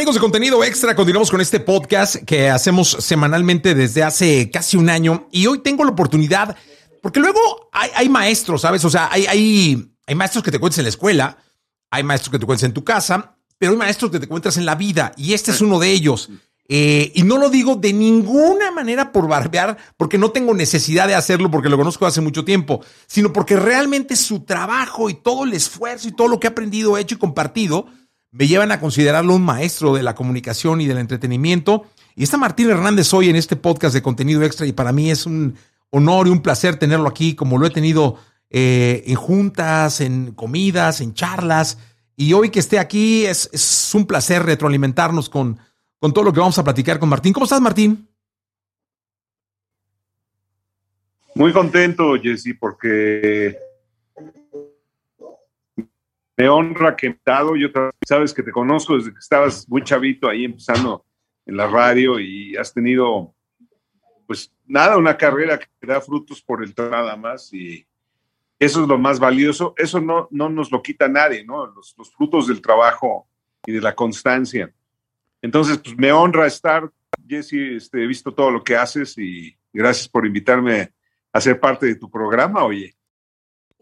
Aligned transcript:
amigos 0.00 0.14
de 0.14 0.20
contenido 0.22 0.64
extra? 0.64 0.96
Continuamos 0.96 1.30
con 1.30 1.42
este 1.42 1.60
podcast 1.60 2.16
que 2.24 2.48
hacemos 2.48 2.88
semanalmente 3.00 3.74
desde 3.74 4.02
hace 4.02 4.50
casi 4.50 4.78
un 4.78 4.88
año 4.88 5.28
y 5.30 5.46
hoy 5.46 5.58
tengo 5.58 5.84
la 5.84 5.90
oportunidad, 5.90 6.56
porque 7.02 7.20
luego 7.20 7.68
hay, 7.70 8.08
maestros, 8.08 8.62
¿sabes? 8.62 8.82
O 8.86 8.88
sea, 8.88 9.10
hay, 9.12 9.26
hay, 9.26 9.94
hay 10.06 10.14
maestros 10.14 10.42
que 10.42 10.50
te 10.50 10.58
cuentas 10.58 10.78
en 10.78 10.84
la 10.84 10.88
escuela, 10.88 11.36
hay 11.90 12.02
maestros 12.02 12.32
que 12.32 12.38
te 12.38 12.46
cuentas 12.46 12.64
en 12.64 12.72
tu 12.72 12.82
casa, 12.82 13.36
pero 13.58 13.72
hay 13.72 13.78
maestros 13.78 14.10
que 14.10 14.18
te 14.18 14.24
encuentras 14.24 14.56
en 14.56 14.64
la 14.64 14.74
vida 14.74 15.12
y 15.18 15.34
este 15.34 15.50
es 15.50 15.60
uno 15.60 15.78
de 15.78 15.90
ellos. 15.90 16.30
Eh, 16.66 17.12
y 17.14 17.22
no 17.22 17.36
lo 17.36 17.50
digo 17.50 17.76
de 17.76 17.92
ninguna 17.92 18.70
manera 18.70 19.12
por 19.12 19.28
barbear, 19.28 19.76
porque 19.98 20.16
no 20.16 20.30
tengo 20.30 20.54
necesidad 20.54 21.08
de 21.08 21.14
hacerlo 21.14 21.50
porque 21.50 21.68
lo 21.68 21.76
conozco 21.76 22.06
hace 22.06 22.22
mucho 22.22 22.46
tiempo, 22.46 22.82
sino 23.06 23.34
porque 23.34 23.56
realmente 23.56 24.16
su 24.16 24.44
trabajo 24.44 25.10
y 25.10 25.14
todo 25.20 25.44
el 25.44 25.52
esfuerzo 25.52 26.08
y 26.08 26.12
todo 26.12 26.28
lo 26.28 26.40
que 26.40 26.46
ha 26.46 26.52
aprendido, 26.52 26.96
hecho 26.96 27.16
y 27.16 27.18
compartido 27.18 27.88
me 28.32 28.46
llevan 28.46 28.72
a 28.72 28.80
considerarlo 28.80 29.34
un 29.34 29.42
maestro 29.42 29.94
de 29.94 30.02
la 30.02 30.14
comunicación 30.14 30.80
y 30.80 30.86
del 30.86 30.98
entretenimiento. 30.98 31.86
Y 32.14 32.22
está 32.22 32.36
Martín 32.36 32.70
Hernández 32.70 33.12
hoy 33.14 33.28
en 33.28 33.36
este 33.36 33.56
podcast 33.56 33.94
de 33.94 34.02
contenido 34.02 34.42
extra 34.42 34.66
y 34.66 34.72
para 34.72 34.92
mí 34.92 35.10
es 35.10 35.26
un 35.26 35.56
honor 35.90 36.28
y 36.28 36.30
un 36.30 36.42
placer 36.42 36.76
tenerlo 36.76 37.08
aquí, 37.08 37.34
como 37.34 37.58
lo 37.58 37.66
he 37.66 37.70
tenido 37.70 38.16
eh, 38.50 39.04
en 39.06 39.16
juntas, 39.16 40.00
en 40.00 40.32
comidas, 40.32 41.00
en 41.00 41.14
charlas. 41.14 41.78
Y 42.16 42.32
hoy 42.32 42.50
que 42.50 42.60
esté 42.60 42.78
aquí 42.78 43.24
es, 43.26 43.90
un 43.94 44.06
placer 44.06 44.44
retroalimentarnos 44.44 45.28
con 45.28 45.58
con 46.00 46.14
todo 46.14 46.24
lo 46.24 46.32
que 46.32 46.40
vamos 46.40 46.58
a 46.58 46.64
platicar 46.64 46.98
con 46.98 47.10
Martín. 47.10 47.32
¿Cómo 47.32 47.44
estás, 47.44 47.60
Martín? 47.60 48.08
Muy 51.34 51.52
contento, 51.52 52.14
Jesse, 52.20 52.56
porque 52.58 53.56
me 56.40 56.48
honra 56.48 56.96
que 56.96 57.08
he 57.08 57.20
dado. 57.24 57.54
Yo 57.54 57.68
sabes 58.06 58.32
que 58.32 58.42
te 58.42 58.50
conozco 58.50 58.96
desde 58.96 59.12
que 59.12 59.18
estabas 59.18 59.68
muy 59.68 59.84
chavito 59.84 60.26
ahí 60.26 60.46
empezando 60.46 61.04
en 61.44 61.56
la 61.56 61.66
radio 61.66 62.18
y 62.18 62.56
has 62.56 62.72
tenido, 62.72 63.34
pues 64.26 64.50
nada, 64.66 64.96
una 64.96 65.18
carrera 65.18 65.58
que 65.58 65.86
da 65.86 66.00
frutos 66.00 66.40
por 66.40 66.64
el 66.64 66.72
nada 66.76 67.14
más 67.16 67.52
y 67.52 67.86
eso 68.58 68.82
es 68.82 68.88
lo 68.88 68.96
más 68.96 69.20
valioso. 69.20 69.74
Eso 69.76 70.00
no, 70.00 70.28
no 70.30 70.48
nos 70.48 70.72
lo 70.72 70.82
quita 70.82 71.08
nadie, 71.08 71.44
¿no? 71.44 71.66
Los, 71.66 71.94
los 71.98 72.10
frutos 72.10 72.46
del 72.46 72.62
trabajo 72.62 73.28
y 73.66 73.72
de 73.72 73.80
la 73.82 73.94
constancia. 73.94 74.72
Entonces, 75.42 75.76
pues 75.76 75.94
me 75.98 76.10
honra 76.10 76.46
estar, 76.46 76.90
Jesse, 77.28 77.76
este, 77.76 78.02
he 78.02 78.06
visto 78.06 78.32
todo 78.32 78.50
lo 78.50 78.64
que 78.64 78.76
haces 78.76 79.16
y 79.18 79.54
gracias 79.74 80.08
por 80.08 80.26
invitarme 80.26 80.90
a 81.34 81.40
ser 81.40 81.60
parte 81.60 81.84
de 81.84 81.96
tu 81.96 82.10
programa, 82.10 82.64
oye. 82.64 82.94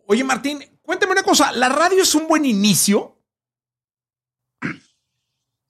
Oye, 0.07 0.25
Martín, 0.25 0.61
cuéntame 0.89 1.13
una 1.13 1.23
cosa, 1.23 1.53
¿la 1.53 1.69
radio 1.69 2.03
es 2.03 2.15
un 2.15 2.27
buen 2.27 2.47
inicio? 2.47 3.15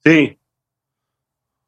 Sí. 0.01 0.39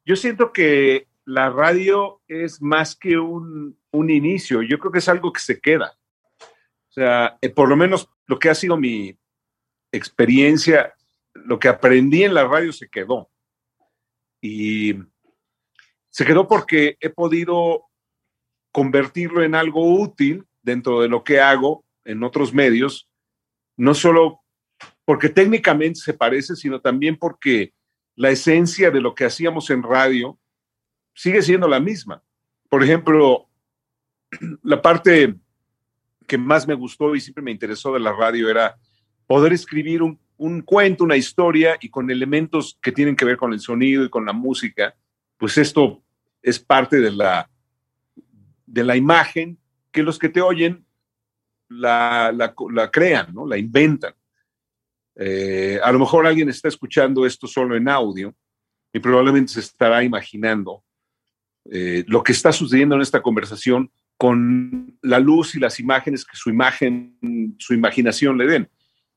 Yo 0.06 0.16
siento 0.16 0.54
que 0.54 1.06
la 1.26 1.50
radio 1.50 2.22
es 2.28 2.62
más 2.62 2.96
que 2.96 3.18
un, 3.18 3.78
un 3.90 4.08
inicio, 4.08 4.62
yo 4.62 4.78
creo 4.78 4.90
que 4.90 5.00
es 5.00 5.08
algo 5.10 5.34
que 5.34 5.42
se 5.42 5.60
queda. 5.60 5.98
O 6.40 6.92
sea, 6.92 7.36
eh, 7.42 7.50
por 7.50 7.68
lo 7.68 7.76
menos 7.76 8.08
lo 8.24 8.38
que 8.38 8.48
ha 8.48 8.54
sido 8.54 8.78
mi 8.78 9.18
experiencia, 9.92 10.94
lo 11.34 11.58
que 11.58 11.68
aprendí 11.68 12.24
en 12.24 12.32
la 12.32 12.48
radio 12.48 12.72
se 12.72 12.88
quedó. 12.88 13.30
Y 14.40 14.94
se 16.08 16.24
quedó 16.24 16.48
porque 16.48 16.96
he 17.00 17.10
podido 17.10 17.90
convertirlo 18.72 19.42
en 19.42 19.54
algo 19.54 20.00
útil 20.00 20.46
dentro 20.62 21.02
de 21.02 21.08
lo 21.08 21.22
que 21.22 21.38
hago 21.38 21.84
en 22.06 22.24
otros 22.24 22.54
medios, 22.54 23.11
no 23.76 23.94
solo 23.94 24.40
porque 25.04 25.28
técnicamente 25.28 26.00
se 26.00 26.14
parece, 26.14 26.56
sino 26.56 26.80
también 26.80 27.16
porque 27.16 27.74
la 28.14 28.30
esencia 28.30 28.90
de 28.90 29.00
lo 29.00 29.14
que 29.14 29.24
hacíamos 29.24 29.70
en 29.70 29.82
radio 29.82 30.38
sigue 31.14 31.42
siendo 31.42 31.68
la 31.68 31.80
misma. 31.80 32.22
Por 32.68 32.82
ejemplo, 32.82 33.48
la 34.62 34.80
parte 34.80 35.34
que 36.26 36.38
más 36.38 36.66
me 36.66 36.74
gustó 36.74 37.14
y 37.14 37.20
siempre 37.20 37.42
me 37.42 37.50
interesó 37.50 37.92
de 37.92 38.00
la 38.00 38.12
radio 38.12 38.48
era 38.48 38.76
poder 39.26 39.52
escribir 39.52 40.02
un, 40.02 40.20
un 40.36 40.62
cuento, 40.62 41.04
una 41.04 41.16
historia 41.16 41.76
y 41.80 41.88
con 41.88 42.10
elementos 42.10 42.78
que 42.82 42.92
tienen 42.92 43.16
que 43.16 43.24
ver 43.24 43.36
con 43.36 43.52
el 43.52 43.60
sonido 43.60 44.04
y 44.04 44.10
con 44.10 44.24
la 44.24 44.32
música, 44.32 44.94
pues 45.36 45.58
esto 45.58 46.02
es 46.42 46.58
parte 46.58 47.00
de 47.00 47.10
la, 47.10 47.50
de 48.66 48.84
la 48.84 48.96
imagen 48.96 49.58
que 49.90 50.02
los 50.02 50.18
que 50.18 50.28
te 50.28 50.40
oyen 50.40 50.84
la, 51.80 52.90
crean, 52.92 53.32
¿no? 53.32 53.46
la 53.46 53.58
inventan. 53.58 54.14
Eh, 55.14 55.78
a 55.82 55.92
lo 55.92 55.98
mejor 55.98 56.26
alguien 56.26 56.48
está 56.48 56.68
escuchando 56.68 57.26
esto 57.26 57.46
solo 57.46 57.76
en 57.76 57.88
audio 57.88 58.34
y 58.92 58.98
probablemente 58.98 59.52
se 59.52 59.60
estará 59.60 60.02
imaginando 60.02 60.82
eh, 61.70 62.04
lo 62.06 62.22
que 62.22 62.32
está 62.32 62.52
sucediendo 62.52 62.94
en 62.94 63.02
esta 63.02 63.22
conversación 63.22 63.90
con 64.16 64.98
la 65.02 65.18
luz 65.18 65.54
y 65.54 65.60
las 65.60 65.80
imágenes 65.80 66.24
que 66.24 66.36
su 66.36 66.50
imagen, 66.50 67.56
su 67.58 67.74
imaginación 67.74 68.38
le 68.38 68.46
den. 68.46 68.70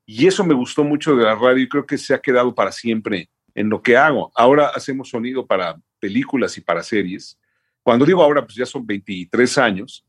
Y 0.05 0.27
eso 0.27 0.43
me 0.43 0.53
gustó 0.53 0.83
mucho 0.83 1.15
de 1.15 1.23
la 1.23 1.35
radio 1.35 1.63
y 1.63 1.69
creo 1.69 1.85
que 1.85 1.97
se 1.97 2.13
ha 2.13 2.21
quedado 2.21 2.53
para 2.53 2.71
siempre 2.71 3.29
en 3.53 3.69
lo 3.69 3.81
que 3.81 3.97
hago. 3.97 4.31
Ahora 4.35 4.67
hacemos 4.67 5.09
sonido 5.09 5.45
para 5.45 5.75
películas 5.99 6.57
y 6.57 6.61
para 6.61 6.83
series. 6.83 7.39
Cuando 7.81 8.05
digo 8.05 8.21
ahora, 8.23 8.43
pues 8.43 8.55
ya 8.55 8.65
son 8.65 8.85
23 8.85 9.57
años. 9.57 10.05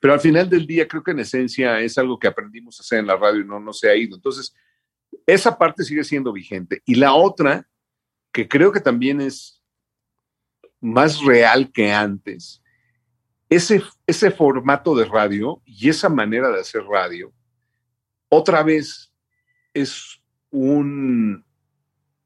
Pero 0.00 0.14
al 0.14 0.20
final 0.20 0.48
del 0.48 0.66
día 0.66 0.86
creo 0.86 1.02
que 1.02 1.10
en 1.10 1.20
esencia 1.20 1.80
es 1.80 1.98
algo 1.98 2.18
que 2.18 2.28
aprendimos 2.28 2.78
a 2.78 2.82
hacer 2.82 3.00
en 3.00 3.06
la 3.06 3.16
radio 3.16 3.40
y 3.40 3.46
no, 3.46 3.58
no 3.58 3.72
se 3.72 3.90
ha 3.90 3.96
ido. 3.96 4.16
Entonces, 4.16 4.54
esa 5.26 5.58
parte 5.58 5.84
sigue 5.84 6.04
siendo 6.04 6.32
vigente. 6.32 6.82
Y 6.84 6.94
la 6.94 7.14
otra, 7.14 7.68
que 8.32 8.48
creo 8.48 8.72
que 8.72 8.80
también 8.80 9.20
es 9.20 9.62
más 10.80 11.22
real 11.24 11.72
que 11.72 11.92
antes, 11.92 12.62
ese, 13.48 13.82
ese 14.06 14.30
formato 14.30 14.94
de 14.94 15.06
radio 15.06 15.60
y 15.64 15.88
esa 15.88 16.08
manera 16.08 16.50
de 16.50 16.60
hacer 16.60 16.82
radio 16.84 17.32
otra 18.28 18.62
vez 18.62 19.12
es 19.72 20.20
un 20.50 21.44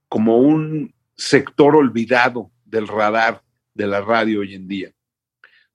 como 0.08 0.38
un 0.38 0.94
sector 1.16 1.74
olvidado 1.76 2.50
del 2.64 2.86
radar 2.86 3.42
de 3.72 3.86
la 3.86 4.00
radio 4.00 4.40
hoy 4.40 4.54
en 4.54 4.68
día. 4.68 4.92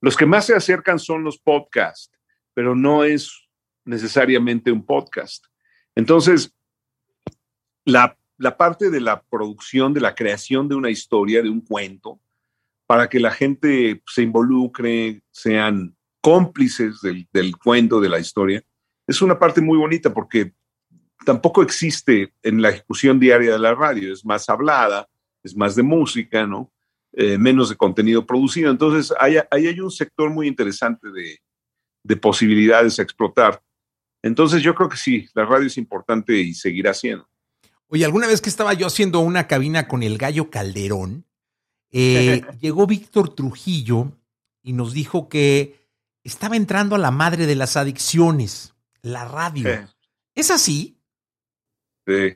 Los 0.02 0.16
que 0.16 0.26
más 0.26 0.46
se 0.46 0.56
acercan 0.56 1.00
son 1.00 1.24
los 1.24 1.40
podcasts, 1.40 2.12
pero 2.54 2.76
no 2.76 3.04
es 3.04 3.48
necesariamente 3.86 4.72
un 4.72 4.86
podcast. 4.86 5.46
Entonces, 5.96 6.54
la, 7.86 8.18
parte 8.58 8.90
de 8.90 9.02
la 9.02 9.22
producción, 9.24 9.94
de 9.94 10.02
la 10.02 10.14
creación 10.14 10.68
de 10.68 10.76
una 10.76 10.90
historia, 10.90 11.42
de 11.42 11.50
un 11.50 11.62
cuento, 11.62 12.20
para 12.86 13.10
que 13.10 13.20
la 13.20 13.32
gente 13.32 14.02
se 14.06 14.22
involucre, 14.22 15.22
sean 15.32 15.96
cómplices 16.22 17.02
del, 17.02 17.28
del 17.34 17.58
cuento, 17.58 18.00
de 18.00 18.10
la 18.10 18.20
historia, 18.20 18.64
es 19.08 19.22
una 19.22 19.40
parte 19.40 19.62
muy 19.62 19.78
bonita 19.78 20.14
porque 20.14 20.54
tampoco 21.26 21.62
existe 21.62 22.34
en 22.44 22.62
la 22.62 22.70
ejecución 22.70 23.20
diaria 23.20 23.54
de 23.54 23.60
la 23.60 23.74
radio, 23.74 24.14
es 24.14 24.26
más 24.26 24.48
hablada, 24.50 25.08
es 25.44 25.56
más 25.56 25.76
de 25.76 25.84
música, 25.84 26.46
¿no? 26.46 26.72
Eh, 27.14 27.38
menos 27.38 27.70
de 27.70 27.76
contenido 27.76 28.26
producido. 28.26 28.70
Entonces, 28.70 29.14
ahí 29.20 29.38
hay, 29.50 29.80
un 29.80 29.90
sector 29.90 30.30
muy 30.30 30.48
interesante 30.48 31.08
de, 31.10 32.16
posibilidades 32.18 33.00
a 33.00 33.02
explotar. 33.02 33.62
Entonces, 34.22 34.62
yo 34.62 34.76
creo 34.76 34.88
que 34.88 34.98
sí, 34.98 35.28
la 35.34 35.46
radio 35.46 35.68
es 35.68 35.78
importante 35.78 36.38
y 36.38 36.54
seguirá 36.54 36.94
siendo. 36.94 37.28
Oye, 37.88 38.06
alguna 38.06 38.28
vez 38.28 38.42
que 38.42 38.50
estaba 38.50 38.74
yo 38.74 38.88
haciendo 38.88 39.20
una 39.20 39.48
cabina 39.48 39.88
con 39.88 40.04
el 40.04 40.18
gallo 40.18 40.50
Calderón, 40.50 41.26
eh, 41.92 42.42
llegó 42.62 42.86
Víctor 42.86 43.34
Trujillo 43.34 44.12
y 44.62 44.74
nos 44.74 44.94
dijo 44.94 45.28
que 45.28 45.88
estaba 46.24 46.56
entrando 46.56 46.96
a 46.96 47.00
la 47.00 47.12
madre 47.12 47.46
de 47.46 47.56
las 47.56 47.78
adicciones 47.78 48.76
la 49.02 49.26
radio. 49.26 49.88
¿Es 50.36 50.52
así? 50.52 51.00
Sí. 52.06 52.36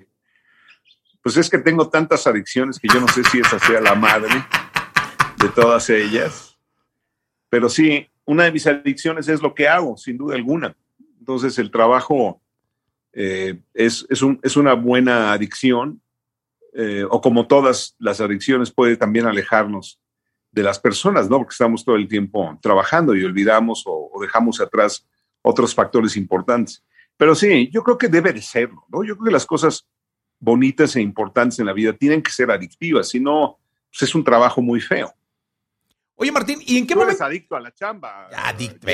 Pues 1.22 1.38
es 1.38 1.50
que 1.50 1.60
tengo 1.60 1.88
tantas 1.90 2.26
adicciones 2.26 2.80
que 2.80 2.88
yo 2.88 3.00
no 3.00 3.08
sé 3.10 3.24
si 3.26 3.40
esa 3.40 3.60
sea 3.60 3.80
la 3.80 3.94
madre 3.94 4.44
de 5.42 5.50
todas 5.50 5.90
ellas. 5.90 6.58
Pero 7.50 7.70
sí, 7.70 8.08
una 8.26 8.44
de 8.46 8.52
mis 8.52 8.68
adicciones 8.68 9.28
es 9.28 9.42
lo 9.42 9.54
que 9.54 9.68
hago, 9.68 9.98
sin 9.98 10.18
duda 10.18 10.36
alguna. 10.36 10.76
Entonces 11.20 11.58
el 11.60 11.72
trabajo 11.72 12.42
eh, 13.14 13.60
es, 13.74 14.06
es, 14.10 14.56
una 14.56 14.74
buena 14.74 15.34
adicción, 15.34 16.02
eh, 16.74 17.06
o 17.10 17.20
como 17.20 17.48
todas 17.48 17.96
las 18.00 18.22
adicciones 18.22 18.72
puede 18.72 18.96
también 18.96 19.26
alejarnos 19.26 20.00
de 20.52 20.64
las 20.64 20.80
personas, 20.80 21.30
¿no? 21.30 21.38
Porque 21.38 21.54
estamos 21.54 21.84
todo 21.84 21.96
el 21.96 22.08
tiempo 22.08 22.58
trabajando 22.62 23.16
y 23.16 23.24
olvidamos 23.24 23.84
o 23.86 24.12
dejamos 24.22 24.62
atrás 24.62 25.08
otros 25.42 25.74
factores 25.74 26.16
importantes. 26.18 26.84
Pero 27.18 27.36
sí, 27.36 27.70
yo 27.72 27.84
creo 27.84 27.98
que 27.98 28.08
debe 28.08 28.34
de 28.34 28.42
serlo, 28.42 28.86
¿no? 28.90 29.04
Yo 29.04 29.16
creo 29.16 29.26
que 29.26 29.34
las 29.34 29.46
cosas 29.46 29.88
bonitas 30.40 30.96
e 30.96 31.02
importantes 31.02 31.60
en 31.60 31.66
la 31.66 31.74
vida 31.74 31.94
tienen 31.94 32.22
que 32.22 32.32
ser 32.32 32.52
adictivas, 32.52 33.10
si 33.10 33.20
no, 33.20 33.60
pues 33.90 34.04
es 34.04 34.16
un 34.16 34.24
trabajo 34.24 34.62
muy 34.62 34.82
feo. 34.82 35.14
Oye, 36.22 36.32
Martín, 36.32 36.60
¿y 36.64 36.78
en 36.78 36.86
qué 36.86 36.94
momento? 36.94 37.14
Eres 37.14 37.22
adicto 37.22 37.56
a 37.56 37.60
la 37.60 37.74
chamba. 37.74 38.30
Adicto, 38.32 38.88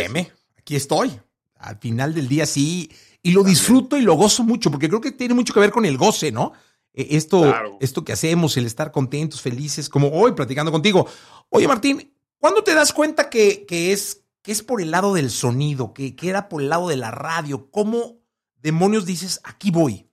aquí 0.58 0.78
estoy. 0.78 1.12
Al 1.56 1.78
final 1.78 2.14
del 2.14 2.30
día 2.30 2.46
sí, 2.46 2.90
y 3.22 3.34
lo 3.34 3.44
disfruto 3.44 3.98
y 3.98 4.02
lo 4.02 4.14
gozo 4.14 4.44
mucho, 4.44 4.72
porque 4.72 4.88
creo 4.88 5.02
que 5.02 5.12
tiene 5.12 5.34
mucho 5.34 5.54
que 5.54 5.60
ver 5.60 5.72
con 5.72 5.84
el 5.84 5.98
goce, 5.98 6.32
¿no? 6.32 6.54
eh, 6.98 7.08
esto, 7.12 7.54
esto 7.80 8.04
que 8.04 8.14
hacemos, 8.14 8.58
el 8.58 8.66
estar 8.66 8.92
contentos, 8.92 9.42
felices, 9.42 9.88
como 9.88 10.10
hoy 10.10 10.32
platicando 10.32 10.72
contigo. 10.72 11.08
Oye, 11.50 11.68
Martín, 11.68 12.12
¿cuándo 12.40 12.64
te 12.64 12.74
das 12.74 12.92
cuenta 12.92 13.30
que, 13.30 13.66
es, 13.70 14.26
que 14.42 14.52
es 14.52 14.64
por 14.64 14.82
el 14.82 14.92
lado 14.92 15.14
del 15.14 15.30
sonido, 15.30 15.94
que, 15.94 16.16
que 16.16 16.30
era 16.30 16.50
por 16.50 16.62
el 16.62 16.70
lado 16.70 16.88
de 16.88 16.98
la 16.98 17.12
radio? 17.12 17.70
¿Cómo 17.70 18.22
demonios 18.56 19.06
dices, 19.06 19.40
aquí 19.44 19.70
voy? 19.70 20.10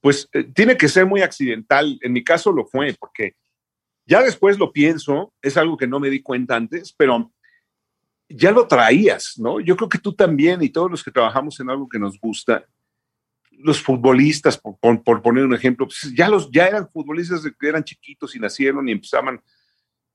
Pues 0.00 0.28
eh, 0.32 0.44
tiene 0.44 0.76
que 0.76 0.88
ser 0.88 1.06
muy 1.06 1.22
accidental. 1.22 1.98
En 2.02 2.12
mi 2.12 2.24
caso 2.24 2.50
lo 2.50 2.66
fue, 2.66 2.96
porque 2.98 3.36
ya 4.08 4.22
después 4.22 4.58
lo 4.58 4.72
pienso, 4.72 5.34
es 5.42 5.58
algo 5.58 5.76
que 5.76 5.86
no 5.86 6.00
me 6.00 6.08
di 6.08 6.22
cuenta 6.22 6.56
antes, 6.56 6.94
pero 6.94 7.30
ya 8.26 8.50
lo 8.52 8.66
traías, 8.66 9.34
¿no? 9.36 9.60
Yo 9.60 9.76
creo 9.76 9.90
que 9.90 9.98
tú 9.98 10.14
también 10.14 10.62
y 10.62 10.70
todos 10.70 10.90
los 10.90 11.04
que 11.04 11.10
trabajamos 11.10 11.60
en 11.60 11.68
algo 11.68 11.86
que 11.86 11.98
nos 11.98 12.18
gusta, 12.18 12.64
los 13.50 13.82
futbolistas, 13.82 14.56
por, 14.56 15.02
poner 15.22 15.44
un 15.44 15.54
ejemplo, 15.54 15.86
pues 15.86 16.10
ya, 16.16 16.26
los, 16.30 16.50
ya 16.50 16.68
eran 16.68 16.88
futbolistas 16.88 17.42
que 17.42 17.68
eran 17.68 17.84
chiquitos 17.84 18.34
y 18.34 18.38
nacieron 18.38 18.88
y 18.88 18.92
empezaban, 18.92 19.42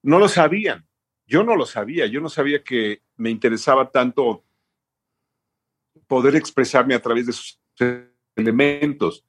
no 0.01 0.17
lo 0.17 0.27
sabían. 0.27 0.87
Yo 1.27 1.43
no 1.43 1.55
lo 1.55 1.67
sabía, 1.67 2.07
yo 2.07 2.19
no 2.19 2.29
sabía 2.29 2.63
que 2.63 3.03
me 3.15 3.29
interesaba 3.29 3.91
tanto 3.91 4.43
poder 6.07 6.35
expresarme 6.35 6.95
a 6.95 7.01
través 7.01 7.27
de 7.27 7.31
esos 7.31 7.61
elementos, 8.35 9.23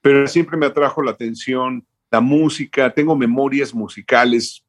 pero 0.00 0.26
siempre 0.26 0.56
me 0.56 0.66
atrajo 0.66 1.02
la 1.02 1.10
atención, 1.10 1.86
la 2.16 2.20
música, 2.20 2.92
tengo 2.92 3.14
memorias 3.14 3.74
musicales 3.74 4.64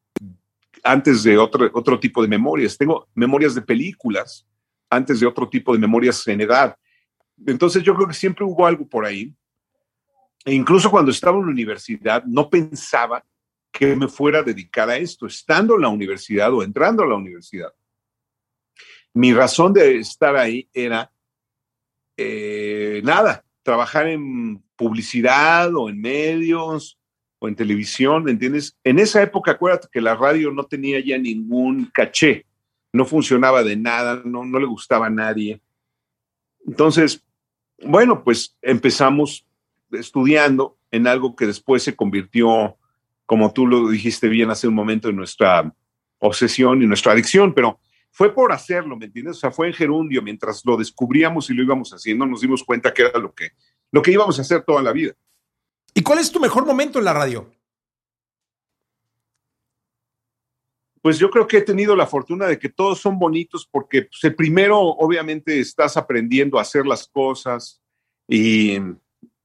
antes 0.82 1.22
de 1.22 1.36
otro, 1.36 1.70
otro 1.72 1.98
tipo 1.98 2.22
de 2.22 2.28
memorias, 2.28 2.76
tengo 2.76 3.08
memorias 3.14 3.54
de 3.54 3.62
películas 3.62 4.46
antes 4.90 5.20
de 5.20 5.26
otro 5.26 5.48
tipo 5.48 5.72
de 5.72 5.78
memorias 5.78 6.26
en 6.28 6.40
edad 6.40 6.76
entonces 7.46 7.82
yo 7.82 7.94
creo 7.94 8.08
que 8.08 8.14
siempre 8.14 8.44
hubo 8.44 8.66
algo 8.66 8.86
por 8.86 9.04
ahí. 9.04 9.34
E 10.44 10.52
incluso 10.52 10.90
cuando 10.90 11.10
estaba 11.10 11.38
en 11.38 11.46
la 11.46 11.50
universidad, 11.50 12.24
no 12.24 12.48
pensaba 12.48 13.24
que 13.70 13.94
me 13.94 14.08
fuera 14.08 14.40
a 14.40 14.42
dedicar 14.42 14.88
a 14.88 14.96
esto, 14.96 15.26
estando 15.26 15.74
en 15.74 15.82
la 15.82 15.88
universidad 15.88 16.52
o 16.52 16.62
entrando 16.62 17.02
a 17.02 17.06
la 17.06 17.14
universidad. 17.14 17.72
Mi 19.12 19.32
razón 19.32 19.72
de 19.72 19.98
estar 19.98 20.36
ahí 20.36 20.68
era, 20.72 21.12
eh, 22.16 23.00
nada, 23.04 23.44
trabajar 23.62 24.08
en 24.08 24.62
publicidad 24.76 25.74
o 25.74 25.88
en 25.88 26.00
medios 26.00 26.98
o 27.38 27.48
en 27.48 27.56
televisión, 27.56 28.24
¿me 28.24 28.32
entiendes? 28.32 28.76
En 28.84 28.98
esa 28.98 29.22
época, 29.22 29.52
acuérdate 29.52 29.88
que 29.90 30.00
la 30.00 30.16
radio 30.16 30.50
no 30.50 30.64
tenía 30.64 31.00
ya 31.00 31.18
ningún 31.18 31.86
caché, 31.92 32.46
no 32.92 33.04
funcionaba 33.04 33.62
de 33.62 33.76
nada, 33.76 34.22
no, 34.24 34.44
no 34.44 34.58
le 34.58 34.66
gustaba 34.66 35.06
a 35.06 35.10
nadie. 35.10 35.60
Entonces, 36.66 37.24
bueno, 37.82 38.24
pues 38.24 38.56
empezamos 38.60 39.46
estudiando 39.92 40.76
en 40.90 41.06
algo 41.06 41.36
que 41.36 41.46
después 41.46 41.82
se 41.82 41.94
convirtió, 41.94 42.76
como 43.26 43.52
tú 43.52 43.66
lo 43.66 43.88
dijiste 43.88 44.28
bien 44.28 44.50
hace 44.50 44.68
un 44.68 44.74
momento, 44.74 45.08
en 45.08 45.16
nuestra 45.16 45.72
obsesión 46.18 46.82
y 46.82 46.86
nuestra 46.86 47.12
adicción, 47.12 47.54
pero 47.54 47.78
fue 48.10 48.34
por 48.34 48.52
hacerlo, 48.52 48.96
¿me 48.96 49.06
entiendes? 49.06 49.36
O 49.36 49.40
sea, 49.40 49.50
fue 49.50 49.68
en 49.68 49.74
gerundio, 49.74 50.22
mientras 50.22 50.62
lo 50.64 50.76
descubríamos 50.76 51.48
y 51.50 51.54
lo 51.54 51.62
íbamos 51.62 51.92
haciendo, 51.92 52.26
nos 52.26 52.40
dimos 52.40 52.64
cuenta 52.64 52.92
que 52.92 53.02
era 53.02 53.18
lo 53.18 53.32
que, 53.32 53.50
lo 53.92 54.02
que 54.02 54.12
íbamos 54.12 54.38
a 54.38 54.42
hacer 54.42 54.62
toda 54.62 54.82
la 54.82 54.92
vida. 54.92 55.12
¿Y 55.98 56.00
cuál 56.00 56.20
es 56.20 56.30
tu 56.30 56.38
mejor 56.38 56.64
momento 56.64 57.00
en 57.00 57.04
la 57.06 57.12
radio? 57.12 57.50
pues 61.02 61.18
yo 61.18 61.30
creo 61.30 61.46
que 61.46 61.58
he 61.58 61.62
tenido 61.62 61.96
la 61.96 62.06
fortuna 62.06 62.46
de 62.46 62.58
que 62.58 62.68
todos 62.68 63.00
son 63.00 63.18
bonitos 63.18 63.66
porque 63.66 64.02
pues, 64.02 64.22
el 64.24 64.34
primero 64.34 64.78
obviamente 64.78 65.58
estás 65.58 65.96
aprendiendo 65.96 66.58
a 66.58 66.62
hacer 66.62 66.86
las 66.86 67.08
cosas 67.08 67.80
y 68.28 68.78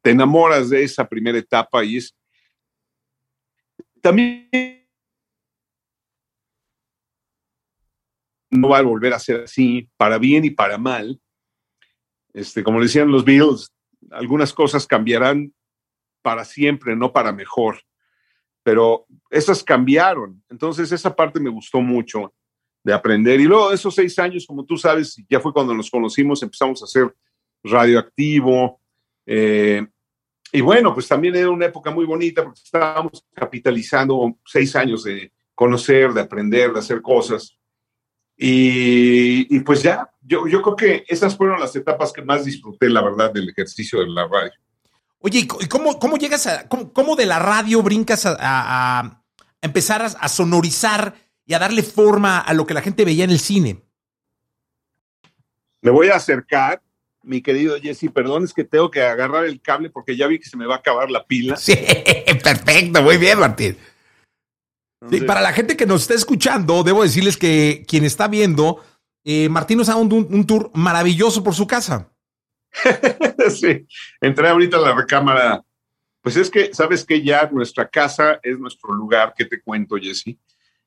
te 0.02 0.12
enamoras 0.12 0.70
de 0.70 0.84
esa 0.84 1.08
primera 1.08 1.38
etapa 1.38 1.84
y 1.84 1.98
es 1.98 2.16
también 4.02 4.50
no 8.52 8.70
va 8.70 8.80
a 8.80 8.82
volver 8.82 9.14
a 9.14 9.20
ser 9.20 9.42
así 9.42 9.90
para 9.96 10.18
bien 10.20 10.46
y 10.46 10.52
para 10.52 10.78
mal. 10.78 11.20
Este, 12.34 12.64
como 12.64 12.82
decían 12.82 13.10
los 13.10 13.24
Beatles, 13.24 13.72
algunas 14.12 14.54
cosas 14.54 14.86
cambiarán 14.86 15.54
para 16.24 16.44
siempre, 16.44 16.96
no 16.96 17.14
para 17.14 17.32
mejor 17.32 17.78
pero 18.64 19.06
esas 19.30 19.64
cambiaron. 19.64 20.42
Entonces 20.50 20.92
esa 20.92 21.14
parte 21.14 21.40
me 21.40 21.50
gustó 21.50 21.82
mucho 21.82 22.34
de 22.84 22.94
aprender. 22.94 23.40
Y 23.40 23.44
luego 23.44 23.72
esos 23.72 23.94
seis 23.94 24.18
años, 24.18 24.46
como 24.48 24.66
tú 24.66 24.78
sabes, 24.78 25.22
ya 25.30 25.40
fue 25.40 25.54
cuando 25.54 25.74
nos 25.74 25.92
conocimos, 25.92 26.42
empezamos 26.42 26.82
a 26.82 26.86
hacer 26.86 27.14
radioactivo. 27.64 28.80
Eh, 29.26 29.86
y 30.52 30.62
bueno, 30.62 30.94
pues 30.94 31.08
también 31.08 31.36
era 31.36 31.50
una 31.50 31.66
época 31.66 31.92
muy 31.92 32.06
bonita 32.06 32.44
porque 32.44 32.62
estábamos 32.64 33.26
capitalizando 33.34 34.38
seis 34.46 34.76
años 34.76 35.04
de 35.04 35.32
conocer, 35.54 36.14
de 36.14 36.22
aprender, 36.22 36.72
de 36.72 36.80
hacer 36.80 37.02
cosas. 37.02 37.58
Y, 38.36 39.60
pues 39.60 39.84
ya, 39.84 40.10
yo, 40.22 40.48
yo 40.48 40.62
creo 40.62 40.76
que 40.76 41.06
esas 41.08 41.38
fueron 41.38 41.60
las 41.60 41.76
etapas 41.76 42.12
que 42.12 42.24
más 42.24 42.44
disfruté, 42.44 42.90
la 42.90 43.02
verdad, 43.02 43.32
del 43.32 43.50
ejercicio 43.50 44.00
de 44.00 44.08
la 44.08 44.28
radio. 44.28 44.52
Oye, 45.26 45.40
¿y 45.40 45.68
cómo, 45.68 46.00
cómo 46.00 46.18
llegas 46.18 46.48
a, 46.48 46.68
cómo, 46.68 47.16
de 47.16 47.26
la 47.26 47.40
radio 47.40 47.82
brincas 47.82 48.26
a, 48.26 49.24
empezar 49.62 50.02
a, 50.02 50.28
sonorizar 50.28 51.16
y 51.46 51.54
a 51.54 51.60
darle 51.60 51.82
forma 51.82 52.40
a 52.40 52.54
lo 52.54 52.68
que 52.68 52.74
la 52.74 52.82
gente 52.82 53.06
veía 53.06 53.24
en 53.24 53.30
el 53.30 53.40
cine? 53.40 53.86
Me 55.82 55.92
voy 55.92 56.10
a 56.10 56.18
acercar, 56.18 56.82
mi 57.22 57.42
querido 57.42 57.80
Jesse, 57.80 58.12
perdón, 58.14 58.44
es 58.44 58.54
que 58.54 58.66
tengo 58.66 58.92
que 58.92 59.02
agarrar 59.02 59.46
el 59.46 59.62
cable 59.62 59.90
porque 59.90 60.18
ya 60.18 60.28
vi 60.28 60.40
que 60.40 60.50
se 60.50 60.58
me 60.58 60.66
va 60.66 60.76
a 60.76 60.80
acabar 60.80 61.10
la 61.10 61.26
pila. 61.26 61.56
Sí, 61.56 61.74
perfecto, 62.44 63.02
muy 63.02 63.16
bien, 63.16 63.40
Martín. 63.40 63.78
Sí, 65.10 65.22
para 65.22 65.40
la 65.40 65.54
gente 65.54 65.78
que 65.78 65.86
nos 65.86 66.02
está 66.02 66.16
escuchando, 66.16 66.84
debo 66.84 67.02
decirles 67.02 67.38
que 67.38 67.86
quien 67.88 68.04
está 68.04 68.28
viendo, 68.28 68.84
eh, 69.24 69.48
Martín 69.48 69.78
nos 69.78 69.88
ha 69.88 69.94
dado 69.94 70.04
un 70.04 70.46
tour 70.46 70.70
maravilloso 70.74 71.46
por 71.46 71.56
su 71.56 71.66
casa. 71.66 72.13
sí, 73.50 73.86
entré 74.22 74.50
ahorita 74.50 74.78
a 74.78 74.82
la 74.82 74.96
recámara. 74.96 75.64
Pues 76.22 76.38
es 76.38 76.50
que, 76.50 76.74
¿sabes 76.74 77.06
que 77.06 77.22
Ya 77.22 77.50
nuestra 77.52 77.88
casa 77.88 78.40
es 78.42 78.58
nuestro 78.58 78.94
lugar, 78.94 79.34
¿qué 79.38 79.46
te 79.46 79.62
cuento, 79.62 79.96
Jesse? 79.98 80.38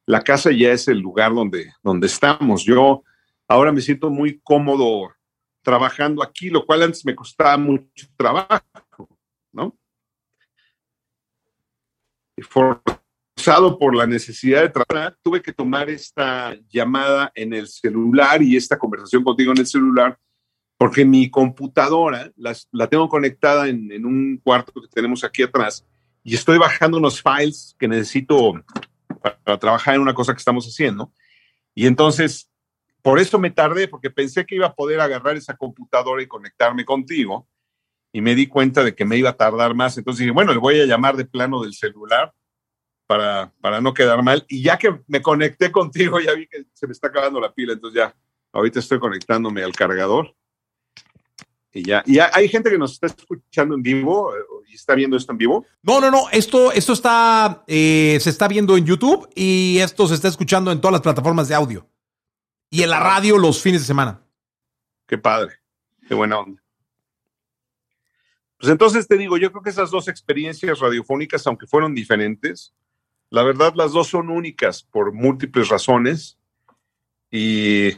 La 0.07 0.23
casa 0.23 0.51
ya 0.51 0.73
es 0.73 0.89
el 0.89 0.99
lugar 0.99 1.35
donde, 1.35 1.73
donde 1.83 2.07
estamos. 2.07 2.65
Yo 2.65 3.03
ahora 3.49 3.73
me 3.73 3.81
siento 3.81 4.09
muy 4.09 4.41
cómodo 4.41 5.13
trabajando 5.63 6.23
aquí, 6.23 6.49
lo 6.49 6.65
cual 6.65 6.83
antes 6.83 7.05
me 7.05 7.15
costaba 7.15 7.57
mucho 7.59 8.07
trabajo, 8.17 9.09
¿no? 9.53 9.77
Y 12.37 12.43
forzado 12.43 13.77
por 13.79 13.95
la 13.97 14.07
necesidad 14.07 14.63
de 14.63 14.69
trabajar, 14.69 15.19
tuve 15.23 15.43
que 15.43 15.53
tomar 15.53 15.91
esta 15.91 16.57
llamada 16.69 17.33
en 17.35 17.53
el 17.53 17.67
celular 17.67 18.41
y 18.43 18.57
esta 18.57 18.79
conversación 18.79 19.25
contigo 19.25 19.53
en 19.53 19.59
el 19.59 19.67
celular 19.67 20.17
porque 20.79 21.05
mi 21.05 21.31
computadora 21.31 22.33
la 22.37 22.87
tengo 22.89 23.09
conectada 23.09 23.69
en, 23.69 24.05
un 24.05 24.41
cuarto 24.43 24.73
que 24.81 24.89
tenemos 24.89 25.25
aquí 25.25 25.43
atrás 25.43 25.87
y 26.23 26.35
estoy 26.35 26.59
bajando 26.59 26.99
unos 26.99 27.23
files 27.23 27.75
que 27.79 27.89
necesito 27.89 28.55
para, 29.23 29.59
trabajar 29.59 29.95
en 29.95 30.03
una 30.03 30.15
cosa 30.15 30.33
que 30.35 30.39
estamos 30.39 30.67
haciendo. 30.67 31.13
Y 31.75 31.87
entonces, 31.87 32.51
por 33.01 33.19
eso 33.19 33.39
me 33.39 33.51
tardé, 33.51 33.89
porque 33.89 34.11
pensé 34.11 34.45
que 34.45 34.57
iba 34.57 34.67
a 34.67 34.75
poder 34.75 35.01
agarrar 35.01 35.37
esa 35.37 35.57
computadora 35.57 36.23
y 36.23 36.27
conectarme 36.27 36.85
contigo. 36.85 37.49
Y 38.13 38.21
me 38.21 38.35
di 38.35 38.47
cuenta 38.47 38.83
de 38.83 38.95
que 38.95 39.05
me 39.05 39.17
iba 39.17 39.31
a 39.31 39.37
tardar 39.37 39.75
más. 39.75 39.97
Entonces 39.97 40.21
dije, 40.21 40.33
bueno, 40.33 40.53
le 40.53 40.59
voy 40.59 40.81
a 40.81 40.87
llamar 40.87 41.17
de 41.17 41.27
plano 41.27 41.63
del 41.63 41.75
celular 41.75 42.33
para, 43.07 43.53
para 43.61 43.81
no 43.81 43.95
quedar 43.95 44.23
mal. 44.23 44.45
Y 44.49 44.63
ya 44.63 44.79
que 44.79 45.01
me 45.07 45.23
conecté 45.23 45.71
contigo, 45.71 46.19
ya 46.19 46.33
vi 46.35 46.47
que 46.49 46.65
se 46.73 46.87
me 46.87 46.93
está 46.93 47.09
acabando 47.09 47.41
la 47.41 47.53
pila. 47.53 47.75
Entonces 47.75 47.99
ya, 47.99 48.17
ahorita 48.53 48.81
estoy 48.81 48.99
conectándome 48.99 49.63
al 49.63 49.73
cargador 49.73 50.36
y 51.77 51.85
ya, 51.85 52.03
y 52.07 52.19
hay 52.19 52.49
gente 52.49 52.71
que 52.71 52.79
nos 52.79 52.93
está 52.93 53.07
escuchando 53.07 53.75
en 53.75 53.83
vivo 53.83 54.35
eh, 54.35 54.41
y 54.69 54.75
está 54.75 54.95
viendo 54.95 55.17
esto 55.17 55.33
en 55.33 55.39
vivo. 55.39 55.67
No, 55.83 56.01
no, 56.01 56.11
no. 56.11 56.29
Esto, 56.33 56.73
esto 56.73 56.95
está, 56.95 57.65
eh, 57.67 58.19
se 58.21 58.31
está 58.31 58.49
viendo 58.49 58.77
en 58.77 58.87
YouTube 58.87 59.29
y 59.35 59.79
esto 59.79 60.09
se 60.09 60.15
está 60.15 60.29
escuchando 60.29 60.73
en 60.73 60.81
todas 60.81 60.93
las 60.93 61.03
plataformas 61.03 61.49
de 61.49 61.55
audio 61.55 61.87
y 62.71 62.83
en 62.83 62.91
la 62.91 63.01
radio 63.01 63.37
los 63.37 63.61
fines 63.61 63.83
de 63.83 63.87
semana. 63.87 64.23
Qué 65.07 65.19
padre, 65.19 65.57
qué 66.09 66.15
buena 66.15 66.39
onda. 66.39 66.63
Pues 68.59 68.73
entonces 68.73 69.07
te 69.07 69.19
digo, 69.19 69.37
yo 69.37 69.53
creo 69.53 69.63
que 69.63 69.71
esas 69.71 69.91
dos 69.91 70.09
experiencias 70.09 70.79
radiofónicas, 70.79 71.47
aunque 71.47 71.67
fueron 71.67 71.95
diferentes, 71.95 72.75
la 73.29 73.43
verdad 73.43 73.75
las 73.77 73.93
dos 73.93 74.09
son 74.09 74.31
únicas 74.31 74.83
por 74.83 75.13
múltiples 75.13 75.69
razones 75.69 76.39
y 77.31 77.91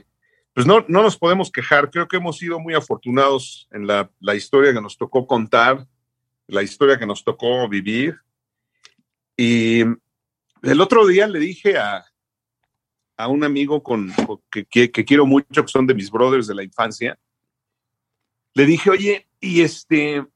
pues 0.59 0.67
no, 0.67 0.85
no 0.89 1.05
nos 1.05 1.17
podemos 1.17 1.53
quejar. 1.53 1.89
Creo 1.89 2.09
que 2.09 2.17
hemos 2.17 2.39
sido 2.39 2.59
muy 2.59 2.75
afortunados 2.75 3.69
en 3.71 3.87
la, 3.87 4.11
historia 4.35 4.73
que 4.73 4.81
nos 4.81 4.99
tocó 4.99 5.25
contar, 5.25 5.87
la 6.49 6.65
historia 6.65 6.99
que 6.99 7.07
nos 7.07 7.23
tocó 7.23 7.69
vivir. 7.69 8.19
Y 9.37 9.83
el 10.63 10.81
otro 10.81 11.07
día 11.07 11.29
le 11.29 11.39
dije 11.39 11.79
a, 11.79 12.05
a 13.17 13.29
un 13.29 13.45
amigo 13.45 13.85
con, 13.85 14.13
que, 14.51 14.91
que, 14.91 15.05
quiero 15.05 15.27
mucho, 15.27 15.63
que 15.63 15.69
son 15.69 15.87
de 15.87 15.95
mis 15.95 16.11
brothers 16.11 16.49
de 16.49 16.57
la 16.57 16.65
infancia, 16.65 17.17
le 18.53 18.67
dije, 18.67 18.91
oye, 18.91 19.29
y 19.41 19.61
este, 19.61 20.27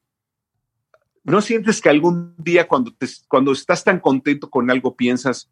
¿No 1.24 1.40
sientes 1.40 1.80
que 1.80 1.88
algún 1.88 2.36
día 2.38 2.68
cuando, 2.68 2.94
te, 2.94 3.08
cuando 3.26 3.50
estás 3.50 3.82
tan 3.82 3.98
contento 3.98 4.48
con 4.48 4.70
algo 4.70 4.94
piensas, 4.94 5.50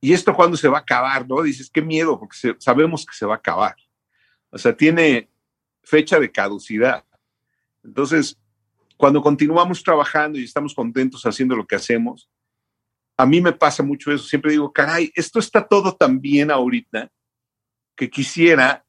¿y 0.00 0.12
esto 0.12 0.36
cuándo 0.36 0.56
se 0.56 0.68
va 0.68 0.78
a 0.78 0.82
acabar? 0.82 1.26
¿No? 1.28 1.42
Dices, 1.42 1.68
qué 1.68 1.82
miedo, 1.82 2.16
porque 2.16 2.54
sabemos 2.60 3.04
que 3.04 3.16
se 3.16 3.26
va 3.26 3.34
a 3.34 3.38
acabar. 3.38 3.74
O 4.50 4.58
sea, 4.58 4.76
tiene 4.76 5.28
fecha 5.82 6.18
de 6.18 6.30
caducidad. 6.30 7.04
Entonces, 7.84 8.36
cuando 8.96 9.22
continuamos 9.22 9.82
trabajando 9.82 10.38
y 10.38 10.44
estamos 10.44 10.74
contentos 10.74 11.24
haciendo 11.24 11.56
lo 11.56 11.66
que 11.66 11.76
hacemos, 11.76 12.28
a 13.16 13.26
mí 13.26 13.40
me 13.40 13.52
pasa 13.52 13.82
mucho 13.82 14.12
eso. 14.12 14.24
Siempre 14.24 14.52
digo, 14.52 14.72
caray, 14.72 15.10
esto 15.14 15.38
está 15.38 15.66
todo 15.66 15.94
tan 15.94 16.20
bien 16.20 16.50
ahorita 16.50 17.10
que 17.96 18.08
quisiera 18.08 18.84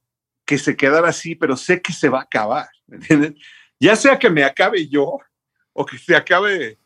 que 0.46 0.58
se 0.58 0.76
quedara 0.76 1.10
así, 1.10 1.36
pero 1.36 1.56
sé 1.56 1.82
que 1.82 1.94
se 1.94 2.10
va 2.10 2.20
a 2.20 2.24
acabar. 2.24 2.70
Ya 3.82 3.96
sea 3.96 4.20
que 4.20 4.30
me 4.30 4.44
acabe 4.44 4.90
yo 4.90 5.20
o 5.72 5.86
que 5.86 5.98
se 5.98 6.14
acabe, 6.14 6.78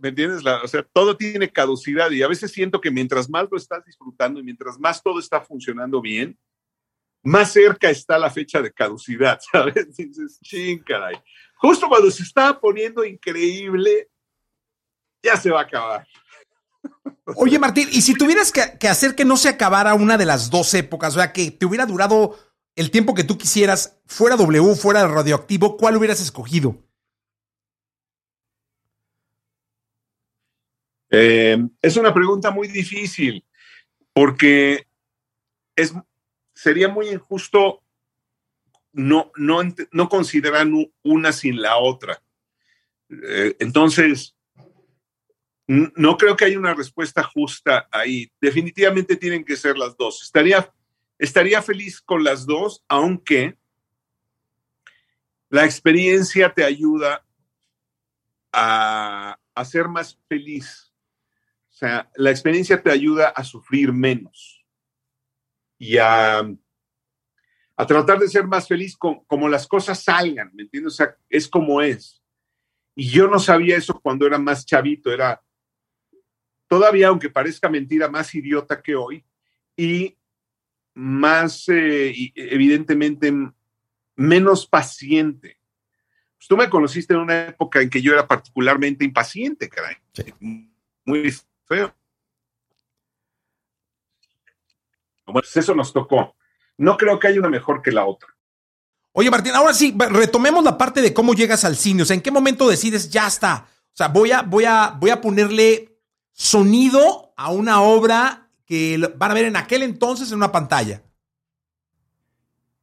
¿me 0.00 0.08
entiendes? 0.08 0.42
o 0.46 0.66
sea, 0.66 0.82
todo 0.82 1.14
tiene 1.14 1.50
caducidad 1.50 2.10
y 2.10 2.22
a 2.22 2.28
veces 2.28 2.50
siento 2.50 2.80
que 2.80 2.90
mientras 2.90 3.28
más 3.28 3.46
lo 3.50 3.58
estás 3.58 3.84
disfrutando 3.84 4.40
y 4.40 4.42
mientras 4.42 4.78
más 4.78 5.02
todo 5.02 5.18
está 5.18 5.42
funcionando 5.42 6.00
bien, 6.00 6.38
más 7.22 7.52
cerca 7.52 7.90
está 7.90 8.18
la 8.18 8.30
fecha 8.30 8.60
de 8.60 8.72
caducidad, 8.72 9.40
¿sabes? 9.52 9.96
Dices, 9.96 10.38
ching, 10.40 10.82
caray. 10.82 11.16
Justo 11.56 11.88
cuando 11.88 12.10
se 12.10 12.22
está 12.22 12.58
poniendo 12.58 13.04
increíble, 13.04 14.08
ya 15.22 15.36
se 15.36 15.50
va 15.50 15.60
a 15.60 15.64
acabar. 15.64 16.06
Oye, 17.36 17.58
Martín, 17.58 17.88
y 17.92 18.02
si 18.02 18.14
tuvieras 18.14 18.50
que, 18.50 18.76
que, 18.78 18.88
hacer 18.88 19.14
que 19.14 19.24
no 19.24 19.36
se 19.36 19.48
acabara 19.48 19.94
una 19.94 20.18
de 20.18 20.26
las 20.26 20.50
dos 20.50 20.74
épocas, 20.74 21.14
o 21.14 21.18
sea, 21.18 21.32
que 21.32 21.50
te 21.52 21.66
hubiera 21.66 21.86
durado 21.86 22.36
el 22.74 22.90
tiempo 22.90 23.14
que 23.14 23.24
tú 23.24 23.38
quisieras, 23.38 24.00
fuera 24.06 24.36
W, 24.36 24.74
fuera 24.74 25.06
radioactivo, 25.06 25.76
¿cuál 25.76 25.96
hubieras 25.96 26.20
escogido? 26.20 26.82
Eh, 31.10 31.58
es 31.82 31.96
una 31.98 32.14
pregunta 32.14 32.50
muy 32.50 32.68
difícil 32.68 33.44
porque 34.14 34.86
es, 35.76 35.92
sería 36.62 36.88
muy 36.88 37.08
injusto 37.08 37.82
no, 38.92 39.32
no, 39.36 39.62
no 39.90 40.08
considerar 40.08 40.66
una 41.02 41.32
sin 41.32 41.60
la 41.60 41.76
otra. 41.78 42.22
Eh, 43.10 43.56
entonces, 43.58 44.36
no 45.66 46.16
creo 46.16 46.36
que 46.36 46.44
haya 46.44 46.58
una 46.58 46.74
respuesta 46.74 47.22
justa 47.22 47.88
ahí. 47.90 48.30
Definitivamente 48.40 49.16
tienen 49.16 49.44
que 49.44 49.56
ser 49.56 49.76
las 49.76 49.96
dos. 49.96 50.22
Estaría, 50.22 50.72
estaría 51.18 51.62
feliz 51.62 52.00
con 52.00 52.22
las 52.22 52.46
dos, 52.46 52.84
aunque 52.86 53.56
la 55.48 55.64
experiencia 55.64 56.52
te 56.52 56.64
ayuda 56.64 57.24
a, 58.52 59.38
a 59.54 59.64
ser 59.64 59.88
más 59.88 60.18
feliz 60.28 60.92
o 61.70 61.74
sea, 61.74 62.08
la 62.14 62.30
experiencia 62.30 62.80
te 62.80 62.92
ayuda 62.92 63.30
a 63.30 63.42
sufrir 63.42 63.92
menos 63.92 64.61
y 65.82 65.98
a, 65.98 66.38
a 66.38 67.86
tratar 67.86 68.20
de 68.20 68.28
ser 68.28 68.46
más 68.46 68.68
feliz 68.68 68.96
con, 68.96 69.24
como 69.24 69.48
las 69.48 69.66
cosas 69.66 70.00
salgan, 70.00 70.52
¿me 70.54 70.62
entiendes? 70.62 70.92
O 70.92 70.96
sea, 70.96 71.16
es 71.28 71.48
como 71.48 71.82
es. 71.82 72.22
Y 72.94 73.08
yo 73.08 73.26
no 73.26 73.40
sabía 73.40 73.76
eso 73.78 73.98
cuando 74.00 74.24
era 74.24 74.38
más 74.38 74.64
chavito, 74.64 75.10
era 75.10 75.42
todavía, 76.68 77.08
aunque 77.08 77.30
parezca 77.30 77.68
mentira, 77.68 78.08
más 78.08 78.32
idiota 78.32 78.80
que 78.80 78.94
hoy 78.94 79.24
y 79.76 80.16
más, 80.94 81.68
eh, 81.68 82.14
evidentemente, 82.36 83.32
menos 84.14 84.68
paciente. 84.68 85.58
Pues 86.36 86.46
tú 86.46 86.56
me 86.56 86.70
conociste 86.70 87.14
en 87.14 87.20
una 87.20 87.48
época 87.48 87.82
en 87.82 87.90
que 87.90 88.00
yo 88.00 88.12
era 88.12 88.28
particularmente 88.28 89.04
impaciente, 89.04 89.68
caray. 89.68 89.96
Muy 91.04 91.34
feo. 91.66 91.92
Bueno, 95.26 95.40
pues 95.40 95.56
eso 95.56 95.74
nos 95.74 95.92
tocó. 95.92 96.34
No 96.78 96.96
creo 96.96 97.18
que 97.18 97.28
haya 97.28 97.40
una 97.40 97.48
mejor 97.48 97.82
que 97.82 97.92
la 97.92 98.04
otra. 98.04 98.28
Oye, 99.12 99.30
Martín, 99.30 99.54
ahora 99.54 99.74
sí, 99.74 99.94
retomemos 99.96 100.64
la 100.64 100.78
parte 100.78 101.02
de 101.02 101.12
cómo 101.12 101.34
llegas 101.34 101.64
al 101.64 101.76
cine. 101.76 102.02
O 102.02 102.06
sea, 102.06 102.14
¿en 102.14 102.22
qué 102.22 102.30
momento 102.30 102.68
decides 102.68 103.10
ya 103.10 103.26
está? 103.26 103.66
O 103.92 103.96
sea, 103.96 104.08
voy 104.08 104.32
a, 104.32 104.42
voy 104.42 104.64
a, 104.64 104.96
voy 104.98 105.10
a 105.10 105.20
ponerle 105.20 105.98
sonido 106.32 107.34
a 107.36 107.50
una 107.52 107.82
obra 107.82 108.48
que 108.64 108.98
van 109.16 109.30
a 109.30 109.34
ver 109.34 109.44
en 109.44 109.56
aquel 109.56 109.82
entonces 109.82 110.30
en 110.30 110.36
una 110.36 110.50
pantalla. 110.50 111.02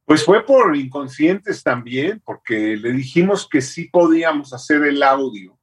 Pues 0.04 0.24
fue 0.24 0.44
por 0.44 0.76
inconscientes 0.76 1.62
también, 1.62 2.20
porque 2.24 2.76
le 2.76 2.92
dijimos 2.92 3.48
que 3.48 3.60
sí 3.60 3.84
podíamos 3.84 4.52
hacer 4.52 4.82
el 4.84 5.02
audio 5.02 5.58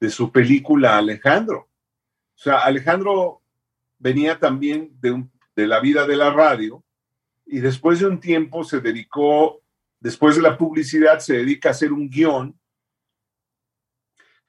de 0.00 0.10
su 0.10 0.30
película 0.30 0.98
Alejandro. 0.98 1.68
O 2.34 2.38
sea, 2.38 2.58
Alejandro 2.60 3.42
venía 3.98 4.38
también 4.38 4.90
de, 5.00 5.24
de 5.54 5.66
la 5.66 5.80
vida 5.80 6.06
de 6.06 6.16
la 6.16 6.30
radio 6.30 6.82
y 7.46 7.60
después 7.60 8.00
de 8.00 8.06
un 8.06 8.20
tiempo 8.20 8.64
se 8.64 8.80
dedicó, 8.80 9.62
después 10.00 10.36
de 10.36 10.42
la 10.42 10.56
publicidad, 10.56 11.18
se 11.18 11.34
dedica 11.34 11.68
a 11.68 11.72
hacer 11.72 11.92
un 11.92 12.08
guion 12.08 12.58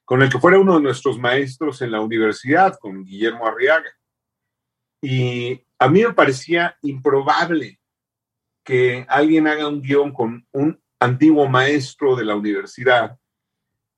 con 0.06 0.22
el 0.22 0.30
que 0.30 0.40
fuera 0.40 0.60
uno 0.60 0.76
de 0.76 0.82
nuestros 0.82 1.18
maestros 1.18 1.82
en 1.82 1.92
la 1.92 2.02
universidad, 2.02 2.78
con 2.80 3.04
Guillermo 3.04 3.48
Arriaga. 3.48 3.90
Y 5.02 5.62
a 5.80 5.88
mí 5.88 6.04
me 6.04 6.14
parecía 6.14 6.78
improbable 6.82 7.80
que 8.64 9.06
alguien 9.10 9.48
haga 9.48 9.68
un 9.68 9.82
guion 9.82 10.14
con 10.14 10.46
un 10.52 10.82
antiguo 11.00 11.48
maestro 11.48 12.16
de 12.16 12.26
la 12.26 12.36
universidad, 12.36 13.18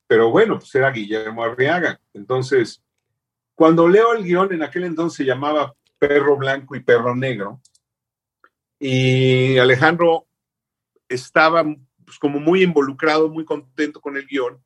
pero 0.07 0.29
bueno, 0.29 0.57
pues 0.57 0.73
era 0.75 0.91
Guillermo 0.91 1.43
Arriaga. 1.43 1.99
Entonces, 2.13 2.83
cuando 3.53 3.87
leo 3.87 4.13
el 4.13 4.23
guion, 4.23 4.53
en 4.53 4.63
aquel 4.63 4.85
entonces 4.85 5.17
se 5.17 5.25
llamaba 5.25 5.75
Perro 5.97 6.37
Blanco 6.37 6.75
y 6.75 6.81
Perro 6.81 7.15
Negro, 7.15 7.61
y 8.79 9.57
Alejandro 9.57 10.27
estaba 11.07 11.63
pues, 12.03 12.19
como 12.19 12.39
muy 12.39 12.63
involucrado, 12.63 13.29
muy 13.29 13.45
contento 13.45 14.01
con 14.01 14.17
el 14.17 14.27
guion, 14.27 14.63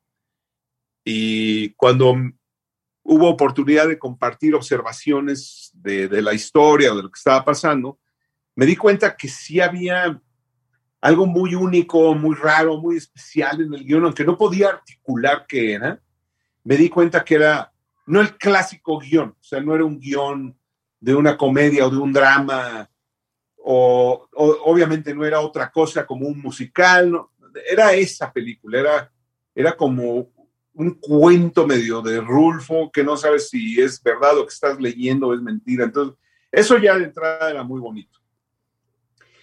y 1.04 1.70
cuando 1.74 2.14
hubo 3.02 3.28
oportunidad 3.28 3.88
de 3.88 3.98
compartir 3.98 4.54
observaciones 4.54 5.70
de, 5.74 6.08
de 6.08 6.22
la 6.22 6.34
historia 6.34 6.92
o 6.92 6.96
de 6.96 7.02
lo 7.04 7.10
que 7.10 7.18
estaba 7.18 7.44
pasando, 7.44 7.98
me 8.54 8.66
di 8.66 8.76
cuenta 8.76 9.16
que 9.16 9.28
sí 9.28 9.60
había 9.60 10.20
algo 11.00 11.26
muy 11.26 11.54
único, 11.54 12.14
muy 12.14 12.36
raro, 12.36 12.78
muy 12.78 12.96
especial 12.96 13.62
en 13.62 13.72
el 13.72 13.84
guion, 13.84 14.04
aunque 14.04 14.24
no 14.24 14.36
podía 14.36 14.68
articular 14.68 15.46
qué 15.48 15.72
era, 15.72 16.00
me 16.64 16.76
di 16.76 16.88
cuenta 16.90 17.24
que 17.24 17.36
era 17.36 17.72
no 18.06 18.20
el 18.20 18.36
clásico 18.36 18.98
guion, 18.98 19.30
o 19.30 19.42
sea, 19.42 19.60
no 19.60 19.74
era 19.74 19.84
un 19.84 19.98
guion 19.98 20.58
de 21.00 21.14
una 21.14 21.36
comedia 21.36 21.86
o 21.86 21.90
de 21.90 21.96
un 21.96 22.12
drama, 22.12 22.88
o, 23.56 24.28
obviamente 24.34 25.14
no 25.14 25.24
era 25.24 25.40
otra 25.40 25.70
cosa 25.70 26.06
como 26.06 26.26
un 26.26 26.40
musical, 26.40 27.20
era 27.68 27.92
esa 27.94 28.32
película, 28.32 28.78
era, 28.78 29.12
era 29.54 29.76
como 29.76 30.30
un 30.74 30.94
cuento 30.94 31.66
medio 31.66 32.00
de 32.00 32.20
Rulfo 32.20 32.90
que 32.92 33.02
no 33.02 33.16
sabes 33.16 33.48
si 33.48 33.80
es 33.80 34.02
verdad 34.02 34.38
o 34.38 34.46
que 34.46 34.52
estás 34.52 34.80
leyendo 34.80 35.34
es 35.34 35.40
mentira. 35.40 35.84
Entonces, 35.84 36.16
eso 36.50 36.78
ya 36.78 36.96
de 36.96 37.04
entrada 37.04 37.50
era 37.50 37.62
muy 37.62 37.80
bonito. 37.80 38.18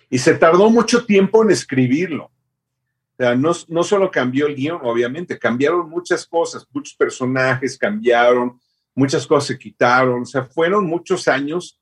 Y 0.09 0.17
se 0.17 0.35
tardó 0.35 0.69
mucho 0.69 1.05
tiempo 1.05 1.43
en 1.43 1.51
escribirlo. 1.51 2.31
No, 3.17 3.51
no 3.67 3.83
solo 3.83 4.11
cambió 4.11 4.45
el 4.45 4.55
guion, 4.55 4.79
obviamente, 4.83 5.39
cambiaron 5.39 5.89
muchas 5.89 6.25
cosas, 6.25 6.65
muchos 6.71 6.95
personajes 6.95 7.77
cambiaron, 7.77 8.59
muchas 8.97 9.27
cosas 9.27 9.49
se 9.49 9.59
quitaron, 9.59 10.23
o 10.23 10.25
sea, 10.25 10.43
fueron 10.43 10.87
muchos 10.87 11.27
años 11.27 11.79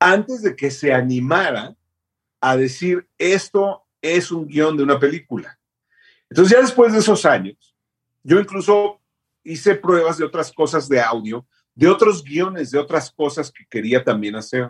antes 0.00 0.42
de 0.42 0.56
que 0.56 0.72
se 0.72 0.92
animara 0.92 1.76
a 2.40 2.56
decir, 2.56 3.08
esto 3.18 3.86
es 4.02 4.32
un 4.32 4.48
guion 4.48 4.76
de 4.76 4.82
una 4.82 4.98
película. 4.98 5.56
Entonces 6.28 6.56
ya 6.56 6.60
después 6.60 6.92
de 6.92 6.98
esos 6.98 7.24
años, 7.24 7.76
yo 8.24 8.40
incluso 8.40 9.00
hice 9.44 9.76
pruebas 9.76 10.18
de 10.18 10.24
otras 10.24 10.52
cosas 10.52 10.88
de 10.88 11.00
audio, 11.00 11.46
de 11.72 11.86
otros 11.86 12.24
guiones, 12.24 12.72
de 12.72 12.80
otras 12.80 13.12
cosas 13.12 13.52
que 13.52 13.64
quería 13.70 14.02
también 14.02 14.34
hacer. 14.34 14.68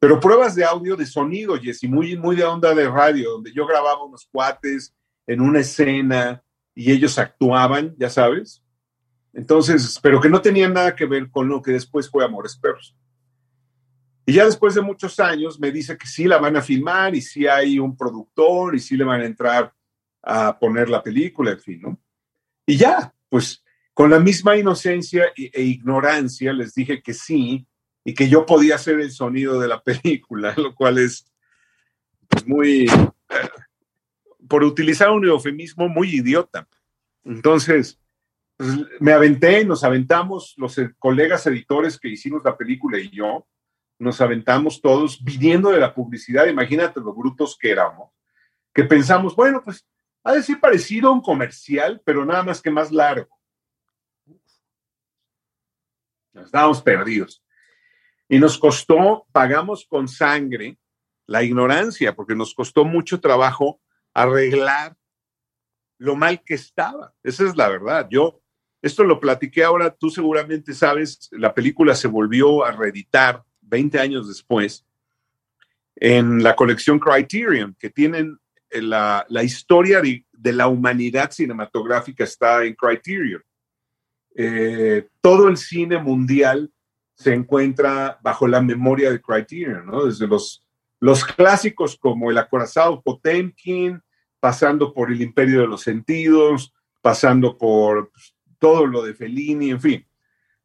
Pero 0.00 0.20
pruebas 0.20 0.54
de 0.54 0.64
audio, 0.64 0.96
de 0.96 1.04
sonido, 1.04 1.60
Jessy, 1.60 1.86
muy, 1.86 2.16
muy 2.16 2.34
de 2.34 2.44
onda 2.44 2.74
de 2.74 2.88
radio, 2.88 3.32
donde 3.32 3.52
yo 3.52 3.66
grababa 3.66 4.04
unos 4.04 4.26
cuates 4.32 4.94
en 5.26 5.42
una 5.42 5.60
escena 5.60 6.42
y 6.74 6.90
ellos 6.90 7.18
actuaban, 7.18 7.94
ya 7.98 8.08
sabes. 8.08 8.61
Entonces, 9.32 9.98
pero 10.02 10.20
que 10.20 10.28
no 10.28 10.42
tenían 10.42 10.74
nada 10.74 10.94
que 10.94 11.06
ver 11.06 11.30
con 11.30 11.48
lo 11.48 11.62
que 11.62 11.72
después 11.72 12.10
fue 12.10 12.24
Amores 12.24 12.56
Perros. 12.56 12.96
Y 14.26 14.34
ya 14.34 14.44
después 14.44 14.74
de 14.74 14.82
muchos 14.82 15.18
años 15.18 15.58
me 15.58 15.72
dice 15.72 15.96
que 15.96 16.06
sí 16.06 16.24
la 16.24 16.38
van 16.38 16.56
a 16.56 16.62
filmar 16.62 17.14
y 17.14 17.22
sí 17.22 17.46
hay 17.46 17.78
un 17.78 17.96
productor 17.96 18.74
y 18.74 18.78
sí 18.78 18.96
le 18.96 19.04
van 19.04 19.20
a 19.20 19.26
entrar 19.26 19.72
a 20.22 20.58
poner 20.58 20.88
la 20.88 21.02
película, 21.02 21.52
en 21.52 21.60
fin, 21.60 21.80
¿no? 21.82 22.00
Y 22.64 22.76
ya, 22.76 23.12
pues 23.28 23.64
con 23.92 24.10
la 24.10 24.20
misma 24.20 24.56
inocencia 24.56 25.32
e 25.36 25.62
ignorancia 25.62 26.52
les 26.52 26.74
dije 26.74 27.02
que 27.02 27.12
sí, 27.12 27.66
y 28.04 28.14
que 28.14 28.28
yo 28.28 28.46
podía 28.46 28.76
hacer 28.76 29.00
el 29.00 29.12
sonido 29.12 29.60
de 29.60 29.68
la 29.68 29.82
película, 29.82 30.54
lo 30.56 30.74
cual 30.74 30.98
es 30.98 31.26
pues, 32.28 32.46
muy, 32.46 32.86
por 34.48 34.64
utilizar 34.64 35.10
un 35.10 35.26
eufemismo, 35.26 35.88
muy 35.88 36.16
idiota. 36.16 36.68
Entonces, 37.24 38.00
me 39.00 39.12
aventé, 39.12 39.64
nos 39.64 39.84
aventamos, 39.84 40.54
los 40.56 40.76
colegas 40.98 41.46
editores 41.46 41.98
que 41.98 42.08
hicimos 42.08 42.42
la 42.44 42.56
película 42.56 42.98
y 42.98 43.10
yo, 43.10 43.46
nos 43.98 44.20
aventamos 44.20 44.80
todos 44.80 45.22
viniendo 45.22 45.70
de 45.70 45.78
la 45.78 45.94
publicidad, 45.94 46.46
imagínate 46.46 47.00
los 47.00 47.14
brutos 47.14 47.56
que 47.58 47.70
éramos, 47.70 48.10
que 48.74 48.84
pensamos, 48.84 49.36
bueno, 49.36 49.62
pues 49.62 49.86
ha 50.24 50.32
de 50.32 50.42
ser 50.42 50.60
parecido 50.60 51.08
a 51.08 51.12
un 51.12 51.20
comercial, 51.20 52.00
pero 52.04 52.24
nada 52.24 52.42
más 52.42 52.60
que 52.60 52.70
más 52.70 52.90
largo. 52.90 53.28
Nos 56.32 56.46
estábamos 56.46 56.80
perdidos. 56.82 57.44
Y 58.28 58.38
nos 58.38 58.58
costó, 58.58 59.26
pagamos 59.32 59.86
con 59.86 60.08
sangre 60.08 60.78
la 61.26 61.42
ignorancia, 61.42 62.14
porque 62.14 62.34
nos 62.34 62.54
costó 62.54 62.84
mucho 62.84 63.20
trabajo 63.20 63.80
arreglar 64.14 64.96
lo 65.98 66.16
mal 66.16 66.42
que 66.42 66.54
estaba. 66.54 67.14
Esa 67.22 67.44
es 67.44 67.56
la 67.56 67.68
verdad. 67.68 68.08
Yo, 68.10 68.41
esto 68.82 69.04
lo 69.04 69.20
platiqué 69.20 69.62
ahora, 69.62 69.90
tú 69.90 70.10
seguramente 70.10 70.74
sabes, 70.74 71.28
la 71.30 71.54
película 71.54 71.94
se 71.94 72.08
volvió 72.08 72.64
a 72.64 72.72
reeditar 72.72 73.44
20 73.62 73.98
años 74.00 74.28
después 74.28 74.84
en 75.96 76.42
la 76.42 76.56
colección 76.56 76.98
Criterion, 76.98 77.76
que 77.78 77.88
tienen 77.88 78.38
la, 78.72 79.24
la 79.28 79.42
historia 79.44 80.00
de, 80.00 80.24
de, 80.32 80.52
la 80.52 80.66
humanidad 80.66 81.30
cinematográfica 81.30 82.24
está 82.24 82.64
en 82.64 82.74
Criterion. 82.74 83.42
Eh, 84.34 85.08
todo 85.20 85.48
el 85.48 85.56
cine 85.56 85.98
mundial 85.98 86.72
se 87.14 87.34
encuentra 87.34 88.18
bajo 88.22 88.48
la 88.48 88.60
memoria 88.60 89.10
de 89.10 89.20
Criterion, 89.20 89.86
¿no? 89.86 90.06
Desde 90.06 90.26
los, 90.26 90.66
los 90.98 91.24
clásicos 91.24 91.96
como 91.96 92.30
El 92.30 92.38
acorazado 92.38 93.02
Potemkin, 93.02 94.00
pasando 94.40 94.92
por 94.92 95.12
El 95.12 95.20
imperio 95.20 95.60
de 95.60 95.66
los 95.68 95.82
sentidos, 95.82 96.72
pasando 97.00 97.56
por 97.58 98.10
pues, 98.10 98.34
todo 98.62 98.86
lo 98.86 99.02
de 99.02 99.12
Fellini, 99.12 99.72
en 99.72 99.80
fin. 99.80 100.06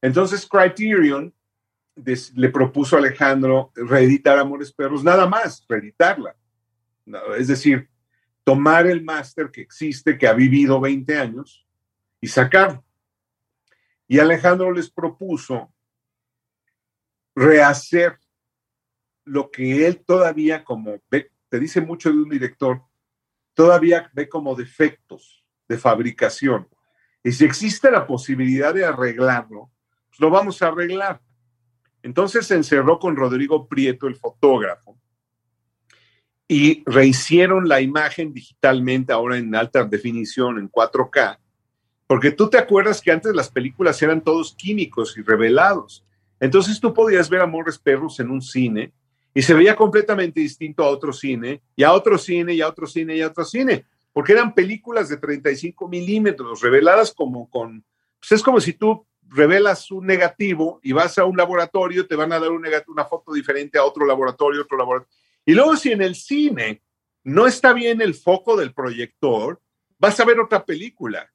Entonces 0.04 0.46
Criterion 0.46 1.34
le 2.36 2.50
propuso 2.50 2.96
a 2.96 3.00
Alejandro 3.00 3.72
reeditar 3.74 4.38
Amores 4.38 4.72
Perros, 4.72 5.04
nada 5.04 5.26
más, 5.26 5.66
reeditarla. 5.68 6.36
Es 7.40 7.48
decir, 7.48 7.90
tomar 8.44 8.86
el 8.86 9.04
máster 9.04 9.50
que 9.50 9.62
existe, 9.62 10.16
que 10.16 10.28
ha 10.28 10.34
vivido 10.34 10.80
20 10.80 11.18
años, 11.18 11.66
y 12.22 12.28
sacarlo. 12.28 12.86
Y 14.08 14.20
Alejandro 14.20 14.72
les 14.72 14.92
propuso 14.92 15.74
rehacer 17.36 18.20
lo 19.26 19.50
que 19.50 19.88
él 19.88 20.04
todavía 20.06 20.64
como 20.64 21.02
ve, 21.10 21.32
te 21.50 21.60
dice 21.60 21.82
mucho 21.82 22.12
de 22.12 22.18
un 22.18 22.30
director, 22.30 22.84
todavía 23.56 24.12
ve 24.14 24.30
como 24.30 24.54
defectos 24.54 25.44
de 25.68 25.80
fabricación. 25.80 26.68
Y 27.28 27.34
si 27.34 27.44
existe 27.44 27.92
la 27.92 28.08
posibilidad 28.08 28.74
de 28.74 28.86
arreglarlo, 28.86 29.70
pues 30.08 30.18
lo 30.22 30.30
vamos 30.30 30.62
a 30.62 30.68
arreglar. 30.68 31.20
Entonces 32.02 32.48
se 32.48 32.56
encerró 32.56 33.00
con 33.00 33.18
Rodrigo 33.18 33.68
Prieto, 33.68 34.08
el 34.08 34.16
fotógrafo, 34.16 34.98
y 36.48 36.84
rehicieron 36.86 37.68
la 37.68 37.82
imagen 37.82 38.32
digitalmente, 38.32 39.12
ahora 39.12 39.38
en 39.38 39.54
alta 39.54 39.84
definición, 39.84 40.58
en 40.58 40.72
4K, 40.72 41.38
porque 42.08 42.32
tú 42.32 42.50
te 42.50 42.60
acuerdas 42.60 43.02
que 43.02 43.12
antes 43.12 43.36
las 43.36 43.50
películas 43.50 44.02
eran 44.02 44.22
todos 44.22 44.56
químicos 44.56 45.18
y 45.18 45.22
revelados. 45.22 46.06
Entonces 46.40 46.80
tú 46.80 46.94
podías 46.94 47.30
ver 47.30 47.42
Amores 47.42 47.78
Perros 47.78 48.22
en 48.22 48.32
un 48.32 48.42
cine 48.42 48.94
y 49.34 49.42
se 49.42 49.54
veía 49.54 49.76
completamente 49.76 50.40
distinto 50.40 50.82
a 50.82 50.88
otro 50.88 51.12
cine, 51.12 51.62
y 51.76 51.84
a 51.84 51.92
otro 51.92 52.18
cine, 52.18 52.54
y 52.54 52.62
a 52.62 52.70
otro 52.70 52.88
cine, 52.88 53.18
y 53.18 53.22
a 53.22 53.28
otro 53.28 53.44
cine, 53.44 53.86
porque 54.18 54.34
eran 54.34 54.56
películas 54.56 55.10
de 55.10 55.18
35 55.18 55.88
milímetros, 55.88 56.62
reveladas 56.62 57.14
como 57.14 57.48
con, 57.52 57.86
pues 58.20 58.32
es 58.32 58.42
como 58.42 58.60
si 58.60 58.74
tú 58.74 59.06
revelas 59.28 59.92
un 59.92 60.08
negativo 60.08 60.80
y 60.82 60.92
vas 60.92 61.20
a 61.20 61.26
un 61.26 61.38
laboratorio, 61.38 62.08
te 62.08 62.16
van 62.16 62.34
a 62.34 62.40
dar 62.40 62.50
un 62.50 62.66
una 62.88 63.06
foto 63.06 63.32
diferente 63.32 63.78
a 63.78 63.84
otro 63.84 64.08
laboratorio, 64.08 64.64
otro 64.64 64.76
laboratorio. 64.76 65.16
Y 65.46 65.54
luego 65.54 65.76
si 65.76 65.92
en 65.92 66.02
el 66.02 66.16
cine 66.16 66.82
no 67.26 67.46
está 67.46 67.74
bien 67.74 68.02
el 68.02 68.16
foco 68.16 68.58
del 68.58 68.74
proyector, 68.74 69.62
vas 70.00 70.20
a 70.20 70.26
ver 70.26 70.40
otra 70.40 70.66
película. 70.66 71.32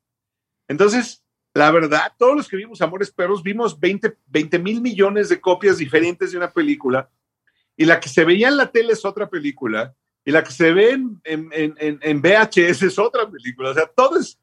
Entonces, 0.67 1.23
la 1.55 1.71
verdad, 1.71 2.13
todos 2.19 2.35
los 2.35 2.49
que 2.49 2.57
vimos 2.57 2.83
Amores 2.83 3.13
Perros 3.13 3.45
vimos 3.45 3.79
20 3.79 4.19
mil 4.59 4.81
millones 4.81 5.29
de 5.29 5.41
copias 5.41 5.79
diferentes 5.79 6.33
de 6.33 6.37
una 6.37 6.53
película 6.53 7.09
y 7.77 7.85
la 7.85 8.01
que 8.01 8.09
se 8.09 8.25
veía 8.25 8.49
en 8.49 8.57
la 8.57 8.73
tele 8.73 8.95
es 8.95 9.05
otra 9.05 9.31
película 9.31 9.95
y 10.25 10.31
la 10.31 10.45
que 10.45 10.53
se 10.53 10.73
ve 10.73 10.91
en, 10.91 11.21
en, 11.25 12.23
VHS 12.23 12.83
es 12.83 12.99
otra 12.99 13.29
película. 13.29 13.71
O 13.71 13.75
sea, 13.75 13.87
todo 13.87 14.19
es, 14.19 14.39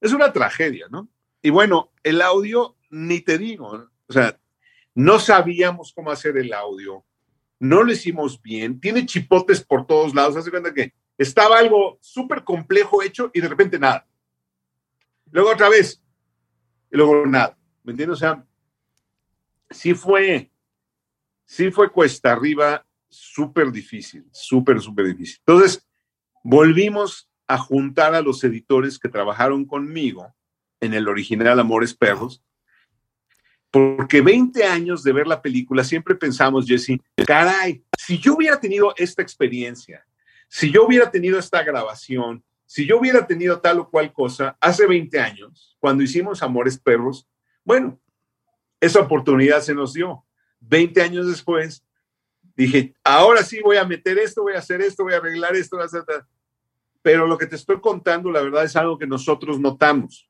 es 0.00 0.12
una 0.12 0.32
tragedia, 0.32 0.86
¿no? 0.88 1.08
Y 1.42 1.50
bueno, 1.50 1.92
el 2.02 2.22
audio, 2.22 2.76
ni 2.90 3.20
te 3.20 3.36
digo, 3.38 3.88
o 4.06 4.12
sea, 4.12 4.38
no 4.94 5.18
sabíamos 5.18 5.92
cómo 5.92 6.10
hacer 6.10 6.36
el 6.36 6.52
audio, 6.52 7.04
no 7.58 7.82
lo 7.82 7.92
hicimos 7.92 8.40
bien, 8.40 8.80
tiene 8.80 9.06
chipotes 9.06 9.64
por 9.64 9.86
todos 9.86 10.14
lados, 10.14 10.36
hace 10.36 10.50
cuenta 10.50 10.72
que 10.72 10.94
estaba 11.18 11.58
algo 11.58 11.98
súper 12.00 12.44
complejo 12.44 13.02
hecho 13.02 13.30
y 13.34 13.40
de 13.40 13.48
repente 13.48 13.78
nada. 13.78 14.06
Luego 15.30 15.50
otra 15.50 15.68
vez, 15.68 16.02
y 16.90 16.96
luego 16.96 17.26
nada, 17.26 17.58
¿me 17.82 17.92
entiendes? 17.92 18.16
O 18.16 18.20
sea, 18.20 18.46
sí 19.70 19.94
fue, 19.94 20.50
sí 21.44 21.70
fue 21.70 21.90
cuesta 21.90 22.32
arriba 22.32 22.85
súper 23.08 23.70
difícil, 23.70 24.24
súper, 24.32 24.80
súper 24.80 25.06
difícil. 25.06 25.38
Entonces, 25.46 25.86
volvimos 26.42 27.30
a 27.46 27.58
juntar 27.58 28.14
a 28.14 28.22
los 28.22 28.42
editores 28.44 28.98
que 28.98 29.08
trabajaron 29.08 29.64
conmigo 29.64 30.34
en 30.80 30.94
el 30.94 31.08
original 31.08 31.58
Amores 31.60 31.94
Perros, 31.94 32.42
porque 33.70 34.20
20 34.20 34.64
años 34.64 35.02
de 35.02 35.12
ver 35.12 35.26
la 35.26 35.42
película, 35.42 35.84
siempre 35.84 36.14
pensamos, 36.14 36.66
Jesse, 36.66 36.98
caray, 37.26 37.84
si 37.98 38.18
yo 38.18 38.34
hubiera 38.34 38.58
tenido 38.58 38.94
esta 38.96 39.22
experiencia, 39.22 40.06
si 40.48 40.70
yo 40.70 40.86
hubiera 40.86 41.10
tenido 41.10 41.38
esta 41.38 41.62
grabación, 41.62 42.44
si 42.64 42.86
yo 42.86 42.98
hubiera 42.98 43.26
tenido 43.26 43.60
tal 43.60 43.80
o 43.80 43.90
cual 43.90 44.12
cosa 44.12 44.56
hace 44.60 44.86
20 44.86 45.20
años, 45.20 45.76
cuando 45.78 46.02
hicimos 46.02 46.42
Amores 46.42 46.78
Perros, 46.78 47.28
bueno, 47.64 48.00
esa 48.80 49.00
oportunidad 49.00 49.60
se 49.60 49.74
nos 49.74 49.92
dio. 49.92 50.24
20 50.60 51.02
años 51.02 51.26
después, 51.26 51.84
dije, 52.56 52.94
ahora 53.04 53.42
sí 53.42 53.60
voy 53.62 53.76
a 53.76 53.84
meter 53.84 54.18
esto, 54.18 54.42
voy 54.42 54.54
a 54.54 54.58
hacer 54.58 54.80
esto, 54.80 55.04
voy 55.04 55.14
a 55.14 55.18
arreglar 55.18 55.54
esto, 55.54 55.76
voy 55.76 55.82
a 55.82 55.86
hacer 55.86 56.02
Pero 57.02 57.26
lo 57.26 57.36
que 57.36 57.46
te 57.46 57.56
estoy 57.56 57.80
contando, 57.80 58.30
la 58.30 58.40
verdad, 58.40 58.64
es 58.64 58.76
algo 58.76 58.98
que 58.98 59.06
nosotros 59.06 59.60
notamos. 59.60 60.28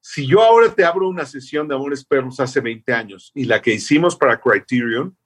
Si 0.00 0.26
yo 0.26 0.42
ahora 0.42 0.74
te 0.74 0.84
abro 0.84 1.08
una 1.08 1.24
sesión 1.24 1.68
de 1.68 1.76
Amores 1.76 2.04
Perros 2.04 2.40
hace 2.40 2.60
20 2.60 2.92
años 2.92 3.30
y 3.34 3.44
la 3.44 3.62
que 3.62 3.72
hicimos 3.72 4.16
para 4.16 4.40
Criterion, 4.40 5.16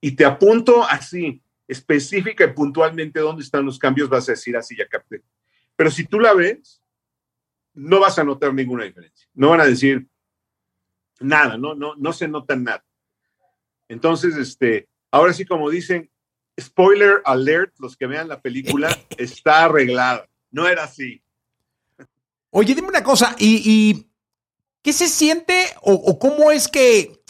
y 0.00 0.12
te 0.12 0.24
apunto 0.24 0.84
así, 0.84 1.40
específica 1.66 2.44
y 2.44 2.52
puntualmente 2.52 3.20
dónde 3.20 3.42
están 3.42 3.64
los 3.64 3.78
cambios, 3.78 4.08
vas 4.08 4.28
a 4.28 4.32
decir 4.32 4.56
así, 4.56 4.76
ya 4.76 4.86
capté. 4.86 5.22
Pero 5.76 5.90
si 5.90 6.04
tú 6.04 6.20
la 6.20 6.34
ves, 6.34 6.82
no 7.72 8.00
vas 8.00 8.18
a 8.18 8.24
notar 8.24 8.52
ninguna 8.52 8.84
diferencia. 8.84 9.28
No 9.34 9.50
van 9.50 9.60
a 9.60 9.66
decir 9.66 10.06
nada, 11.20 11.56
no, 11.56 11.74
no, 11.74 11.94
no 11.96 12.12
se 12.12 12.28
nota 12.28 12.54
nada. 12.54 12.84
Entonces, 13.88 14.36
este, 14.36 14.88
ahora 15.14 15.32
sí, 15.32 15.44
como 15.44 15.70
dicen, 15.70 16.10
spoiler 16.60 17.22
alert, 17.24 17.72
los 17.78 17.96
que 17.96 18.08
vean 18.08 18.26
la 18.26 18.42
película, 18.42 18.88
está 19.16 19.64
arreglada. 19.64 20.28
No 20.50 20.66
era 20.66 20.84
así. 20.84 21.22
Oye, 22.50 22.74
dime 22.74 22.88
una 22.88 23.04
cosa, 23.04 23.34
¿y, 23.38 24.08
qué 24.82 24.92
se 24.92 25.06
siente 25.06 25.66
o, 25.82 26.18
cómo 26.18 26.50
es 26.50 26.66
que, 26.66 27.22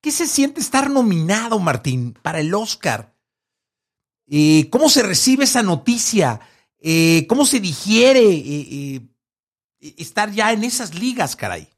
qué 0.00 0.10
se 0.10 0.26
siente 0.26 0.60
estar 0.60 0.88
nominado, 0.88 1.58
Martín, 1.58 2.14
para 2.22 2.40
el 2.40 2.54
Oscar? 2.54 3.14
¿Y 4.26 4.64
¿Cómo 4.70 4.88
se 4.88 5.02
recibe 5.02 5.44
esa 5.44 5.62
noticia? 5.62 6.40
Eh, 6.78 7.26
¿Cómo 7.28 7.44
se 7.44 7.60
digiere 7.60 8.22
eh, 8.22 8.96
eh, 9.80 9.94
estar 9.98 10.30
ya 10.30 10.52
en 10.52 10.64
esas 10.64 10.94
ligas, 10.94 11.36
caray? 11.36 11.68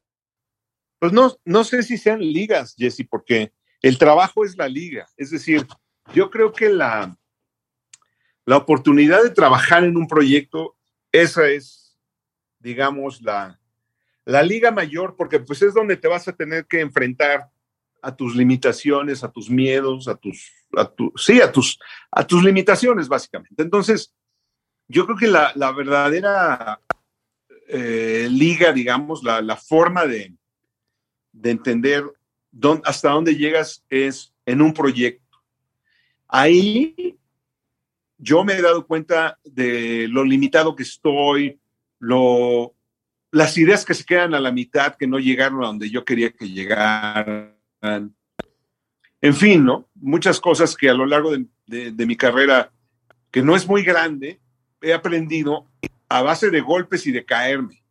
Pues 1.01 1.13
no, 1.13 1.37
no 1.45 1.65
sé 1.65 1.83
si 1.83 1.99
sean 1.99 2.21
ligas, 2.21 2.75
Jesse, 2.77 3.07
porque 3.09 3.53
el 3.83 3.99
trabajo 3.99 4.45
es 4.45 4.57
la 4.57 4.69
liga. 4.69 5.07
Es 5.17 5.31
decir, 5.31 5.67
yo 6.15 6.31
creo 6.31 6.53
que 6.53 6.69
la, 6.69 7.17
la 8.45 8.57
oportunidad 8.57 9.23
de 9.23 9.31
trabajar 9.31 9.85
en 9.85 9.97
un 9.97 10.09
proyecto, 10.09 10.77
esa 11.13 11.49
es, 11.49 11.99
digamos, 12.59 13.23
la, 13.23 13.61
la 14.25 14.43
liga 14.43 14.71
mayor, 14.71 15.17
porque 15.17 15.39
pues 15.41 15.63
es 15.63 15.75
donde 15.75 15.97
te 15.97 16.09
vas 16.09 16.29
a 16.29 16.33
tener 16.33 16.67
que 16.67 16.81
enfrentar 16.81 17.51
a 18.03 18.15
tus 18.15 18.35
limitaciones, 18.37 19.25
a 19.25 19.31
tus 19.31 19.51
miedos, 19.51 20.09
a 20.09 20.15
tus, 20.15 20.53
a 20.77 20.93
sí, 21.17 21.41
a 21.41 21.51
tus, 21.51 21.79
a 22.11 22.27
tus 22.27 22.45
limitaciones, 22.45 23.09
básicamente. 23.09 23.63
Entonces, 23.63 24.15
yo 24.87 25.05
creo 25.05 25.17
que 25.17 25.29
la, 25.29 25.53
la 25.55 25.73
verdadera 25.73 26.81
eh, 27.69 28.29
liga, 28.31 28.73
digamos, 28.73 29.23
la, 29.23 29.43
la 29.43 29.57
forma 29.57 30.07
de, 30.07 30.35
de 31.33 31.51
entender 31.51 32.05
hasta 32.85 33.11
dónde 33.11 33.37
llegas 33.37 33.85
es 33.89 34.35
en 34.47 34.63
un 34.63 34.73
proyecto. 34.73 35.39
Ahí 36.27 37.19
yo 38.19 38.45
me 38.45 38.55
he 38.55 38.63
dado 38.63 38.87
cuenta 38.87 39.39
de 39.45 40.09
lo 40.09 40.25
limitado 40.25 40.75
que 40.75 40.83
estoy, 40.83 41.59
lo, 42.01 42.75
las 43.31 43.57
ideas 43.57 43.85
que 43.85 43.95
se 43.95 44.05
quedan 44.05 44.35
a 44.35 44.41
la 44.41 44.53
mitad, 44.53 44.97
que 44.97 45.07
no 45.07 45.19
llegaron 45.19 45.63
a 45.63 45.69
donde 45.69 45.89
yo 45.89 46.05
quería 46.05 46.31
que 46.31 46.49
llegaran. 46.49 47.55
En 49.21 49.35
fin, 49.35 49.65
¿no? 49.65 49.89
Muchas 49.95 50.41
cosas 50.41 50.77
que 50.77 50.91
a 50.91 50.95
lo 50.95 51.07
largo 51.07 51.33
de, 51.67 52.07
mi 52.07 52.17
carrera, 52.17 52.73
que 53.31 53.43
no 53.43 53.55
es 53.55 53.67
muy 53.67 53.83
grande, 53.83 54.41
he 54.81 54.93
aprendido 54.93 55.67
a 56.09 56.23
base 56.23 56.51
de 56.51 56.61
golpes 56.61 57.07
y 57.07 57.13
de 57.13 57.25
caerme. 57.25 57.83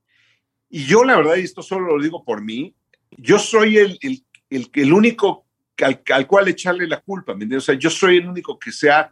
Y 0.69 0.83
yo, 0.83 1.03
la 1.03 1.15
verdad, 1.17 1.35
y 1.37 1.41
esto 1.41 1.61
solo 1.61 1.95
lo 1.95 2.03
digo 2.03 2.23
por 2.23 2.41
mí, 2.41 2.73
yo 3.11 3.39
soy 3.39 3.77
el, 3.77 3.97
el, 4.01 4.25
el, 4.49 4.69
el 4.73 4.93
único 4.93 5.45
al, 5.83 6.01
al, 6.13 6.27
cual 6.27 6.47
echarle 6.47 6.87
la 6.87 7.01
culpa, 7.01 7.33
¿me 7.33 7.43
entiendes? 7.43 7.63
O 7.63 7.71
sea, 7.71 7.75
yo 7.75 7.89
soy 7.89 8.17
el 8.17 8.27
único 8.27 8.57
que 8.57 8.71
se 8.71 8.89
ha 8.89 9.11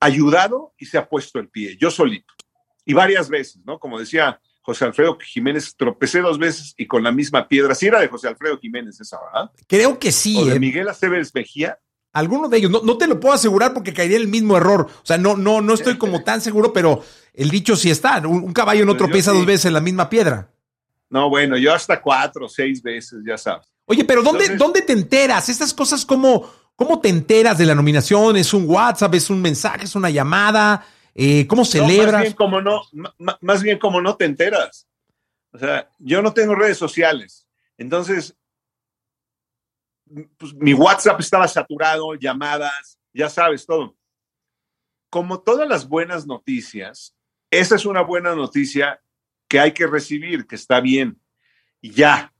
ayudado 0.00 0.74
y 0.78 0.86
se 0.86 0.98
ha 0.98 1.08
puesto 1.08 1.38
el 1.38 1.48
pie, 1.48 1.76
yo 1.78 1.90
solito. 1.90 2.32
Y 2.84 2.94
varias 2.94 3.28
veces, 3.28 3.60
¿no? 3.66 3.78
Como 3.78 3.98
decía 3.98 4.40
José 4.62 4.84
Alfredo 4.84 5.18
Jiménez, 5.18 5.74
tropecé 5.76 6.20
dos 6.20 6.38
veces 6.38 6.74
y 6.76 6.86
con 6.86 7.02
la 7.02 7.12
misma 7.12 7.48
piedra. 7.48 7.74
Sí 7.74 7.86
era 7.86 8.00
de 8.00 8.08
José 8.08 8.28
Alfredo 8.28 8.58
Jiménez 8.58 9.00
esa, 9.00 9.18
¿verdad? 9.18 9.50
Creo 9.66 9.98
que 9.98 10.12
sí. 10.12 10.36
O 10.38 10.44
de 10.44 10.56
¿eh? 10.56 10.60
Miguel 10.60 10.88
Aceves 10.88 11.34
Mejía. 11.34 11.78
Alguno 12.12 12.48
de 12.48 12.58
ellos, 12.58 12.70
no, 12.70 12.82
no, 12.82 12.98
te 12.98 13.06
lo 13.06 13.20
puedo 13.20 13.34
asegurar 13.34 13.74
porque 13.74 13.92
caería 13.92 14.16
el 14.16 14.28
mismo 14.28 14.56
error. 14.56 14.88
O 14.90 15.06
sea, 15.06 15.18
no, 15.18 15.36
no, 15.36 15.60
no 15.60 15.74
estoy 15.74 15.96
como 15.98 16.22
tan 16.24 16.40
seguro, 16.40 16.72
pero 16.72 17.02
el 17.32 17.50
dicho 17.50 17.76
sí 17.76 17.90
está. 17.90 18.18
Un, 18.26 18.52
caballo 18.52 18.84
no 18.84 18.92
pues 18.92 18.98
tropieza 18.98 19.32
dos 19.32 19.46
veces 19.46 19.66
en 19.66 19.74
la 19.74 19.80
misma 19.80 20.10
piedra. 20.10 20.50
No, 21.10 21.30
bueno, 21.30 21.56
yo 21.56 21.72
hasta 21.72 22.00
cuatro 22.02 22.46
o 22.46 22.48
seis 22.48 22.82
veces, 22.82 23.20
ya 23.26 23.38
sabes. 23.38 23.66
Oye, 23.88 24.04
pero 24.04 24.22
¿dónde, 24.22 24.56
¿dónde 24.56 24.82
te 24.82 24.92
enteras? 24.92 25.48
Estas 25.48 25.72
cosas, 25.72 26.04
¿cómo, 26.04 26.48
¿cómo 26.76 27.00
te 27.00 27.08
enteras 27.08 27.56
de 27.56 27.64
la 27.64 27.74
nominación? 27.74 28.36
¿Es 28.36 28.52
un 28.52 28.68
WhatsApp? 28.68 29.14
¿Es 29.14 29.30
un 29.30 29.40
mensaje? 29.40 29.84
¿Es 29.84 29.94
una 29.94 30.10
llamada? 30.10 30.86
Eh, 31.14 31.46
¿Cómo 31.46 31.64
celebras? 31.64 32.12
más, 32.12 32.22
bien 32.22 32.34
como 32.34 32.60
no, 32.60 32.82
más 33.40 33.62
bien 33.62 33.78
como 33.78 34.02
no 34.02 34.14
te 34.14 34.26
enteras. 34.26 34.86
O 35.52 35.58
sea, 35.58 35.90
yo 35.98 36.20
no 36.20 36.34
tengo 36.34 36.54
redes 36.54 36.76
sociales. 36.76 37.46
Entonces, 37.78 38.36
pues, 40.36 40.52
mi 40.54 40.74
WhatsApp 40.74 41.20
estaba 41.20 41.48
saturado, 41.48 42.14
llamadas, 42.14 42.98
ya 43.14 43.30
sabes, 43.30 43.64
todo. 43.64 43.96
Como 45.08 45.40
todas 45.40 45.66
las 45.66 45.88
buenas 45.88 46.26
noticias, 46.26 47.14
esa 47.50 47.76
es 47.76 47.86
una 47.86 48.02
buena 48.02 48.34
noticia 48.34 49.00
que 49.48 49.58
hay 49.58 49.72
que 49.72 49.86
recibir, 49.86 50.46
que 50.46 50.56
está 50.56 50.80
bien. 50.80 51.18
Y 51.80 51.92
ya, 51.92 52.34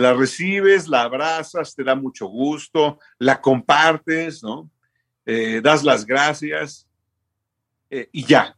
la 0.00 0.14
recibes, 0.14 0.88
la 0.88 1.02
abrazas, 1.02 1.74
te 1.74 1.84
da 1.84 1.94
mucho 1.94 2.26
gusto, 2.26 2.98
la 3.18 3.40
compartes, 3.40 4.42
¿no? 4.42 4.70
Eh, 5.26 5.60
das 5.62 5.84
las 5.84 6.04
gracias 6.04 6.88
eh, 7.90 8.08
y 8.10 8.24
ya. 8.24 8.56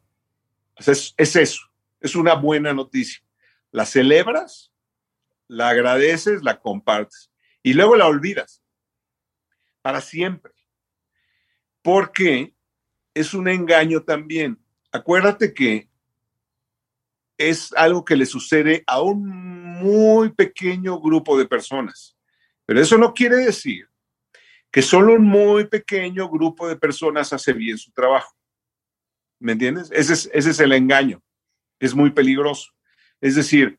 es, 0.77 1.15
es 1.17 1.37
eso, 1.37 1.61
es 2.01 2.15
una 2.15 2.35
buena 2.35 2.73
noticia 2.73 3.23
la 3.73 3.87
celebras, 3.87 4.71
la 5.49 5.71
agradeces, 5.71 6.43
la 6.43 6.61
compartes 6.61 7.33
y 7.63 7.73
luego 7.73 7.97
la 7.97 8.07
olvidas 8.07 8.63
para 9.81 10.01
siempre. 10.01 10.53
Porque 11.81 12.55
es 13.15 13.35
un 13.35 13.49
engaño 13.49 14.03
también. 14.03 14.63
Acuérdate 14.93 15.53
que 15.53 15.89
es 17.39 17.73
algo 17.73 18.05
que 18.05 18.15
le 18.15 18.27
sucede 18.27 18.85
a 18.87 19.03
un 19.03 19.52
muy 19.83 20.31
pequeño 20.31 21.01
grupo 21.01 21.39
de 21.39 21.47
personas. 21.47 22.17
Pero 22.65 22.81
eso 22.81 22.97
no 22.97 23.13
quiere 23.13 23.37
decir 23.37 23.89
que 24.71 24.83
solo 24.83 25.15
un 25.15 25.25
muy 25.25 25.67
pequeño 25.67 26.29
grupo 26.29 26.69
de 26.69 26.77
personas 26.77 27.33
hace 27.33 27.53
bien 27.53 27.77
su 27.77 27.93
trabajo. 27.93 28.35
¿Me 29.39 29.53
entiendes? 29.53 29.91
Ese 29.93 30.13
es, 30.15 30.31
ese 30.33 30.51
es 30.51 30.61
el 30.61 30.73
engaño. 30.73 31.23
Es 31.79 31.95
muy 31.95 32.11
peligroso. 32.11 32.73
Es 33.21 33.35
decir, 33.35 33.79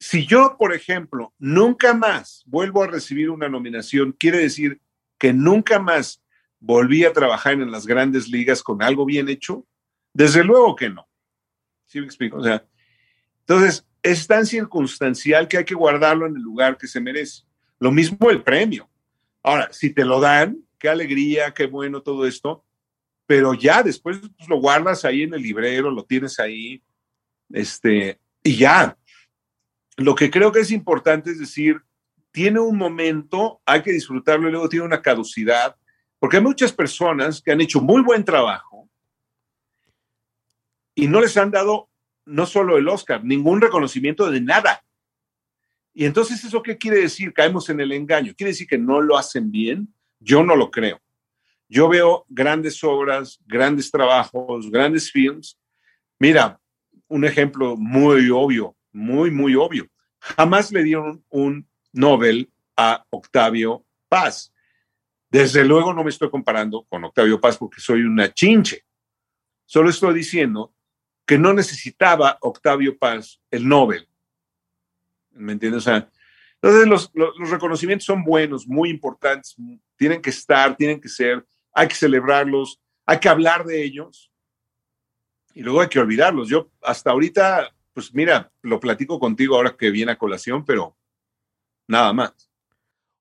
si 0.00 0.26
yo, 0.26 0.56
por 0.58 0.74
ejemplo, 0.74 1.34
nunca 1.38 1.92
más 1.92 2.42
vuelvo 2.46 2.82
a 2.82 2.86
recibir 2.86 3.30
una 3.30 3.48
nominación, 3.48 4.12
quiere 4.12 4.38
decir 4.38 4.80
que 5.18 5.34
nunca 5.34 5.78
más 5.78 6.22
volví 6.58 7.04
a 7.04 7.12
trabajar 7.12 7.52
en 7.54 7.70
las 7.70 7.86
grandes 7.86 8.28
ligas 8.28 8.62
con 8.62 8.82
algo 8.82 9.04
bien 9.04 9.28
hecho. 9.28 9.66
Desde 10.12 10.42
luego 10.42 10.74
que 10.74 10.88
no. 10.88 11.06
¿Sí 11.86 12.00
me 12.00 12.06
explico? 12.06 12.38
O 12.38 12.42
sea, 12.42 12.66
entonces 13.40 13.86
es 14.02 14.26
tan 14.26 14.46
circunstancial 14.46 15.48
que 15.48 15.58
hay 15.58 15.64
que 15.64 15.74
guardarlo 15.74 16.26
en 16.26 16.36
el 16.36 16.42
lugar 16.42 16.76
que 16.78 16.86
se 16.86 17.00
merece. 17.00 17.42
Lo 17.78 17.90
mismo 17.92 18.30
el 18.30 18.42
premio. 18.42 18.88
Ahora, 19.42 19.68
si 19.72 19.90
te 19.90 20.04
lo 20.04 20.20
dan, 20.20 20.58
qué 20.78 20.88
alegría, 20.88 21.52
qué 21.52 21.66
bueno 21.66 22.02
todo 22.02 22.26
esto, 22.26 22.64
pero 23.26 23.54
ya 23.54 23.82
después 23.82 24.18
pues, 24.18 24.48
lo 24.48 24.56
guardas 24.56 25.04
ahí 25.04 25.22
en 25.22 25.34
el 25.34 25.42
librero, 25.42 25.90
lo 25.90 26.04
tienes 26.04 26.40
ahí, 26.40 26.82
este, 27.52 28.18
y 28.42 28.56
ya. 28.56 28.96
Lo 29.96 30.14
que 30.14 30.30
creo 30.30 30.50
que 30.50 30.60
es 30.60 30.70
importante 30.70 31.30
es 31.30 31.38
decir, 31.38 31.80
tiene 32.32 32.60
un 32.60 32.76
momento, 32.76 33.60
hay 33.66 33.82
que 33.82 33.92
disfrutarlo 33.92 34.48
y 34.48 34.52
luego 34.52 34.68
tiene 34.68 34.86
una 34.86 35.02
caducidad, 35.02 35.76
porque 36.18 36.38
hay 36.38 36.42
muchas 36.42 36.72
personas 36.72 37.40
que 37.40 37.52
han 37.52 37.60
hecho 37.60 37.80
muy 37.80 38.02
buen 38.02 38.24
trabajo 38.24 38.88
y 40.94 41.08
no 41.08 41.20
les 41.20 41.36
han 41.36 41.50
dado 41.50 41.89
no 42.24 42.46
solo 42.46 42.76
el 42.76 42.88
Oscar, 42.88 43.24
ningún 43.24 43.60
reconocimiento 43.60 44.30
de 44.30 44.40
nada. 44.40 44.84
Y 45.92 46.04
entonces, 46.04 46.44
¿eso 46.44 46.62
qué 46.62 46.78
quiere 46.78 46.98
decir? 46.98 47.32
Caemos 47.32 47.68
en 47.68 47.80
el 47.80 47.92
engaño. 47.92 48.32
¿Quiere 48.36 48.52
decir 48.52 48.66
que 48.66 48.78
no 48.78 49.00
lo 49.00 49.18
hacen 49.18 49.50
bien? 49.50 49.92
Yo 50.20 50.44
no 50.44 50.54
lo 50.54 50.70
creo. 50.70 51.00
Yo 51.68 51.88
veo 51.88 52.24
grandes 52.28 52.82
obras, 52.82 53.38
grandes 53.46 53.90
trabajos, 53.90 54.70
grandes 54.70 55.10
films. 55.10 55.58
Mira, 56.18 56.60
un 57.08 57.24
ejemplo 57.24 57.76
muy 57.76 58.30
obvio, 58.30 58.76
muy, 58.92 59.30
muy 59.30 59.54
obvio. 59.54 59.86
Jamás 60.20 60.70
le 60.72 60.82
dieron 60.82 61.24
un 61.28 61.68
Nobel 61.92 62.50
a 62.76 63.04
Octavio 63.10 63.84
Paz. 64.08 64.52
Desde 65.28 65.64
luego 65.64 65.92
no 65.92 66.02
me 66.02 66.10
estoy 66.10 66.30
comparando 66.30 66.84
con 66.88 67.04
Octavio 67.04 67.40
Paz 67.40 67.56
porque 67.56 67.80
soy 67.80 68.02
una 68.02 68.32
chinche. 68.32 68.84
Solo 69.64 69.90
estoy 69.90 70.14
diciendo 70.14 70.74
que 71.30 71.38
no 71.38 71.52
necesitaba 71.52 72.38
Octavio 72.40 72.98
Paz 72.98 73.40
el 73.52 73.68
Nobel. 73.68 74.08
¿Me 75.30 75.52
entiendes? 75.52 75.86
entonces 75.86 76.88
los, 76.88 77.12
los 77.14 77.50
reconocimientos 77.50 78.04
son 78.04 78.24
buenos, 78.24 78.66
muy 78.66 78.90
importantes, 78.90 79.54
tienen 79.94 80.20
que 80.20 80.30
estar, 80.30 80.76
tienen 80.76 81.00
que 81.00 81.08
ser, 81.08 81.46
hay 81.72 81.86
que 81.86 81.94
celebrarlos, 81.94 82.80
hay 83.06 83.20
que 83.20 83.28
hablar 83.28 83.64
de 83.64 83.80
ellos, 83.80 84.32
y 85.54 85.60
luego 85.62 85.82
hay 85.82 85.88
que 85.88 86.00
olvidarlos. 86.00 86.48
Yo 86.48 86.72
hasta 86.82 87.12
ahorita, 87.12 87.72
pues 87.92 88.12
mira, 88.12 88.50
lo 88.62 88.80
platico 88.80 89.20
contigo 89.20 89.54
ahora 89.54 89.76
que 89.78 89.92
viene 89.92 90.10
a 90.10 90.18
colación, 90.18 90.64
pero 90.64 90.96
nada 91.86 92.12
más. 92.12 92.32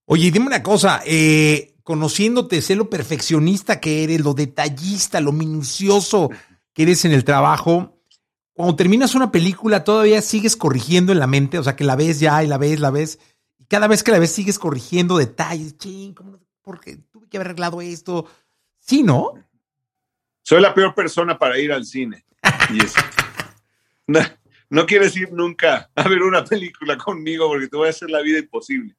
Oye, 0.06 0.32
dime 0.32 0.48
una 0.48 0.64
cosa, 0.64 1.04
eh, 1.06 1.76
conociéndote, 1.84 2.64
sé 2.64 2.74
lo 2.74 2.90
perfeccionista 2.90 3.80
que 3.80 4.04
eres, 4.04 4.22
lo 4.22 4.34
detallista, 4.34 5.22
lo 5.22 5.32
minucioso 5.32 6.32
que 6.74 6.84
eres 6.84 7.06
en 7.06 7.12
el 7.12 7.24
trabajo. 7.24 7.99
Cuando 8.60 8.76
terminas 8.76 9.16
una 9.16 9.32
película, 9.32 9.86
todavía 9.86 10.22
sigues 10.22 10.58
corrigiendo 10.58 11.14
en 11.14 11.20
la 11.20 11.28
mente, 11.28 11.58
o 11.58 11.64
sea, 11.64 11.78
que 11.78 11.86
la 11.86 11.96
ves 11.96 12.20
ya 12.20 12.44
y 12.44 12.48
la 12.48 12.58
ves, 12.58 12.82
la 12.82 12.92
ves, 12.92 13.18
y 13.58 13.64
cada 13.64 13.88
vez 13.88 14.04
que 14.04 14.12
la 14.12 14.20
ves 14.20 14.34
sigues 14.34 14.60
corrigiendo 14.60 15.18
detalles. 15.18 15.78
Ching, 15.78 16.14
¿cómo, 16.14 16.42
¿por 16.62 16.82
qué 16.82 16.98
tuve 17.10 17.30
que 17.30 17.38
haber 17.38 17.48
arreglado 17.48 17.80
esto? 17.80 18.30
Sí, 18.78 19.02
¿no? 19.02 19.32
Soy 20.44 20.60
la 20.60 20.74
peor 20.74 20.94
persona 20.94 21.40
para 21.40 21.58
ir 21.58 21.72
al 21.72 21.86
cine. 21.86 22.26
Y 22.70 22.80
no, 24.08 24.20
no, 24.70 24.86
quieres 24.86 25.16
ir 25.16 25.32
nunca 25.32 25.90
a 25.96 26.10
ver 26.10 26.22
una 26.22 26.44
película 26.44 26.98
conmigo 26.98 27.48
porque 27.48 27.70
te 27.70 27.78
voy 27.78 27.88
a 27.88 27.92
hacer 27.92 28.10
la 28.10 28.20
vida 28.20 28.40
imposible. 28.40 28.94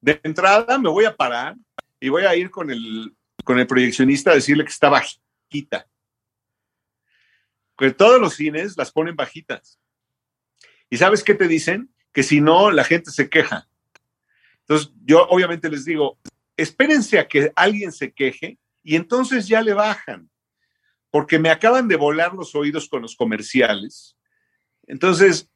De 0.00 0.20
entrada 0.24 0.76
me 0.76 0.88
voy 0.88 1.04
a 1.04 1.14
parar 1.14 1.54
y 2.00 2.08
voy 2.08 2.24
a 2.24 2.34
ir 2.34 2.50
con 2.50 2.72
el, 2.72 3.14
con 3.44 3.60
el 3.60 3.66
proyeccionista 3.68 4.32
a 4.32 4.34
decirle 4.34 4.64
que 4.64 4.70
está 4.70 4.88
bajita. 4.88 5.86
Que 7.76 7.90
todos 7.90 8.20
los 8.20 8.34
cines 8.34 8.76
las 8.76 8.92
ponen 8.92 9.16
bajitas. 9.16 9.78
¿Y 10.88 10.96
sabes 10.96 11.22
qué 11.22 11.34
te 11.34 11.48
dicen? 11.48 11.92
Que 12.12 12.22
si 12.22 12.40
no, 12.40 12.70
la 12.70 12.84
gente 12.84 13.10
se 13.10 13.28
queja. 13.28 13.68
Entonces, 14.60 14.92
yo 15.04 15.26
obviamente 15.28 15.68
les 15.68 15.84
digo, 15.84 16.18
espérense 16.56 17.18
a 17.18 17.28
que 17.28 17.52
alguien 17.54 17.92
se 17.92 18.12
queje 18.12 18.58
y 18.82 18.96
entonces 18.96 19.46
ya 19.46 19.62
le 19.62 19.74
bajan 19.74 20.30
porque 21.10 21.38
me 21.38 21.50
acaban 21.50 21.88
de 21.88 21.96
volar 21.96 22.34
los 22.34 22.54
oídos 22.54 22.88
con 22.88 23.02
los 23.02 23.16
comerciales. 23.16 24.16
Entonces, 24.86 25.48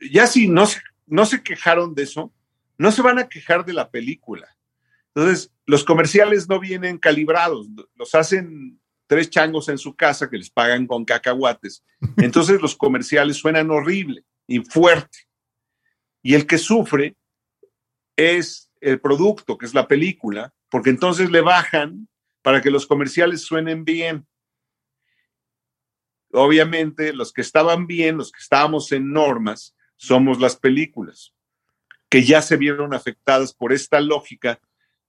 ya 0.00 0.26
si 0.26 0.48
no, 0.48 0.66
no 1.06 1.26
se 1.26 1.42
quejaron 1.42 1.94
de 1.94 2.04
eso, 2.04 2.32
no 2.78 2.90
se 2.90 3.02
van 3.02 3.18
a 3.18 3.28
quejar 3.28 3.64
de 3.64 3.72
la 3.72 3.90
película. 3.90 4.56
Entonces, 5.14 5.52
los 5.66 5.84
comerciales 5.84 6.48
no 6.48 6.58
vienen 6.58 6.98
calibrados, 6.98 7.68
los 7.94 8.14
hacen 8.14 8.79
tres 9.10 9.28
changos 9.28 9.68
en 9.68 9.76
su 9.76 9.96
casa 9.96 10.30
que 10.30 10.38
les 10.38 10.50
pagan 10.50 10.86
con 10.86 11.04
cacahuates. 11.04 11.84
Entonces, 12.18 12.62
los 12.62 12.76
comerciales 12.76 13.38
suenan 13.38 13.68
horrible 13.72 14.24
y 14.46 14.60
fuerte. 14.60 15.18
Y 16.22 16.34
el 16.34 16.46
que 16.46 16.58
sufre 16.58 17.16
es 18.14 18.70
el 18.80 19.00
producto, 19.00 19.58
que 19.58 19.66
es 19.66 19.74
la 19.74 19.88
película, 19.88 20.54
porque 20.68 20.90
entonces 20.90 21.28
le 21.28 21.40
bajan 21.40 22.06
para 22.40 22.62
que 22.62 22.70
los 22.70 22.86
comerciales 22.86 23.42
suenen 23.42 23.84
bien. 23.84 24.28
obviamente 26.32 27.12
los 27.12 27.32
que 27.32 27.40
estaban 27.40 27.88
bien, 27.88 28.16
los 28.16 28.30
que 28.30 28.38
estábamos 28.38 28.92
en 28.92 29.12
normas, 29.12 29.74
somos 29.96 30.38
las 30.38 30.54
películas, 30.54 31.34
que 32.08 32.22
ya 32.22 32.42
se 32.42 32.56
vieron 32.56 32.94
afectadas 32.94 33.52
por 33.52 33.72
esta 33.72 34.00
lógica, 34.00 34.60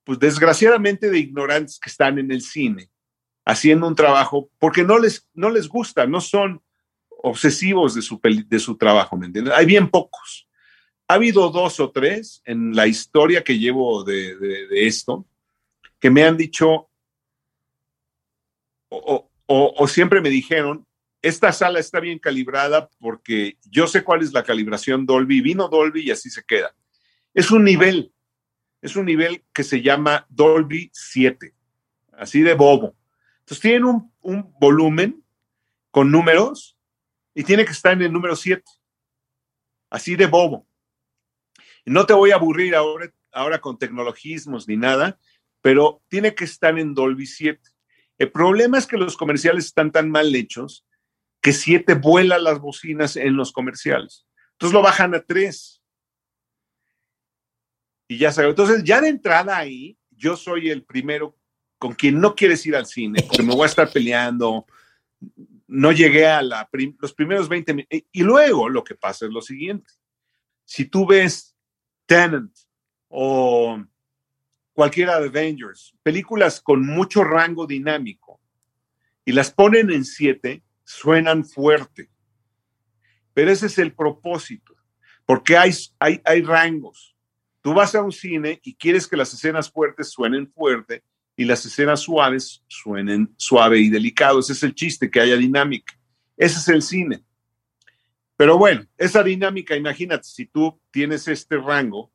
pues 0.04 0.18
desgraciadamente 0.18 1.12
de 1.12 1.20
ignorantes 1.20 1.80
que 1.80 1.92
están 1.92 2.18
en 2.18 2.32
el 2.32 2.42
cine, 2.42 2.90
haciendo 3.46 3.88
un 3.88 3.96
trabajo, 3.96 4.50
porque 4.60 4.84
no 4.84 5.00
les, 5.00 5.28
no 5.34 5.50
les 5.50 5.68
gusta, 5.68 6.06
no 6.06 6.22
son 6.22 6.62
obsesivos 7.24 7.96
de 7.96 8.02
su, 8.02 8.20
de 8.22 8.60
su 8.60 8.78
trabajo, 8.78 9.18
¿me 9.18 9.28
entiendes? 9.28 9.54
Hay 9.56 9.66
bien 9.66 9.90
pocos. 9.90 10.48
Ha 11.08 11.16
habido 11.16 11.50
dos 11.50 11.80
o 11.80 11.92
tres 11.92 12.42
en 12.46 12.76
la 12.76 12.88
historia 12.88 13.44
que 13.44 13.60
llevo 13.60 14.04
de, 14.04 14.36
de, 14.38 14.88
esto 14.88 15.26
que 16.00 16.10
me 16.10 16.24
han 16.24 16.38
dicho, 16.38 16.90
o, 18.90 19.30
o, 19.46 19.74
o 19.78 19.88
siempre 19.88 20.22
me 20.22 20.30
dijeron, 20.30 20.88
esta 21.22 21.52
sala 21.52 21.80
está 21.80 22.00
bien 22.00 22.18
calibrada 22.18 22.90
porque 23.00 23.58
yo 23.70 23.86
sé 23.86 24.04
cuál 24.04 24.24
es 24.24 24.34
la 24.34 24.44
calibración 24.44 25.06
Dolby, 25.06 25.42
vino 25.42 25.68
Dolby 25.68 26.02
y 26.02 26.12
así 26.12 26.30
se 26.30 26.44
queda. 26.44 26.74
Es 27.34 27.52
un 27.52 27.64
nivel, 27.64 28.12
es 28.82 28.96
un 28.96 29.06
nivel 29.06 29.44
que 29.54 29.64
se 29.64 29.82
llama 29.82 30.26
Dolby 30.30 30.90
7, 30.94 31.54
así 32.14 32.42
de 32.42 32.56
bobo. 32.56 32.96
Entonces 33.52 33.64
tienen 33.64 33.84
un, 33.84 34.14
un 34.22 34.54
volumen 34.62 35.26
con 35.90 36.10
números 36.10 36.78
y 37.36 37.44
tiene 37.44 37.66
que 37.66 37.74
estar 37.74 37.92
en 37.92 38.02
el 38.02 38.14
número 38.14 38.38
7, 38.38 38.64
así 39.90 40.16
de 40.16 40.26
bobo. 40.26 40.66
No 41.84 42.06
te 42.06 42.14
voy 42.14 42.32
a 42.32 42.36
aburrir 42.36 42.76
ahora, 42.76 43.14
ahora 43.34 43.60
con 43.60 43.78
tecnologismos 43.78 44.70
ni 44.70 44.78
nada, 44.78 45.20
pero 45.60 46.02
tiene 46.08 46.34
que 46.34 46.46
estar 46.46 46.80
en 46.80 46.94
Dolby 46.94 47.26
7. 47.26 47.60
El 48.20 48.32
problema 48.32 48.78
es 48.78 48.88
que 48.88 48.96
los 48.96 49.18
comerciales 49.18 49.66
están 49.66 49.92
tan 49.92 50.10
mal 50.10 50.34
hechos 50.34 50.88
que 51.42 51.52
7 51.52 51.96
vuela 51.96 52.40
las 52.40 52.62
bocinas 52.62 53.18
en 53.18 53.36
los 53.36 53.52
comerciales. 53.52 54.26
Entonces 54.54 54.74
lo 54.74 54.82
bajan 54.82 55.14
a 55.14 55.26
3. 55.26 55.84
Y 58.08 58.18
ya 58.18 58.32
sabes, 58.32 58.52
entonces 58.52 58.86
ya 58.86 59.02
de 59.02 59.10
entrada 59.10 59.58
ahí, 59.58 59.98
yo 60.10 60.38
soy 60.38 60.70
el 60.70 60.86
primero 60.86 61.36
con 61.82 61.96
quien 61.96 62.22
no 62.22 62.36
quieres 62.36 62.64
ir 62.68 62.76
al 62.76 62.86
cine, 62.86 63.24
porque 63.28 63.42
me 63.42 63.56
voy 63.56 63.64
a 63.64 63.66
estar 63.66 63.92
peleando. 63.92 64.68
No 65.66 65.92
llegué 65.92 66.28
a 66.28 66.44
la 66.44 66.70
los 67.00 67.12
primeros 67.12 67.50
20 67.50 67.74
minutos. 67.74 68.00
Y 68.12 68.22
luego 68.22 68.70
lo 68.70 68.84
que 68.84 68.94
pasa 68.94 69.26
es 69.26 69.32
lo 69.32 69.42
siguiente. 69.42 69.92
Si 70.64 70.86
tú 70.86 71.08
ves 71.08 71.56
Tenant 72.06 72.56
o 73.08 73.84
cualquiera 74.74 75.20
de 75.20 75.30
Avengers, 75.30 75.96
películas 76.04 76.62
con 76.62 76.86
mucho 76.86 77.24
rango 77.24 77.66
dinámico, 77.66 78.40
y 79.26 79.32
las 79.32 79.50
ponen 79.50 79.90
en 79.90 80.06
7, 80.06 80.64
suenan 80.84 81.44
fuerte. 81.44 82.12
Pero 83.34 83.50
ese 83.50 83.66
es 83.66 83.80
el 83.80 83.96
propósito, 83.96 84.76
porque 85.26 85.58
hay, 85.58 85.72
hay 86.00 86.42
rangos. 86.44 87.18
Tú 87.62 87.74
vas 87.74 87.96
a 87.96 88.04
un 88.04 88.12
cine 88.12 88.60
y 88.62 88.76
quieres 88.76 89.08
que 89.08 89.18
las 89.18 89.34
escenas 89.34 89.72
fuertes 89.72 90.12
suenen 90.12 90.48
fuerte 90.48 91.04
y 91.36 91.46
las 91.46 91.66
escenas 91.66 92.02
suaves 92.02 92.64
suenen 92.68 93.34
suave 93.38 93.80
y 93.80 93.90
delicado. 93.90 94.40
Ese 94.40 94.54
es 94.54 94.64
el 94.64 94.76
chiste, 94.76 95.10
que 95.10 95.20
haya 95.20 95.38
dinámica. 95.38 95.94
Ese 96.38 96.60
es 96.60 96.68
el 96.68 96.82
cine. 96.82 97.24
Pero 98.38 98.58
bueno, 98.58 98.86
esa 98.98 99.24
dinámica, 99.24 99.76
imagínate, 99.76 100.24
si 100.24 100.46
tú 100.46 100.80
tienes 100.92 101.28
este 101.28 101.58
rango 101.58 102.12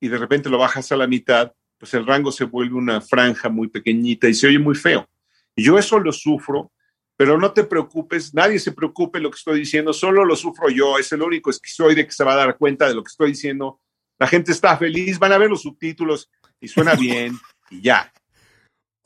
y 0.00 0.08
de 0.08 0.18
repente 0.18 0.48
lo 0.48 0.58
bajas 0.58 0.90
a 0.92 0.96
la 0.96 1.06
mitad, 1.06 1.52
pues 1.78 1.92
el 1.94 2.06
rango 2.06 2.32
se 2.32 2.44
vuelve 2.44 2.74
una 2.74 3.00
franja 3.00 3.48
muy 3.48 3.68
pequeñita 3.68 4.28
y 4.28 4.34
se 4.34 4.46
oye 4.46 4.58
muy 4.58 4.74
feo. 4.74 5.08
Y 5.54 5.64
yo 5.64 5.78
eso 5.78 5.98
lo 5.98 6.12
sufro 6.12 6.72
pero 7.16 7.38
no 7.38 7.52
te 7.52 7.64
preocupes, 7.64 8.34
nadie 8.34 8.58
se 8.58 8.72
preocupe 8.72 9.20
lo 9.20 9.30
que 9.30 9.38
estoy 9.38 9.58
diciendo, 9.58 9.92
solo 9.94 10.24
lo 10.24 10.36
sufro 10.36 10.68
yo, 10.68 10.98
es 10.98 11.10
el 11.12 11.22
único 11.22 11.48
esquizoide 11.50 12.04
que 12.06 12.12
se 12.12 12.24
va 12.24 12.34
a 12.34 12.36
dar 12.36 12.58
cuenta 12.58 12.86
de 12.86 12.94
lo 12.94 13.02
que 13.02 13.08
estoy 13.08 13.30
diciendo. 13.30 13.80
La 14.18 14.26
gente 14.26 14.52
está 14.52 14.76
feliz, 14.76 15.18
van 15.18 15.32
a 15.32 15.38
ver 15.38 15.48
los 15.48 15.62
subtítulos 15.62 16.30
y 16.60 16.68
suena 16.68 16.94
bien 16.94 17.38
y 17.70 17.80
ya. 17.80 18.12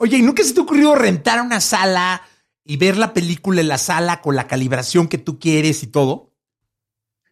Oye, 0.03 0.17
¿y 0.17 0.23
nunca 0.23 0.43
se 0.43 0.55
te 0.55 0.61
ha 0.61 0.63
ocurrido 0.63 0.95
rentar 0.95 1.41
una 1.43 1.61
sala 1.61 2.23
y 2.65 2.77
ver 2.77 2.97
la 2.97 3.13
película 3.13 3.61
en 3.61 3.69
la 3.69 3.79
sala 3.79 4.21
con 4.21 4.35
la 4.35 4.47
calibración 4.47 5.09
que 5.09 5.19
tú 5.19 5.39
quieres 5.39 5.83
y 5.83 5.89
todo? 5.89 6.33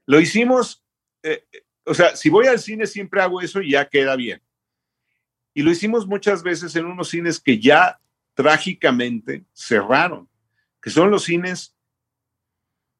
Lo 0.06 0.20
hicimos, 0.20 0.84
eh, 1.22 1.46
o 1.84 1.94
sea, 1.94 2.14
si 2.14 2.28
voy 2.28 2.46
al 2.46 2.58
cine 2.58 2.86
siempre 2.86 3.22
hago 3.22 3.40
eso 3.40 3.62
y 3.62 3.72
ya 3.72 3.88
queda 3.88 4.16
bien. 4.16 4.42
Y 5.54 5.62
lo 5.62 5.70
hicimos 5.70 6.06
muchas 6.06 6.42
veces 6.42 6.76
en 6.76 6.84
unos 6.84 7.08
cines 7.08 7.40
que 7.40 7.58
ya 7.58 8.00
trágicamente 8.34 9.44
cerraron 9.52 10.28
que 10.82 10.90
son 10.90 11.10
los 11.10 11.24
cines 11.24 11.74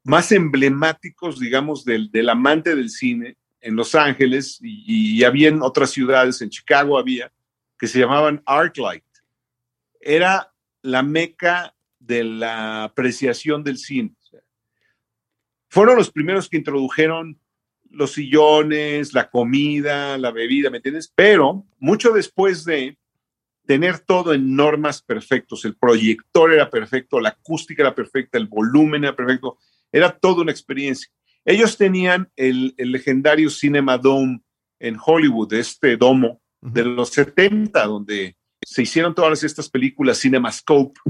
más 0.04 0.32
emblemáticos, 0.32 1.38
digamos, 1.38 1.84
del, 1.84 2.10
amante 2.28 2.74
del 2.74 2.90
cine 2.90 3.36
en 3.60 3.76
Los 3.76 3.94
Ángeles 3.94 4.58
y, 4.62 5.22
había 5.24 5.48
en 5.48 5.62
otras 5.62 5.90
ciudades, 5.90 6.40
en 6.40 6.50
Chicago 6.50 6.98
había, 6.98 7.32
que 7.78 7.86
se 7.86 7.98
llamaban 7.98 8.42
ArcLight. 8.46 9.04
Era 10.00 10.52
la 10.82 11.02
meca 11.02 11.74
de 11.98 12.24
la 12.24 12.84
apreciación 12.84 13.64
del 13.64 13.78
cine. 13.78 14.14
Fueron 15.70 15.96
los 15.96 16.10
primeros 16.10 16.48
que 16.48 16.56
introdujeron 16.56 17.38
los 17.90 18.12
sillones, 18.12 19.12
la 19.12 19.30
comida, 19.30 20.16
la 20.18 20.30
bebida, 20.30 20.70
¿me 20.70 20.78
entiendes? 20.78 21.12
Pero 21.14 21.66
mucho 21.78 22.12
después 22.12 22.64
de, 22.64 22.98
tener 23.68 23.98
todo 23.98 24.32
en 24.32 24.56
normas 24.56 25.02
perfectos. 25.02 25.66
El 25.66 25.76
proyector 25.76 26.54
era 26.54 26.70
perfecto, 26.70 27.20
la 27.20 27.28
acústica 27.28 27.82
era 27.82 27.94
perfecta, 27.94 28.38
el 28.38 28.46
volumen 28.46 29.04
era 29.04 29.14
perfecto. 29.14 29.58
Era 29.92 30.18
toda 30.18 30.40
una 30.40 30.52
experiencia. 30.52 31.12
Ellos 31.44 31.76
tenían 31.76 32.32
el, 32.34 32.74
legendario 32.78 33.50
Cinema 33.50 33.98
Dome 33.98 34.40
en 34.80 34.96
Hollywood, 34.98 35.52
este 35.52 35.98
domo 35.98 36.40
de 36.62 36.82
los 36.82 37.10
70, 37.10 37.84
donde 37.84 38.37
se 38.68 38.82
hicieron 38.82 39.14
todas 39.14 39.42
estas 39.42 39.70
películas 39.70 40.20
CinemaScope. 40.20 41.00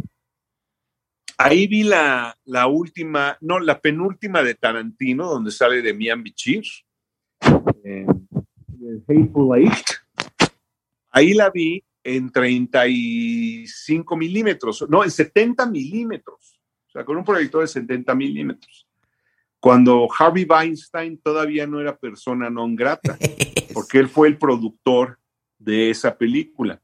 Ahí 1.37 1.66
vi 1.66 1.83
la, 1.83 2.38
la 2.44 2.68
última, 2.68 3.37
no, 3.40 3.59
la 3.59 3.81
penúltima 3.81 4.44
de 4.44 4.55
Tarantino, 4.55 5.29
donde 5.29 5.51
sale 5.51 5.83
de 5.83 5.92
Miami 5.92 6.23
Bichir, 6.23 6.62
Hateful 9.09 9.59
Eight. 9.59 9.88
Ahí 11.11 11.35
la 11.35 11.51
vi 11.51 11.83
en 12.05 12.31
35 12.31 14.16
milímetros, 14.16 14.87
no, 14.88 15.03
en 15.03 15.11
70 15.11 15.66
milímetros, 15.66 16.61
o 16.87 16.90
sea, 16.92 17.05
con 17.05 17.16
un 17.16 17.25
proyector 17.25 17.62
de 17.62 17.68
70 17.68 18.14
milímetros. 18.14 18.87
Cuando 19.59 20.07
Harvey 20.16 20.47
Weinstein 20.49 21.18
todavía 21.18 21.66
no 21.66 21.81
era 21.81 21.97
persona 21.97 22.49
non 22.51 22.77
grata, 22.77 23.18
porque 23.75 23.99
él 23.99 24.09
fue 24.09 24.29
el 24.29 24.38
productor 24.38 25.18
de 25.59 25.90
esa 25.90 26.16
película. 26.16 26.81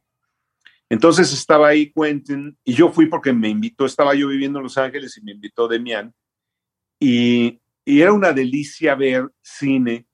Entonces 0.94 1.32
estaba 1.32 1.66
ahí 1.66 1.92
Quentin 1.92 2.56
y 2.62 2.72
yo 2.72 2.88
fui 2.88 3.06
porque 3.06 3.32
me 3.32 3.48
invitó, 3.48 3.84
estaba 3.84 4.14
yo 4.14 4.28
viviendo 4.28 4.60
en 4.60 4.62
Los 4.62 4.78
Ángeles 4.78 5.18
y 5.18 5.22
me 5.22 5.32
invitó 5.32 5.66
Demian 5.66 6.14
y, 7.00 7.60
y 7.84 8.00
era 8.00 8.12
una 8.12 8.32
delicia 8.32 8.94
ver 8.94 9.28
cine 9.42 10.06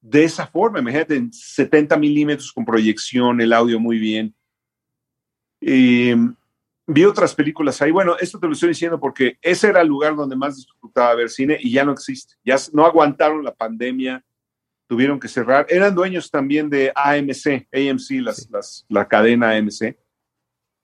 de 0.00 0.24
esa 0.24 0.46
forma, 0.46 0.78
imagínate, 0.78 1.16
en 1.16 1.30
70 1.30 1.98
milímetros 1.98 2.50
con 2.52 2.64
proyección, 2.64 3.38
el 3.38 3.52
audio 3.52 3.78
muy 3.78 3.98
bien. 3.98 4.34
Y 5.60 6.14
vi 6.86 7.04
otras 7.04 7.34
películas 7.34 7.82
ahí. 7.82 7.90
Bueno, 7.90 8.16
esto 8.18 8.38
te 8.38 8.46
lo 8.46 8.54
estoy 8.54 8.70
diciendo 8.70 8.98
porque 8.98 9.36
ese 9.42 9.68
era 9.68 9.82
el 9.82 9.88
lugar 9.88 10.16
donde 10.16 10.36
más 10.36 10.56
disfrutaba 10.56 11.14
ver 11.14 11.28
cine 11.28 11.58
y 11.60 11.70
ya 11.70 11.84
no 11.84 11.92
existe. 11.92 12.34
Ya 12.42 12.56
no 12.72 12.86
aguantaron 12.86 13.44
la 13.44 13.54
pandemia, 13.54 14.24
tuvieron 14.86 15.20
que 15.20 15.28
cerrar. 15.28 15.66
Eran 15.68 15.94
dueños 15.94 16.30
también 16.30 16.70
de 16.70 16.92
AMC, 16.94 17.68
AMC, 17.70 18.22
las, 18.22 18.86
la 18.88 19.06
cadena 19.06 19.50
AMC. 19.50 20.03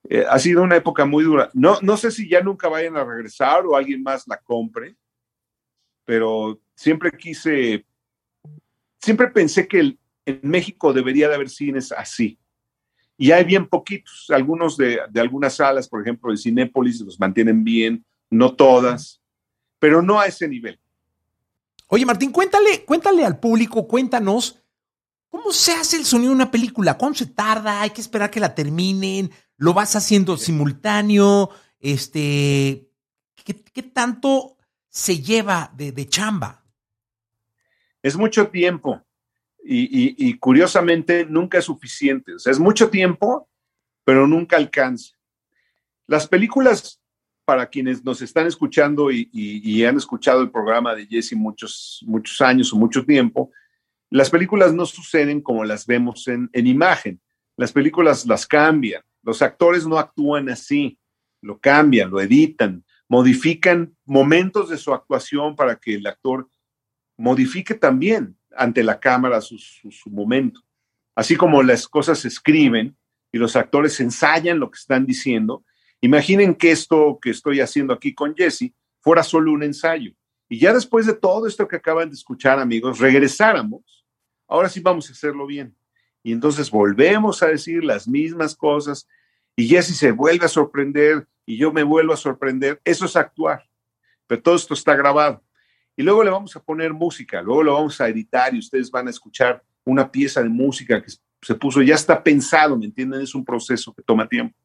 Eh, 0.09 0.25
ha 0.27 0.39
sido 0.39 0.63
una 0.63 0.75
época 0.75 1.05
muy 1.05 1.23
dura. 1.23 1.49
No, 1.53 1.77
no 1.81 1.97
sé 1.97 2.11
si 2.11 2.27
ya 2.27 2.41
nunca 2.41 2.67
vayan 2.67 2.97
a 2.97 3.03
regresar 3.03 3.65
o 3.65 3.75
alguien 3.75 4.03
más 4.03 4.27
la 4.27 4.37
compre, 4.37 4.95
pero 6.05 6.59
siempre 6.75 7.11
quise 7.11 7.85
siempre 9.01 9.27
pensé 9.27 9.67
que 9.67 9.97
en 10.25 10.39
México 10.43 10.93
debería 10.93 11.27
de 11.27 11.35
haber 11.35 11.49
cines 11.49 11.91
así. 11.91 12.37
Y 13.17 13.31
hay 13.31 13.43
bien 13.43 13.67
poquitos, 13.67 14.27
algunos 14.29 14.77
de, 14.77 14.99
algunas 15.15 15.55
salas, 15.55 15.87
por 15.87 16.01
ejemplo, 16.01 16.31
de 16.31 16.37
Cinépolis, 16.37 17.01
los 17.01 17.19
mantienen 17.19 17.63
bien, 17.63 18.05
no 18.29 18.55
todas, 18.55 19.21
pero 19.79 20.01
no 20.01 20.19
a 20.19 20.25
ese 20.25 20.47
nivel. 20.47 20.79
Oye, 21.87 22.05
Martín, 22.05 22.31
cuéntale, 22.31 22.83
cuéntale 22.85 23.25
al 23.25 23.39
público, 23.39 23.87
cuéntanos, 23.87 24.63
¿cómo 25.29 25.51
se 25.51 25.73
hace 25.73 25.97
el 25.97 26.05
sonido 26.05 26.29
de 26.29 26.35
una 26.35 26.51
película? 26.51 26.97
¿Cuánto 26.97 27.19
se 27.19 27.25
tarda? 27.27 27.81
¿Hay 27.81 27.89
que 27.91 28.01
esperar 28.01 28.31
que 28.31 28.39
la 28.39 28.55
terminen? 28.55 29.29
¿Lo 29.61 29.73
vas 29.73 29.95
haciendo 29.95 30.37
simultáneo? 30.37 31.49
Este, 31.79 32.89
¿qué, 33.45 33.83
tanto 33.83 34.57
se 34.89 35.21
lleva 35.21 35.71
de, 35.75 35.91
de 35.91 36.07
chamba? 36.07 36.61
es 38.03 38.17
mucho 38.17 38.47
tiempo 38.47 39.01
y, 39.63 40.37
curiosamente 40.37 41.25
nunca 41.25 41.59
es 41.59 41.65
suficiente. 41.65 42.33
O 42.33 42.39
sea, 42.39 42.51
es 42.51 42.59
mucho 42.59 42.89
tiempo, 42.89 43.47
pero 44.03 44.27
nunca 44.27 44.57
alcanza. 44.57 45.15
Las 46.07 46.27
películas 46.27 46.99
para 47.45 47.67
quienes 47.67 48.03
nos 48.03 48.21
están 48.21 48.47
escuchando 48.47 49.11
y, 49.11 49.85
han 49.85 49.97
escuchado 49.97 50.41
el 50.41 50.51
programa 50.51 50.95
de 50.95 51.05
Jesse 51.05 51.33
muchos, 51.33 52.03
muchos 52.07 52.41
años 52.41 52.73
o 52.73 52.77
mucho 52.77 53.05
tiempo, 53.05 53.51
las 54.09 54.29
películas 54.29 54.73
no 54.73 54.85
suceden 54.85 55.41
como 55.41 55.63
las 55.63 55.85
vemos 55.85 56.27
en, 56.27 56.49
en 56.51 56.67
imagen. 56.67 57.21
Las 57.55 57.71
películas 57.71 58.25
las 58.25 58.45
cambian. 58.45 59.03
Los 59.23 59.41
actores 59.41 59.85
no 59.85 59.97
actúan 59.97 60.49
así. 60.49 60.97
Lo 61.41 61.59
cambian, 61.59 62.11
lo 62.11 62.21
editan, 62.21 62.83
modifican 63.07 63.95
momentos 64.05 64.69
de 64.69 64.77
su 64.77 64.93
actuación 64.93 65.55
para 65.55 65.75
que 65.75 65.95
el 65.95 66.07
actor 66.07 66.47
modifique 67.17 67.73
también 67.73 68.37
ante 68.55 68.83
la 68.83 68.99
cámara 68.99 69.41
su, 69.41 69.57
su, 69.57 70.09
momento. 70.09 70.61
Así 71.15 71.35
como 71.35 71.63
las 71.63 71.87
cosas 71.87 72.19
se 72.19 72.27
escriben 72.27 72.95
y 73.31 73.37
los 73.37 73.55
actores 73.55 73.99
ensayan 73.99 74.59
lo 74.59 74.69
que 74.69 74.77
están 74.77 75.05
diciendo, 75.05 75.63
imaginen 75.99 76.55
que 76.55 76.71
esto 76.71 77.19
que 77.21 77.31
estoy 77.31 77.59
haciendo 77.59 77.93
aquí 77.93 78.13
con 78.13 78.35
Jesse 78.35 78.73
fuera 78.99 79.23
solo 79.23 79.51
un 79.51 79.63
ensayo. 79.63 80.13
Y 80.47 80.59
ya 80.59 80.73
después 80.73 81.05
de 81.05 81.13
todo 81.13 81.47
esto 81.47 81.67
que 81.67 81.77
acaban 81.77 82.09
de 82.09 82.15
escuchar, 82.15 82.59
amigos, 82.59 82.99
regresáramos, 82.99 84.05
ahora 84.47 84.69
sí 84.69 84.79
vamos 84.79 85.09
a 85.09 85.13
hacerlo 85.13 85.47
bien. 85.47 85.75
Y 86.23 86.31
entonces 86.33 86.69
volvemos 86.69 87.41
a 87.41 87.47
decir 87.47 87.83
las 87.83 88.07
mismas 88.07 88.55
cosas 88.55 89.07
y 89.55 89.67
Jesse 89.67 89.97
se 89.97 90.11
vuelve 90.11 90.45
a 90.45 90.49
sorprender 90.49 91.27
y 91.45 91.57
yo 91.57 91.71
me 91.71 91.83
vuelvo 91.83 92.13
a 92.13 92.17
sorprender. 92.17 92.79
Eso 92.83 93.05
es 93.05 93.15
actuar. 93.15 93.67
Pero 94.27 94.41
todo 94.41 94.55
esto 94.55 94.73
está 94.73 94.95
grabado. 94.95 95.43
Y 95.95 96.03
luego 96.03 96.23
le 96.23 96.29
vamos 96.29 96.55
a 96.55 96.63
poner 96.63 96.93
música, 96.93 97.41
luego 97.41 97.63
lo 97.63 97.73
vamos 97.73 97.99
a 97.99 98.07
editar 98.07 98.53
y 98.55 98.59
ustedes 98.59 98.89
van 98.89 99.07
a 99.07 99.11
escuchar 99.11 99.63
una 99.83 100.09
pieza 100.09 100.41
de 100.41 100.49
música 100.49 101.01
que 101.01 101.11
se 101.41 101.55
puso, 101.55 101.81
ya 101.81 101.95
está 101.95 102.23
pensado, 102.23 102.77
¿me 102.77 102.85
entienden? 102.85 103.21
Es 103.21 103.35
un 103.35 103.43
proceso 103.43 103.93
que 103.93 104.01
toma 104.01 104.27
tiempo. 104.27 104.55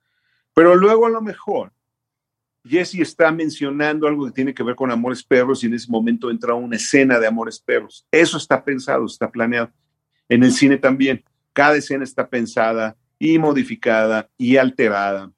Pero 0.54 0.74
luego 0.74 1.06
a 1.06 1.10
lo 1.10 1.20
mejor 1.20 1.72
Jesse 2.64 3.00
está 3.00 3.30
mencionando 3.30 4.06
algo 4.06 4.26
que 4.26 4.32
tiene 4.32 4.54
que 4.54 4.62
ver 4.62 4.74
con 4.74 4.90
Amores 4.90 5.22
Perros 5.22 5.62
y 5.62 5.66
en 5.66 5.74
ese 5.74 5.90
momento 5.90 6.30
entra 6.30 6.54
una 6.54 6.76
escena 6.76 7.18
de 7.18 7.26
Amores 7.26 7.60
Perros. 7.60 8.06
Eso 8.10 8.36
está 8.36 8.62
pensado, 8.64 9.06
está 9.06 9.30
planeado. 9.30 9.70
En 10.28 10.42
el 10.42 10.52
cine 10.52 10.76
también, 10.76 11.24
cada 11.56 11.76
escena 11.76 12.04
está 12.04 12.28
pensada 12.28 12.98
y 13.18 13.38
modificada 13.38 14.28
y 14.36 14.58
alterada. 14.58 15.32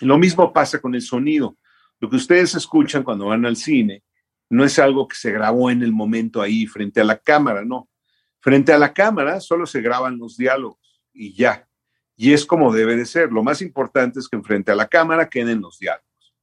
Lo 0.00 0.16
mismo 0.16 0.54
pasa 0.54 0.80
con 0.80 0.94
el 0.94 1.02
sonido. 1.02 1.58
Lo 2.00 2.08
que 2.08 2.16
ustedes 2.16 2.54
escuchan 2.54 3.02
cuando 3.02 3.26
van 3.26 3.44
al 3.44 3.56
cine 3.56 4.02
no 4.48 4.64
es 4.64 4.78
algo 4.78 5.06
que 5.06 5.16
se 5.16 5.30
grabó 5.30 5.70
en 5.70 5.82
el 5.82 5.92
momento 5.92 6.40
ahí 6.40 6.66
frente 6.66 7.02
a 7.02 7.04
la 7.04 7.18
cámara, 7.18 7.62
no. 7.62 7.90
Frente 8.40 8.72
a 8.72 8.78
la 8.78 8.94
cámara 8.94 9.38
solo 9.40 9.66
se 9.66 9.82
graban 9.82 10.16
los 10.16 10.38
diálogos 10.38 11.02
y 11.12 11.34
ya. 11.34 11.68
Y 12.16 12.32
es 12.32 12.46
como 12.46 12.72
debe 12.72 12.96
de 12.96 13.04
ser. 13.04 13.30
Lo 13.30 13.42
más 13.42 13.60
importante 13.60 14.20
es 14.20 14.30
que 14.30 14.40
frente 14.40 14.72
a 14.72 14.76
la 14.76 14.88
cámara 14.88 15.28
queden 15.28 15.60
los 15.60 15.78
diálogos. 15.78 16.34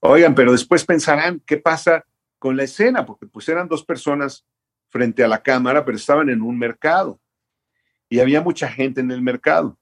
Oigan, 0.00 0.34
pero 0.34 0.52
después 0.52 0.84
pensarán, 0.84 1.40
¿qué 1.46 1.56
pasa 1.56 2.04
con 2.38 2.54
la 2.54 2.64
escena? 2.64 3.06
Porque 3.06 3.26
pues 3.26 3.48
eran 3.48 3.66
dos 3.66 3.82
personas 3.82 4.46
frente 4.90 5.24
a 5.24 5.28
la 5.28 5.42
cámara, 5.42 5.86
pero 5.86 5.96
estaban 5.96 6.28
en 6.28 6.42
un 6.42 6.58
mercado 6.58 7.18
y 8.08 8.20
había 8.20 8.40
mucha 8.40 8.68
gente 8.68 9.00
en 9.00 9.10
el 9.10 9.22
mercado. 9.22 9.78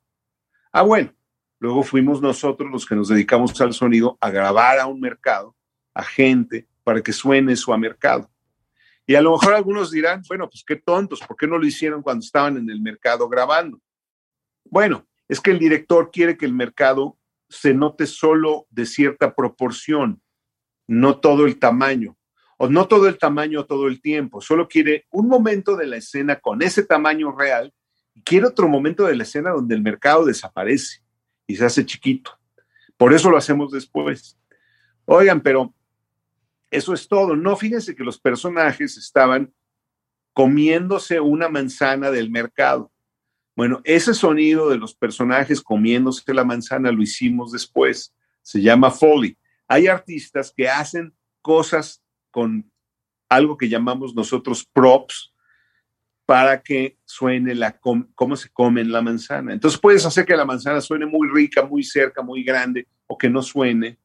Ah, 0.73 0.83
bueno, 0.83 1.13
luego 1.59 1.83
fuimos 1.83 2.21
nosotros 2.21 2.71
los 2.71 2.87
que 2.87 2.95
nos 2.95 3.09
dedicamos 3.09 3.59
al 3.61 3.73
sonido 3.73 4.19
a 4.21 4.31
grabar 4.31 4.79
a 4.79 4.87
un 4.87 5.01
mercado, 5.01 5.55
a 5.95 6.03
gente, 6.03 6.67
para 6.85 7.03
que 7.03 7.13
suene 7.13 7.53
eso 7.53 7.73
a 7.73 7.79
mercado. 7.79 8.31
Y 9.07 9.15
a 9.15 9.23
lo 9.23 9.33
mejor 9.33 9.55
algunos 9.55 9.91
dirán, 9.91 10.23
bueno, 10.29 10.49
pues 10.49 10.65
qué 10.67 10.77
tontos, 10.77 11.21
¿por 11.21 11.37
qué 11.37 11.47
no 11.47 11.59
lo 11.59 11.67
hicieron 11.67 12.03
cuando 12.03 12.25
estaban 12.25 12.57
en 12.57 12.69
el 12.69 12.81
mercado 12.81 13.29
grabando? 13.29 13.81
Bueno, 14.65 15.07
es 15.29 15.41
que 15.41 15.53
el 15.53 15.59
director 15.59 16.11
quiere 16.11 16.37
que 16.37 16.47
el 16.47 16.53
mercado 16.53 17.17
se 17.49 17.73
note 17.73 18.07
solo 18.07 18.67
de 18.71 18.85
cierta 18.85 19.35
proporción, 19.35 20.21
no 20.89 21.21
todo 21.21 21.47
el 21.47 21.59
tamaño, 21.59 22.17
o 22.59 22.69
no 22.69 22.89
todo 22.89 23.07
el 23.07 23.19
tamaño 23.19 23.65
todo 23.65 23.87
el 23.87 24.01
tiempo, 24.01 24.41
solo 24.41 24.67
quiere 24.67 25.07
un 25.11 25.29
momento 25.29 25.77
de 25.77 25.87
la 25.87 25.97
escena 25.97 26.41
con 26.41 26.63
ese 26.63 26.85
tamaño 26.85 27.31
real 27.31 27.73
quiere 28.25 28.47
otro 28.47 28.69
momento 28.69 29.05
de 29.05 29.17
la 29.17 29.23
escena 29.23 29.51
donde 29.51 29.75
el 29.75 29.83
mercado 29.83 30.25
desaparece 30.25 31.03
y 31.47 31.57
se 31.57 31.65
hace 31.65 31.87
chiquito. 31.87 32.39
Por 32.97 33.13
eso 33.13 33.31
lo 33.31 33.37
hacemos 33.37 33.73
después. 33.73 34.39
Oigan, 35.05 35.41
pero 35.41 35.75
eso 36.71 36.95
es 36.95 37.07
todo. 37.07 37.37
No, 37.37 37.57
fíjense 37.57 37.95
que 37.95 38.05
los 38.05 38.19
personajes 38.19 38.97
estaban 38.97 39.53
comiéndose 40.33 41.21
una 41.21 41.49
manzana 41.49 42.11
del 42.11 42.31
mercado. 42.31 42.93
Bueno, 43.55 43.81
ese 43.85 44.13
sonido 44.13 44.69
de 44.69 44.77
los 44.77 44.95
personajes 44.95 45.63
comiéndose 45.63 46.35
la 46.35 46.45
manzana 46.45 46.93
lo 46.93 47.03
hicimos 47.03 47.53
después. 47.53 48.15
Se 48.43 48.61
llama 48.61 48.91
Foley. 48.91 49.39
Hay 49.67 49.87
artistas 49.87 50.53
que 50.55 50.69
hacen 50.69 51.15
cosas 51.41 52.03
con 52.31 52.71
algo 53.29 53.57
que 53.57 53.69
llamamos 53.69 54.15
nosotros 54.15 54.69
props 54.73 55.33
para 56.27 56.61
que 56.61 56.99
suene 57.05 57.55
la 57.55 57.79
cómo 57.79 58.37
se 58.37 58.51
come 58.51 58.85
la 58.85 59.01
manzana. 59.01 59.53
Entonces 59.53 59.81
puedes 59.81 60.05
hacer 60.05 60.27
que 60.27 60.37
la 60.37 60.45
manzana 60.45 60.81
suene 60.81 61.07
muy 61.07 61.29
rica, 61.29 61.65
muy 61.65 61.85
cerca, 61.85 62.21
muy 62.21 62.43
grande 62.43 62.87
o 63.07 63.17
que 63.17 63.31
no 63.31 63.43
suene. 63.43 63.97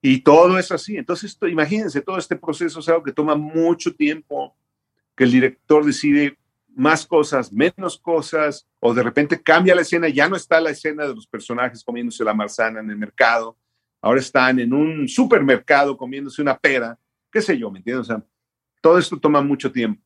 Y 0.00 0.20
todo 0.20 0.58
es 0.58 0.70
así. 0.72 0.96
Entonces, 0.96 1.36
imagínense, 1.48 2.00
todo 2.00 2.18
este 2.18 2.36
proceso 2.36 2.80
es 2.80 2.88
algo 2.88 3.02
que 3.02 3.12
toma 3.12 3.34
mucho 3.34 3.94
tiempo, 3.94 4.56
que 5.16 5.24
el 5.24 5.32
director 5.32 5.84
decide 5.84 6.38
más 6.74 7.06
cosas, 7.06 7.52
menos 7.52 7.98
cosas, 7.98 8.66
o 8.80 8.94
de 8.94 9.02
repente 9.02 9.42
cambia 9.42 9.74
la 9.74 9.82
escena, 9.82 10.08
ya 10.08 10.28
no 10.28 10.36
está 10.36 10.60
la 10.60 10.70
escena 10.70 11.06
de 11.06 11.14
los 11.14 11.26
personajes 11.26 11.84
comiéndose 11.84 12.24
la 12.24 12.32
manzana 12.32 12.80
en 12.80 12.90
el 12.90 12.96
mercado, 12.96 13.56
ahora 14.00 14.20
están 14.20 14.58
en 14.58 14.72
un 14.72 15.06
supermercado 15.06 15.96
comiéndose 15.96 16.40
una 16.40 16.56
pera, 16.56 16.98
qué 17.30 17.42
sé 17.42 17.58
yo, 17.58 17.70
¿me 17.70 17.78
entiendes? 17.78 18.08
O 18.08 18.12
sea, 18.14 18.24
todo 18.80 18.98
esto 18.98 19.18
toma 19.18 19.42
mucho 19.42 19.70
tiempo, 19.70 20.02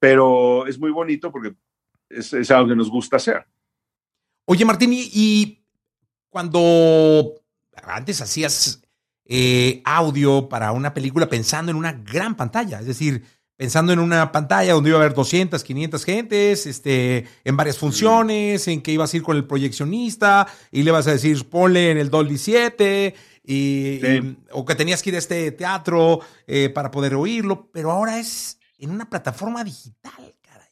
pero 0.00 0.66
es 0.66 0.78
muy 0.78 0.90
bonito 0.90 1.30
porque 1.30 1.54
es, 2.08 2.50
algo 2.50 2.70
que 2.70 2.74
nos 2.74 2.90
gusta 2.90 3.16
hacer. 3.16 3.46
Oye, 4.46 4.64
Martín, 4.64 4.90
y 4.92 5.62
cuando 6.28 7.34
antes 7.84 8.20
hacías 8.20 8.82
eh, 9.26 9.80
audio 9.84 10.48
para 10.48 10.72
una 10.72 10.92
película 10.92 11.28
pensando 11.28 11.70
en 11.70 11.76
una 11.76 11.92
gran 11.92 12.34
pantalla, 12.34 12.80
es 12.80 12.86
decir, 12.86 13.22
pensando 13.56 13.92
en 13.92 13.98
una 13.98 14.32
pantalla 14.32 14.72
donde 14.72 14.90
iba 14.90 14.98
a 14.98 15.02
haber 15.02 15.14
200, 15.14 15.62
500 15.62 16.04
gentes, 16.04 16.66
este, 16.66 17.26
en 17.44 17.56
varias 17.56 17.76
funciones, 17.76 18.66
en 18.66 18.80
que 18.80 18.92
ibas 18.92 19.12
a 19.12 19.18
ir 19.18 19.22
con 19.22 19.36
el 19.36 19.44
proyeccionista 19.44 20.48
y 20.72 20.82
le 20.82 20.90
vas 20.90 21.06
a 21.06 21.12
decir, 21.12 21.48
ponle 21.48 21.90
en 21.90 21.98
el 21.98 22.08
Dolby 22.08 22.38
7, 22.38 23.14
y, 23.44 24.00
o 24.52 24.64
que 24.64 24.74
tenías 24.74 25.02
que 25.02 25.10
ir 25.10 25.16
a 25.16 25.18
este 25.18 25.52
teatro 25.52 26.20
eh, 26.46 26.70
para 26.70 26.90
poder 26.90 27.14
oírlo, 27.14 27.68
pero 27.72 27.90
ahora 27.90 28.18
es 28.18 28.59
en 28.80 28.90
una 28.90 29.08
plataforma 29.08 29.62
digital, 29.64 30.36
caray. 30.40 30.68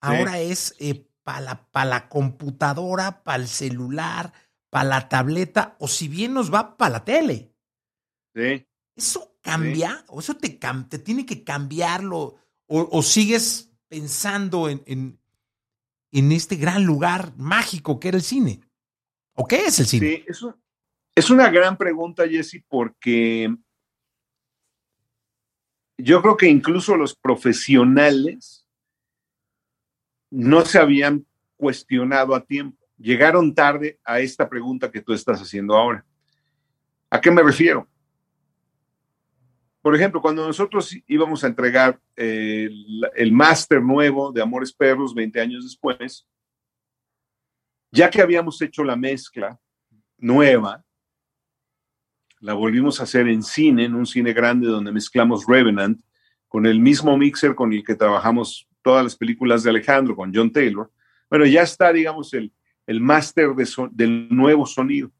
Ahora 0.00 0.38
es 0.40 0.74
eh, 0.78 1.06
para 1.22 1.40
la, 1.40 1.84
la 1.84 2.08
computadora, 2.08 3.22
para 3.22 3.42
el 3.42 3.48
celular, 3.48 4.32
para 4.70 4.84
la 4.84 5.08
tableta, 5.08 5.76
o 5.78 5.88
si 5.88 6.08
bien 6.08 6.34
nos 6.34 6.52
va 6.52 6.76
para 6.76 6.92
la 6.92 7.04
tele. 7.04 7.52
¿Eso 8.96 9.36
cambia? 9.42 10.04
¿O 10.08 10.20
eso 10.20 10.36
te, 10.36 10.48
te 10.88 10.98
tiene 10.98 11.26
que 11.26 11.44
cambiarlo? 11.44 12.36
¿O, 12.66 13.02
sigues 13.02 13.72
pensando 13.88 14.68
en, 14.68 15.18
en, 16.12 16.32
este 16.32 16.54
gran 16.54 16.84
lugar 16.84 17.32
mágico 17.36 17.98
que 17.98 18.08
era 18.08 18.16
el 18.16 18.22
cine? 18.22 18.60
¿O 19.34 19.46
qué 19.46 19.66
es 19.66 19.80
el 19.80 19.86
cine? 19.86 20.06
Sí, 20.06 20.24
eso 20.28 20.56
es 21.14 21.30
una 21.30 21.50
gran 21.50 21.76
pregunta, 21.76 22.28
Jesse, 22.28 22.64
porque 22.68 23.52
yo 26.02 26.22
creo 26.22 26.36
que 26.36 26.48
incluso 26.48 26.96
los 26.96 27.14
profesionales 27.14 28.66
no 30.30 30.64
se 30.64 30.78
habían 30.78 31.26
cuestionado 31.56 32.34
a 32.34 32.44
tiempo. 32.44 32.78
Llegaron 32.96 33.54
tarde 33.54 33.98
a 34.04 34.20
esta 34.20 34.48
pregunta 34.48 34.90
que 34.90 35.00
tú 35.00 35.12
estás 35.12 35.40
haciendo 35.40 35.76
ahora. 35.76 36.04
¿A 37.10 37.20
qué 37.20 37.30
me 37.30 37.42
refiero? 37.42 37.88
Por 39.82 39.94
ejemplo, 39.94 40.20
cuando 40.20 40.46
nosotros 40.46 40.94
íbamos 41.06 41.42
a 41.42 41.46
entregar 41.46 41.98
el, 42.14 43.32
máster 43.32 43.82
nuevo 43.82 44.30
de 44.30 44.42
Amores 44.42 44.72
Perros 44.72 45.14
20 45.14 45.40
años 45.40 45.64
después, 45.64 46.26
ya 47.90 48.10
que 48.10 48.20
habíamos 48.20 48.60
hecho 48.60 48.84
la 48.84 48.94
mezcla 48.94 49.58
nueva, 50.18 50.84
la 52.40 52.54
volvimos 52.54 53.00
a 53.00 53.04
hacer 53.04 53.28
en 53.28 53.42
cine, 53.42 53.84
en 53.84 53.94
un 53.94 54.06
cine 54.06 54.32
grande 54.32 54.66
donde 54.66 54.92
mezclamos 54.92 55.46
Revenant 55.46 56.00
con 56.48 56.66
el 56.66 56.80
mismo 56.80 57.16
mixer 57.16 57.54
con 57.54 57.72
el 57.72 57.84
que 57.84 57.94
trabajamos 57.94 58.66
todas 58.82 59.04
las 59.04 59.16
películas 59.16 59.62
de 59.62 59.70
Alejandro, 59.70 60.16
con 60.16 60.34
John 60.34 60.50
Taylor. 60.50 60.90
Bueno, 61.28 61.46
ya 61.46 61.62
está, 61.62 61.92
digamos, 61.92 62.34
el, 62.34 62.52
el 62.86 63.00
máster 63.00 63.50
de 63.54 63.68
del 63.92 64.28
nuevo 64.30 64.66
sonido. 64.66 65.12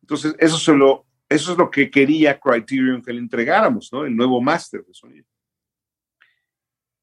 Entonces, 0.00 0.34
eso 0.38 0.56
se 0.56 0.72
lo 0.74 1.06
eso 1.28 1.52
es 1.52 1.58
lo 1.58 1.70
que 1.70 1.90
quería 1.90 2.38
Criterion 2.38 3.02
que 3.02 3.12
le 3.12 3.18
entregáramos, 3.18 3.90
¿no? 3.92 4.04
El 4.04 4.14
nuevo 4.14 4.40
máster 4.40 4.84
de 4.84 4.92
sonido. 4.92 5.26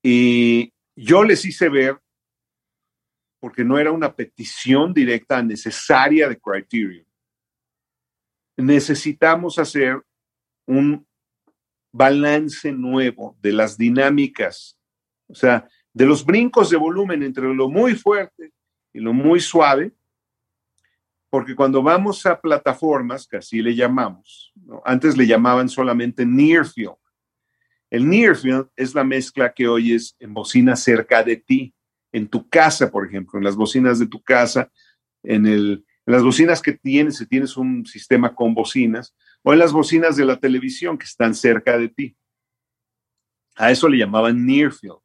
Y 0.03 0.71
yo 0.95 1.23
les 1.23 1.43
hice 1.45 1.67
ver, 1.67 1.99
porque 3.39 3.63
no 3.63 3.79
era 3.79 3.91
una 3.91 4.15
petición 4.15 4.93
directa 4.93 5.41
necesaria 5.41 6.29
de 6.29 6.39
Criterion. 6.39 7.05
Necesitamos 8.59 9.57
hacer 9.57 10.01
un 10.65 11.05
balance 11.91 12.71
nuevo 12.71 13.37
de 13.41 13.53
las 13.53 13.77
dinámicas, 13.77 14.77
o 15.27 15.35
sea, 15.35 15.67
de 15.93 16.05
los 16.05 16.23
brincos 16.23 16.69
de 16.69 16.77
volumen 16.77 17.23
entre 17.23 17.53
lo 17.53 17.69
muy 17.69 17.95
fuerte 17.95 18.51
y 18.93 18.99
lo 18.99 19.13
muy 19.13 19.39
suave, 19.39 19.91
porque 21.29 21.55
cuando 21.55 21.81
vamos 21.81 22.25
a 22.25 22.39
plataformas, 22.39 23.27
que 23.27 23.37
así 23.37 23.61
le 23.61 23.75
llamamos, 23.75 24.53
antes 24.83 25.15
le 25.17 25.27
llamaban 25.27 25.69
solamente 25.69 26.25
near 26.25 26.65
field. 26.65 26.95
El 27.89 28.07
near 28.07 28.35
field 28.35 28.67
es 28.75 28.93
la 28.93 29.03
mezcla 29.03 29.53
que 29.53 29.67
oyes 29.67 30.15
en 30.19 30.33
bocinas 30.33 30.83
cerca 30.83 31.23
de 31.23 31.37
ti, 31.37 31.73
en 32.11 32.27
tu 32.27 32.49
casa, 32.49 32.91
por 32.91 33.07
ejemplo, 33.07 33.37
en 33.37 33.45
las 33.45 33.55
bocinas 33.55 33.99
de 33.99 34.07
tu 34.07 34.21
casa, 34.21 34.71
en, 35.23 35.45
el, 35.45 35.85
en 36.09 36.13
las 36.13 36.23
bocinas 36.23 36.59
que 36.59 36.73
tienes, 36.73 37.17
si 37.17 37.27
tienes 37.27 37.55
un 37.55 37.85
sistema 37.85 38.33
con 38.33 38.55
bocinas, 38.55 39.15
o 39.43 39.53
en 39.53 39.59
las 39.59 39.71
bocinas 39.71 40.15
de 40.15 40.25
la 40.25 40.39
televisión 40.39 40.97
que 40.97 41.05
están 41.05 41.35
cerca 41.35 41.77
de 41.77 41.87
ti. 41.87 42.17
A 43.55 43.69
eso 43.69 43.87
le 43.87 43.99
llamaban 43.99 44.43
near 44.43 44.71
field. 44.71 44.97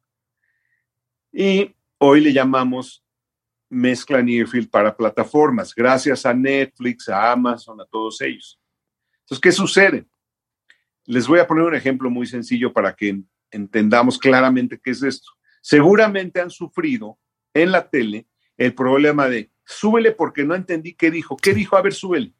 Y 1.31 1.75
hoy 1.99 2.21
le 2.21 2.33
llamamos 2.33 3.05
mezcla 3.69 4.19
Nearfield 4.23 4.67
para 4.67 4.97
plataformas, 4.97 5.75
gracias 5.75 6.25
a 6.25 6.33
Netflix, 6.33 7.07
a 7.07 7.31
Amazon, 7.33 7.79
a 7.79 7.85
todos 7.85 8.19
ellos. 8.21 8.59
Entonces, 9.19 9.41
¿qué 9.41 9.51
sucede? 9.51 10.07
Les 11.03 11.27
voy 11.27 11.37
a 11.37 11.45
poner 11.45 11.65
un 11.65 11.75
ejemplo 11.75 12.09
muy 12.09 12.25
sencillo 12.25 12.73
para 12.73 12.95
que 12.95 13.21
entendamos 13.51 14.17
claramente 14.17 14.79
qué 14.83 14.89
es 14.89 15.03
esto. 15.03 15.29
Seguramente 15.61 16.41
han 16.41 16.49
sufrido 16.49 17.19
en 17.53 17.71
la 17.71 17.87
tele 17.87 18.25
el 18.57 18.73
problema 18.73 19.27
de 19.27 19.51
súbele 19.65 20.11
porque 20.11 20.43
no 20.43 20.55
entendí 20.55 20.93
qué 20.93 21.11
dijo. 21.11 21.35
¿Qué 21.35 21.53
dijo? 21.53 21.75
A 21.75 21.81
ver, 21.81 21.93
súbele. 21.93 22.33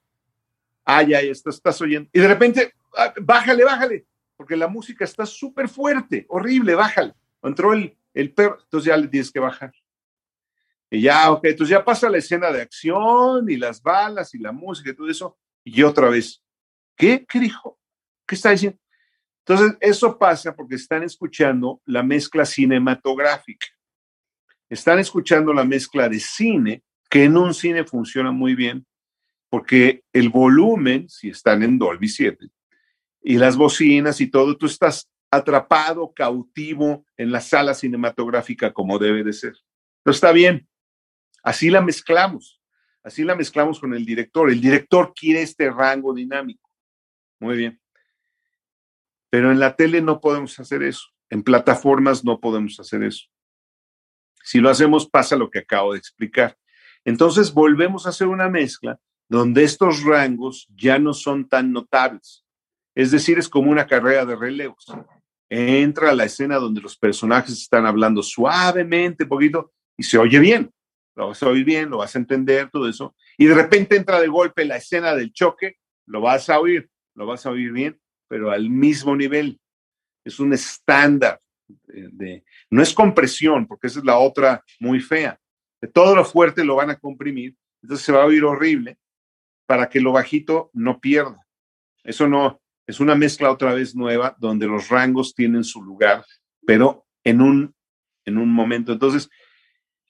Ya, 0.87 1.03
ya 1.03 1.19
estás, 1.19 1.55
estás 1.55 1.81
oyendo. 1.81 2.09
Y 2.13 2.19
de 2.19 2.27
repente, 2.27 2.73
ah, 2.95 3.13
bájale, 3.21 3.63
bájale, 3.63 4.05
porque 4.37 4.55
la 4.55 4.67
música 4.67 5.03
está 5.03 5.25
súper 5.25 5.67
fuerte, 5.67 6.25
horrible, 6.29 6.75
bájale. 6.75 7.13
Entró 7.41 7.73
el, 7.73 7.97
el 8.13 8.33
perro, 8.33 8.59
entonces 8.61 8.87
ya 8.87 8.97
le 8.97 9.07
tienes 9.07 9.31
que 9.31 9.39
bajar. 9.39 9.73
Y 10.89 11.01
ya, 11.01 11.31
ok, 11.31 11.45
entonces 11.45 11.71
ya 11.71 11.83
pasa 11.83 12.09
la 12.09 12.19
escena 12.19 12.51
de 12.51 12.61
acción 12.61 13.49
y 13.49 13.57
las 13.57 13.81
balas 13.81 14.33
y 14.35 14.39
la 14.39 14.51
música 14.51 14.91
y 14.91 14.95
todo 14.95 15.09
eso. 15.09 15.37
Y 15.63 15.81
otra 15.81 16.09
vez, 16.09 16.43
¿qué? 16.95 17.25
¿Qué 17.27 17.39
dijo? 17.39 17.79
¿Qué 18.25 18.35
está 18.35 18.51
diciendo? 18.51 18.79
Entonces, 19.39 19.77
eso 19.79 20.17
pasa 20.17 20.55
porque 20.55 20.75
están 20.75 21.03
escuchando 21.03 21.81
la 21.85 22.01
mezcla 22.01 22.45
cinematográfica. 22.45 23.67
Están 24.69 24.99
escuchando 24.99 25.53
la 25.53 25.63
mezcla 25.63 26.09
de 26.09 26.19
cine, 26.19 26.83
que 27.09 27.23
en 27.23 27.37
un 27.37 27.53
cine 27.53 27.83
funciona 27.83 28.31
muy 28.31 28.55
bien, 28.55 28.85
porque 29.49 30.03
el 30.13 30.29
volumen, 30.29 31.07
si 31.09 31.29
están 31.29 31.63
en 31.63 31.77
Dolby 31.77 32.09
7, 32.09 32.47
y 33.23 33.37
las 33.37 33.57
bocinas 33.57 34.21
y 34.21 34.27
todo, 34.27 34.55
tú 34.57 34.65
estás 34.65 35.09
atrapado, 35.31 36.13
cautivo 36.13 37.05
en 37.17 37.31
la 37.31 37.41
sala 37.41 37.73
cinematográfica 37.73 38.73
como 38.73 38.99
debe 38.99 39.23
de 39.23 39.33
ser. 39.33 39.53
No 40.05 40.11
está 40.11 40.31
bien. 40.31 40.67
Así 41.43 41.69
la 41.69 41.81
mezclamos. 41.81 42.61
Así 43.03 43.23
la 43.23 43.35
mezclamos 43.35 43.79
con 43.79 43.93
el 43.93 44.05
director. 44.05 44.49
El 44.49 44.61
director 44.61 45.13
quiere 45.13 45.41
este 45.41 45.69
rango 45.69 46.13
dinámico. 46.13 46.69
Muy 47.39 47.57
bien. 47.57 47.81
Pero 49.29 49.51
en 49.51 49.59
la 49.59 49.75
tele 49.75 50.01
no 50.01 50.21
podemos 50.21 50.59
hacer 50.59 50.83
eso. 50.83 51.07
En 51.29 51.43
plataformas 51.43 52.23
no 52.23 52.39
podemos 52.39 52.79
hacer 52.79 53.03
eso. 53.03 53.25
Si 54.43 54.59
lo 54.59 54.69
hacemos, 54.69 55.09
pasa 55.09 55.35
lo 55.35 55.49
que 55.49 55.59
acabo 55.59 55.93
de 55.93 55.99
explicar. 55.99 56.57
Entonces 57.05 57.53
volvemos 57.53 58.05
a 58.05 58.09
hacer 58.09 58.27
una 58.27 58.49
mezcla 58.49 58.99
donde 59.29 59.63
estos 59.63 60.03
rangos 60.03 60.67
ya 60.75 60.99
no 60.99 61.13
son 61.13 61.47
tan 61.47 61.71
notables. 61.71 62.43
Es 62.95 63.11
decir, 63.11 63.37
es 63.37 63.49
como 63.49 63.71
una 63.71 63.87
carrera 63.87 64.25
de 64.25 64.35
relevos. 64.35 64.85
Entra 65.49 66.11
a 66.11 66.15
la 66.15 66.25
escena 66.25 66.57
donde 66.57 66.81
los 66.81 66.97
personajes 66.97 67.53
están 67.53 67.85
hablando 67.85 68.23
suavemente, 68.23 69.25
poquito, 69.25 69.71
y 69.97 70.03
se 70.03 70.17
oye 70.17 70.39
bien. 70.39 70.71
Lo 71.15 71.27
vas 71.27 71.41
a 71.43 71.47
oír 71.47 71.63
bien, 71.63 71.89
lo 71.89 71.97
vas 71.97 72.15
a 72.15 72.19
entender, 72.19 72.69
todo 72.69 72.89
eso. 72.89 73.15
Y 73.37 73.45
de 73.45 73.55
repente 73.55 73.95
entra 73.95 74.19
de 74.19 74.27
golpe 74.27 74.65
la 74.65 74.77
escena 74.77 75.15
del 75.15 75.31
choque, 75.31 75.77
lo 76.07 76.21
vas 76.21 76.49
a 76.49 76.59
oír, 76.59 76.89
lo 77.15 77.25
vas 77.25 77.45
a 77.45 77.51
oír 77.51 77.71
bien, 77.71 77.99
pero 78.27 78.51
al 78.51 78.69
mismo 78.69 79.15
nivel. 79.15 79.59
Es 80.23 80.39
un 80.39 80.53
estándar. 80.53 81.39
De, 81.67 82.43
no 82.69 82.81
es 82.81 82.93
compresión, 82.93 83.65
porque 83.65 83.87
esa 83.87 83.99
es 83.99 84.05
la 84.05 84.17
otra 84.17 84.63
muy 84.79 84.99
fea. 84.99 85.39
Todo 85.87 86.15
lo 86.15 86.25
fuerte 86.25 86.63
lo 86.63 86.75
van 86.75 86.89
a 86.89 86.99
comprimir, 86.99 87.55
entonces 87.81 88.05
se 88.05 88.11
va 88.11 88.23
a 88.23 88.25
oír 88.25 88.43
horrible 88.43 88.97
para 89.65 89.89
que 89.89 89.99
lo 89.99 90.11
bajito 90.11 90.69
no 90.73 90.99
pierda. 90.99 91.45
Eso 92.03 92.27
no, 92.27 92.61
es 92.87 92.99
una 92.99 93.15
mezcla 93.15 93.51
otra 93.51 93.73
vez 93.73 93.95
nueva 93.95 94.35
donde 94.39 94.67
los 94.67 94.89
rangos 94.89 95.33
tienen 95.33 95.63
su 95.63 95.83
lugar, 95.83 96.23
pero 96.65 97.05
en 97.23 97.41
un, 97.41 97.75
en 98.25 98.37
un 98.37 98.49
momento. 98.49 98.93
Entonces, 98.93 99.29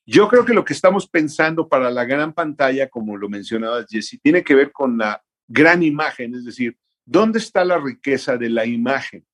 yo 0.05 0.27
creo 0.27 0.45
que 0.45 0.53
lo 0.53 0.65
que 0.65 0.73
estamos 0.73 1.07
pensando 1.07 1.67
para 1.67 1.89
la 1.89 2.05
gran 2.05 2.33
pantalla, 2.33 2.89
como 2.89 3.17
lo 3.17 3.29
mencionaba 3.29 3.85
Jesse, 3.89 4.19
tiene 4.21 4.43
que 4.43 4.55
ver 4.55 4.71
con 4.71 4.97
la 4.97 5.23
gran 5.47 5.83
imagen, 5.83 6.35
es 6.35 6.45
decir, 6.45 6.77
¿dónde 7.05 7.39
está 7.39 7.63
la 7.63 7.77
riqueza 7.77 8.37
de 8.37 8.49
la 8.49 8.65
imagen? 8.65 9.25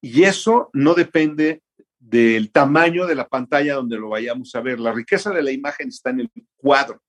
Y 0.00 0.22
eso 0.22 0.70
no 0.72 0.94
depende 0.94 1.62
del 2.08 2.52
tamaño 2.52 3.04
de 3.06 3.16
la 3.16 3.26
pantalla 3.26 3.74
donde 3.74 3.98
lo 3.98 4.10
vayamos 4.10 4.54
a 4.54 4.60
ver. 4.60 4.78
La 4.78 4.92
riqueza 4.92 5.30
de 5.30 5.42
la 5.42 5.50
imagen 5.50 5.88
está 5.88 6.10
en 6.10 6.20
el 6.20 6.30
cuadro. 6.56 7.02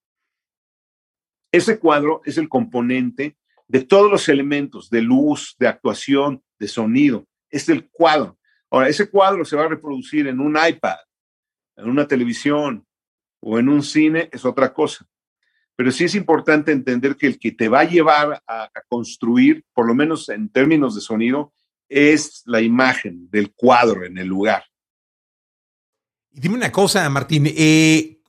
Ese 1.52 1.80
cuadro 1.80 2.22
es 2.26 2.38
el 2.38 2.50
componente 2.50 3.38
de 3.68 3.84
todos 3.84 4.10
los 4.10 4.28
elementos 4.28 4.90
de 4.90 5.02
luz, 5.02 5.56
de 5.60 5.68
actuación, 5.68 6.44
de 6.58 6.68
sonido. 6.68 7.28
Es 7.50 7.70
el 7.70 7.90
cuadro. 7.90 8.40
Ahora, 8.72 8.90
ese 8.90 9.10
cuadro 9.10 9.46
se 9.46 9.56
va 9.56 9.66
a 9.66 9.70
reproducir 9.70 10.28
en 10.28 10.40
un 10.40 10.58
iPad, 10.58 10.98
en 11.76 11.90
una 11.90 12.08
televisión 12.08 12.86
o 13.40 13.60
en 13.60 13.70
un 13.70 13.84
cine, 13.84 14.30
es 14.32 14.46
otra 14.46 14.74
cosa. 14.74 15.06
Pero 15.76 15.92
sí 15.92 16.06
es 16.06 16.16
importante 16.16 16.72
entender 16.72 17.16
que 17.16 17.28
el 17.28 17.38
que 17.38 17.52
te 17.52 17.70
va 17.70 17.82
a 17.82 17.90
llevar 17.90 18.42
a, 18.48 18.70
construir, 18.90 19.64
por 19.74 19.86
lo 19.86 19.94
menos 19.94 20.28
en 20.30 20.50
términos 20.50 20.96
de 20.96 21.02
sonido, 21.02 21.54
es 21.88 22.42
la 22.46 22.62
imagen 22.62 23.30
del 23.30 23.54
cuadro 23.54 24.04
en 24.04 24.18
el 24.18 24.28
lugar. 24.28 24.64
Y 26.32 26.40
dime 26.40 26.56
una 26.56 26.72
cosa, 26.72 27.10
Martín, 27.10 27.46
eh, 27.48 28.22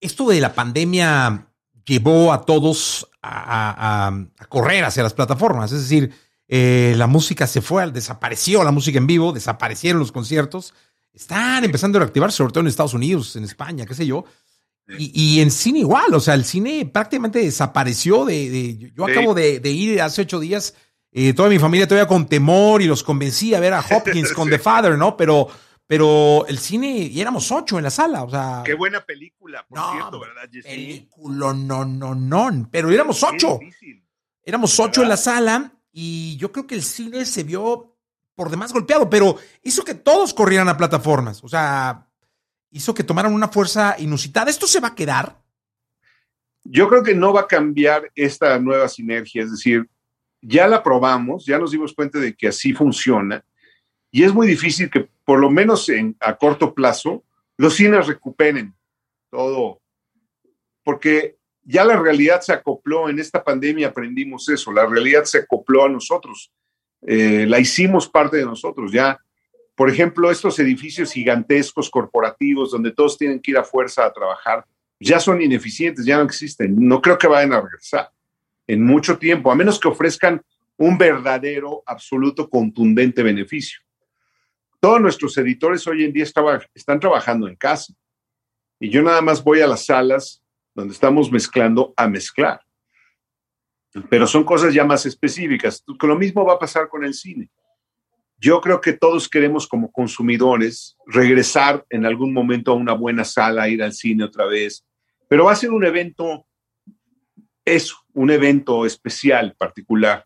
esto 0.00 0.28
de 0.28 0.40
la 0.40 0.54
pandemia 0.54 1.48
llevó 1.84 2.32
a 2.32 2.44
todos 2.44 3.08
a, 3.22 4.12
correr 4.48 4.84
hacia 4.84 5.02
las 5.02 5.14
plataformas. 5.14 5.72
Es 5.72 5.80
decir, 5.80 6.12
eh, 6.48 6.94
la 6.96 7.06
música 7.06 7.46
se 7.46 7.60
fue, 7.60 7.90
desapareció 7.90 8.62
la 8.62 8.72
música 8.72 8.98
en 8.98 9.06
vivo, 9.06 9.32
desaparecieron 9.32 10.00
los 10.00 10.12
conciertos. 10.12 10.74
Están 11.12 11.64
empezando 11.64 11.98
a 11.98 12.00
reactivarse, 12.00 12.36
sobre 12.36 12.52
todo 12.52 12.60
en 12.60 12.68
Estados 12.68 12.94
Unidos, 12.94 13.36
en 13.36 13.44
España, 13.44 13.86
qué 13.86 13.94
sé 13.94 14.06
yo. 14.06 14.24
Y, 14.98 15.40
en 15.40 15.50
cine 15.50 15.80
igual, 15.80 16.14
o 16.14 16.20
sea, 16.20 16.34
el 16.34 16.44
cine 16.44 16.86
prácticamente 16.86 17.40
desapareció 17.40 18.24
de... 18.24 18.92
yo 18.94 19.04
acabo 19.04 19.34
de, 19.34 19.60
ir 19.64 20.00
hace 20.00 20.22
ocho 20.22 20.38
días, 20.38 20.74
eh, 21.10 21.32
toda 21.32 21.48
mi 21.48 21.58
familia 21.58 21.88
todavía 21.88 22.06
con 22.06 22.28
temor 22.28 22.80
y 22.82 22.86
los 22.86 23.02
convencí 23.02 23.52
a 23.54 23.58
ver 23.58 23.74
a 23.74 23.80
Hopkins 23.90 24.32
con 24.32 24.48
The 24.48 24.60
Father, 24.60 24.96
¿no? 24.96 25.16
Pero 25.16 25.48
pero 25.86 26.46
el 26.48 26.58
cine, 26.58 26.90
y 26.90 27.20
éramos 27.20 27.52
ocho 27.52 27.78
en 27.78 27.84
la 27.84 27.90
sala, 27.90 28.24
o 28.24 28.30
sea. 28.30 28.62
Qué 28.64 28.74
buena 28.74 29.00
película, 29.04 29.64
por 29.68 29.78
cierto, 29.92 30.20
¿verdad? 30.20 30.48
Película, 30.62 31.52
no, 31.52 31.84
no, 31.84 32.14
no. 32.14 32.68
Pero 32.70 32.90
éramos 32.90 33.22
ocho. 33.22 33.60
Éramos 34.42 34.78
ocho 34.80 35.02
en 35.02 35.08
la 35.08 35.16
sala 35.16 35.72
y 35.92 36.36
yo 36.36 36.52
creo 36.52 36.66
que 36.66 36.74
el 36.74 36.82
cine 36.82 37.24
se 37.24 37.44
vio 37.44 37.96
por 38.34 38.50
demás 38.50 38.72
golpeado, 38.72 39.08
pero 39.08 39.36
hizo 39.62 39.82
que 39.84 39.94
todos 39.94 40.34
corrieran 40.34 40.68
a 40.68 40.76
plataformas. 40.76 41.42
O 41.42 41.48
sea, 41.48 42.06
hizo 42.70 42.92
que 42.92 43.04
tomaran 43.04 43.32
una 43.32 43.48
fuerza 43.48 43.96
inusitada. 43.98 44.50
¿Esto 44.50 44.66
se 44.66 44.80
va 44.80 44.88
a 44.88 44.94
quedar? 44.94 45.40
Yo 46.64 46.88
creo 46.88 47.02
que 47.02 47.14
no 47.14 47.32
va 47.32 47.42
a 47.42 47.46
cambiar 47.46 48.10
esta 48.14 48.58
nueva 48.58 48.88
sinergia, 48.88 49.44
es 49.44 49.52
decir, 49.52 49.88
ya 50.42 50.66
la 50.66 50.82
probamos, 50.82 51.46
ya 51.46 51.58
nos 51.58 51.70
dimos 51.70 51.94
cuenta 51.94 52.18
de 52.18 52.34
que 52.34 52.48
así 52.48 52.72
funciona 52.72 53.44
y 54.16 54.24
es 54.24 54.32
muy 54.32 54.46
difícil 54.46 54.88
que, 54.88 55.10
por 55.26 55.38
lo 55.38 55.50
menos 55.50 55.90
en, 55.90 56.16
a 56.20 56.38
corto 56.38 56.72
plazo, 56.72 57.22
los 57.58 57.74
cines 57.74 58.06
recuperen 58.06 58.74
todo, 59.28 59.82
porque 60.82 61.36
ya 61.64 61.84
la 61.84 62.00
realidad 62.00 62.40
se 62.40 62.54
acopló, 62.54 63.10
en 63.10 63.18
esta 63.18 63.44
pandemia 63.44 63.88
aprendimos 63.88 64.48
eso, 64.48 64.72
la 64.72 64.86
realidad 64.86 65.24
se 65.24 65.40
acopló 65.40 65.84
a 65.84 65.90
nosotros, 65.90 66.50
eh, 67.06 67.44
la 67.46 67.60
hicimos 67.60 68.08
parte 68.08 68.38
de 68.38 68.46
nosotros, 68.46 68.90
ya, 68.90 69.20
por 69.74 69.90
ejemplo, 69.90 70.30
estos 70.30 70.58
edificios 70.60 71.12
gigantescos 71.12 71.90
corporativos 71.90 72.70
donde 72.70 72.92
todos 72.92 73.18
tienen 73.18 73.38
que 73.38 73.50
ir 73.50 73.58
a 73.58 73.64
fuerza 73.64 74.06
a 74.06 74.14
trabajar, 74.14 74.64
ya 74.98 75.20
son 75.20 75.42
ineficientes, 75.42 76.06
ya 76.06 76.16
no 76.16 76.22
existen, 76.22 76.74
no 76.74 77.02
creo 77.02 77.18
que 77.18 77.26
vayan 77.26 77.52
a 77.52 77.60
regresar 77.60 78.10
en 78.66 78.82
mucho 78.82 79.18
tiempo, 79.18 79.52
a 79.52 79.54
menos 79.54 79.78
que 79.78 79.88
ofrezcan 79.88 80.40
un 80.78 80.96
verdadero, 80.96 81.82
absoluto, 81.84 82.48
contundente 82.48 83.22
beneficio 83.22 83.80
todos 84.86 85.00
nuestros 85.00 85.36
editores 85.36 85.84
hoy 85.88 86.04
en 86.04 86.12
día 86.12 86.22
están 86.22 87.00
trabajando 87.00 87.48
en 87.48 87.56
casa. 87.56 87.92
Y 88.78 88.88
yo 88.88 89.02
nada 89.02 89.20
más 89.20 89.42
voy 89.42 89.60
a 89.60 89.66
las 89.66 89.86
salas 89.86 90.44
donde 90.76 90.94
estamos 90.94 91.28
mezclando 91.32 91.92
a 91.96 92.06
mezclar. 92.06 92.60
pero 94.08 94.28
son 94.28 94.44
cosas 94.44 94.72
ya 94.72 94.84
más 94.84 95.04
específicas. 95.04 95.82
Lo 96.00 96.14
mismo 96.14 96.44
va 96.44 96.52
a 96.52 96.58
pasar 96.60 96.88
con 96.88 97.04
el 97.04 97.14
cine. 97.14 97.50
Yo 98.38 98.60
creo 98.60 98.80
que 98.80 98.92
todos 98.92 99.28
queremos 99.28 99.66
como 99.66 99.90
consumidores 99.90 100.96
regresar 101.04 101.84
en 101.90 102.06
algún 102.06 102.32
momento 102.32 102.70
a 102.70 102.76
una 102.76 102.92
buena 102.92 103.24
sala, 103.24 103.68
ir 103.68 103.82
al 103.82 103.92
cine 103.92 104.22
otra 104.22 104.46
vez, 104.46 104.86
pero 105.26 105.46
va 105.46 105.52
a 105.52 105.56
ser 105.56 105.72
un 105.72 105.84
evento, 105.84 106.46
eso, 107.64 107.96
un 108.12 108.30
evento 108.30 108.86
especial, 108.86 109.56
particular. 109.58 110.24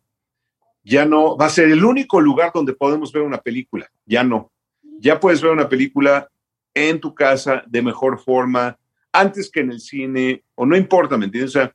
Ya 0.91 1.05
no, 1.05 1.37
va 1.37 1.47
a 1.47 1.51
ser 1.51 1.71
el 1.71 1.85
único 1.85 2.21
lugar 2.21 2.51
donde 2.53 2.73
podemos 2.73 3.13
ver 3.13 3.23
una 3.23 3.39
película, 3.39 3.89
ya 4.05 4.25
no. 4.25 4.51
Ya 4.99 5.21
puedes 5.21 5.41
ver 5.41 5.53
una 5.53 5.69
película 5.69 6.29
en 6.75 6.99
tu 6.99 7.15
casa 7.15 7.63
de 7.69 7.81
mejor 7.81 8.19
forma, 8.19 8.77
antes 9.13 9.49
que 9.49 9.61
en 9.61 9.71
el 9.71 9.79
cine, 9.79 10.43
o 10.57 10.67
no 10.67 10.77
importa, 10.77 11.17
¿me 11.17 11.27
entiendes? 11.27 11.55
O 11.55 11.61
sea, 11.61 11.73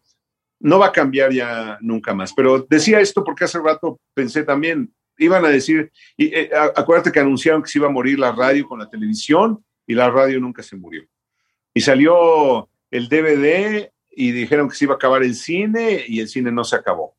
no 0.59 0.79
va 0.79 0.87
a 0.87 0.91
cambiar 0.91 1.31
ya 1.31 1.77
nunca 1.79 2.13
más. 2.13 2.33
Pero 2.33 2.67
decía 2.69 2.99
esto 2.99 3.23
porque 3.23 3.45
hace 3.45 3.57
rato 3.59 4.01
pensé 4.13 4.43
también, 4.43 4.93
iban 5.17 5.45
a 5.45 5.49
decir, 5.49 5.93
y, 6.17 6.35
eh, 6.35 6.51
acuérdate 6.75 7.13
que 7.13 7.21
anunciaron 7.21 7.63
que 7.63 7.69
se 7.69 7.77
iba 7.77 7.87
a 7.87 7.91
morir 7.91 8.19
la 8.19 8.33
radio 8.33 8.67
con 8.67 8.79
la 8.79 8.89
televisión 8.89 9.63
y 9.87 9.93
la 9.93 10.09
radio 10.09 10.41
nunca 10.41 10.61
se 10.61 10.75
murió. 10.75 11.05
Y 11.73 11.79
salió 11.79 12.67
el 12.91 13.07
DVD 13.07 13.89
y 14.11 14.31
dijeron 14.33 14.67
que 14.67 14.75
se 14.75 14.83
iba 14.83 14.95
a 14.95 14.97
acabar 14.97 15.23
el 15.23 15.35
cine 15.35 16.03
y 16.05 16.19
el 16.19 16.27
cine 16.27 16.51
no 16.51 16.65
se 16.65 16.75
acabó. 16.75 17.15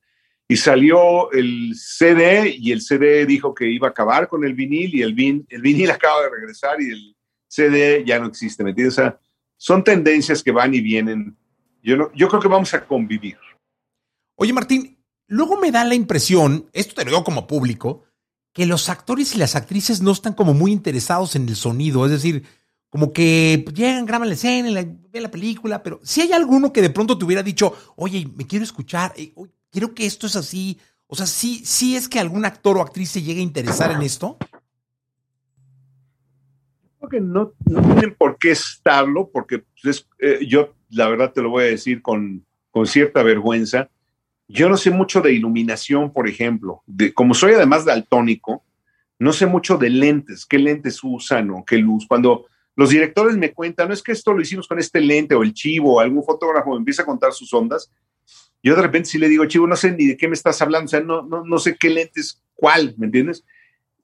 Y 0.49 0.57
salió 0.57 1.31
el 1.33 1.75
CD 1.75 2.55
y 2.57 2.71
el 2.71 2.81
CD 2.81 3.27
dijo 3.27 3.53
que 3.55 3.69
iba 3.69 3.89
a 3.89 3.91
acabar 3.91 4.29
con 4.29 4.45
el 4.45 4.55
vinil 4.55 4.95
y 4.95 5.03
el, 5.03 5.15
vin, 5.15 5.47
el 5.49 5.61
vinil 5.61 5.91
acaba 5.93 6.23
de 6.23 6.31
regresar 6.31 6.81
y 6.81 6.91
el 6.91 7.17
CD 7.49 8.05
ya 8.07 8.19
no 8.19 8.27
existe, 8.27 8.63
¿me 8.63 8.71
entiendes? 8.71 8.95
O 8.99 9.03
sea, 9.03 9.21
son 9.57 9.83
tendencias 9.83 10.43
que 10.43 10.53
van 10.53 10.75
y 10.75 10.81
vienen. 10.81 11.37
Yo, 11.83 11.97
no, 11.97 12.13
yo 12.15 12.29
creo 12.29 12.41
que 12.41 12.49
vamos 12.49 12.73
a 12.75 12.87
convivir. 12.87 13.39
Oye, 14.37 14.53
Martín, 14.53 14.99
luego 15.27 15.59
me 15.59 15.73
da 15.73 15.85
la 15.85 15.95
impresión, 15.95 16.69
esto 16.73 16.95
te 16.95 17.05
lo 17.05 17.11
digo 17.11 17.25
como 17.25 17.47
público, 17.47 18.05
que 18.53 18.67
los 18.67 18.89
actores 18.89 19.35
y 19.35 19.39
las 19.39 19.57
actrices 19.57 20.01
no 20.01 20.13
están 20.13 20.35
como 20.35 20.55
muy 20.55 20.73
interesados 20.73 21.37
en 21.37 21.49
el 21.49 21.57
sonido. 21.57 22.05
Es 22.07 22.13
decir, 22.13 22.45
como 22.89 23.13
que 23.13 23.65
llegan, 23.75 24.07
graban 24.07 24.29
la 24.29 24.35
escena, 24.35 24.71
ven 24.73 25.23
la 25.23 25.31
película, 25.31 25.83
pero 25.83 26.01
si 26.03 26.23
hay 26.23 26.33
alguno 26.33 26.73
que 26.73 26.83
de 26.83 26.91
pronto 26.91 27.19
te 27.19 27.25
hubiera 27.25 27.43
dicho, 27.43 27.75
oye, 27.97 28.27
me 28.35 28.47
quiero 28.47 28.65
escuchar, 28.65 29.13
quiero 29.71 29.95
que 29.95 30.07
esto 30.07 30.27
es 30.27 30.37
así. 30.37 30.79
O 31.07 31.15
sea, 31.15 31.27
sí, 31.27 31.63
sí 31.65 31.97
es 31.97 32.09
que 32.09 32.19
algún 32.19 32.45
actor 32.45 32.77
o 32.79 32.83
actriz 32.83 33.11
se 33.11 33.23
llegue 33.23 33.41
a 33.41 33.45
interesar 33.45 33.93
en 33.93 34.03
esto 34.03 34.39
que 37.09 37.21
no, 37.21 37.53
no 37.65 37.83
tienen 37.83 38.15
por 38.15 38.39
qué 38.39 38.53
estarlo, 38.53 39.31
porque 39.33 39.65
pues, 39.83 40.09
eh, 40.19 40.41
yo 40.47 40.75
la 40.91 41.09
verdad 41.09 41.33
te 41.33 41.43
lo 41.43 41.51
voy 41.51 41.65
a 41.65 41.69
decir 41.69 42.03
con, 42.03 42.45
con 42.71 42.87
cierta 42.87 43.23
vergüenza. 43.23 43.89
Yo 44.49 44.69
no 44.69 44.77
sé 44.77 44.91
mucho 44.91 45.21
de 45.21 45.33
iluminación, 45.33 46.13
por 46.13 46.29
ejemplo. 46.29 46.83
De, 46.87 47.13
como 47.13 47.35
soy 47.35 47.53
además 47.53 47.85
daltónico, 47.85 48.65
no 49.19 49.33
sé 49.33 49.47
mucho 49.47 49.77
de 49.77 49.91
lentes, 49.91 50.47
qué 50.47 50.59
lentes 50.59 51.03
usan 51.03 51.51
o 51.51 51.65
qué 51.65 51.79
luz. 51.79 52.07
Cuando 52.07 52.47
los 52.77 52.91
directores 52.91 53.37
me 53.37 53.53
cuentan, 53.53 53.89
no 53.89 53.95
es 53.95 54.03
que 54.03 54.13
esto 54.13 54.33
lo 54.33 54.43
hicimos 54.43 54.69
con 54.69 54.79
este 54.79 55.01
lente 55.01 55.35
o 55.35 55.43
el 55.43 55.55
chivo, 55.55 55.95
o 55.95 56.01
algún 56.01 56.23
fotógrafo 56.23 56.71
me 56.71 56.79
empieza 56.79 57.03
a 57.03 57.07
contar 57.07 57.33
sus 57.33 57.53
ondas, 57.53 57.91
yo 58.63 58.75
de 58.75 58.83
repente 58.83 59.11
sí 59.11 59.19
le 59.19 59.29
digo, 59.29 59.47
chivo, 59.47 59.67
no 59.67 59.77
sé 59.77 59.93
ni 59.93 60.07
de 60.07 60.17
qué 60.17 60.29
me 60.29 60.35
estás 60.35 60.61
hablando, 60.63 60.87
o 60.87 60.89
sea, 60.89 61.01
no, 61.01 61.23
no, 61.23 61.45
no 61.45 61.59
sé 61.59 61.77
qué 61.77 61.91
lentes, 61.91 62.43
cuál, 62.55 62.95
¿me 62.99 63.07
entiendes? 63.07 63.45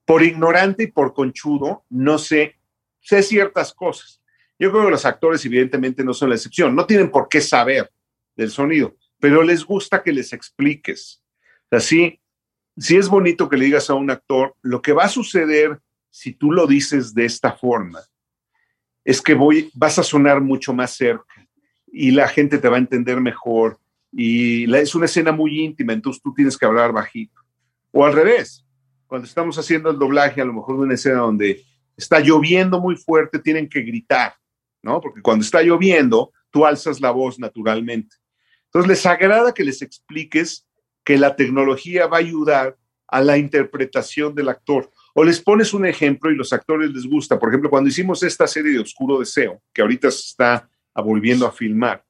Por 0.05 0.22
ignorante 0.22 0.84
y 0.84 0.86
por 0.88 1.14
conchudo, 1.14 1.84
no 1.88 2.18
sé 2.18 2.57
sé 3.03 3.22
ciertas 3.22 3.74
cosas. 3.74 4.22
Yo 4.59 4.70
creo 4.70 4.84
que 4.84 4.90
los 4.92 5.05
actores 5.05 5.44
evidentemente 5.44 6.05
no 6.05 6.14
son 6.14 6.30
la 6.30 6.36
excepción, 6.36 6.74
no 6.74 6.86
tienen 6.86 7.11
por 7.11 7.28
qué 7.28 7.40
saber 7.40 7.92
del 8.36 8.50
sonido, 8.50 8.96
pero 9.18 9.42
les 9.42 9.64
gusta 9.64 10.03
que 10.03 10.12
les 10.12 10.32
expliques. 10.32 11.22
Así, 11.70 12.20
si 12.76 12.96
es 12.96 13.09
bonito 13.09 13.48
que 13.48 13.57
le 13.57 13.66
digas 13.66 13.90
a 13.90 13.94
un 13.94 14.11
actor, 14.11 14.55
lo 14.62 14.80
que 14.80 14.92
va 14.92 15.05
a 15.05 15.09
suceder 15.09 15.80
si 16.11 16.32
tú 16.32 16.53
lo 16.53 16.66
dices 16.66 17.14
de 17.14 17.24
esta 17.24 17.53
forma 17.53 18.00
es 19.05 19.20
que 19.20 19.34
voy, 19.34 19.70
vas 19.74 19.98
a 19.98 20.05
sonar 20.05 20.40
mucho 20.40 20.72
más 20.72 20.94
cerca 20.94 21.48
y 21.86 22.12
la 22.12 22.28
gente 22.28 22.59
te 22.59 22.68
va 22.68 22.76
a 22.76 22.80
entender 22.80 23.20
mejor 23.20 23.80
y 24.12 24.72
es 24.74 24.94
una 24.94 25.06
escena 25.06 25.32
muy 25.32 25.64
íntima, 25.64 25.94
entonces 25.94 26.22
tú 26.22 26.34
tienes 26.34 26.56
que 26.58 26.66
hablar 26.66 26.92
bajito. 26.92 27.40
O 27.90 28.04
al 28.04 28.12
revés, 28.12 28.64
cuando 29.06 29.26
estamos 29.26 29.58
haciendo 29.58 29.90
el 29.90 29.98
doblaje, 29.98 30.40
a 30.40 30.44
lo 30.44 30.52
mejor 30.52 30.76
de 30.76 30.82
una 30.82 30.94
escena 30.94 31.20
donde 31.20 31.64
está 31.96 32.20
lloviendo 32.20 32.80
muy 32.80 32.96
fuerte, 32.96 33.38
tienen 33.38 33.68
que 33.68 33.80
gritar, 33.82 34.34
¿no? 34.82 35.00
Porque 35.00 35.22
cuando 35.22 35.44
está 35.44 35.62
lloviendo, 35.62 36.32
tú 36.50 36.66
alzas 36.66 37.00
la 37.00 37.10
voz 37.10 37.38
naturalmente. 37.38 38.16
Entonces, 38.66 38.88
les 38.88 39.06
agrada 39.06 39.52
que 39.52 39.64
les 39.64 39.82
expliques 39.82 40.66
que 41.04 41.18
la 41.18 41.36
tecnología 41.36 42.06
va 42.06 42.18
a 42.18 42.20
ayudar 42.20 42.76
a 43.08 43.20
la 43.20 43.36
interpretación 43.36 44.34
del 44.34 44.48
actor. 44.48 44.90
O 45.14 45.24
les 45.24 45.40
pones 45.40 45.74
un 45.74 45.84
ejemplo 45.84 46.30
y 46.30 46.36
los 46.36 46.52
actores 46.52 46.90
les 46.90 47.06
gusta. 47.06 47.38
Por 47.38 47.50
ejemplo, 47.50 47.68
cuando 47.68 47.90
hicimos 47.90 48.22
esta 48.22 48.46
serie 48.46 48.72
de 48.72 48.78
Oscuro 48.78 49.18
Deseo, 49.18 49.60
que 49.74 49.82
ahorita 49.82 50.10
se 50.10 50.20
está 50.20 50.68
volviendo 50.94 51.46
a 51.46 51.52
filmar, 51.52 52.02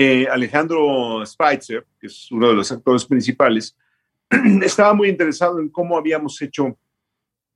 eh, 0.00 0.28
Alejandro 0.30 1.26
Spitzer, 1.26 1.84
que 1.98 2.06
es 2.06 2.30
uno 2.30 2.46
de 2.46 2.54
los 2.54 2.70
actores 2.70 3.04
principales, 3.04 3.76
estaba 4.62 4.94
muy 4.94 5.08
interesado 5.08 5.58
en 5.58 5.70
cómo 5.70 5.98
habíamos 5.98 6.40
hecho 6.40 6.78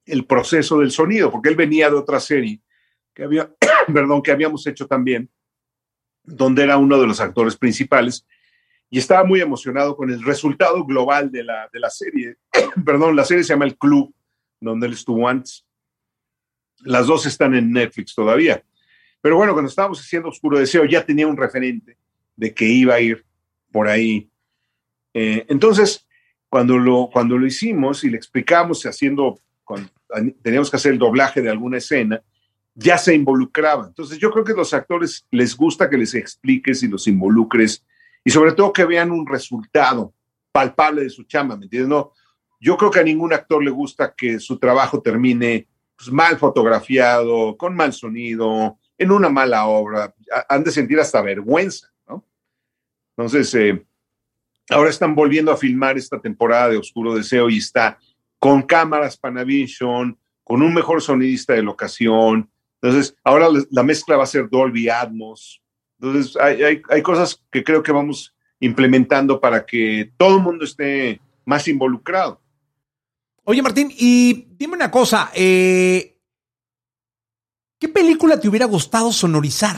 el 0.05 0.27
proceso 0.27 0.81
del 0.81 0.91
sonido, 0.91 1.31
porque 1.31 1.51
él 1.51 1.55
venía 1.55 1.89
de 1.89 1.95
otra 1.95 2.19
serie 2.19 2.61
que 3.15 3.23
había, 3.23 3.49
perdón, 3.95 4.23
que 4.23 4.33
habíamos 4.33 4.67
hecho 4.67 4.89
también, 4.89 5.31
donde 6.25 6.65
era 6.65 6.79
uno 6.79 7.01
de 7.01 7.07
los 7.07 7.21
actores 7.21 7.57
principales 7.57 8.27
y 8.91 8.99
estaba 8.99 9.23
muy 9.23 9.41
emocionado 9.41 9.97
con 9.97 10.11
el 10.11 10.21
resultado 10.25 10.85
global 10.85 11.31
de 11.31 11.45
la, 11.45 11.71
de 11.73 11.79
la 11.79 11.91
serie. 11.91 12.39
perdón, 12.85 13.15
la 13.15 13.25
serie 13.25 13.45
se 13.45 13.51
llama 13.51 13.67
El 13.67 13.79
Club, 13.79 14.13
donde 14.59 14.89
él 14.89 14.95
estuvo 14.95 15.29
antes. 15.29 15.65
Las 16.81 17.07
dos 17.07 17.25
están 17.25 17.55
en 17.55 17.71
Netflix 17.71 18.17
todavía. 18.17 18.65
Pero 19.21 19.37
bueno, 19.37 19.53
cuando 19.53 19.69
estábamos 19.69 20.01
haciendo 20.01 20.29
Oscuro 20.29 20.59
Deseo, 20.59 20.85
ya 20.87 21.07
tenía 21.07 21.29
un 21.29 21.37
referente 21.37 22.02
de 22.37 22.55
que 22.55 22.67
iba 22.67 22.95
a 22.95 23.01
ir 23.01 23.25
por 23.71 23.89
ahí. 23.89 24.31
Eh, 25.15 25.45
entonces, 25.49 26.07
cuando 26.49 26.79
lo, 26.79 27.09
cuando 27.13 27.39
lo 27.39 27.47
hicimos 27.47 28.05
y 28.05 28.11
le 28.11 28.17
explicamos 28.17 28.85
haciendo 28.85 29.39
cuando 29.65 29.91
teníamos 30.43 30.71
que 30.71 30.77
hacer 30.77 30.93
el 30.93 30.99
doblaje 30.99 31.41
de 31.41 31.51
alguna 31.51 31.79
escena, 31.79 32.23
ya 32.75 32.99
se 32.99 33.15
involucraba. 33.15 33.87
Entonces 33.87 34.19
yo 34.19 34.31
creo 34.31 34.45
que 34.45 34.53
los 34.55 34.75
actores 34.75 35.27
les 35.31 35.57
gusta 35.57 35.89
que 35.89 35.99
les 35.99 36.15
expliques 36.15 36.83
y 36.83 36.89
los 36.89 37.07
involucres 37.07 37.85
y 38.25 38.31
sobre 38.31 38.53
todo 38.53 38.73
que 38.73 38.85
vean 38.85 39.11
un 39.11 39.27
resultado 39.27 40.15
palpable 40.53 41.03
de 41.03 41.11
su 41.11 41.25
chamba, 41.25 41.57
¿me? 41.57 41.69
No, 41.87 42.13
yo 42.61 42.77
creo 42.77 42.91
que 42.91 43.01
a 43.01 43.05
ningún 43.05 43.33
actor 43.33 43.63
le 43.63 43.71
gusta 43.71 44.15
que 44.17 44.39
su 44.39 44.59
trabajo 44.59 45.03
termine 45.03 45.67
pues, 45.97 46.11
mal 46.13 46.39
fotografiado, 46.39 47.57
con 47.57 47.75
mal 47.75 47.93
sonido, 47.93 48.79
en 48.97 49.11
una 49.11 49.29
mala 49.29 49.67
obra. 49.67 50.15
Han 50.49 50.63
de 50.63 50.71
sentir 50.71 51.01
hasta 51.01 51.23
vergüenza. 51.23 51.92
Entonces, 53.17 53.55
eh, 53.55 53.85
ahora 54.71 54.91
están 54.91 55.15
volviendo 55.15 55.53
a 55.53 55.57
filmar 55.57 55.99
esta 55.99 56.21
temporada 56.21 56.71
de 56.71 56.79
Oscuro 56.79 57.15
Deseo 57.15 57.51
y 57.51 57.59
está 57.59 57.99
con 58.39 58.63
cámaras 58.63 59.17
Panavision, 59.17 60.19
con 60.43 60.63
un 60.63 60.75
mejor 60.75 61.01
sonidista 61.03 61.53
de 61.53 61.63
locación. 61.63 62.51
Entonces, 62.81 63.17
ahora 63.23 63.49
la 63.71 63.83
mezcla 63.83 64.17
va 64.17 64.25
a 64.25 64.27
ser 64.27 64.49
Dolby 64.49 64.89
Atmos. 64.89 65.63
Entonces, 66.01 66.37
hay, 66.37 66.83
hay, 66.89 67.03
cosas 67.03 67.41
que 67.51 67.63
creo 67.63 67.83
que 67.83 67.93
vamos 67.93 68.35
implementando 68.59 69.41
para 69.41 69.65
que 69.65 70.13
todo 70.17 70.37
el 70.37 70.43
mundo 70.43 70.65
esté 70.65 71.21
más 71.45 71.69
involucrado. 71.69 72.41
Oye, 73.45 73.63
Martín, 73.63 73.93
y 73.97 74.49
dime 74.57 74.75
una 74.75 74.91
cosa, 74.91 75.31
eh, 75.35 76.19
¿qué 77.79 77.89
película 77.89 78.41
te 78.41 78.49
hubiera 78.49 78.67
gustado 78.67 79.13
sonorizar? 79.13 79.77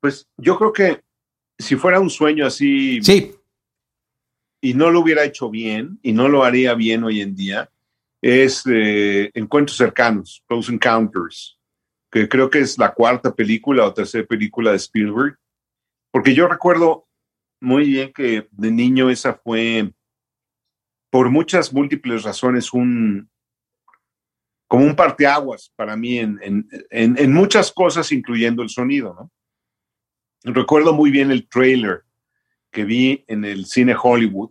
Pues 0.00 0.28
yo 0.36 0.56
creo 0.58 0.72
que 0.72 1.02
si 1.58 1.76
fuera 1.76 2.00
un 2.00 2.10
sueño 2.10 2.46
así 2.46 3.02
sí 3.02 3.34
y 4.60 4.74
no 4.74 4.90
lo 4.90 5.00
hubiera 5.00 5.24
hecho 5.24 5.50
bien 5.50 5.98
y 6.02 6.12
no 6.12 6.28
lo 6.28 6.44
haría 6.44 6.74
bien 6.74 7.04
hoy 7.04 7.20
en 7.20 7.34
día 7.34 7.70
es 8.20 8.64
eh, 8.66 9.30
Encuentros 9.34 9.76
cercanos, 9.76 10.42
Close 10.48 10.72
Encounters, 10.72 11.58
que 12.10 12.28
creo 12.28 12.50
que 12.50 12.58
es 12.60 12.76
la 12.76 12.92
cuarta 12.92 13.32
película 13.32 13.86
o 13.86 13.94
tercera 13.94 14.26
película 14.26 14.72
de 14.72 14.78
Spielberg, 14.78 15.38
porque 16.10 16.34
yo 16.34 16.48
recuerdo 16.48 17.06
muy 17.60 17.86
bien 17.86 18.12
que 18.12 18.48
de 18.50 18.70
niño 18.72 19.08
esa 19.08 19.34
fue, 19.34 19.92
por 21.10 21.30
muchas 21.30 21.72
múltiples 21.72 22.24
razones, 22.24 22.72
un 22.72 23.30
como 24.66 24.84
un 24.84 24.96
parteaguas 24.96 25.72
para 25.76 25.96
mí 25.96 26.18
en, 26.18 26.38
en, 26.42 26.68
en 26.90 27.32
muchas 27.32 27.72
cosas, 27.72 28.12
incluyendo 28.12 28.62
el 28.62 28.68
sonido, 28.68 29.14
¿no? 29.14 29.30
Recuerdo 30.44 30.92
muy 30.92 31.10
bien 31.10 31.30
el 31.30 31.48
trailer 31.48 32.04
que 32.70 32.84
vi 32.84 33.24
en 33.26 33.44
el 33.44 33.66
cine 33.66 33.96
Hollywood. 34.00 34.50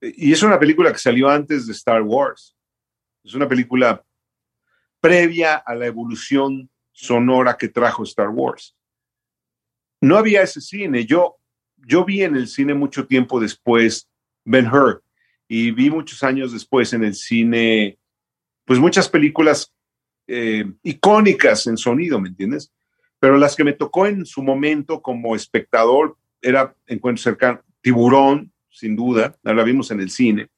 Y 0.00 0.32
es 0.32 0.42
una 0.42 0.58
película 0.58 0.92
que 0.92 0.98
salió 0.98 1.28
antes 1.28 1.66
de 1.66 1.72
Star 1.72 2.02
Wars. 2.02 2.56
Es 3.24 3.34
una 3.34 3.48
película 3.48 4.04
previa 5.00 5.56
a 5.56 5.74
la 5.74 5.86
evolución 5.86 6.70
sonora 6.92 7.56
que 7.56 7.68
trajo 7.68 8.04
Star 8.04 8.30
Wars. 8.30 8.74
no 10.00 10.16
había 10.16 10.42
ese 10.42 10.60
cine. 10.60 11.04
Yo, 11.04 11.36
yo 11.76 12.04
vi 12.04 12.22
en 12.22 12.36
el 12.36 12.48
cine 12.48 12.74
mucho 12.74 13.06
tiempo 13.06 13.40
después 13.40 14.08
Ben 14.44 14.66
Hur 14.66 15.02
y 15.48 15.70
vi 15.70 15.90
muchos 15.90 16.22
años 16.22 16.52
después 16.52 16.92
en 16.92 17.04
el 17.04 17.14
cine, 17.14 17.98
pues 18.64 18.78
muchas 18.78 19.08
películas 19.08 19.72
eh, 20.26 20.64
icónicas 20.82 21.66
en 21.66 21.76
sonido, 21.76 22.20
¿me 22.20 22.28
entiendes? 22.28 22.72
Pero 23.26 23.38
las 23.38 23.56
que 23.56 23.64
me 23.64 23.72
tocó 23.72 24.06
en 24.06 24.24
su 24.24 24.40
momento 24.40 25.02
como 25.02 25.34
espectador 25.34 26.16
era 26.40 26.76
Encuentro 26.86 27.24
cercano, 27.24 27.60
Tiburón, 27.80 28.52
sin 28.70 28.94
duda, 28.94 29.36
la 29.42 29.64
vimos 29.64 29.90
en 29.90 29.98
el 29.98 30.10
cine. 30.10 30.48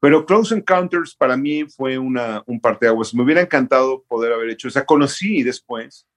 Pero 0.00 0.24
Close 0.24 0.54
Encounters 0.54 1.14
para 1.14 1.36
mí 1.36 1.66
fue 1.66 1.98
una, 1.98 2.42
un 2.46 2.58
parteaguas. 2.58 3.12
Me 3.12 3.22
hubiera 3.22 3.42
encantado 3.42 4.02
poder 4.08 4.32
haber 4.32 4.48
hecho. 4.48 4.68
O 4.68 4.70
sea, 4.70 4.86
conocí 4.86 5.42
después 5.42 6.08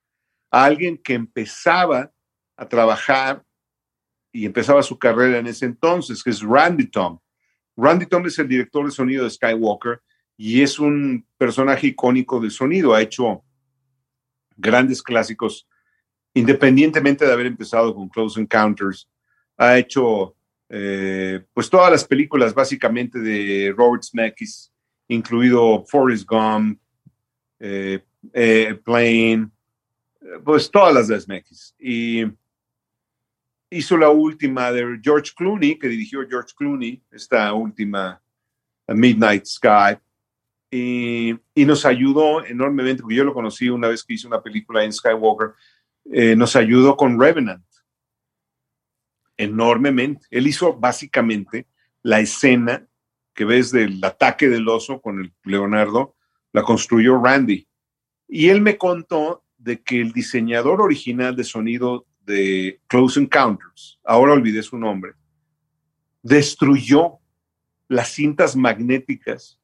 a 0.50 0.64
alguien 0.64 0.96
que 0.96 1.12
empezaba 1.12 2.10
a 2.56 2.66
trabajar 2.66 3.44
y 4.32 4.46
empezaba 4.46 4.82
su 4.82 4.98
carrera 4.98 5.36
en 5.36 5.48
ese 5.48 5.66
entonces, 5.66 6.24
que 6.24 6.30
es 6.30 6.40
Randy 6.40 6.86
Tom. 6.86 7.18
Randy 7.76 8.06
Tom 8.06 8.24
es 8.24 8.38
el 8.38 8.48
director 8.48 8.86
de 8.86 8.90
sonido 8.90 9.24
de 9.24 9.30
Skywalker 9.30 10.00
y 10.38 10.62
es 10.62 10.78
un 10.78 11.26
personaje 11.36 11.88
icónico 11.88 12.40
de 12.40 12.48
sonido. 12.48 12.94
Ha 12.94 13.02
hecho 13.02 13.44
grandes 14.56 15.02
clásicos, 15.02 15.68
independientemente 16.32 17.24
de 17.24 17.32
haber 17.32 17.46
empezado 17.46 17.94
con 17.94 18.08
Close 18.08 18.40
Encounters. 18.40 19.08
Ha 19.56 19.78
hecho 19.78 20.34
eh, 20.68 21.44
pues 21.52 21.70
todas 21.70 21.90
las 21.90 22.04
películas 22.04 22.54
básicamente 22.54 23.20
de 23.20 23.72
Robert 23.76 24.02
Zemeckis, 24.02 24.72
incluido 25.08 25.84
Forrest 25.86 26.26
Gump, 26.26 26.80
eh, 27.60 28.02
eh, 28.32 28.74
Plane, 28.84 29.50
pues 30.44 30.70
todas 30.70 30.94
las 30.94 31.08
de 31.08 31.20
Zemeckis. 31.20 31.74
Y 31.78 32.24
hizo 33.70 33.96
la 33.96 34.08
última 34.08 34.72
de 34.72 34.98
George 35.02 35.32
Clooney, 35.36 35.78
que 35.78 35.88
dirigió 35.88 36.26
George 36.28 36.54
Clooney, 36.56 37.02
esta 37.10 37.52
última 37.52 38.20
Midnight 38.88 39.44
Sky. 39.46 39.98
Y, 40.76 41.38
nos 41.54 41.84
ayudó 41.84 42.44
enormemente, 42.44 43.02
porque 43.02 43.14
yo 43.14 43.22
lo 43.22 43.32
conocí 43.32 43.68
una 43.68 43.86
vez 43.86 44.02
que 44.02 44.14
hice 44.14 44.26
una 44.26 44.42
película 44.42 44.82
en 44.82 44.92
Skywalker, 44.92 45.52
nos 46.36 46.56
ayudó 46.56 46.96
con 46.96 47.20
Revenant 47.20 47.64
enormemente. 49.36 50.26
Él 50.30 50.48
hizo 50.48 50.74
básicamente 50.74 51.68
la 52.02 52.18
escena 52.18 52.86
que 53.34 53.44
ves 53.44 53.70
del 53.70 54.02
ataque 54.04 54.48
del 54.48 54.68
oso 54.68 55.00
con 55.00 55.20
el 55.20 55.32
Leonardo, 55.44 56.16
la 56.52 56.62
construyó 56.62 57.22
Randy. 57.22 57.68
Y 58.28 58.48
él 58.48 58.60
me 58.60 58.76
contó 58.76 59.44
de 59.56 59.80
que 59.80 60.00
el 60.00 60.12
diseñador 60.12 60.80
original 60.80 61.36
de 61.36 61.44
sonido 61.44 62.06
de 62.20 62.80
Close 62.88 63.20
Encounters, 63.20 64.00
ahora 64.04 64.32
olvidé 64.32 64.62
su 64.62 64.76
nombre, 64.76 65.12
destruyó 66.22 67.18
las 67.86 68.08
cintas 68.08 68.56
magnéticas 68.56 69.60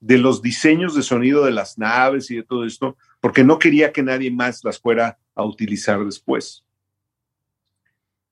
de 0.00 0.18
los 0.18 0.42
diseños 0.42 0.94
de 0.94 1.02
sonido 1.02 1.44
de 1.44 1.52
las 1.52 1.78
naves 1.78 2.30
y 2.30 2.36
de 2.36 2.42
todo 2.42 2.64
esto, 2.64 2.96
porque 3.20 3.44
no 3.44 3.58
quería 3.58 3.92
que 3.92 4.02
nadie 4.02 4.30
más 4.30 4.62
las 4.64 4.78
fuera 4.78 5.18
a 5.34 5.44
utilizar 5.44 6.04
después. 6.04 6.64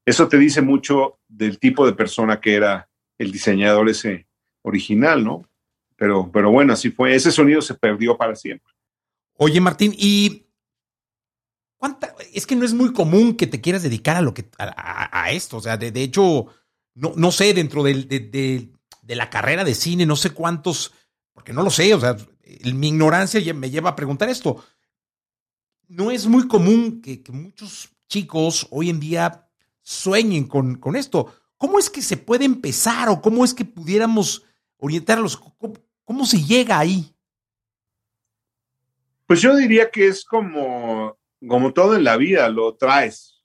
Eso 0.04 0.28
te 0.28 0.38
dice 0.38 0.62
mucho 0.62 1.18
del 1.28 1.58
tipo 1.58 1.84
de 1.84 1.92
persona 1.92 2.40
que 2.40 2.54
era 2.54 2.88
el 3.18 3.32
diseñador 3.32 3.88
ese 3.88 4.26
original, 4.62 5.24
¿no? 5.24 5.48
Pero, 5.96 6.30
pero 6.32 6.50
bueno, 6.50 6.74
así 6.74 6.90
fue. 6.90 7.14
Ese 7.14 7.32
sonido 7.32 7.60
se 7.62 7.74
perdió 7.74 8.16
para 8.16 8.36
siempre. 8.36 8.72
Oye, 9.34 9.60
Martín, 9.60 9.94
y 9.96 10.46
¿cuánta? 11.76 12.14
Es 12.32 12.46
que 12.46 12.54
no 12.54 12.64
es 12.64 12.74
muy 12.74 12.92
común 12.92 13.36
que 13.36 13.46
te 13.46 13.60
quieras 13.60 13.82
dedicar 13.82 14.16
a 14.16 14.20
lo 14.20 14.34
que 14.34 14.48
a, 14.58 15.30
esto. 15.32 15.56
O 15.56 15.60
sea, 15.60 15.76
de, 15.76 16.02
hecho, 16.02 16.46
no, 16.94 17.12
no, 17.16 17.32
sé, 17.32 17.52
dentro 17.54 17.82
de, 17.82 17.94
de, 18.04 19.14
la 19.14 19.30
carrera 19.30 19.64
de 19.64 19.74
cine, 19.74 20.06
no 20.06 20.16
sé 20.16 20.30
cuántos, 20.30 20.92
porque 21.36 21.52
no 21.52 21.62
lo 21.62 21.70
sé. 21.70 21.92
O 21.94 22.00
sea, 22.00 22.16
mi 22.64 22.88
ignorancia 22.88 23.40
me 23.52 23.70
lleva 23.70 23.90
a 23.90 23.96
preguntar 23.96 24.30
esto. 24.30 24.64
No 25.86 26.10
es 26.10 26.26
muy 26.26 26.48
común 26.48 27.02
que, 27.02 27.22
muchos 27.30 27.90
chicos 28.08 28.66
hoy 28.70 28.88
en 28.88 28.98
día 28.98 29.46
sueñen 29.82 30.48
con, 30.48 30.76
con 30.76 30.96
esto. 30.96 31.32
¿Cómo 31.58 31.78
es 31.78 31.90
que 31.90 32.00
se 32.00 32.16
puede 32.16 32.46
empezar 32.46 33.10
o 33.10 33.20
cómo 33.20 33.44
es 33.44 33.52
que 33.52 33.66
pudiéramos 33.66 34.46
orientarlos? 34.78 35.36
¿Cómo, 35.36 36.24
se 36.24 36.42
llega 36.42 36.78
ahí? 36.78 37.14
Pues 39.26 39.42
yo 39.42 39.54
diría 39.54 39.90
que 39.90 40.08
es 40.08 40.24
como, 40.24 41.18
como 41.46 41.74
todo 41.74 41.96
en 41.96 42.04
la 42.04 42.16
vida, 42.16 42.48
lo 42.48 42.74
traes. 42.76 43.42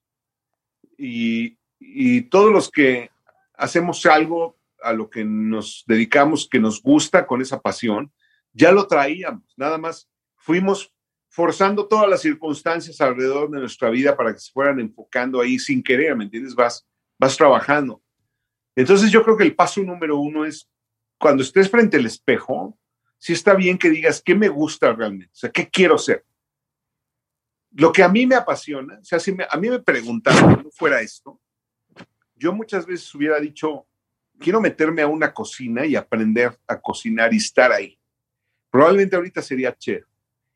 Y, 0.97 1.57
y 1.77 2.21
todos 2.21 2.53
los 2.53 2.71
que 2.71 3.11
hacemos 3.53 4.05
algo 4.05 4.60
a 4.81 4.93
lo 4.93 5.09
que 5.09 5.23
nos 5.23 5.83
dedicamos, 5.87 6.47
que 6.49 6.59
nos 6.59 6.81
gusta 6.81 7.25
con 7.27 7.41
esa 7.41 7.61
pasión, 7.61 8.11
ya 8.53 8.71
lo 8.71 8.87
traíamos, 8.87 9.53
nada 9.57 9.77
más 9.77 10.09
fuimos 10.35 10.93
forzando 11.29 11.87
todas 11.87 12.09
las 12.09 12.21
circunstancias 12.21 12.99
alrededor 12.99 13.49
de 13.49 13.59
nuestra 13.59 13.89
vida 13.89 14.17
para 14.17 14.33
que 14.33 14.39
se 14.39 14.51
fueran 14.51 14.79
enfocando 14.79 15.39
ahí 15.39 15.57
sin 15.57 15.81
querer, 15.81 16.15
¿me 16.15 16.25
entiendes? 16.25 16.55
Vas, 16.55 16.85
vas 17.17 17.37
trabajando. 17.37 18.03
Entonces 18.75 19.11
yo 19.11 19.23
creo 19.23 19.37
que 19.37 19.45
el 19.45 19.55
paso 19.55 19.81
número 19.81 20.17
uno 20.17 20.43
es 20.45 20.69
cuando 21.17 21.43
estés 21.43 21.69
frente 21.69 21.97
al 21.97 22.05
espejo, 22.05 22.77
si 23.17 23.33
está 23.33 23.53
bien 23.53 23.77
que 23.77 23.89
digas 23.89 24.21
qué 24.25 24.35
me 24.35 24.49
gusta 24.49 24.91
realmente, 24.93 25.31
o 25.31 25.35
sea, 25.35 25.51
qué 25.51 25.69
quiero 25.69 25.97
ser. 25.97 26.25
Lo 27.73 27.91
que 27.91 28.03
a 28.03 28.09
mí 28.09 28.25
me 28.25 28.35
apasiona, 28.35 28.99
o 28.99 29.03
sea, 29.03 29.19
si 29.19 29.33
a 29.49 29.57
mí 29.57 29.69
me 29.69 29.79
preguntaran 29.79 30.57
si 30.57 30.63
no 30.63 30.71
fuera 30.71 30.99
esto, 30.99 31.39
yo 32.35 32.51
muchas 32.51 32.85
veces 32.85 33.13
hubiera 33.13 33.39
dicho, 33.39 33.87
quiero 34.41 34.59
meterme 34.59 35.01
a 35.01 35.07
una 35.07 35.33
cocina 35.33 35.85
y 35.85 35.95
aprender 35.95 36.59
a 36.67 36.79
cocinar 36.79 37.33
y 37.33 37.37
estar 37.37 37.71
ahí. 37.71 37.97
Probablemente 38.69 39.15
ahorita 39.15 39.41
sería 39.41 39.77
chef 39.77 40.05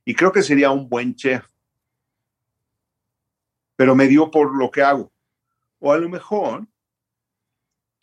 y 0.03 0.13
creo 0.13 0.31
que 0.31 0.41
sería 0.41 0.71
un 0.71 0.89
buen 0.89 1.15
chef. 1.15 1.45
Pero 3.75 3.95
me 3.95 4.07
dio 4.07 4.29
por 4.31 4.55
lo 4.55 4.69
que 4.71 4.81
hago. 4.81 5.11
O 5.79 5.91
a 5.91 5.97
lo 5.97 6.09
mejor, 6.09 6.65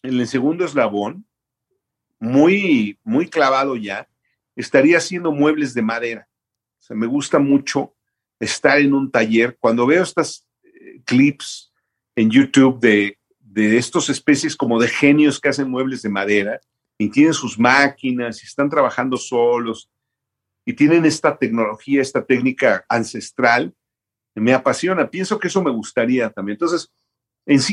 en 0.02 0.20
el 0.20 0.26
segundo 0.26 0.64
eslabón, 0.64 1.26
muy, 2.18 2.98
muy 3.02 3.28
clavado 3.28 3.76
ya, 3.76 4.08
estaría 4.54 4.98
haciendo 4.98 5.32
muebles 5.32 5.74
de 5.74 5.82
madera. 5.82 6.28
O 6.78 6.82
sea, 6.82 6.96
me 6.96 7.06
gusta 7.06 7.38
mucho 7.38 7.94
estar 8.38 8.78
en 8.78 8.94
un 8.94 9.10
taller. 9.10 9.56
Cuando 9.58 9.86
veo 9.86 10.02
estas 10.02 10.46
eh, 10.62 11.00
clips 11.04 11.72
en 12.14 12.30
YouTube 12.30 12.78
de, 12.80 13.18
de 13.52 13.76
estos 13.76 14.08
especies 14.08 14.56
como 14.56 14.80
de 14.80 14.88
genios 14.88 15.38
que 15.38 15.50
hacen 15.50 15.70
muebles 15.70 16.00
de 16.00 16.08
madera 16.08 16.58
y 16.98 17.10
tienen 17.10 17.34
sus 17.34 17.58
máquinas 17.58 18.42
y 18.42 18.46
están 18.46 18.70
trabajando 18.70 19.18
solos 19.18 19.90
y 20.64 20.72
tienen 20.72 21.04
esta 21.04 21.36
tecnología, 21.36 22.00
esta 22.00 22.24
técnica 22.24 22.84
ancestral, 22.88 23.74
me 24.34 24.54
apasiona. 24.54 25.10
Pienso 25.10 25.38
que 25.38 25.48
eso 25.48 25.62
me 25.62 25.70
gustaría 25.70 26.30
también. 26.30 26.54
Entonces, 26.54 26.90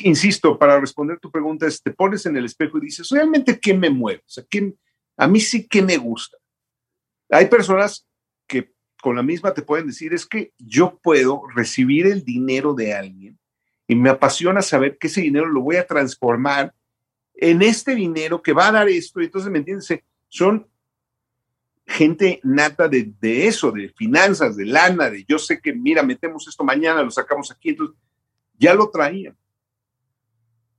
insisto, 0.03 0.59
para 0.59 0.79
responder 0.79 1.17
tu 1.19 1.31
pregunta, 1.31 1.65
es, 1.65 1.81
te 1.81 1.91
pones 1.91 2.25
en 2.25 2.35
el 2.35 2.45
espejo 2.45 2.77
y 2.77 2.81
dices, 2.81 3.07
¿realmente 3.09 3.57
qué 3.59 3.73
me 3.73 3.89
mueve? 3.89 4.19
O 4.19 4.29
sea, 4.29 4.43
¿qué, 4.49 4.73
a 5.15 5.27
mí 5.27 5.39
sí 5.39 5.65
que 5.65 5.81
me 5.81 5.95
gusta. 5.95 6.37
Hay 7.29 7.45
personas 7.45 8.05
que 8.47 8.73
con 9.01 9.15
la 9.15 9.23
misma 9.23 9.53
te 9.53 9.61
pueden 9.61 9.87
decir, 9.87 10.13
es 10.13 10.25
que 10.25 10.51
yo 10.57 10.99
puedo 11.01 11.43
recibir 11.55 12.07
el 12.07 12.25
dinero 12.25 12.73
de 12.73 12.93
alguien 12.93 13.38
y 13.89 13.95
me 13.95 14.11
apasiona 14.11 14.61
saber 14.61 14.99
que 14.99 15.07
ese 15.07 15.21
dinero 15.21 15.47
lo 15.47 15.61
voy 15.61 15.77
a 15.77 15.87
transformar 15.87 16.75
en 17.33 17.63
este 17.63 17.95
dinero 17.95 18.39
que 18.39 18.53
va 18.53 18.67
a 18.67 18.71
dar 18.71 18.87
esto. 18.87 19.19
Entonces, 19.19 19.51
¿me 19.51 19.57
entiendes? 19.57 20.03
Son 20.27 20.67
gente 21.87 22.39
nata 22.43 22.87
de, 22.87 23.11
eso, 23.47 23.71
de 23.71 23.89
finanzas, 23.89 24.55
de 24.55 24.65
lana, 24.65 25.09
de 25.09 25.25
yo 25.27 25.39
sé 25.39 25.59
que, 25.59 25.73
mira, 25.73 26.03
metemos 26.03 26.47
esto 26.47 26.63
mañana, 26.63 27.01
lo 27.01 27.09
sacamos 27.09 27.49
aquí, 27.49 27.69
entonces 27.69 27.97
ya 28.59 28.75
lo 28.75 28.91
traían. 28.91 29.35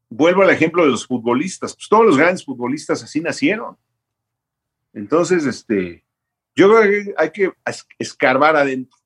Vuelvo 0.08 0.42
al 0.42 0.50
ejemplo 0.50 0.84
de 0.84 0.90
los 0.90 1.04
futbolistas, 1.04 1.74
pues 1.74 1.88
todos 1.88 2.06
los 2.06 2.16
grandes 2.16 2.44
futbolistas 2.44 3.02
así 3.02 3.20
nacieron. 3.20 3.76
Entonces, 4.92 5.46
este, 5.46 6.04
yo 6.54 6.68
creo 6.68 6.82
que 6.82 7.14
hay 7.16 7.30
que 7.32 7.52
escarbar 7.98 8.54
adentro 8.54 8.99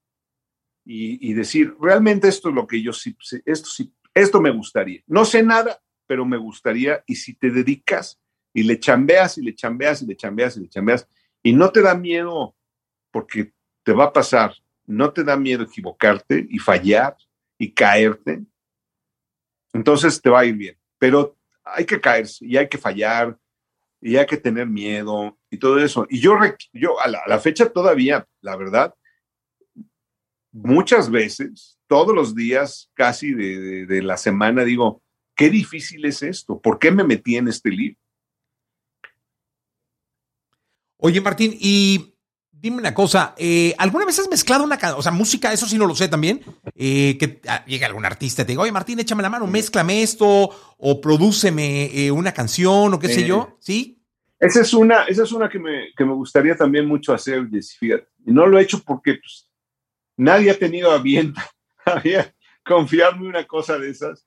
y, 0.87 1.33
decir, 1.33 1.75
realmente 1.81 2.29
esto 2.29 2.51
es 2.51 2.55
lo 2.55 2.67
que 2.67 2.83
yo 2.83 2.93
sí, 2.93 3.17
esto 3.47 3.69
sí, 3.69 3.93
esto 4.13 4.41
me 4.41 4.51
gustaría. 4.51 5.03
No 5.07 5.25
sé 5.25 5.43
nada, 5.43 5.81
pero 6.07 6.27
me 6.27 6.37
gustaría, 6.37 7.03
y 7.07 7.17
si 7.17 7.35
te 7.35 7.51
dedicas 7.51 8.21
y 8.53 8.65
le 8.65 8.79
chambeas 8.79 9.39
y 9.39 9.43
le 9.43 9.55
chambeas 9.55 10.03
y 10.03 10.07
le 10.07 10.17
chambeas 10.17 10.57
y 10.57 10.61
le 10.61 10.69
chambeas, 10.69 11.09
y 11.43 11.53
no 11.53 11.71
te 11.71 11.81
da 11.81 11.95
miedo 11.95 12.55
porque 13.11 13.53
te 13.83 13.93
va 13.93 14.05
a 14.05 14.13
pasar, 14.13 14.55
no 14.87 15.13
te 15.13 15.25
da 15.25 15.37
miedo 15.37 15.65
equivocarte 15.65 16.47
y 16.49 16.59
fallar 16.59 17.17
y 17.59 17.73
caerte, 17.73 18.45
entonces 19.73 20.21
te 20.21 20.31
va 20.31 20.41
a 20.41 20.45
ir 20.45 20.55
bien. 20.55 20.79
Pero 20.99 21.37
hay 21.65 21.85
que 21.85 22.01
caerse 22.01 22.45
y 22.47 22.57
hay 22.57 22.69
que 22.69 22.79
fallar 22.79 23.39
y 24.01 24.17
hay 24.17 24.27
que 24.27 24.37
tener 24.37 24.67
miedo 24.67 25.39
y 25.51 25.59
todo 25.59 25.79
eso. 25.79 26.07
Y 26.09 26.21
yo, 26.21 26.39
yo 26.73 27.01
a 27.01 27.09
la, 27.09 27.41
fecha 27.41 27.71
todavía, 27.71 28.27
la 28.41 28.57
verdad, 28.57 28.95
muchas 30.55 31.11
veces 31.11 31.79
todos 31.87 32.15
los 32.15 32.35
días, 32.35 32.91
casi 32.95 33.35
de, 33.35 34.03
la 34.03 34.17
semana, 34.17 34.65
digo, 34.65 35.03
qué 35.35 35.51
difícil 35.51 36.05
es 36.07 36.23
esto, 36.23 36.59
¿por 36.59 36.79
qué 36.79 36.91
me 36.91 37.05
metí 37.05 37.37
en 37.37 37.49
este 37.49 37.71
libro? 37.71 37.99
Oye, 40.97 41.21
Martín, 41.21 41.55
y 41.61 42.15
dime 42.51 42.79
una 42.79 42.95
cosa, 42.95 43.35
eh, 43.37 43.75
¿alguna 43.77 44.07
vez 44.07 44.19
has 44.19 44.31
mezclado 44.31 44.65
una, 44.65 44.79
o 44.97 45.03
sea, 45.03 45.13
música, 45.13 45.53
eso 45.53 45.67
sí 45.67 45.77
no 45.77 45.87
lo 45.87 45.95
sé 45.95 46.09
también, 46.09 46.41
eh, 46.75 47.19
que 47.19 47.41
llega 47.67 47.87
algún 47.87 48.07
artista 48.07 48.43
y 48.43 48.45
te 48.47 48.53
diga, 48.53 48.63
oye, 48.63 48.73
Martín, 48.73 48.99
échame 49.01 49.23
la 49.23 49.29
mano, 49.29 49.47
mézclame 49.47 50.03
esto, 50.03 50.51
o 50.79 51.01
prodúceme 51.01 51.91
eh, 51.93 52.11
una 52.11 52.33
canción, 52.33 52.95
o 52.95 52.99
qué 52.99 53.09
sé 53.09 53.27
yo, 53.27 53.59
¿sí? 53.61 54.01
Esa 54.39 54.61
es 54.61 54.73
una, 54.73 55.03
esa 55.05 55.25
es 55.25 55.33
una 55.33 55.49
que 55.49 55.59
me, 55.59 55.93
que 55.97 56.05
me 56.05 56.15
gustaría 56.15 56.57
también 56.57 56.87
mucho 56.87 57.13
hacer, 57.13 57.49
Jessy, 57.51 57.77
fíjate. 57.79 58.09
Y 58.27 58.33
no 58.33 58.47
lo 58.47 58.59
he 58.59 58.63
hecho 58.63 58.83
porque 58.83 59.15
pues, 59.15 59.49
nadie 60.17 60.51
ha 60.51 60.59
tenido 60.59 60.91
a 60.93 60.99
bien 60.99 61.35
confiarme 62.65 63.29
una 63.29 63.45
cosa 63.45 63.79
de 63.79 63.91
esas, 63.91 64.27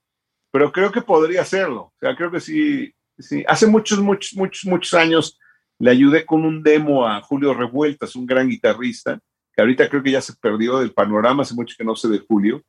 pero 0.50 0.72
creo 0.72 0.92
que 0.92 1.02
podría 1.02 1.42
hacerlo. 1.42 1.80
O 1.82 1.94
sea, 2.00 2.16
creo 2.16 2.30
que 2.30 2.40
sí, 2.40 2.92
sí. 3.18 3.44
Hace 3.46 3.66
muchos, 3.66 4.00
muchos, 4.00 4.34
muchos, 4.34 4.64
muchos 4.64 4.94
años 4.94 5.38
le 5.78 5.90
ayudé 5.90 6.24
con 6.24 6.44
un 6.44 6.62
demo 6.62 7.06
a 7.06 7.20
Julio 7.20 7.54
Revueltas, 7.54 8.16
un 8.16 8.26
gran 8.26 8.48
guitarrista, 8.48 9.18
que 9.52 9.62
ahorita 9.62 9.88
creo 9.88 10.02
que 10.02 10.12
ya 10.12 10.20
se 10.20 10.34
perdió 10.34 10.78
del 10.78 10.92
panorama, 10.92 11.42
hace 11.42 11.54
mucho 11.54 11.74
que 11.76 11.84
no 11.84 11.94
sé 11.94 12.08
de 12.08 12.20
Julio. 12.20 12.62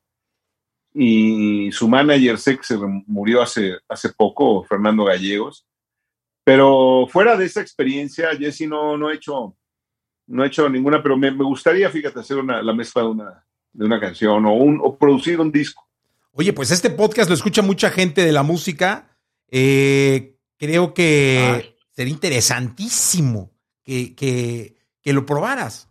Y 0.92 1.70
su 1.70 1.88
manager 1.88 2.36
sé 2.38 2.56
que 2.56 2.64
se 2.64 2.76
murió 3.06 3.42
hace, 3.42 3.78
hace 3.88 4.12
poco, 4.12 4.64
Fernando 4.64 5.04
Gallegos. 5.04 5.66
Pero 6.44 7.06
fuera 7.08 7.36
de 7.36 7.46
esa 7.46 7.60
experiencia, 7.60 8.30
Jesse 8.36 8.62
no, 8.62 8.96
no 8.96 9.10
he 9.10 9.14
hecho 9.14 9.56
no 10.30 10.44
he 10.44 10.46
hecho 10.46 10.68
ninguna, 10.68 11.02
pero 11.02 11.16
me, 11.16 11.30
gustaría, 11.30 11.90
fíjate, 11.90 12.20
hacer 12.20 12.38
una, 12.38 12.62
la 12.62 12.72
mezcla 12.72 13.02
de 13.02 13.08
una, 13.08 13.44
de 13.72 13.84
una 13.84 14.00
canción 14.00 14.46
o, 14.46 14.54
un, 14.54 14.78
o 14.80 14.96
producir 14.96 15.40
un 15.40 15.50
disco. 15.50 15.86
Oye, 16.32 16.52
pues 16.52 16.70
este 16.70 16.90
podcast 16.90 17.28
lo 17.28 17.34
escucha 17.34 17.62
mucha 17.62 17.90
gente 17.90 18.24
de 18.24 18.30
la 18.30 18.44
música. 18.44 19.08
Eh, 19.50 20.36
creo 20.56 20.94
que 20.94 21.76
sería 21.90 22.12
interesantísimo 22.12 23.50
que, 23.82 24.14
que, 24.14 25.12
lo 25.12 25.26
probaras. 25.26 25.88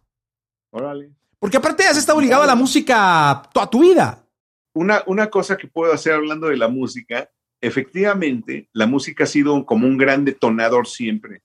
Órale. 0.70 1.12
Porque 1.38 1.58
aparte 1.58 1.84
has 1.84 1.98
estado 1.98 2.22
ligado 2.22 2.44
a 2.44 2.48
la 2.48 2.56
música 2.56 3.42
toda 3.54 3.70
tu 3.70 3.82
vida. 3.82 4.26
Una, 4.74 5.04
una 5.08 5.30
cosa 5.30 5.58
que 5.58 5.68
puedo 5.68 5.92
hacer 5.92 6.14
hablando 6.14 6.48
de 6.48 6.56
la 6.56 6.70
música, 6.70 7.30
efectivamente, 7.60 8.70
la 8.72 8.88
música 8.88 9.26
ha 9.26 9.28
sido 9.28 9.66
como 9.66 9.86
un 9.86 9.98
gran 9.98 10.24
detonador 10.24 10.88
siempre 10.88 11.42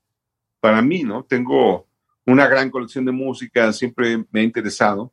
para 0.61 0.81
mí, 0.81 1.03
¿no? 1.03 1.25
Tengo 1.25 1.89
una 2.27 2.47
gran 2.47 2.71
colección 2.71 3.05
de 3.05 3.13
música, 3.13 3.73
siempre 3.73 4.25
me 4.31 4.41
ha 4.41 4.43
interesado. 4.43 5.13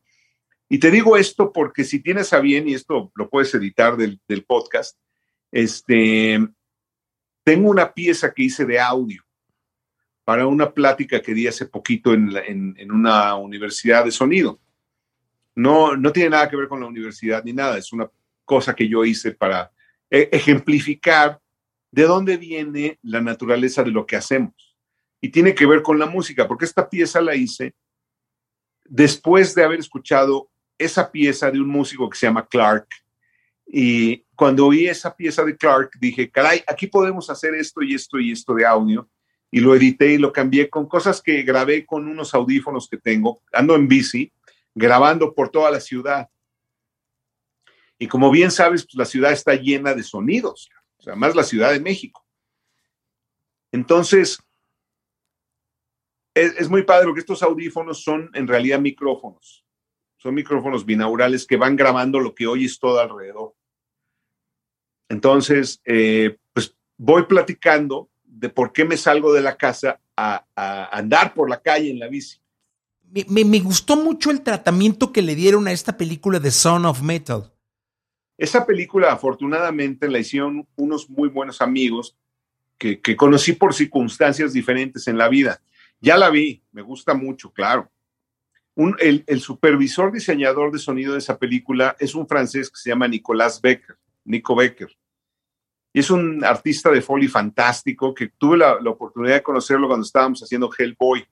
Y 0.70 0.80
te 0.80 0.90
digo 0.90 1.18
esto 1.18 1.52
porque 1.52 1.84
si 1.84 2.00
tienes 2.00 2.32
a 2.34 2.40
bien, 2.40 2.68
y 2.68 2.74
esto 2.74 3.12
lo 3.16 3.30
puedes 3.30 3.54
editar 3.54 3.98
del, 3.98 4.20
podcast, 4.46 4.98
este, 5.52 6.40
tengo 7.44 7.70
una 7.70 7.94
pieza 7.94 8.34
que 8.34 8.44
hice 8.44 8.66
de 8.66 8.80
audio 8.80 9.24
para 10.24 10.48
una 10.48 10.72
plática 10.72 11.22
que 11.22 11.34
di 11.34 11.48
hace 11.48 11.66
poquito 11.66 12.14
en, 12.14 12.32
en, 12.78 12.92
una 12.92 13.36
universidad 13.36 14.06
de 14.06 14.12
sonido. 14.12 14.62
No, 15.56 15.98
no 15.98 16.14
tiene 16.14 16.30
nada 16.30 16.50
que 16.50 16.56
ver 16.56 16.70
con 16.70 16.80
la 16.80 16.88
universidad 16.88 17.44
ni 17.44 17.52
nada, 17.52 17.78
es 17.78 17.92
una 17.92 18.10
cosa 18.46 18.74
que 18.74 18.88
yo 18.88 19.04
hice 19.04 19.34
para 19.34 19.72
e, 20.10 20.30
ejemplificar 20.32 21.42
de 21.92 22.04
dónde 22.04 22.38
viene 22.38 22.98
la 23.02 23.20
naturaleza 23.20 23.84
de 23.84 23.92
lo 23.92 24.06
que 24.06 24.16
hacemos 24.16 24.71
y 25.22 25.30
tiene 25.30 25.54
que 25.54 25.68
ver 25.68 25.84
con 25.84 26.00
la 26.00 26.08
música, 26.08 26.48
porque 26.48 26.66
esta 26.66 26.90
pieza 26.90 27.22
la 27.22 27.36
hice 27.36 27.76
después 28.86 29.54
de 29.56 29.64
haber 29.64 29.80
escuchado 29.80 30.50
esa 30.78 31.12
pieza 31.12 31.52
de 31.52 31.62
un 31.62 31.70
músico 31.70 32.10
que 32.10 32.18
se 32.18 32.26
llama 32.26 32.48
Clark. 32.48 32.88
Y 33.68 34.26
cuando 34.36 34.66
oí 34.66 34.88
esa 34.88 35.16
pieza 35.16 35.46
de 35.46 35.56
Clark, 35.56 35.92
dije, 36.00 36.30
caray, 36.30 36.64
aquí 36.68 36.88
podemos 36.88 37.30
hacer 37.30 37.54
esto 37.54 37.84
y 37.84 37.94
esto 37.94 38.20
y 38.20 38.32
esto 38.32 38.54
de 38.56 38.66
audio. 38.66 39.08
Y 39.52 39.60
lo 39.60 39.76
edité 39.76 40.14
y 40.14 40.18
lo 40.18 40.34
cambié 40.34 40.70
con 40.70 40.88
cosas 40.88 41.22
que 41.22 41.44
grabé 41.44 41.86
con 41.86 42.08
unos 42.08 42.34
audífonos 42.34 42.90
que 42.90 42.98
tengo. 42.98 43.42
Ando 43.54 43.76
en 43.76 43.88
bici, 43.88 44.34
grabando 44.74 45.34
por 45.34 45.50
toda 45.50 45.70
la 45.70 45.80
ciudad. 45.80 46.28
Y 48.00 48.08
como 48.08 48.32
bien 48.32 48.50
sabes, 48.50 48.84
pues 48.84 48.96
la 48.96 49.06
ciudad 49.06 49.32
está 49.32 49.54
llena 49.54 49.94
de 49.94 50.04
sonidos, 50.04 50.70
o 50.98 51.04
sea, 51.04 51.16
más 51.16 51.36
la 51.36 51.44
Ciudad 51.44 51.72
de 51.72 51.80
México. 51.80 52.26
Entonces, 53.72 54.40
es, 56.34 56.70
muy 56.70 56.84
padre 56.84 57.06
porque 57.06 57.20
estos 57.20 57.44
audífonos 57.44 58.04
son 58.04 58.30
en 58.34 58.48
realidad 58.48 58.80
micrófonos. 58.80 59.66
Son 60.18 60.34
micrófonos 60.34 60.86
binaurales 60.86 61.46
que 61.46 61.58
van 61.58 61.76
grabando 61.76 62.20
lo 62.20 62.34
que 62.36 62.48
oyes 62.48 62.80
todo 62.80 63.00
alrededor. 63.00 63.56
Entonces, 65.10 65.82
eh, 65.84 66.38
pues 66.54 66.76
voy 66.98 67.24
platicando 67.24 68.10
de 68.24 68.50
por 68.50 68.72
qué 68.72 68.86
me 68.86 68.98
salgo 68.98 69.34
de 69.34 69.42
la 69.42 69.58
casa 69.58 70.00
a, 70.16 70.46
andar 70.96 71.34
por 71.34 71.50
la 71.50 71.62
calle 71.62 71.90
en 71.90 72.00
la 72.00 72.08
bici. 72.08 72.40
Me, 73.28 73.44
me, 73.44 73.60
gustó 73.60 73.98
mucho 73.98 74.32
el 74.32 74.42
tratamiento 74.42 75.12
que 75.12 75.22
le 75.22 75.36
dieron 75.36 75.68
a 75.68 75.74
esta 75.74 75.98
película 75.98 76.40
de 76.40 76.52
Son 76.52 76.86
of 76.86 77.02
Metal. 77.02 77.52
Esa 78.38 78.66
película, 78.66 79.12
afortunadamente, 79.12 80.08
la 80.08 80.20
hicieron 80.20 80.66
unos 80.76 81.10
muy 81.10 81.28
buenos 81.28 81.62
amigos 81.62 82.16
que, 82.78 83.02
que 83.02 83.18
conocí 83.18 83.54
por 83.54 83.74
circunstancias 83.74 84.54
diferentes 84.54 85.08
en 85.08 85.18
la 85.18 85.28
vida. 85.28 85.62
Ya 86.02 86.18
la 86.18 86.32
vi, 86.32 86.64
me 86.72 86.82
gusta 86.82 87.14
mucho, 87.14 87.54
claro. 87.54 87.92
el, 88.76 89.40
supervisor 89.40 90.12
diseñador 90.12 90.72
de 90.72 90.80
sonido 90.80 91.14
de 91.14 91.20
esa 91.20 91.38
película 91.38 91.96
es 92.00 92.16
un 92.16 92.28
francés 92.28 92.72
que 92.72 92.78
se 92.78 92.90
llama 92.90 93.08
Nicolas 93.08 93.62
Becker, 93.62 93.98
Nico 94.26 94.56
Becker. 94.56 94.90
Y 95.94 96.00
es 96.00 96.10
un 96.10 96.44
artista 96.44 96.90
de 96.90 97.02
foley 97.02 97.28
fantástico 97.28 98.16
que 98.16 98.30
tuve 98.30 98.58
la, 98.58 98.78
oportunidad 98.78 99.36
de 99.36 99.44
conocerlo 99.44 99.88
cuando 99.88 100.06
estábamos 100.06 100.42
haciendo 100.42 100.72
Hellboy. 100.76 101.24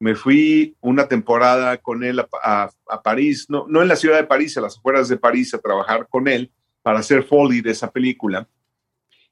Me 0.00 0.16
fui 0.16 0.76
una 0.80 1.06
temporada 1.06 1.76
con 1.76 2.02
él 2.02 2.24
a, 2.42 2.70
París, 3.04 3.46
no, 3.48 3.68
en 3.68 3.86
la 3.88 3.94
ciudad 3.94 4.16
de 4.16 4.26
París, 4.26 4.56
a 4.56 4.62
las 4.62 4.78
afueras 4.78 5.08
de 5.08 5.16
París, 5.16 5.54
a 5.54 5.58
trabajar 5.58 6.08
con 6.08 6.26
él 6.26 6.50
para 6.82 6.98
hacer 6.98 7.22
foley 7.22 7.60
de 7.60 7.70
esa 7.70 7.88
película. 7.92 8.48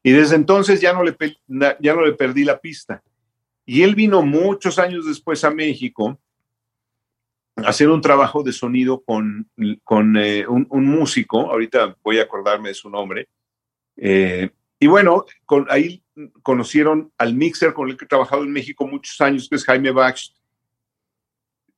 Y 0.01 0.13
desde 0.13 0.37
entonces 0.37 0.81
ya 0.81 0.93
no 0.93 1.03
le 1.03 2.13
perdí 2.13 2.45
la 2.45 2.61
pista. 2.61 3.03
Y 3.73 3.85
él 3.85 3.95
vino 3.95 4.21
muchos 4.23 4.81
años 4.81 5.07
después 5.07 5.45
a 5.45 5.51
México 5.53 6.21
a 7.55 7.69
hacer 7.69 7.89
un 7.89 8.01
trabajo 8.01 8.43
de 8.43 8.53
sonido 8.53 9.01
con, 9.01 9.49
con 9.85 10.17
eh, 10.17 10.45
un, 10.45 10.67
músico, 10.87 11.49
ahorita 11.49 11.97
voy 12.03 12.19
a 12.19 12.25
acordarme 12.25 12.71
de 12.71 12.75
su 12.75 12.91
nombre. 12.91 13.29
Eh, 13.97 14.51
y 14.77 14.89
bueno, 14.89 15.25
con, 15.47 15.69
ahí 15.71 16.03
conocieron 16.43 17.13
al 17.17 17.35
mixer 17.35 17.73
con 17.73 17.89
el 17.89 17.97
que 17.97 18.07
he 18.07 18.09
trabajado 18.09 18.43
en 18.43 18.51
México 18.51 18.89
muchos 18.89 19.21
años, 19.21 19.49
que 19.49 19.55
es 19.55 19.65
Jaime 19.65 19.93
Bach. 19.93 20.19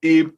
Y 0.00 0.28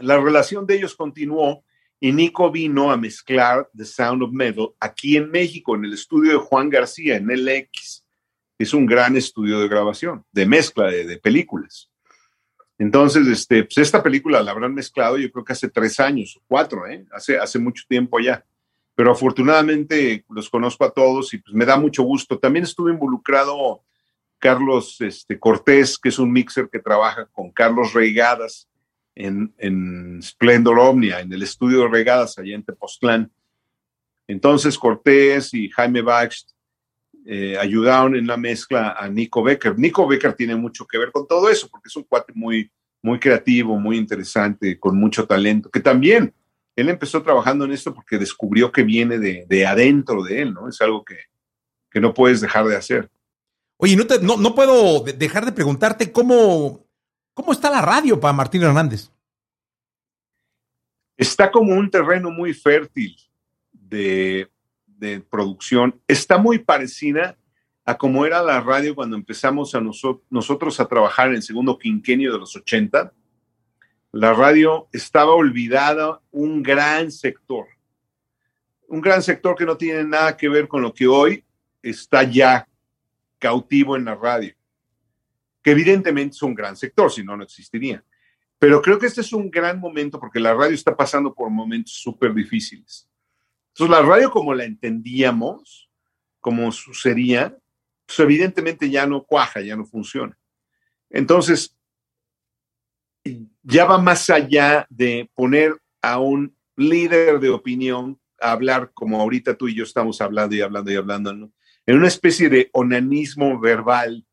la 0.00 0.20
relación 0.20 0.66
de 0.66 0.74
ellos 0.74 0.94
continuó 0.94 1.64
y 1.98 2.12
Nico 2.12 2.50
vino 2.50 2.92
a 2.92 2.98
mezclar 2.98 3.70
The 3.74 3.86
Sound 3.86 4.22
of 4.22 4.32
Metal 4.32 4.68
aquí 4.80 5.16
en 5.16 5.30
México, 5.30 5.76
en 5.76 5.86
el 5.86 5.94
estudio 5.94 6.32
de 6.32 6.38
Juan 6.38 6.68
García, 6.68 7.16
en 7.16 7.28
LX 7.28 8.01
es 8.62 8.74
un 8.74 8.86
gran 8.86 9.16
estudio 9.16 9.60
de 9.60 9.68
grabación, 9.68 10.24
de 10.32 10.46
mezcla 10.46 10.86
de, 10.86 11.18
películas. 11.18 11.90
Entonces, 12.78 13.26
este, 13.28 13.64
pues 13.64 13.78
esta 13.78 14.02
película 14.02 14.42
la 14.42 14.50
habrán 14.50 14.74
mezclado 14.74 15.18
yo 15.18 15.30
creo 15.30 15.44
que 15.44 15.52
hace 15.52 15.68
tres 15.68 16.00
años 16.00 16.40
cuatro, 16.48 16.86
¿eh? 16.86 17.04
hace, 17.12 17.38
hace 17.38 17.58
mucho 17.58 17.84
tiempo 17.88 18.18
ya. 18.18 18.44
Pero 18.94 19.12
afortunadamente 19.12 20.24
los 20.28 20.50
conozco 20.50 20.84
a 20.84 20.90
todos 20.90 21.32
y 21.32 21.38
pues 21.38 21.54
me 21.54 21.64
da 21.64 21.76
mucho 21.76 22.02
gusto. 22.02 22.38
También 22.38 22.64
estuve 22.64 22.92
involucrado 22.92 23.82
Carlos 24.38 25.00
este, 25.00 25.38
Cortés, 25.38 25.98
que 25.98 26.10
es 26.10 26.18
un 26.18 26.32
mixer 26.32 26.68
que 26.68 26.78
trabaja 26.78 27.26
con 27.26 27.50
Carlos 27.52 27.94
Reigadas 27.94 28.68
en, 29.14 29.54
en 29.58 30.20
Splendor 30.22 30.78
Omnia, 30.78 31.20
en 31.20 31.32
el 31.32 31.42
estudio 31.42 31.82
de 31.82 31.88
Reigadas 31.88 32.38
allá 32.38 32.54
en 32.54 32.64
Tepoztlán. 32.64 33.30
Entonces 34.26 34.78
Cortés 34.78 35.54
y 35.54 35.68
Jaime 35.70 36.02
Bach 36.02 36.32
eh, 37.24 37.56
ayudaron 37.58 38.16
en 38.16 38.26
la 38.26 38.36
mezcla 38.36 38.96
a 38.98 39.08
Nico 39.08 39.42
Becker. 39.42 39.78
Nico 39.78 40.06
Becker 40.06 40.34
tiene 40.34 40.56
mucho 40.56 40.86
que 40.86 40.98
ver 40.98 41.12
con 41.12 41.26
todo 41.26 41.48
eso, 41.48 41.68
porque 41.68 41.88
es 41.88 41.96
un 41.96 42.02
cuate 42.04 42.32
muy, 42.34 42.70
muy 43.02 43.18
creativo, 43.18 43.78
muy 43.78 43.96
interesante, 43.96 44.78
con 44.78 44.96
mucho 44.98 45.26
talento, 45.26 45.70
que 45.70 45.80
también 45.80 46.34
él 46.74 46.88
empezó 46.88 47.22
trabajando 47.22 47.64
en 47.64 47.72
esto 47.72 47.94
porque 47.94 48.18
descubrió 48.18 48.72
que 48.72 48.82
viene 48.82 49.18
de, 49.18 49.66
adentro 49.66 50.22
de 50.22 50.42
él, 50.42 50.54
¿no? 50.54 50.68
Es 50.68 50.80
algo 50.80 51.04
que, 51.04 51.18
no 52.00 52.14
puedes 52.14 52.40
dejar 52.40 52.66
de 52.66 52.76
hacer. 52.76 53.10
Oye, 53.76 53.96
no, 53.96 54.04
no, 54.22 54.36
no, 54.38 54.54
puedo 54.54 55.00
dejar 55.00 55.44
de 55.44 55.52
preguntarte 55.52 56.10
cómo, 56.10 56.86
cómo 57.34 57.52
está 57.52 57.70
la 57.70 57.82
radio 57.82 58.18
para 58.18 58.32
Martín 58.32 58.62
Hernández. 58.62 59.10
Está 61.16 61.50
como 61.50 61.74
un 61.74 61.90
terreno 61.90 62.30
muy 62.30 62.54
fértil 62.54 63.14
de, 63.72 64.50
de 65.02 65.20
producción 65.20 66.00
está 66.06 66.38
muy 66.38 66.60
parecida 66.60 67.36
a 67.84 67.98
como 67.98 68.24
era 68.24 68.40
la 68.40 68.60
radio 68.60 68.94
cuando 68.94 69.16
empezamos 69.16 69.74
a 69.74 69.80
nosotros 69.80 70.78
a 70.78 70.86
trabajar 70.86 71.28
en 71.28 71.34
el 71.34 71.42
segundo 71.42 71.76
quinquenio 71.76 72.32
de 72.32 72.38
los 72.38 72.54
80. 72.54 73.12
La 74.12 74.32
radio 74.32 74.88
estaba 74.92 75.34
olvidada 75.34 76.20
un 76.30 76.62
gran 76.62 77.10
sector, 77.10 77.66
un 78.86 79.00
gran 79.00 79.24
sector 79.24 79.56
que 79.56 79.66
no 79.66 79.76
tiene 79.76 80.04
nada 80.04 80.36
que 80.36 80.48
ver 80.48 80.68
con 80.68 80.82
lo 80.82 80.94
que 80.94 81.08
hoy 81.08 81.44
está 81.82 82.22
ya 82.22 82.68
cautivo 83.40 83.96
en 83.96 84.04
la 84.04 84.14
radio, 84.14 84.54
que 85.62 85.72
evidentemente 85.72 86.36
es 86.36 86.42
un 86.42 86.54
gran 86.54 86.76
sector, 86.76 87.10
si 87.10 87.24
no, 87.24 87.36
no 87.36 87.42
existiría. 87.42 88.04
Pero 88.56 88.80
creo 88.80 89.00
que 89.00 89.06
este 89.06 89.22
es 89.22 89.32
un 89.32 89.50
gran 89.50 89.80
momento 89.80 90.20
porque 90.20 90.38
la 90.38 90.54
radio 90.54 90.76
está 90.76 90.96
pasando 90.96 91.34
por 91.34 91.50
momentos 91.50 91.94
súper 91.94 92.32
difíciles. 92.32 93.08
Entonces, 93.74 93.90
la 93.90 94.02
radio 94.02 94.30
como 94.30 94.54
la 94.54 94.64
entendíamos, 94.64 95.90
como 96.40 96.70
sucedía, 96.72 97.56
pues 98.04 98.18
evidentemente 98.20 98.90
ya 98.90 99.06
no 99.06 99.22
cuaja, 99.22 99.62
ya 99.62 99.76
no 99.76 99.86
funciona. 99.86 100.38
Entonces, 101.08 101.76
ya 103.62 103.84
va 103.86 103.98
más 103.98 104.28
allá 104.28 104.86
de 104.90 105.30
poner 105.34 105.80
a 106.02 106.18
un 106.18 106.54
líder 106.76 107.40
de 107.40 107.48
opinión 107.48 108.20
a 108.40 108.52
hablar 108.52 108.90
como 108.92 109.20
ahorita 109.20 109.56
tú 109.56 109.68
y 109.68 109.74
yo 109.74 109.84
estamos 109.84 110.20
hablando 110.20 110.54
y 110.54 110.60
hablando 110.60 110.90
y 110.90 110.96
hablando, 110.96 111.30
en 111.30 111.96
una 111.96 112.08
especie 112.08 112.48
de 112.48 112.68
onanismo 112.72 113.58
verbal, 113.58 114.26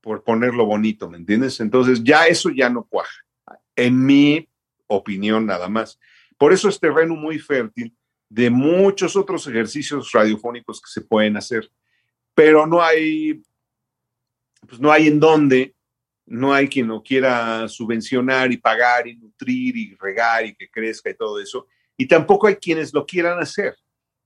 por 0.00 0.22
ponerlo 0.22 0.66
bonito, 0.66 1.08
¿me 1.08 1.16
entiendes? 1.16 1.60
Entonces 1.60 2.04
ya 2.04 2.26
eso 2.26 2.50
ya 2.50 2.68
no 2.68 2.84
cuaja, 2.84 3.24
en 3.74 4.04
mi 4.04 4.48
opinión 4.86 5.46
nada 5.46 5.68
más. 5.68 5.98
Por 6.36 6.52
eso 6.52 6.68
es 6.68 6.78
terreno 6.78 7.16
muy 7.16 7.38
fértil 7.38 7.96
de 8.28 8.50
muchos 8.50 9.16
otros 9.16 9.46
ejercicios 9.46 10.10
radiofónicos 10.12 10.80
que 10.80 10.90
se 10.90 11.00
pueden 11.00 11.36
hacer, 11.36 11.70
pero 12.34 12.66
no 12.66 12.82
hay, 12.82 13.42
pues 14.66 14.80
no 14.80 14.90
hay 14.90 15.06
en 15.06 15.20
dónde, 15.20 15.74
no 16.26 16.52
hay 16.52 16.68
quien 16.68 16.88
lo 16.88 17.02
quiera 17.02 17.68
subvencionar 17.68 18.50
y 18.50 18.56
pagar 18.56 19.06
y 19.06 19.16
nutrir 19.16 19.76
y 19.76 19.94
regar 19.94 20.44
y 20.44 20.54
que 20.54 20.68
crezca 20.68 21.10
y 21.10 21.14
todo 21.14 21.40
eso, 21.40 21.66
y 21.96 22.06
tampoco 22.06 22.46
hay 22.46 22.56
quienes 22.56 22.92
lo 22.92 23.06
quieran 23.06 23.38
hacer. 23.38 23.76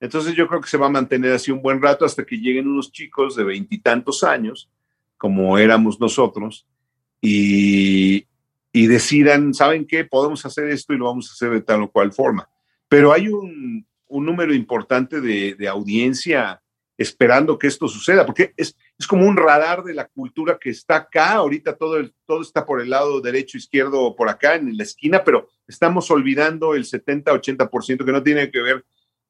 Entonces 0.00 0.34
yo 0.34 0.48
creo 0.48 0.62
que 0.62 0.68
se 0.70 0.78
va 0.78 0.86
a 0.86 0.90
mantener 0.90 1.32
así 1.32 1.50
un 1.50 1.60
buen 1.60 1.80
rato 1.80 2.06
hasta 2.06 2.24
que 2.24 2.36
lleguen 2.36 2.66
unos 2.66 2.90
chicos 2.90 3.36
de 3.36 3.44
veintitantos 3.44 4.24
años, 4.24 4.70
como 5.18 5.58
éramos 5.58 6.00
nosotros, 6.00 6.66
y, 7.20 8.26
y 8.72 8.86
decidan, 8.86 9.52
¿saben 9.52 9.86
qué? 9.86 10.06
Podemos 10.06 10.46
hacer 10.46 10.68
esto 10.70 10.94
y 10.94 10.96
lo 10.96 11.04
vamos 11.04 11.28
a 11.28 11.34
hacer 11.34 11.50
de 11.50 11.60
tal 11.60 11.82
o 11.82 11.90
cual 11.90 12.12
forma. 12.14 12.48
Pero 12.88 13.12
hay 13.12 13.28
un, 13.28 13.86
un 14.10 14.26
número 14.26 14.52
importante 14.54 15.20
de, 15.20 15.54
de, 15.54 15.68
audiencia 15.68 16.62
esperando 16.98 17.58
que 17.58 17.66
esto 17.66 17.88
suceda, 17.88 18.26
porque 18.26 18.52
es, 18.56 18.76
es, 18.98 19.06
como 19.06 19.26
un 19.26 19.36
radar 19.36 19.82
de 19.82 19.94
la 19.94 20.06
cultura 20.06 20.58
que 20.60 20.70
está 20.70 20.96
acá, 20.96 21.32
ahorita 21.32 21.76
todo, 21.76 21.96
el, 21.96 22.12
todo 22.26 22.42
está 22.42 22.66
por 22.66 22.80
el 22.80 22.90
lado 22.90 23.20
derecho, 23.22 23.56
izquierdo, 23.56 24.14
por 24.14 24.28
acá, 24.28 24.56
en 24.56 24.76
la 24.76 24.82
esquina, 24.82 25.24
pero 25.24 25.48
estamos 25.66 26.10
olvidando 26.10 26.74
el 26.74 26.84
70-80% 26.84 28.04
que 28.04 28.12
no 28.12 28.22
tiene 28.22 28.50
que 28.50 28.60
ver 28.60 28.84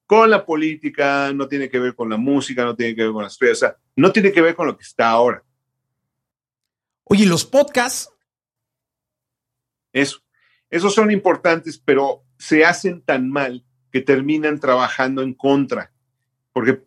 con 0.07 0.29
la 0.29 0.45
política, 0.45 1.33
no 1.33 1.47
tiene 1.47 1.71
que 1.71 1.79
ver 1.79 1.95
con 1.95 2.11
la 2.11 2.17
música, 2.17 2.65
no 2.65 2.75
tiene 2.75 2.97
que 2.97 3.05
ver 3.05 3.13
con 3.13 3.23
las 3.23 3.41
o 3.41 3.55
sea, 3.55 3.77
no 3.95 4.11
tiene 4.11 4.33
que 4.33 4.43
ver 4.43 4.57
con 4.57 4.67
lo 4.67 4.77
que 4.77 4.83
está 4.83 5.09
ahora. 5.09 5.45
Oye, 7.05 7.27
los 7.27 7.45
podcasts. 7.45 8.13
Eso, 9.93 10.19
esos 10.69 10.95
son 10.95 11.13
importantes, 11.13 11.79
pero 11.79 12.25
se 12.39 12.65
hacen 12.65 13.03
tan 13.03 13.31
mal 13.31 13.65
que 13.91 14.01
terminan 14.01 14.59
trabajando 14.59 15.23
en 15.23 15.35
contra. 15.35 15.93
Porque 16.53 16.83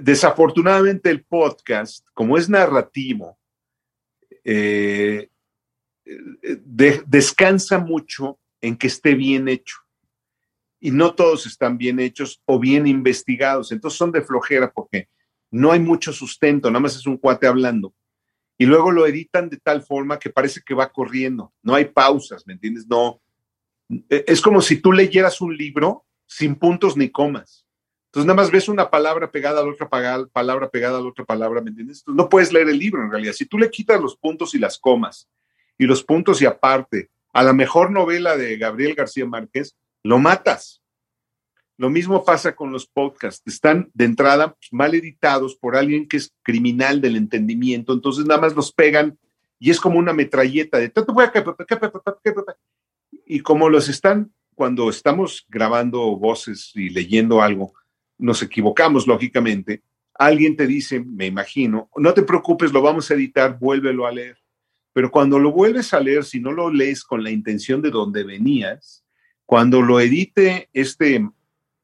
desafortunadamente 0.00 1.10
el 1.10 1.24
podcast, 1.24 2.06
como 2.14 2.36
es 2.36 2.48
narrativo, 2.48 3.38
eh, 4.44 5.28
de, 6.04 7.02
descansa 7.06 7.78
mucho 7.78 8.38
en 8.60 8.76
que 8.76 8.86
esté 8.86 9.14
bien 9.14 9.48
hecho. 9.48 9.76
Y 10.80 10.90
no 10.90 11.14
todos 11.14 11.46
están 11.46 11.76
bien 11.76 11.98
hechos 11.98 12.40
o 12.44 12.58
bien 12.58 12.86
investigados. 12.86 13.72
Entonces 13.72 13.98
son 13.98 14.12
de 14.12 14.22
flojera 14.22 14.72
porque 14.72 15.08
no 15.50 15.72
hay 15.72 15.80
mucho 15.80 16.12
sustento, 16.12 16.70
nada 16.70 16.80
más 16.80 16.96
es 16.96 17.06
un 17.06 17.16
cuate 17.16 17.46
hablando. 17.46 17.94
Y 18.56 18.66
luego 18.66 18.90
lo 18.90 19.06
editan 19.06 19.48
de 19.48 19.56
tal 19.58 19.82
forma 19.82 20.18
que 20.18 20.30
parece 20.30 20.60
que 20.64 20.74
va 20.74 20.90
corriendo. 20.90 21.52
No 21.62 21.74
hay 21.74 21.86
pausas, 21.86 22.46
¿me 22.46 22.54
entiendes? 22.54 22.86
No, 22.88 23.20
es 24.08 24.40
como 24.40 24.60
si 24.60 24.80
tú 24.80 24.92
leyeras 24.92 25.40
un 25.40 25.56
libro 25.56 26.04
sin 26.26 26.54
puntos 26.54 26.96
ni 26.96 27.10
comas. 27.10 27.66
Entonces 28.08 28.26
nada 28.26 28.36
más 28.36 28.50
ves 28.50 28.68
una 28.68 28.90
palabra 28.90 29.30
pegada 29.30 29.60
a 29.60 29.64
la 29.64 29.70
otra 29.70 29.88
palabra 29.88 30.70
pegada 30.70 30.98
a 30.98 31.00
la 31.00 31.08
otra 31.08 31.24
palabra, 31.24 31.60
¿me 31.60 31.70
entiendes? 31.70 31.98
Entonces, 31.98 32.16
no 32.16 32.28
puedes 32.28 32.52
leer 32.52 32.68
el 32.68 32.78
libro 32.78 33.02
en 33.02 33.10
realidad. 33.10 33.32
Si 33.34 33.44
tú 33.44 33.58
le 33.58 33.70
quitas 33.70 34.00
los 34.00 34.16
puntos 34.16 34.54
y 34.54 34.58
las 34.58 34.78
comas 34.78 35.28
y 35.76 35.84
los 35.84 36.02
puntos 36.02 36.40
y 36.40 36.46
aparte 36.46 37.10
a 37.32 37.42
la 37.42 37.52
mejor 37.52 37.90
novela 37.90 38.36
de 38.36 38.56
Gabriel 38.56 38.94
García 38.94 39.26
Márquez, 39.26 39.76
lo 40.02 40.18
matas. 40.18 40.82
Lo 41.76 41.90
mismo 41.90 42.24
pasa 42.24 42.56
con 42.56 42.72
los 42.72 42.86
podcasts. 42.86 43.42
Están 43.46 43.90
de 43.94 44.06
entrada 44.06 44.54
pues, 44.54 44.72
mal 44.72 44.94
editados 44.94 45.54
por 45.54 45.76
alguien 45.76 46.08
que 46.08 46.16
es 46.16 46.34
criminal 46.42 47.00
del 47.00 47.16
entendimiento, 47.16 47.92
entonces 47.92 48.24
nada 48.24 48.40
más 48.40 48.54
los 48.54 48.72
pegan 48.72 49.18
y 49.60 49.70
es 49.70 49.80
como 49.80 49.98
una 49.98 50.12
metralleta 50.12 50.78
de 50.78 50.88
y 53.28 53.40
como 53.40 53.68
los 53.68 53.88
están, 53.88 54.32
cuando 54.54 54.88
estamos 54.88 55.46
grabando 55.48 56.16
voces 56.16 56.72
y 56.74 56.88
leyendo 56.88 57.42
algo, 57.42 57.74
nos 58.16 58.42
equivocamos, 58.42 59.06
lógicamente, 59.06 59.82
alguien 60.14 60.56
te 60.56 60.66
dice, 60.66 61.00
me 61.00 61.26
imagino, 61.26 61.90
no 61.96 62.14
te 62.14 62.22
preocupes, 62.22 62.72
lo 62.72 62.82
vamos 62.82 63.10
a 63.10 63.14
editar, 63.14 63.58
vuélvelo 63.58 64.06
a 64.06 64.12
leer. 64.12 64.38
Pero 64.94 65.10
cuando 65.10 65.38
lo 65.38 65.52
vuelves 65.52 65.92
a 65.94 66.00
leer, 66.00 66.24
si 66.24 66.40
no 66.40 66.50
lo 66.50 66.72
lees 66.72 67.04
con 67.04 67.22
la 67.22 67.30
intención 67.30 67.82
de 67.82 67.90
donde 67.90 68.24
venías, 68.24 69.04
cuando 69.44 69.82
lo 69.82 70.00
edite 70.00 70.70
este 70.72 71.28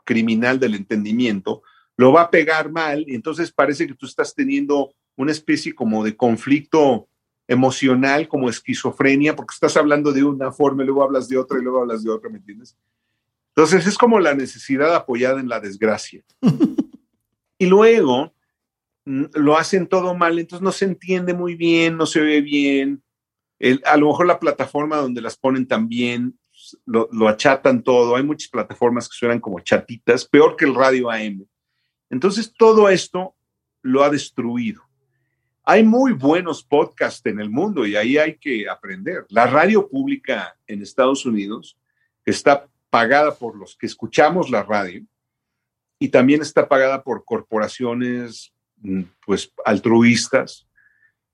criminal 0.05 0.59
del 0.59 0.75
entendimiento, 0.75 1.63
lo 1.97 2.13
va 2.13 2.23
a 2.23 2.31
pegar 2.31 2.73
mal 2.73 3.05
y 3.07 3.15
entonces 3.15 3.53
parece 3.53 3.87
que 3.87 3.95
tú 3.95 4.07
estás 4.07 4.35
teniendo 4.35 4.95
una 5.17 5.31
especie 5.31 5.75
como 5.75 6.03
de 6.03 6.17
conflicto 6.17 7.09
emocional 7.47 8.29
como 8.29 8.49
esquizofrenia, 8.49 9.37
porque 9.37 9.55
estás 9.55 9.77
hablando 9.77 10.13
de 10.13 10.25
una 10.25 10.51
forma 10.53 10.83
y 10.83 10.87
luego 10.87 11.03
hablas 11.03 11.29
de 11.29 11.39
otra 11.39 11.59
y 11.59 11.63
luego 11.63 11.81
hablas 11.81 12.03
de 12.03 12.11
otra, 12.11 12.31
¿me 12.31 12.39
entiendes? 12.39 12.77
Entonces 13.49 13.87
es 13.87 13.99
como 13.99 14.19
la 14.19 14.35
necesidad 14.35 14.95
apoyada 14.95 15.41
en 15.41 15.49
la 15.49 15.61
desgracia. 15.61 16.25
y 17.59 17.67
luego 17.67 18.35
mm, 19.05 19.25
lo 19.35 19.57
hacen 19.57 19.87
todo 19.87 20.15
mal, 20.15 20.39
entonces 20.39 20.63
no 20.63 20.73
se 20.73 20.87
entiende 20.87 21.35
muy 21.35 21.55
bien, 21.55 21.97
no 21.97 22.07
se 22.07 22.21
ve 22.21 22.41
bien. 22.41 23.03
a 23.85 23.97
lo 23.97 24.09
mejor 24.09 24.27
la 24.27 24.41
plataforma 24.41 24.97
donde 24.97 25.21
las 25.21 25.37
ponen 25.37 25.67
también 25.67 26.39
lo, 26.87 27.09
lo, 27.13 27.29
achatan 27.29 27.83
todo. 27.83 28.17
Hay 28.17 28.23
muchas 28.23 28.51
plataformas 28.51 29.09
que 29.09 29.17
suenan 29.17 29.41
como 29.41 29.61
chatitas, 29.61 30.25
peor 30.27 30.57
que 30.57 30.65
el 30.65 30.75
radio 30.75 31.11
AM. 31.11 31.47
Entonces 32.11 32.53
todo 32.57 32.89
esto 32.89 33.35
lo 33.83 34.03
ha 34.03 34.11
destruido. 34.11 34.83
Hay 35.67 35.83
muy 35.83 36.13
buenos 36.13 36.63
podcasts 36.63 37.25
en 37.25 37.41
el 37.41 37.49
mundo 37.49 37.87
y 37.87 37.97
ahí 37.97 38.19
hay 38.19 38.37
que 38.37 38.69
aprender. 38.69 39.25
La 39.31 39.47
radio 39.47 39.89
pública 39.89 40.55
en 40.67 40.83
Estados 40.83 41.25
Unidos 41.25 41.79
está 42.27 42.69
pagada 42.91 43.35
por 43.35 43.57
los 43.57 43.75
que 43.75 43.87
escuchamos 43.87 44.51
la 44.51 44.63
radio 44.63 45.03
y 45.99 46.11
también 46.11 46.43
está 46.43 46.69
pagada 46.69 47.03
por 47.03 47.25
corporaciones 47.25 48.53
mm, 48.77 49.03
pues 49.25 49.55
altruistas. 49.65 50.69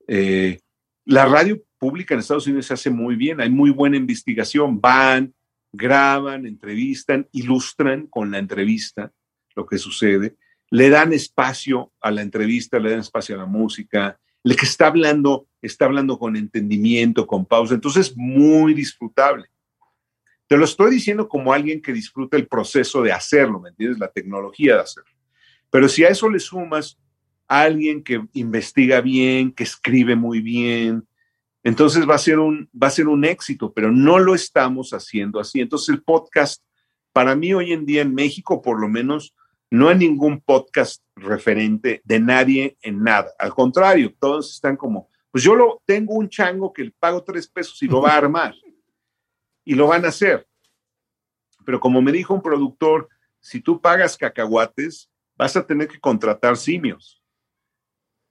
Eh, 0.06 0.60
la 1.04 1.26
radio 1.26 1.60
pública 1.76 2.14
en 2.14 2.20
Estados 2.20 2.46
Unidos 2.46 2.66
se 2.66 2.74
hace 2.74 2.90
muy 2.90 3.16
bien, 3.16 3.40
hay 3.40 3.50
muy 3.50 3.70
buena 3.70 3.96
investigación, 3.96 4.80
van, 4.80 5.34
graban, 5.72 6.46
entrevistan, 6.46 7.26
ilustran 7.32 8.06
con 8.06 8.30
la 8.30 8.38
entrevista 8.38 9.12
lo 9.56 9.66
que 9.66 9.76
sucede 9.76 10.36
le 10.70 10.88
dan 10.88 11.12
espacio 11.12 11.92
a 12.00 12.10
la 12.10 12.22
entrevista, 12.22 12.78
le 12.78 12.90
dan 12.90 13.00
espacio 13.00 13.34
a 13.34 13.38
la 13.38 13.46
música, 13.46 14.18
el 14.42 14.56
que 14.56 14.66
está 14.66 14.86
hablando 14.86 15.46
está 15.62 15.84
hablando 15.84 16.18
con 16.18 16.36
entendimiento, 16.36 17.26
con 17.26 17.44
pausa, 17.44 17.74
entonces 17.74 18.08
es 18.08 18.16
muy 18.16 18.74
disfrutable. 18.74 19.46
Te 20.46 20.56
lo 20.56 20.64
estoy 20.64 20.90
diciendo 20.90 21.28
como 21.28 21.52
alguien 21.52 21.80
que 21.80 21.92
disfruta 21.92 22.36
el 22.36 22.48
proceso 22.48 23.02
de 23.02 23.12
hacerlo, 23.12 23.60
¿me 23.60 23.68
entiendes? 23.68 23.98
La 23.98 24.10
tecnología 24.10 24.74
de 24.74 24.80
hacerlo. 24.80 25.10
Pero 25.70 25.88
si 25.88 26.04
a 26.04 26.08
eso 26.08 26.28
le 26.28 26.40
sumas 26.40 26.98
alguien 27.46 28.02
que 28.02 28.24
investiga 28.32 29.00
bien, 29.00 29.52
que 29.52 29.64
escribe 29.64 30.16
muy 30.16 30.40
bien, 30.40 31.06
entonces 31.62 32.08
va 32.08 32.14
a 32.14 32.18
ser 32.18 32.38
un, 32.38 32.68
va 32.70 32.86
a 32.86 32.90
ser 32.90 33.06
un 33.06 33.24
éxito, 33.24 33.72
pero 33.72 33.92
no 33.92 34.18
lo 34.18 34.34
estamos 34.34 34.92
haciendo 34.92 35.38
así. 35.38 35.60
Entonces 35.60 35.90
el 35.90 36.02
podcast, 36.02 36.64
para 37.12 37.36
mí 37.36 37.52
hoy 37.52 37.72
en 37.72 37.86
día 37.86 38.02
en 38.02 38.14
México, 38.14 38.62
por 38.62 38.80
lo 38.80 38.88
menos, 38.88 39.34
no 39.70 39.88
hay 39.88 39.96
ningún 39.96 40.40
podcast 40.40 41.02
referente 41.14 42.02
de 42.04 42.18
nadie 42.18 42.76
en 42.82 43.02
nada. 43.02 43.30
Al 43.38 43.54
contrario, 43.54 44.12
todos 44.18 44.52
están 44.52 44.76
como, 44.76 45.08
pues 45.30 45.44
yo 45.44 45.54
lo 45.54 45.80
tengo 45.86 46.14
un 46.14 46.28
chango 46.28 46.72
que 46.72 46.84
le 46.84 46.90
pago 46.90 47.22
tres 47.22 47.46
pesos 47.46 47.80
y 47.82 47.86
lo 47.86 48.02
va 48.02 48.14
a 48.14 48.16
armar. 48.18 48.54
y 49.64 49.74
lo 49.74 49.86
van 49.86 50.04
a 50.04 50.08
hacer. 50.08 50.46
Pero 51.64 51.78
como 51.78 52.02
me 52.02 52.10
dijo 52.10 52.34
un 52.34 52.42
productor, 52.42 53.08
si 53.38 53.60
tú 53.60 53.80
pagas 53.80 54.16
cacahuates, 54.16 55.08
vas 55.36 55.56
a 55.56 55.64
tener 55.64 55.86
que 55.86 56.00
contratar 56.00 56.56
simios. 56.56 57.22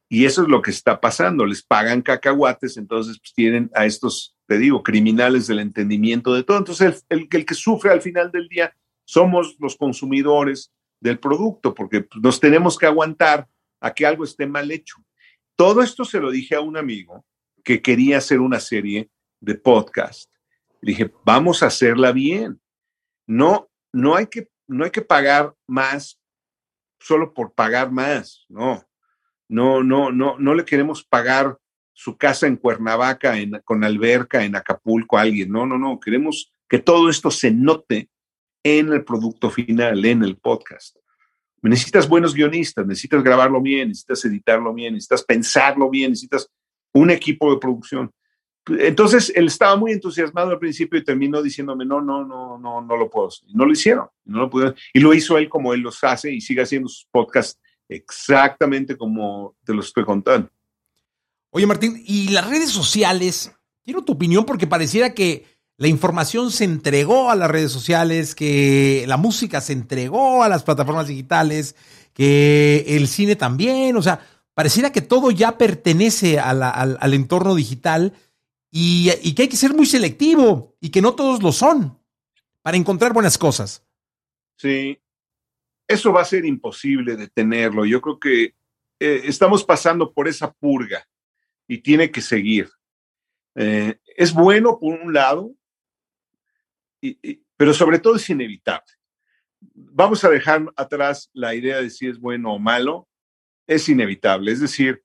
Y 0.09 0.25
eso 0.25 0.41
es 0.41 0.49
lo 0.49 0.61
que 0.61 0.71
está 0.71 0.99
pasando. 0.99 1.45
Les 1.45 1.63
pagan 1.63 2.01
cacahuates, 2.01 2.75
entonces 2.77 3.19
pues, 3.19 3.33
tienen 3.33 3.71
a 3.75 3.85
estos, 3.85 4.35
te 4.47 4.57
digo, 4.57 4.83
criminales 4.83 5.47
del 5.47 5.59
entendimiento 5.59 6.33
de 6.33 6.43
todo. 6.43 6.57
Entonces 6.57 7.05
el, 7.09 7.19
el, 7.19 7.27
el 7.31 7.45
que 7.45 7.53
sufre 7.53 7.91
al 7.91 8.01
final 8.01 8.31
del 8.31 8.49
día 8.49 8.75
somos 9.05 9.55
los 9.59 9.77
consumidores, 9.77 10.73
del 10.99 11.19
producto, 11.19 11.73
porque 11.73 12.01
pues, 12.01 12.21
nos 12.21 12.39
tenemos 12.39 12.77
que 12.77 12.85
aguantar 12.85 13.47
a 13.79 13.93
que 13.93 14.05
algo 14.05 14.23
esté 14.23 14.45
mal 14.45 14.69
hecho. 14.71 14.97
Todo 15.55 15.81
esto 15.81 16.05
se 16.05 16.19
lo 16.19 16.31
dije 16.31 16.55
a 16.55 16.61
un 16.61 16.77
amigo 16.77 17.25
que 17.63 17.81
quería 17.81 18.17
hacer 18.17 18.39
una 18.39 18.59
serie 18.59 19.09
de 19.39 19.55
podcast. 19.55 20.31
Dije, 20.81 21.11
vamos 21.25 21.61
a 21.61 21.67
hacerla 21.67 22.11
bien. 22.11 22.61
No, 23.27 23.69
no 23.91 24.15
hay 24.15 24.27
que, 24.27 24.49
no 24.67 24.85
hay 24.85 24.91
que 24.91 25.01
pagar 25.01 25.53
más 25.67 26.19
solo 26.99 27.33
por 27.33 27.53
pagar 27.53 27.91
más, 27.91 28.45
no. 28.49 28.85
No, 29.47 29.83
no, 29.83 30.11
no, 30.11 30.37
no 30.37 30.53
le 30.53 30.63
queremos 30.63 31.03
pagar 31.03 31.57
su 31.93 32.17
casa 32.17 32.45
en 32.45 32.55
Cuernavaca, 32.55 33.35
con 33.65 33.83
alberca, 33.83 34.43
en 34.43 34.55
Acapulco 34.55 35.17
a 35.17 35.21
alguien. 35.21 35.51
No, 35.51 35.65
no, 35.65 35.77
no. 35.77 35.99
Queremos 35.99 36.53
que 36.67 36.79
todo 36.79 37.09
esto 37.09 37.31
se 37.31 37.51
note 37.51 38.09
en 38.63 38.91
el 38.91 39.03
producto 39.03 39.49
final, 39.49 40.03
en 40.05 40.23
el 40.23 40.37
podcast. 40.37 40.97
Necesitas 41.61 42.07
buenos 42.07 42.33
guionistas, 42.33 42.85
necesitas 42.85 43.23
grabarlo 43.23 43.61
bien, 43.61 43.89
necesitas 43.89 44.23
editarlo 44.25 44.73
bien, 44.73 44.93
necesitas 44.93 45.23
pensarlo 45.23 45.89
bien, 45.89 46.11
necesitas 46.11 46.49
un 46.93 47.11
equipo 47.11 47.53
de 47.53 47.59
producción. 47.59 48.11
Entonces, 48.67 49.31
él 49.35 49.47
estaba 49.47 49.75
muy 49.75 49.91
entusiasmado 49.91 50.51
al 50.51 50.59
principio 50.59 50.99
y 50.99 51.03
terminó 51.03 51.41
diciéndome, 51.41 51.85
no, 51.85 52.01
no, 52.01 52.23
no, 52.23 52.57
no, 52.57 52.81
no 52.81 52.97
lo 52.97 53.09
puedo. 53.09 53.29
Y 53.47 53.53
no 53.53 53.65
lo 53.65 53.71
hicieron, 53.71 54.07
no 54.25 54.39
lo 54.41 54.49
pudieron. 54.49 54.75
Y 54.93 54.99
lo 54.99 55.13
hizo 55.13 55.37
él 55.37 55.49
como 55.49 55.73
él 55.73 55.81
los 55.81 56.03
hace 56.03 56.31
y 56.31 56.39
sigue 56.39 56.61
haciendo 56.61 56.87
sus 56.87 57.07
podcasts 57.11 57.59
exactamente 57.89 58.95
como 58.95 59.55
te 59.63 59.73
los 59.73 59.87
estoy 59.87 60.05
contando. 60.05 60.49
Oye, 61.49 61.65
Martín, 61.65 62.01
¿y 62.05 62.29
las 62.29 62.47
redes 62.47 62.69
sociales? 62.69 63.51
Quiero 63.83 64.03
tu 64.03 64.13
opinión 64.13 64.45
porque 64.45 64.67
pareciera 64.67 65.15
que 65.15 65.45
la 65.79 65.87
información 65.87 66.51
se 66.51 66.65
entregó 66.65 67.31
a 67.31 67.35
las 67.37 67.49
redes 67.49 67.71
sociales, 67.71 68.35
que 68.35 69.05
la 69.07 69.15
música 69.15 69.61
se 69.61 69.71
entregó 69.71 70.43
a 70.43 70.49
las 70.49 70.63
plataformas 70.63 71.07
digitales, 71.07 71.75
que 72.13 72.83
el 72.89 73.07
cine 73.07 73.37
también, 73.37 73.95
o 73.95 74.01
sea, 74.01 74.19
pareciera 74.53 74.91
que 74.91 75.01
todo 75.01 75.31
ya 75.31 75.57
pertenece 75.57 76.37
al, 76.37 77.13
entorno 77.13 77.55
digital 77.55 78.11
y, 78.69 79.09
y, 79.23 79.33
que 79.33 79.43
hay 79.43 79.47
que 79.47 79.55
ser 79.55 79.73
muy 79.73 79.85
selectivo 79.85 80.75
y 80.81 80.89
que 80.89 81.01
no 81.01 81.15
todos 81.15 81.41
lo 81.41 81.53
son 81.53 81.97
para 82.61 82.75
encontrar 82.75 83.13
buenas 83.13 83.37
cosas. 83.37 83.87
Sí, 84.57 84.99
eso 85.87 86.11
va 86.11 86.23
a 86.23 86.25
ser 86.25 86.43
imposible 86.43 87.15
detenerlo. 87.15 87.85
Yo 87.85 88.01
creo 88.01 88.19
que 88.19 88.43
eh, 88.99 89.21
estamos 89.23 89.63
pasando 89.63 90.11
por 90.11 90.27
esa 90.27 90.51
purga 90.51 91.07
y 91.69 91.77
tiene 91.77 92.11
que 92.11 92.19
seguir. 92.19 92.69
Eh, 93.55 93.97
es 94.17 94.33
bueno 94.33 94.77
por 94.77 94.99
un 94.99 95.13
lado, 95.13 95.55
pero 97.57 97.73
sobre 97.73 97.99
todo 97.99 98.15
es 98.15 98.29
inevitable. 98.29 98.93
Vamos 99.73 100.23
a 100.23 100.29
dejar 100.29 100.65
atrás 100.75 101.29
la 101.33 101.53
idea 101.53 101.81
de 101.81 101.89
si 101.89 102.07
es 102.07 102.19
bueno 102.19 102.53
o 102.53 102.59
malo, 102.59 103.07
es 103.67 103.87
inevitable. 103.89 104.51
Es 104.51 104.61
decir, 104.61 105.03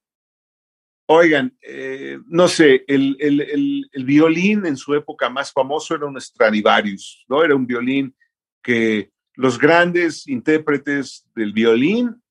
oigan, 1.07 1.57
eh, 1.61 2.18
no 2.26 2.49
sé, 2.49 2.84
el, 2.88 3.16
el, 3.20 4.05
violín 4.05 4.66
en 4.66 4.76
su 4.76 4.95
época 4.95 5.28
más 5.28 5.53
famoso 5.53 5.95
era 5.95 6.07
un 6.07 6.20
Stradivarius, 6.20 7.24
¿no? 7.28 7.42
Era 7.42 7.55
un 7.55 7.66
violín 7.66 8.14
que 8.62 9.11
los 9.34 9.59
grandes 9.59 10.26
intérpretes 10.26 11.26
del 11.34 11.53
violín 11.53 12.22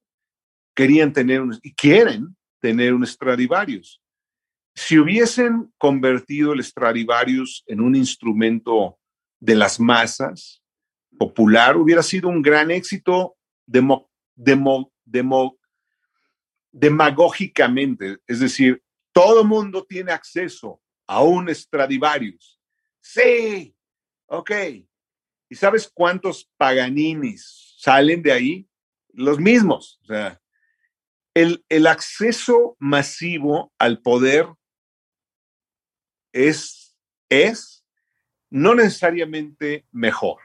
querían 0.74 1.14
tener 1.14 1.42
un, 1.42 1.60
y 1.62 1.74
quieren 1.74 2.36
tener 2.60 2.94
un 2.94 3.06
Stradivarius. 3.06 4.02
Si 4.76 4.98
hubiesen 4.98 5.72
convertido 5.78 6.54
el 6.54 6.64
Stradivarius 6.64 7.64
en 7.68 7.80
un 7.80 7.96
instrumento 7.96 8.98
de 9.44 9.56
las 9.56 9.78
masas, 9.78 10.64
popular, 11.20 11.76
hubiera 11.76 12.02
sido 12.02 12.30
un 12.30 12.42
gran 12.42 12.72
éxito 12.72 13.36
demagógicamente. 16.72 18.20
Es 18.26 18.40
decir, 18.40 18.82
todo 19.12 19.44
mundo 19.44 19.86
tiene 19.86 20.14
acceso 20.14 20.82
a 21.06 21.22
un 21.22 21.54
Stradivarius. 21.54 22.58
Sí, 23.02 23.76
ok. 24.28 24.52
¿Y 25.50 25.56
sabes 25.56 25.92
cuántos 25.94 26.50
Paganinis 26.56 27.76
salen 27.78 28.24
de 28.24 28.32
ahí? 28.32 28.66
Los 29.10 29.40
mismos. 29.40 30.00
O 30.04 30.06
sea, 30.06 30.42
el, 31.34 31.66
el 31.68 31.88
acceso 31.88 32.78
masivo 32.80 33.74
al 33.78 34.02
poder 34.02 34.48
es, 36.32 36.96
es 37.30 37.83
no 38.54 38.76
necesariamente 38.76 39.88
mejor. 39.92 40.40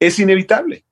Es 0.00 0.18
inevitable. 0.18 0.86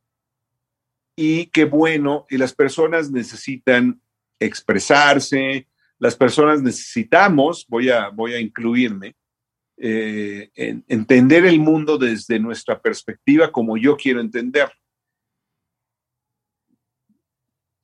Y 1.16 1.46
qué 1.46 1.64
bueno, 1.64 2.26
y 2.28 2.36
las 2.36 2.52
personas 2.52 3.10
necesitan 3.10 4.02
expresarse, 4.38 5.66
las 5.98 6.14
personas 6.14 6.60
necesitamos, 6.60 7.66
voy 7.68 7.88
a, 7.88 8.10
voy 8.10 8.34
a 8.34 8.40
incluirme, 8.40 9.16
eh, 9.78 10.50
entender 10.54 11.46
el 11.46 11.58
mundo 11.58 11.96
desde 11.96 12.38
nuestra 12.38 12.82
perspectiva 12.82 13.50
como 13.50 13.78
yo 13.78 13.96
quiero 13.96 14.20
entender. 14.20 14.70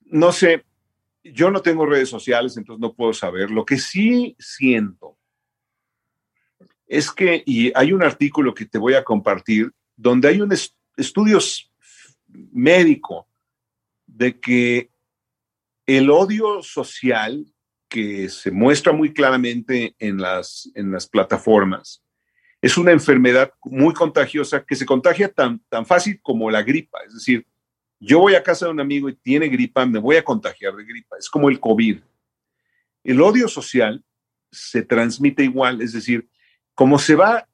No 0.01 0.31
sé, 0.31 0.63
yo 1.23 1.49
no 1.49 1.63
tengo 1.63 1.87
redes 1.87 2.09
sociales, 2.09 2.55
entonces 2.55 2.79
no 2.79 2.93
puedo 2.93 3.13
saber. 3.13 3.49
Lo 3.49 3.65
que 3.65 3.79
sí 3.79 4.35
siento 4.37 5.17
es 6.91 7.09
que, 7.09 7.41
y 7.45 7.71
hay 7.73 7.93
un 7.93 8.03
artículo 8.03 8.53
que 8.53 8.65
te 8.65 8.77
voy 8.77 8.95
a 8.95 9.03
compartir, 9.05 9.71
donde 9.95 10.27
hay 10.27 10.41
un 10.41 10.51
estudio 10.97 11.39
médico 12.51 13.29
de 14.05 14.37
que 14.37 14.89
el 15.85 16.09
odio 16.09 16.61
social 16.61 17.45
que 17.87 18.27
se 18.27 18.51
muestra 18.51 18.91
muy 18.91 19.13
claramente 19.13 19.95
en 19.99 20.17
las, 20.17 20.69
en 20.75 20.91
las 20.91 21.07
plataformas 21.07 22.03
es 22.61 22.77
una 22.77 22.91
enfermedad 22.91 23.53
muy 23.63 23.93
contagiosa 23.93 24.65
que 24.65 24.75
se 24.75 24.85
contagia 24.85 25.29
tan, 25.29 25.59
tan 25.69 25.85
fácil 25.85 26.19
como 26.21 26.51
la 26.51 26.61
gripa. 26.61 26.99
Es 27.07 27.13
decir, 27.13 27.47
yo 28.01 28.19
voy 28.19 28.35
a 28.35 28.43
casa 28.43 28.65
de 28.65 28.71
un 28.71 28.81
amigo 28.81 29.07
y 29.07 29.15
tiene 29.15 29.47
gripa, 29.47 29.85
me 29.85 29.97
voy 29.97 30.17
a 30.17 30.25
contagiar 30.25 30.75
de 30.75 30.83
gripa. 30.83 31.15
Es 31.17 31.29
como 31.29 31.49
el 31.49 31.57
COVID. 31.57 32.01
El 33.05 33.21
odio 33.21 33.47
social 33.47 34.03
se 34.51 34.81
transmite 34.81 35.45
igual, 35.45 35.81
es 35.81 35.93
decir, 35.93 36.27
como 36.81 36.97
se 36.97 37.13
va 37.13 37.47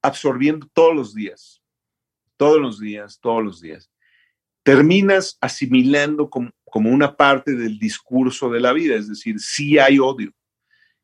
absorbiendo 0.00 0.64
todos 0.72 0.94
los 0.94 1.12
días, 1.12 1.60
todos 2.36 2.60
los 2.60 2.78
días, 2.78 3.18
todos 3.18 3.42
los 3.42 3.60
días, 3.60 3.90
terminas 4.62 5.36
asimilando 5.40 6.30
como, 6.30 6.52
una 6.72 7.16
parte 7.16 7.56
del 7.56 7.80
discurso 7.80 8.48
de 8.48 8.60
la 8.60 8.72
vida, 8.72 8.94
es 8.94 9.08
decir, 9.08 9.40
sí 9.40 9.80
hay 9.80 9.98
odio. 9.98 10.32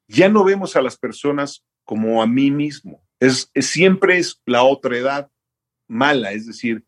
Ya 0.07 0.29
no 0.29 0.45
vemos 0.45 0.77
a 0.77 0.81
las 0.81 0.97
personas 0.97 1.65
como 1.83 2.23
a 2.23 2.27
mí 2.29 2.53
mismo, 2.53 3.05
es, 3.19 3.51
siempre 3.57 4.19
es 4.19 4.41
la 4.47 4.63
otra 4.63 4.97
edad 4.97 5.29
mala, 5.89 6.31
es 6.31 6.47
decir, 6.47 6.85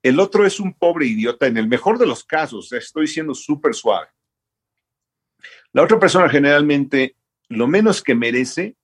el 0.00 0.20
otro 0.20 0.46
es 0.46 0.60
un 0.60 0.74
pobre 0.74 1.06
idiota 1.06 1.48
en 1.48 1.56
el 1.56 1.66
mejor 1.66 1.98
de 1.98 2.06
los 2.06 2.22
casos, 2.22 2.72
estoy 2.72 3.08
siendo 3.08 3.34
súper 3.34 3.74
suave. 3.74 4.10
La 5.72 5.82
otra 5.82 5.98
persona 5.98 6.28
generalmente 6.28 7.16
lo 7.50 7.66
menos 7.66 8.02
que 8.02 8.14
merece 8.14 8.76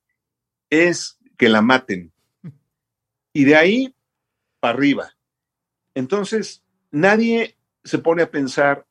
es 0.69 1.19
que 1.39 1.49
la 1.49 1.63
maten. 1.63 2.13
Y 3.33 3.45
de 3.45 3.57
ahí 3.57 3.95
para 4.61 4.75
arriba. 4.75 5.17
Entonces, 5.95 6.65
nadie 6.91 7.57
se 7.85 7.99
pone 7.99 8.23
a 8.23 8.31
pensar, 8.31 8.85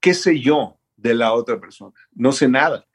¿qué 0.00 0.12
sé 0.12 0.40
yo 0.40 0.78
de 0.96 1.14
la 1.14 1.32
otra 1.32 1.60
persona? 1.60 1.94
No 2.12 2.32
sé 2.32 2.48
nada. 2.48 2.86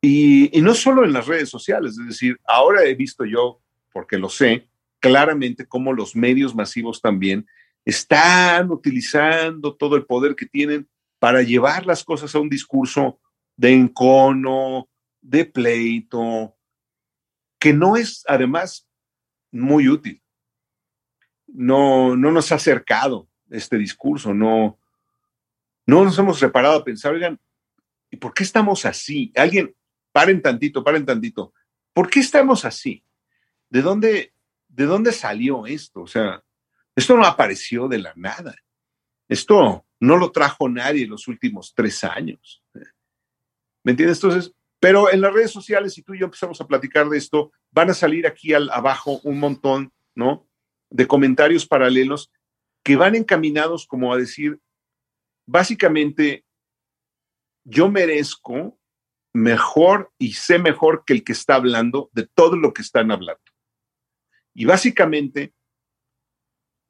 Y, 0.00 0.56
y, 0.56 0.62
no 0.62 0.74
solo 0.74 1.04
en 1.04 1.12
las 1.12 1.26
redes 1.26 1.48
sociales, 1.48 1.98
es 1.98 2.06
decir, 2.06 2.38
ahora 2.46 2.84
he 2.84 2.94
visto 2.94 3.24
yo, 3.24 3.60
porque 3.92 4.18
lo 4.18 4.28
sé, 4.28 4.68
claramente 5.00 5.66
cómo 5.66 5.92
los 5.92 6.14
medios 6.14 6.54
masivos 6.54 7.00
también 7.00 7.46
están 7.84 8.70
utilizando 8.70 9.74
todo 9.74 9.96
el 9.96 10.06
poder 10.06 10.36
que 10.36 10.46
tienen 10.46 10.88
para 11.18 11.42
llevar 11.42 11.86
las 11.86 12.04
cosas 12.04 12.34
a 12.34 12.40
un 12.40 12.48
discurso 12.48 13.18
de 13.56 13.72
encono, 13.72 14.88
de 15.20 15.44
pleito, 15.44 16.56
que 17.58 17.72
no 17.72 17.96
es 17.96 18.24
además 18.28 18.86
muy 19.50 19.88
útil. 19.88 20.22
No, 21.46 22.16
no 22.16 22.30
nos 22.30 22.52
ha 22.52 22.56
acercado 22.56 23.28
este 23.50 23.78
discurso, 23.78 24.34
no, 24.34 24.78
no 25.86 26.04
nos 26.04 26.18
hemos 26.18 26.40
reparado 26.40 26.78
a 26.78 26.84
pensar, 26.84 27.14
oigan, 27.14 27.40
¿y 28.10 28.16
por 28.16 28.34
qué 28.34 28.42
estamos 28.42 28.84
así? 28.84 29.32
Alguien, 29.36 29.74
paren 30.12 30.42
tantito, 30.42 30.84
paren 30.84 31.06
tantito. 31.06 31.54
¿Por 31.92 32.10
qué 32.10 32.20
estamos 32.20 32.64
así? 32.64 33.04
¿De 33.70 33.82
dónde, 33.82 34.34
de 34.68 34.84
dónde 34.84 35.12
salió 35.12 35.66
esto? 35.66 36.02
O 36.02 36.06
sea, 36.06 36.42
esto 36.94 37.16
no 37.16 37.24
apareció 37.24 37.88
de 37.88 37.98
la 37.98 38.12
nada. 38.16 38.54
Esto 39.28 39.86
no 40.00 40.16
lo 40.16 40.30
trajo 40.30 40.68
nadie 40.68 41.04
en 41.04 41.10
los 41.10 41.28
últimos 41.28 41.72
tres 41.74 42.04
años. 42.04 42.62
¿Me 43.86 43.92
entiendes? 43.92 44.18
Entonces, 44.18 44.52
pero 44.80 45.12
en 45.12 45.20
las 45.20 45.32
redes 45.32 45.52
sociales, 45.52 45.94
si 45.94 46.02
tú 46.02 46.12
y 46.12 46.18
yo 46.18 46.24
empezamos 46.24 46.60
a 46.60 46.66
platicar 46.66 47.08
de 47.08 47.18
esto, 47.18 47.52
van 47.70 47.88
a 47.88 47.94
salir 47.94 48.26
aquí 48.26 48.52
al, 48.52 48.68
abajo 48.70 49.20
un 49.22 49.38
montón, 49.38 49.92
¿no? 50.16 50.48
de 50.90 51.06
comentarios 51.06 51.66
paralelos 51.66 52.32
que 52.82 52.96
van 52.96 53.14
encaminados 53.14 53.86
como 53.86 54.12
a 54.12 54.16
decir, 54.16 54.58
básicamente, 55.46 56.44
yo 57.64 57.88
merezco 57.88 58.76
mejor 59.32 60.12
y 60.18 60.32
sé 60.32 60.58
mejor 60.58 61.04
que 61.04 61.12
el 61.12 61.22
que 61.22 61.32
está 61.32 61.54
hablando 61.54 62.10
de 62.12 62.26
todo 62.26 62.56
lo 62.56 62.72
que 62.72 62.82
están 62.82 63.12
hablando. 63.12 63.40
Y 64.52 64.64
básicamente, 64.64 65.54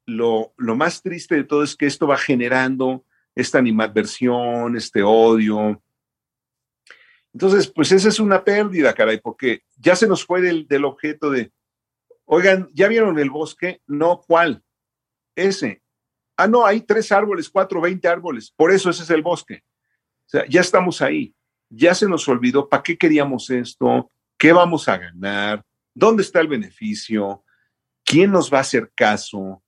lo, 0.07 0.55
lo 0.57 0.75
más 0.75 1.03
triste 1.03 1.35
de 1.35 1.43
todo 1.43 1.61
es 1.61 1.75
que 1.75 1.85
esto 1.85 2.07
va 2.07 2.17
generando 2.17 3.05
esta 3.35 3.59
animadversión, 3.59 4.75
este 4.75 5.03
odio. 5.03 5.83
Entonces, 7.37 7.67
pues 7.67 7.91
esa 7.91 8.09
es 8.09 8.19
una 8.19 8.43
pérdida, 8.43 8.95
caray, 8.95 9.19
porque 9.21 9.61
ya 9.75 9.95
se 9.95 10.07
nos 10.07 10.25
fue 10.25 10.41
del, 10.41 10.85
objeto 10.85 11.29
de, 11.29 11.51
oigan, 12.25 12.67
¿ya 12.73 12.87
vieron 12.87 13.19
el 13.19 13.29
bosque? 13.29 13.79
No, 13.85 14.23
¿cuál? 14.25 14.63
Ese. 15.35 15.83
Ah, 16.35 16.47
no, 16.47 16.65
hay 16.65 16.81
tres 16.81 17.11
árboles, 17.11 17.47
cuatro, 17.47 17.79
veinte 17.79 18.07
árboles. 18.07 18.51
Por 18.57 18.71
eso 18.71 18.89
ese 18.89 19.03
es 19.03 19.11
el 19.11 19.21
bosque. 19.21 19.61
O 20.25 20.29
sea, 20.29 20.47
ya 20.49 20.61
estamos 20.61 20.99
ahí. 21.03 21.35
Ya 21.69 21.93
se 21.93 22.09
nos 22.09 22.27
olvidó 22.27 22.67
para 22.67 22.81
qué 22.81 22.97
queríamos 22.97 23.51
esto, 23.51 24.11
qué 24.35 24.51
vamos 24.51 24.87
a 24.87 24.97
ganar, 24.97 25.63
dónde 25.93 26.23
está 26.23 26.39
el 26.39 26.47
beneficio, 26.47 27.43
quién 28.03 28.31
nos 28.31 28.51
va 28.51 28.57
a 28.57 28.61
hacer 28.61 28.91
caso. 28.95 29.61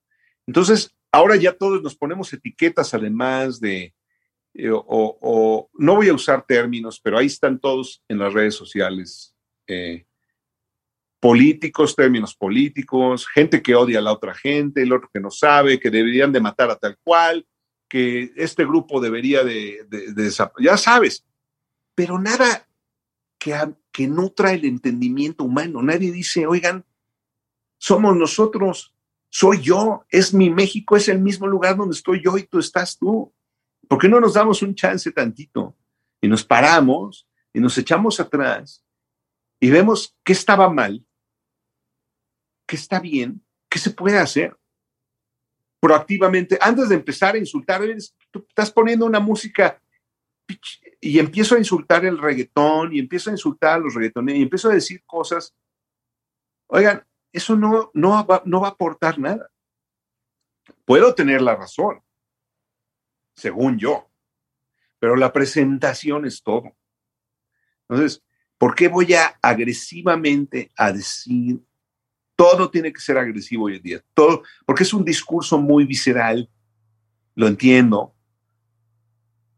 Entonces, 0.48 0.92
ahora 1.12 1.36
ya 1.36 1.56
todos 1.56 1.84
nos 1.84 1.96
ponemos 1.96 2.34
etiquetas 2.34 2.96
además 2.96 3.60
de, 3.60 3.94
eh, 4.54 4.70
o, 4.72 5.70
no 5.74 5.96
voy 5.96 6.10
a 6.10 6.14
usar 6.14 6.46
términos, 6.46 7.00
pero 7.02 7.18
ahí 7.18 7.28
están 7.28 7.60
todos 7.60 8.04
en 8.08 8.20
las 8.20 8.34
redes 8.34 8.56
sociales. 8.56 9.36
Eh, 9.68 10.06
políticos, 11.20 11.96
términos 11.96 12.34
políticos, 12.36 13.28
gente 13.28 13.62
que 13.62 13.76
odia 13.76 14.00
a 14.00 14.02
la 14.02 14.14
otra 14.14 14.34
gente, 14.34 14.82
el 14.82 14.94
otro 14.94 15.10
que 15.14 15.20
no 15.20 15.30
sabe, 15.30 15.80
que 15.80 15.90
deberían 15.90 16.32
de 16.32 16.40
matar 16.40 16.70
a 16.70 16.78
tal 16.78 16.98
cual, 17.04 17.46
que 17.90 18.32
este 18.38 18.64
grupo 18.64 19.02
debería 19.02 19.44
de, 19.44 19.86
de, 19.90 20.32
ya 20.60 20.78
sabes, 20.78 21.26
pero 21.96 22.20
nada 22.20 22.68
que, 23.38 23.54
que 23.92 24.08
nutra 24.08 24.54
el 24.54 24.64
entendimiento 24.64 25.44
humano. 25.44 25.82
Nadie 25.82 26.12
dice, 26.12 26.48
oigan, 26.48 26.86
somos 27.78 28.16
nosotros, 28.16 28.96
soy 29.30 29.62
yo, 29.62 30.06
es 30.10 30.34
mi 30.34 30.50
México, 30.50 30.96
es 30.96 31.10
el 31.10 31.20
mismo 31.20 31.48
lugar 31.48 31.76
donde 31.76 31.96
estoy 31.96 32.22
yo 32.24 32.38
y 32.38 32.44
tú 32.44 32.60
estás 32.60 32.98
tú. 32.98 33.34
¿Por 33.90 34.00
qué 34.00 34.08
no 34.08 34.22
nos 34.22 34.36
damos 34.36 34.62
un 34.62 34.74
chance 34.74 35.12
tantito 35.12 35.76
y 36.22 36.30
nos 36.30 36.46
paramos 36.46 37.28
y 37.52 37.60
nos 37.60 37.78
echamos 37.78 38.22
atrás 38.22 38.86
y 39.60 39.70
vemos 39.70 40.16
qué 40.24 40.32
estaba 40.32 40.70
mal 40.70 41.06
qué 42.70 42.76
está 42.76 43.00
bien, 43.00 43.44
qué 43.68 43.80
se 43.80 43.90
puede 43.90 44.20
hacer 44.20 44.56
proactivamente. 45.80 46.58
Antes 46.62 46.90
de 46.90 46.96
empezar 46.96 47.34
a 47.34 47.40
insultar, 47.40 47.82
tú 48.30 48.46
estás 48.48 48.72
poniendo 48.72 49.08
una 49.08 49.20
música 49.20 49.82
y 51.02 51.18
empiezo 51.18 51.56
a 51.56 51.58
insultar 51.58 52.06
el 52.06 52.20
reggaetón 52.20 52.94
y 52.94 53.00
empiezo 53.00 53.32
a 53.32 53.34
insultar 53.34 53.74
a 53.74 53.80
los 53.80 53.96
reggaetoneros 53.96 54.40
y 54.40 54.44
empiezo 54.44 54.70
a 54.70 54.74
decir 54.74 55.04
cosas. 55.06 55.56
Oigan, 56.68 57.04
eso 57.34 57.56
no, 57.56 57.90
no, 57.96 58.26
va, 58.26 58.44
no 58.46 58.62
va 58.62 58.68
a 58.68 58.72
aportar 58.72 59.18
nada. 59.18 59.50
Puedo 60.86 61.16
tener 61.16 61.42
la 61.42 61.56
razón, 61.56 62.04
según 63.40 63.78
yo, 63.78 64.10
pero 65.00 65.16
la 65.16 65.32
presentación 65.32 66.26
es 66.26 66.44
todo. 66.44 66.76
Entonces, 67.88 68.24
¿por 68.58 68.76
qué 68.76 68.88
voy 68.88 69.14
a 69.14 69.40
agresivamente 69.42 70.72
a 70.76 70.92
decir 70.92 71.62
todo 72.40 72.70
tiene 72.70 72.94
que 72.94 73.02
ser 73.02 73.18
agresivo 73.18 73.66
hoy 73.66 73.76
en 73.76 73.82
día, 73.82 74.04
todo, 74.14 74.44
porque 74.66 74.84
es 74.84 74.94
un 74.94 75.04
discurso 75.04 75.58
muy 75.58 75.84
visceral, 75.84 76.50
lo 77.36 77.48
entiendo, 77.48 78.16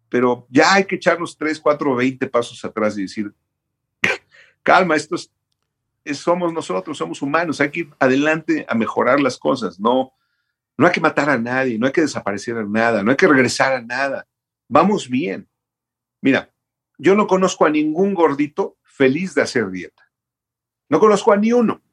pero 0.09 0.47
ya 0.49 0.73
hay 0.73 0.85
que 0.85 0.95
echarnos 0.95 1.37
tres, 1.37 1.59
cuatro, 1.59 1.95
veinte 1.95 2.25
pasos 2.25 2.65
atrás 2.65 2.97
y 2.97 3.03
decir, 3.03 3.31
calma, 4.63 4.95
esto 4.95 5.15
es, 5.15 6.17
somos 6.17 6.51
nosotros, 6.51 6.97
somos 6.97 7.21
humanos, 7.21 7.61
hay 7.61 7.69
que 7.69 7.79
ir 7.81 7.89
adelante 7.99 8.65
a 8.67 8.73
mejorar 8.73 9.19
las 9.19 9.37
cosas, 9.37 9.79
no, 9.79 10.11
no 10.81 10.87
hay 10.87 10.93
que 10.93 10.99
matar 10.99 11.29
a 11.29 11.37
nadie, 11.37 11.77
no 11.77 11.85
hay 11.85 11.93
que 11.93 12.01
desaparecer 12.01 12.57
a 12.57 12.63
nada, 12.63 13.03
no 13.03 13.11
hay 13.11 13.17
que 13.17 13.27
regresar 13.27 13.73
a 13.73 13.81
nada, 13.81 14.27
vamos 14.67 15.07
bien. 15.07 15.47
Mira, 16.21 16.51
yo 16.97 17.15
no 17.15 17.27
conozco 17.27 17.65
a 17.65 17.69
ningún 17.69 18.15
gordito 18.15 18.77
feliz 18.81 19.35
de 19.35 19.43
hacer 19.43 19.69
dieta, 19.69 20.11
no 20.89 20.99
conozco 20.99 21.31
a 21.31 21.37
ni 21.37 21.53
uno. 21.53 21.83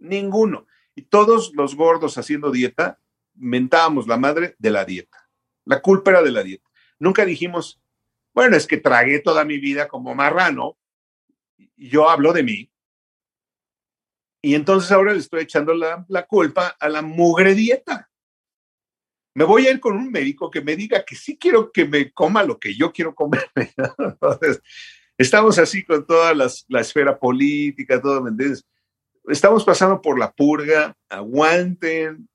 Ninguno. 0.00 0.66
Y 0.96 1.02
todos 1.02 1.52
los 1.54 1.76
gordos 1.76 2.18
haciendo 2.18 2.50
dieta, 2.50 3.00
mentábamos 3.34 4.08
la 4.08 4.16
madre 4.16 4.56
de 4.58 4.70
la 4.70 4.84
dieta. 4.84 5.30
La 5.64 5.80
culpa 5.80 6.10
era 6.10 6.22
de 6.22 6.32
la 6.32 6.42
dieta. 6.42 6.68
Nunca 6.98 7.24
dijimos, 7.24 7.80
bueno, 8.34 8.56
es 8.56 8.66
que 8.66 8.78
tragué 8.78 9.20
toda 9.20 9.44
mi 9.44 9.58
vida 9.58 9.86
como 9.86 10.14
marrano. 10.14 10.76
Yo 11.76 12.10
hablo 12.10 12.32
de 12.32 12.42
mí. 12.42 12.72
Y 14.42 14.54
entonces 14.54 14.90
ahora 14.90 15.12
le 15.12 15.20
estoy 15.20 15.42
echando 15.42 15.72
la, 15.72 16.04
la 16.08 16.26
culpa 16.26 16.76
a 16.80 16.88
la 16.88 17.02
mugre 17.02 17.54
dieta. 17.54 18.07
Me 19.38 19.44
voy 19.44 19.68
a 19.68 19.70
ir 19.70 19.78
con 19.78 19.96
un 19.96 20.10
médico 20.10 20.50
que 20.50 20.60
me 20.60 20.74
diga 20.74 21.04
que 21.04 21.14
sí 21.14 21.38
quiero 21.38 21.70
que 21.70 21.84
me 21.84 22.10
coma 22.10 22.42
lo 22.42 22.58
que 22.58 22.74
yo 22.74 22.90
quiero 22.92 23.14
comer. 23.14 23.48
Entonces, 23.54 24.60
estamos 25.16 25.58
así 25.60 25.84
con 25.84 26.04
toda 26.04 26.34
la 26.34 26.80
esfera 26.80 27.16
política, 27.16 28.02
todo, 28.02 28.20
¿me 28.20 28.30
entiendes? 28.30 28.66
estamos 29.28 29.64
pasando 29.64 30.00
por 30.00 30.18
la 30.18 30.32
purga, 30.32 30.96
aguanten, 31.08 32.28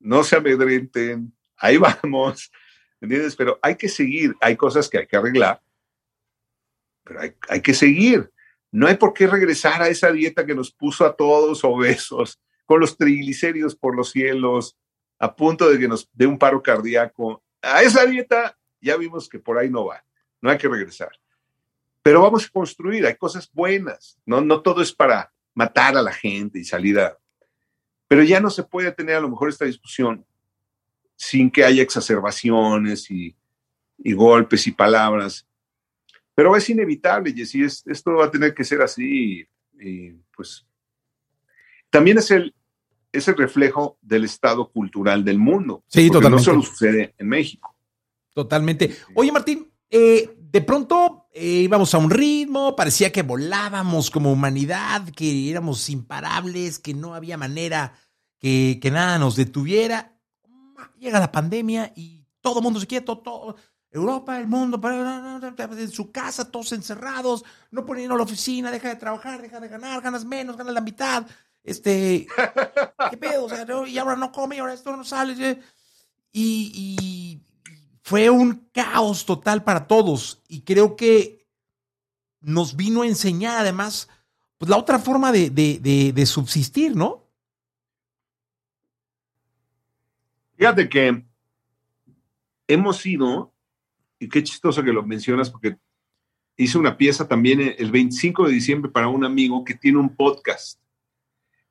no 0.00 0.24
se 0.24 0.36
amedrenten, 0.36 1.32
ahí 1.56 1.76
vamos, 2.02 2.52
¿entiendes? 3.00 3.36
Pero 3.36 3.58
hay 3.62 3.76
que 3.76 3.88
seguir, 3.88 4.34
hay 4.40 4.56
cosas 4.56 4.88
que 4.88 4.98
hay 4.98 5.06
que 5.06 5.16
arreglar, 5.16 5.62
pero 7.04 7.20
hay, 7.48 7.60
que 7.62 7.74
seguir. 7.74 8.30
No 8.70 8.86
hay 8.86 8.96
por 8.96 9.14
qué 9.14 9.26
regresar 9.26 9.82
a 9.82 9.88
esa 9.88 10.10
dieta 10.10 10.44
que 10.44 10.54
nos 10.54 10.72
puso 10.72 11.06
a 11.06 11.14
todos 11.14 11.62
obesos, 11.64 12.40
con 12.66 12.80
los 12.80 12.96
triglicéridos 12.96 13.76
por 13.76 13.94
los 13.94 14.10
cielos, 14.10 14.76
a 15.18 15.34
punto 15.34 15.70
de 15.70 15.78
que 15.78 15.88
nos 15.88 16.08
dé 16.12 16.26
un 16.26 16.38
paro 16.38 16.62
cardíaco. 16.62 17.42
A 17.62 17.82
esa 17.82 18.04
dieta 18.06 18.56
ya 18.80 18.96
vimos 18.96 19.28
que 19.28 19.38
por 19.38 19.58
ahí 19.58 19.70
no 19.70 19.86
va, 19.86 20.04
no 20.40 20.50
hay 20.50 20.58
que 20.58 20.68
regresar. 20.68 21.10
Pero 22.02 22.20
vamos 22.20 22.44
a 22.44 22.50
construir, 22.50 23.06
hay 23.06 23.16
cosas 23.16 23.50
buenas, 23.52 24.18
no, 24.26 24.40
no 24.40 24.60
todo 24.60 24.82
es 24.82 24.92
para 24.92 25.32
matar 25.54 25.96
a 25.96 26.02
la 26.02 26.12
gente 26.12 26.58
y 26.58 26.64
salir 26.64 26.98
a... 26.98 27.18
Pero 28.08 28.22
ya 28.22 28.40
no 28.40 28.50
se 28.50 28.62
puede 28.62 28.92
tener 28.92 29.16
a 29.16 29.20
lo 29.20 29.30
mejor 29.30 29.48
esta 29.48 29.64
discusión 29.64 30.24
sin 31.16 31.50
que 31.50 31.64
haya 31.64 31.82
exacerbaciones 31.82 33.10
y, 33.10 33.34
golpes 34.14 34.66
y 34.66 34.72
palabras. 34.72 35.46
Pero 36.34 36.54
es 36.56 36.68
inevitable, 36.68 37.32
Jessy, 37.32 37.64
es, 37.64 37.86
esto 37.86 38.12
va 38.14 38.26
a 38.26 38.30
tener 38.30 38.52
que 38.52 38.64
ser 38.64 38.82
así. 38.82 39.46
Y, 39.80 40.12
pues 40.36 40.66
también 41.90 42.18
es 42.18 42.30
el, 42.30 42.54
es 43.14 43.28
el 43.28 43.36
reflejo 43.36 43.98
del 44.02 44.24
estado 44.24 44.70
cultural 44.70 45.24
del 45.24 45.38
mundo. 45.38 45.84
Sí, 45.86 46.08
totalmente. 46.08 46.36
No 46.36 46.42
solo 46.42 46.62
sucede 46.62 47.14
en 47.16 47.28
México. 47.28 47.74
Totalmente. 48.34 48.96
Oye, 49.14 49.30
Martín, 49.30 49.70
eh, 49.88 50.36
de 50.36 50.60
pronto 50.60 51.28
eh, 51.32 51.62
íbamos 51.62 51.94
a 51.94 51.98
un 51.98 52.10
ritmo, 52.10 52.74
parecía 52.74 53.12
que 53.12 53.22
volábamos 53.22 54.10
como 54.10 54.32
humanidad, 54.32 55.08
que 55.10 55.50
éramos 55.50 55.88
imparables, 55.88 56.78
que 56.78 56.94
no 56.94 57.14
había 57.14 57.36
manera 57.36 57.94
que, 58.40 58.78
nada 58.92 59.18
nos 59.18 59.36
detuviera. 59.36 60.18
Llega 60.98 61.20
la 61.20 61.32
pandemia 61.32 61.92
y 61.94 62.26
todo 62.40 62.58
el 62.58 62.64
mundo 62.64 62.80
se 62.80 62.86
quieto, 62.86 63.18
todo, 63.18 63.56
Europa, 63.90 64.38
el 64.38 64.48
mundo, 64.48 64.80
en 64.82 65.90
su 65.90 66.10
casa, 66.10 66.50
todos 66.50 66.72
encerrados, 66.72 67.44
no 67.70 67.86
poniendo 67.86 68.16
la 68.16 68.24
oficina, 68.24 68.72
deja 68.72 68.88
de 68.88 68.96
trabajar, 68.96 69.40
deja 69.40 69.60
de 69.60 69.68
ganar, 69.68 70.02
ganas 70.02 70.24
menos, 70.24 70.56
ganas 70.56 70.74
la 70.74 70.80
mitad. 70.80 71.24
Este, 71.64 72.28
¿qué 73.10 73.16
pedo? 73.16 73.46
O 73.46 73.48
sea, 73.48 73.66
y 73.86 73.98
ahora 73.98 74.14
no 74.14 74.30
come, 74.30 74.56
y 74.56 74.58
ahora 74.60 74.74
esto 74.74 74.96
no 74.96 75.02
sale. 75.02 75.60
y 76.32 77.40
fue 78.02 78.28
un 78.28 78.68
caos 78.72 79.24
total 79.24 79.64
para 79.64 79.86
todos 79.86 80.42
y 80.46 80.60
creo 80.60 80.94
que 80.94 81.46
nos 82.42 82.76
vino 82.76 83.00
a 83.00 83.06
enseñar 83.06 83.58
además 83.58 84.10
pues, 84.58 84.68
la 84.68 84.76
otra 84.76 84.98
forma 84.98 85.32
de, 85.32 86.24
subsistir, 86.26 86.94
¿no? 86.94 87.24
Fíjate 90.56 90.88
que 90.88 91.24
hemos 92.68 92.98
sido, 92.98 93.52
y 94.18 94.28
qué 94.28 94.42
chistoso 94.42 94.82
que 94.82 94.92
lo 94.92 95.02
mencionas 95.02 95.50
porque 95.50 95.76
hice 96.56 96.78
una 96.78 96.96
pieza 96.96 97.26
también 97.26 97.74
el 97.76 97.90
25 97.90 98.46
de 98.46 98.52
diciembre 98.52 98.90
para 98.90 99.08
un 99.08 99.24
amigo 99.24 99.64
que 99.64 99.74
tiene 99.74 99.98
un 99.98 100.14
podcast 100.14 100.80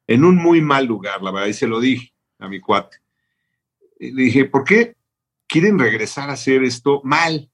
en 0.08 0.26
un 0.26 0.36
muy 0.36 0.62
mal 0.62 0.86
lugar, 0.86 1.22
la 1.22 1.32
verdad, 1.32 1.48
y 1.48 1.54
se 1.54 1.68
lo 1.68 1.80
dije 1.80 2.14
a 2.40 2.48
mi 2.48 2.60
cuate. 2.60 2.98
le 4.00 4.24
dije, 4.24 4.46
¿por 4.46 4.64
qué 4.64 4.96
quieren 5.54 5.78
regresar 5.78 6.32
a 6.32 6.34
hacer 6.34 6.64
esto 6.64 7.00
mal. 7.04 7.48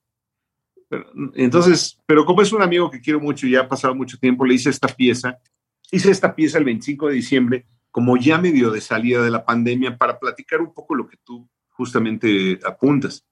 entonces, 1.35 1.99
pero 2.05 2.23
como 2.23 2.41
es 2.41 2.53
un 2.53 2.61
amigo 2.61 2.89
que 2.89 3.01
quiero 3.01 3.19
mucho 3.19 3.45
y 3.45 3.51
ya 3.51 3.61
ha 3.61 3.67
pasado 3.67 3.93
mucho 3.93 4.17
tiempo, 4.17 4.45
le 4.45 4.53
hice 4.53 4.69
esta 4.69 4.88
pieza. 4.88 5.38
Hice 5.91 6.09
esta 6.09 6.34
pieza 6.34 6.59
el 6.59 6.63
25 6.63 7.07
de 7.07 7.13
diciembre 7.13 7.65
como 7.91 8.15
ya 8.15 8.38
medio 8.38 8.71
de 8.71 8.80
salida 8.80 9.21
de 9.21 9.31
la 9.31 9.43
pandemia 9.43 9.97
para 9.97 10.17
platicar 10.17 10.61
un 10.61 10.73
poco 10.73 10.95
lo 10.95 11.07
que 11.07 11.17
tú 11.26 11.49
justamente 11.69 12.57
apuntas. 12.63 13.26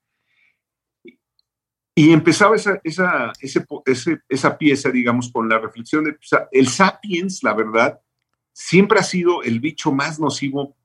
Y 1.96 2.12
empezaba 2.12 2.56
esa, 2.56 4.58
pieza, 4.58 4.90
digamos, 4.90 5.32
con 5.32 5.48
la 5.48 5.60
reflexión 5.60 6.04
de 6.04 6.18
el 6.52 6.68
sapiens, 6.68 7.42
la 7.42 7.54
verdad, 7.54 8.00
siempre 8.58 9.00
ha 9.00 9.04
sido 9.04 9.44
el 9.44 9.60
bicho 9.60 9.92
más 9.92 10.20
nocivo 10.20 10.76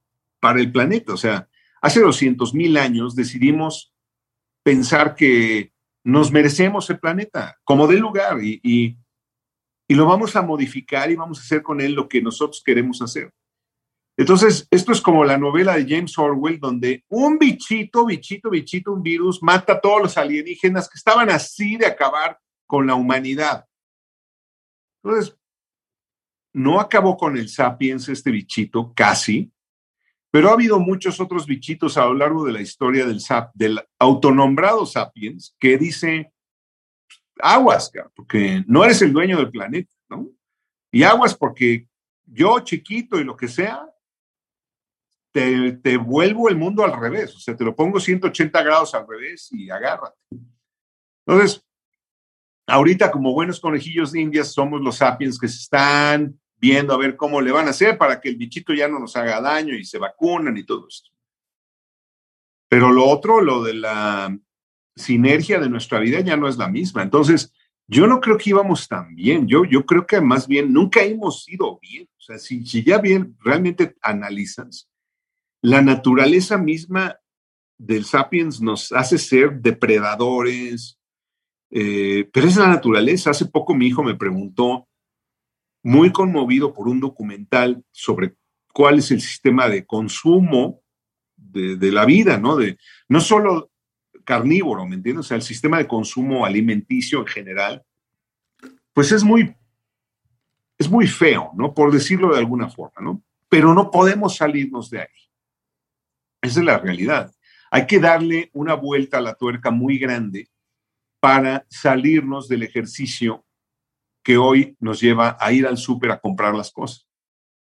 para 0.40 0.60
el 0.60 0.70
planeta. 0.70 1.14
O 1.14 1.16
sea, 1.16 1.48
hace 1.80 2.00
200 2.00 2.52
mil 2.52 2.76
años 2.76 3.16
decidimos 3.16 3.94
pensar 4.62 5.14
que 5.14 5.72
nos 6.04 6.30
merecemos 6.30 6.90
el 6.90 7.00
planeta 7.00 7.58
como 7.64 7.86
del 7.86 8.00
lugar 8.00 8.44
y, 8.44 8.60
y, 8.62 8.98
lo 9.94 10.06
vamos 10.06 10.36
a 10.36 10.42
modificar 10.42 11.10
y 11.10 11.16
vamos 11.16 11.38
a 11.38 11.42
hacer 11.42 11.62
con 11.62 11.80
él 11.80 11.92
lo 11.92 12.08
que 12.08 12.22
nosotros 12.22 12.62
queremos 12.64 13.02
hacer. 13.02 13.30
Entonces, 14.16 14.66
esto 14.70 14.92
es 14.92 15.02
como 15.02 15.22
la 15.22 15.36
novela 15.36 15.76
de 15.76 15.86
James 15.86 16.16
Orwell, 16.18 16.58
donde 16.58 17.04
un 17.08 17.38
bichito, 17.38 18.06
bichito, 18.06 18.48
bichito, 18.48 18.92
un 18.92 19.02
virus, 19.02 19.42
mata 19.42 19.74
a 19.74 19.80
todos 19.80 20.02
los 20.02 20.16
alienígenas 20.16 20.88
que 20.88 20.96
estaban 20.96 21.28
así 21.28 21.76
de 21.76 21.86
acabar 21.86 22.38
con 22.66 22.86
la 22.86 22.94
humanidad. 22.94 23.66
Entonces, 25.02 25.36
no 26.52 26.80
acabó 26.80 27.16
con 27.16 27.36
el 27.36 27.48
sapiens 27.48 28.08
este 28.08 28.30
bichito, 28.30 28.92
casi, 28.94 29.52
pero 30.30 30.48
ha 30.48 30.54
habido 30.54 30.80
muchos 30.80 31.20
otros 31.20 31.46
bichitos 31.46 31.98
a 31.98 32.06
lo 32.06 32.14
largo 32.14 32.44
de 32.44 32.52
la 32.52 32.60
historia 32.62 33.04
del, 33.06 33.20
sap, 33.20 33.52
del 33.54 33.78
autonombrado 33.98 34.86
sapiens 34.86 35.54
que 35.58 35.76
dice, 35.76 36.32
aguas, 37.38 37.92
porque 38.14 38.64
no 38.66 38.82
eres 38.84 39.02
el 39.02 39.12
dueño 39.12 39.36
del 39.36 39.50
planeta, 39.50 39.94
¿no? 40.08 40.30
Y 40.90 41.02
aguas 41.02 41.34
porque 41.34 41.86
yo 42.24 42.60
chiquito 42.60 43.20
y 43.20 43.24
lo 43.24 43.36
que 43.36 43.48
sea, 43.48 43.86
te, 45.32 45.96
vuelvo 45.96 46.48
el 46.48 46.56
mundo 46.56 46.84
al 46.84 46.98
revés, 46.98 47.34
o 47.34 47.38
sea, 47.38 47.56
te 47.56 47.64
lo 47.64 47.74
pongo 47.74 47.98
180 47.98 48.62
grados 48.62 48.94
al 48.94 49.06
revés 49.06 49.48
y 49.52 49.70
agárrate. 49.70 50.16
Entonces, 51.26 51.64
ahorita 52.66 53.10
como 53.10 53.32
buenos 53.32 53.60
conejillos 53.60 54.12
de 54.12 54.20
indias 54.20 54.52
somos 54.52 54.80
los 54.80 54.96
sapiens 54.96 55.38
que 55.38 55.48
se 55.48 55.58
están 55.58 56.38
viendo 56.62 56.94
a 56.94 56.96
ver 56.96 57.16
cómo 57.16 57.40
le 57.40 57.50
van 57.50 57.66
a 57.66 57.70
hacer 57.70 57.98
para 57.98 58.20
que 58.20 58.28
el 58.28 58.36
bichito 58.36 58.72
ya 58.72 58.86
no 58.86 59.00
nos 59.00 59.16
haga 59.16 59.40
daño 59.40 59.74
y 59.74 59.84
se 59.84 59.98
vacunan 59.98 60.56
y 60.56 60.62
todo 60.62 60.86
esto. 60.88 61.10
Pero 62.68 62.92
lo 62.92 63.04
otro, 63.04 63.40
lo 63.40 63.64
de 63.64 63.74
la 63.74 64.38
sinergia 64.94 65.58
de 65.58 65.68
nuestra 65.68 65.98
vida 65.98 66.20
ya 66.20 66.36
no 66.36 66.46
es 66.46 66.56
la 66.58 66.68
misma. 66.68 67.02
Entonces, 67.02 67.52
yo 67.88 68.06
no 68.06 68.20
creo 68.20 68.38
que 68.38 68.50
íbamos 68.50 68.86
tan 68.86 69.16
bien. 69.16 69.48
Yo, 69.48 69.64
yo 69.64 69.84
creo 69.84 70.06
que 70.06 70.20
más 70.20 70.46
bien 70.46 70.72
nunca 70.72 71.02
hemos 71.02 71.48
ido 71.48 71.80
bien. 71.80 72.08
O 72.16 72.20
sea, 72.20 72.38
si, 72.38 72.62
ya 72.62 72.98
bien 72.98 73.36
realmente 73.44 73.96
analizas, 74.00 74.88
la 75.62 75.82
naturaleza 75.82 76.58
misma 76.58 77.18
del 77.76 78.04
sapiens 78.04 78.60
nos 78.60 78.92
hace 78.92 79.18
ser 79.18 79.60
depredadores, 79.60 81.00
eh, 81.72 82.30
pero 82.32 82.46
es 82.46 82.56
la 82.56 82.68
naturaleza. 82.68 83.30
Hace 83.30 83.46
poco 83.46 83.74
mi 83.74 83.88
hijo 83.88 84.04
me 84.04 84.14
preguntó, 84.14 84.86
muy 85.82 86.12
conmovido 86.12 86.72
por 86.72 86.88
un 86.88 87.00
documental 87.00 87.84
sobre 87.90 88.34
cuál 88.72 88.98
es 88.98 89.10
el 89.10 89.20
sistema 89.20 89.68
de 89.68 89.84
consumo 89.84 90.80
de, 91.36 91.92
la 91.92 92.04
vida, 92.04 92.38
¿no? 92.38 92.56
De, 92.56 92.78
no 93.08 93.20
solo 93.20 93.70
carnívoro, 94.24 94.86
¿me 94.86 94.96
entiendes? 94.96 95.26
O 95.26 95.28
sea, 95.28 95.36
el 95.36 95.42
sistema 95.42 95.78
de 95.78 95.88
consumo 95.88 96.46
alimenticio 96.46 97.20
en 97.20 97.26
general, 97.26 97.84
pues 98.92 99.12
es 99.12 99.24
muy, 99.24 99.54
es 100.78 100.88
muy 100.88 101.06
feo, 101.06 101.50
¿no? 101.54 101.74
Por 101.74 101.92
decirlo 101.92 102.32
de 102.32 102.38
alguna 102.38 102.68
forma, 102.68 103.00
¿no? 103.00 103.22
Pero 103.48 103.74
no 103.74 103.90
podemos 103.90 104.36
salirnos 104.36 104.88
de 104.90 105.00
ahí. 105.00 105.06
Esa 106.40 106.60
es 106.60 106.66
la 106.66 106.78
realidad. 106.78 107.32
Hay 107.70 107.86
que 107.86 107.98
darle 107.98 108.50
una 108.52 108.74
vuelta 108.74 109.18
a 109.18 109.22
la 109.22 109.34
tuerca 109.34 109.70
muy 109.70 109.98
grande 109.98 110.48
para 111.20 111.66
salirnos 111.68 112.48
del 112.48 112.62
ejercicio 112.62 113.44
que 114.22 114.36
hoy 114.36 114.76
nos 114.80 115.00
lleva 115.00 115.36
a 115.40 115.52
ir 115.52 115.66
al 115.66 115.76
súper 115.76 116.10
a 116.10 116.20
comprar 116.20 116.54
las 116.54 116.70
cosas. 116.70 117.06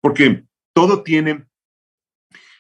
Porque 0.02 0.46
todo 0.74 1.04
tiene, 1.04 1.46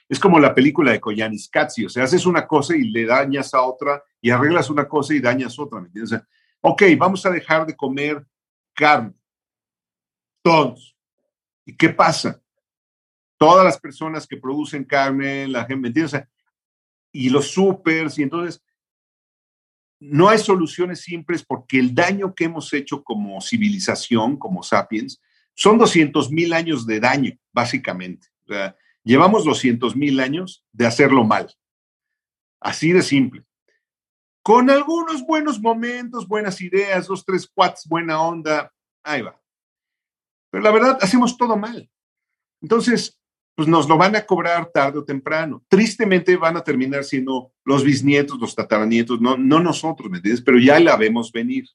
es 0.09 0.19
como 0.19 0.39
la 0.39 0.53
película 0.53 0.91
de 0.91 0.99
Koyanis 0.99 1.49
Katsi, 1.49 1.85
o 1.85 1.89
sea, 1.89 2.03
haces 2.03 2.25
una 2.25 2.47
cosa 2.47 2.75
y 2.75 2.89
le 2.89 3.05
dañas 3.05 3.53
a 3.53 3.61
otra 3.61 4.03
y 4.21 4.29
arreglas 4.29 4.69
una 4.69 4.87
cosa 4.87 5.13
y 5.13 5.19
dañas 5.19 5.57
otra, 5.59 5.79
¿me 5.79 5.87
entiendes? 5.87 6.21
ok, 6.61 6.83
vamos 6.97 7.25
a 7.25 7.29
dejar 7.29 7.65
de 7.65 7.75
comer 7.75 8.25
carne, 8.73 9.13
todos. 10.43 10.95
¿Y 11.65 11.75
qué 11.75 11.89
pasa? 11.89 12.41
todas 13.37 13.63
las 13.63 13.79
personas 13.79 14.27
que 14.27 14.37
producen 14.37 14.83
carne, 14.83 15.47
la 15.47 15.61
gente, 15.61 15.75
¿me 15.77 15.87
entiendes? 15.89 16.23
y 17.11 17.29
los 17.29 17.51
supers, 17.51 18.19
y 18.19 18.23
entonces 18.23 18.61
no 19.99 20.29
hay 20.29 20.37
soluciones 20.37 21.01
simples 21.01 21.43
porque 21.43 21.79
el 21.79 21.95
daño 21.95 22.35
que 22.35 22.45
hemos 22.45 22.71
hecho 22.73 23.03
como 23.03 23.41
civilización, 23.41 24.37
como 24.37 24.63
sapiens, 24.63 25.21
son 25.55 25.77
200 25.77 26.31
mil 26.31 26.53
años 26.53 26.85
de 26.85 26.99
daño, 26.99 27.37
básicamente. 27.51 28.27
Llevamos 29.03 29.43
200 29.45 29.95
mil 29.95 30.19
años 30.19 30.65
de 30.71 30.85
hacerlo 30.85 31.23
mal. 31.23 31.51
Así 32.59 32.91
de 32.91 33.01
simple. 33.01 33.43
Con 34.43 34.69
algunos 34.69 35.25
buenos 35.25 35.59
momentos, 35.59 36.27
buenas 36.27 36.61
ideas, 36.61 37.07
dos, 37.07 37.25
tres 37.25 37.49
cuates, 37.53 37.85
buena 37.87 38.21
onda, 38.21 38.71
ahí 39.03 39.21
va. 39.21 39.41
Pero 40.49 40.63
la 40.63 40.71
verdad, 40.71 40.97
hacemos 41.01 41.37
todo 41.37 41.57
mal. 41.57 41.89
Entonces, 42.61 43.19
pues 43.57 43.67
nos 43.67 43.89
lo 43.89 43.97
van 43.97 44.15
a 44.15 44.23
cobrar 44.23 44.69
tarde 44.71 44.99
o 44.99 45.03
temprano. 45.03 45.65
Tristemente 45.67 46.37
van 46.37 46.57
a 46.57 46.63
terminar 46.63 47.03
siendo 47.03 47.53
los 47.65 47.83
bisnietos, 47.83 48.37
los 48.39 48.53
tataranietos, 48.53 49.19
no, 49.19 49.35
no 49.35 49.59
nosotros, 49.59 50.11
¿me 50.11 50.17
entiendes? 50.17 50.43
Pero 50.43 50.59
ya 50.59 50.79
la 50.79 50.95
vemos 50.95 51.31
venir. 51.31 51.65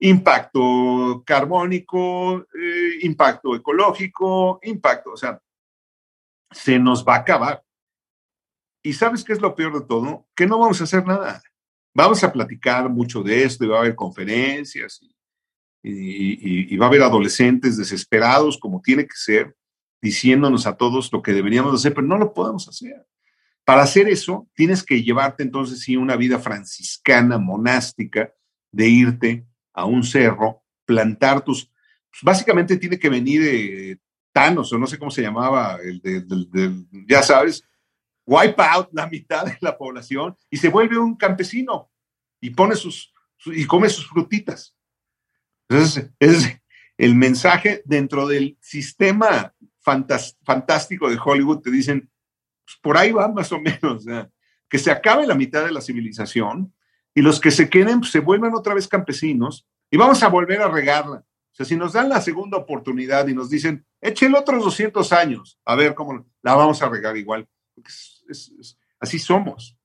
Impacto 0.00 1.22
carbónico, 1.26 2.38
eh, 2.38 2.98
impacto 3.02 3.54
ecológico, 3.54 4.58
impacto, 4.62 5.12
o 5.12 5.16
sea, 5.18 5.38
se 6.50 6.78
nos 6.78 7.04
va 7.06 7.16
a 7.16 7.18
acabar. 7.18 7.62
¿Y 8.82 8.94
sabes 8.94 9.22
qué 9.22 9.34
es 9.34 9.40
lo 9.42 9.54
peor 9.54 9.78
de 9.78 9.86
todo? 9.86 10.26
Que 10.34 10.46
no 10.46 10.58
vamos 10.58 10.80
a 10.80 10.84
hacer 10.84 11.04
nada. 11.04 11.42
Vamos 11.94 12.24
a 12.24 12.32
platicar 12.32 12.88
mucho 12.88 13.22
de 13.22 13.44
esto 13.44 13.66
y 13.66 13.68
va 13.68 13.76
a 13.76 13.80
haber 13.80 13.94
conferencias 13.94 14.98
y 15.82 16.74
va 16.78 16.86
a 16.86 16.88
haber 16.88 17.02
adolescentes 17.02 17.76
desesperados 17.76 18.56
como 18.58 18.80
tiene 18.80 19.04
que 19.04 19.14
ser 19.14 19.54
diciéndonos 20.00 20.66
a 20.66 20.76
todos 20.76 21.12
lo 21.12 21.22
que 21.22 21.32
deberíamos 21.32 21.74
hacer, 21.74 21.94
pero 21.94 22.06
no 22.06 22.18
lo 22.18 22.32
podemos 22.34 22.68
hacer. 22.68 23.06
Para 23.64 23.82
hacer 23.82 24.08
eso, 24.08 24.48
tienes 24.54 24.84
que 24.84 25.02
llevarte 25.02 25.42
entonces 25.42 25.80
sí 25.80 25.96
una 25.96 26.16
vida 26.16 26.38
franciscana, 26.38 27.38
monástica, 27.38 28.32
de 28.70 28.88
irte 28.88 29.46
a 29.72 29.84
un 29.84 30.04
cerro, 30.04 30.62
plantar 30.84 31.42
tus... 31.42 31.66
Pues, 31.66 32.22
básicamente 32.22 32.76
tiene 32.76 32.98
que 32.98 33.08
venir 33.08 33.42
eh, 33.44 33.98
Thanos, 34.32 34.72
o 34.72 34.78
no 34.78 34.86
sé 34.86 34.98
cómo 34.98 35.10
se 35.10 35.22
llamaba, 35.22 35.78
el 35.82 36.00
de, 36.00 36.84
ya 37.08 37.22
sabes, 37.22 37.64
wipe 38.26 38.62
out 38.62 38.88
la 38.92 39.06
mitad 39.06 39.46
de 39.46 39.56
la 39.60 39.78
población 39.78 40.36
y 40.50 40.58
se 40.58 40.68
vuelve 40.68 40.98
un 40.98 41.16
campesino 41.16 41.90
y 42.40 42.50
pone 42.50 42.76
sus, 42.76 43.12
y 43.46 43.64
come 43.66 43.88
sus 43.88 44.06
frutitas. 44.06 44.76
Entonces, 45.68 46.10
es 46.20 46.60
el 46.98 47.14
mensaje 47.14 47.82
dentro 47.84 48.26
del 48.26 48.58
sistema 48.60 49.54
fantástico 50.44 51.08
de 51.08 51.18
Hollywood, 51.22 51.60
te 51.60 51.70
dicen, 51.70 52.10
pues, 52.64 52.76
por 52.82 52.98
ahí 52.98 53.12
va 53.12 53.28
más 53.28 53.52
o 53.52 53.60
menos, 53.60 54.04
que 54.68 54.78
se 54.78 54.90
acabe 54.90 55.26
la 55.26 55.36
mitad 55.36 55.64
de 55.64 55.72
la 55.72 55.80
civilización 55.80 56.74
y 57.14 57.22
los 57.22 57.40
que 57.40 57.50
se 57.50 57.70
queden 57.70 58.00
pues, 58.00 58.10
se 58.10 58.20
vuelvan 58.20 58.54
otra 58.54 58.74
vez 58.74 58.88
campesinos 58.88 59.66
y 59.90 59.96
vamos 59.96 60.22
a 60.22 60.28
volver 60.28 60.60
a 60.60 60.68
regarla. 60.68 61.18
O 61.18 61.54
sea, 61.56 61.64
si 61.64 61.76
nos 61.76 61.94
dan 61.94 62.08
la 62.08 62.20
segunda 62.20 62.58
oportunidad 62.58 63.26
y 63.28 63.34
nos 63.34 63.48
dicen, 63.48 63.86
echen 64.00 64.34
otros 64.34 64.62
200 64.62 65.10
años, 65.12 65.58
a 65.64 65.74
ver 65.74 65.94
cómo 65.94 66.26
la 66.42 66.54
vamos 66.54 66.82
a 66.82 66.88
regar 66.88 67.16
igual. 67.16 67.48
así 69.00 69.18
somos. 69.18 69.78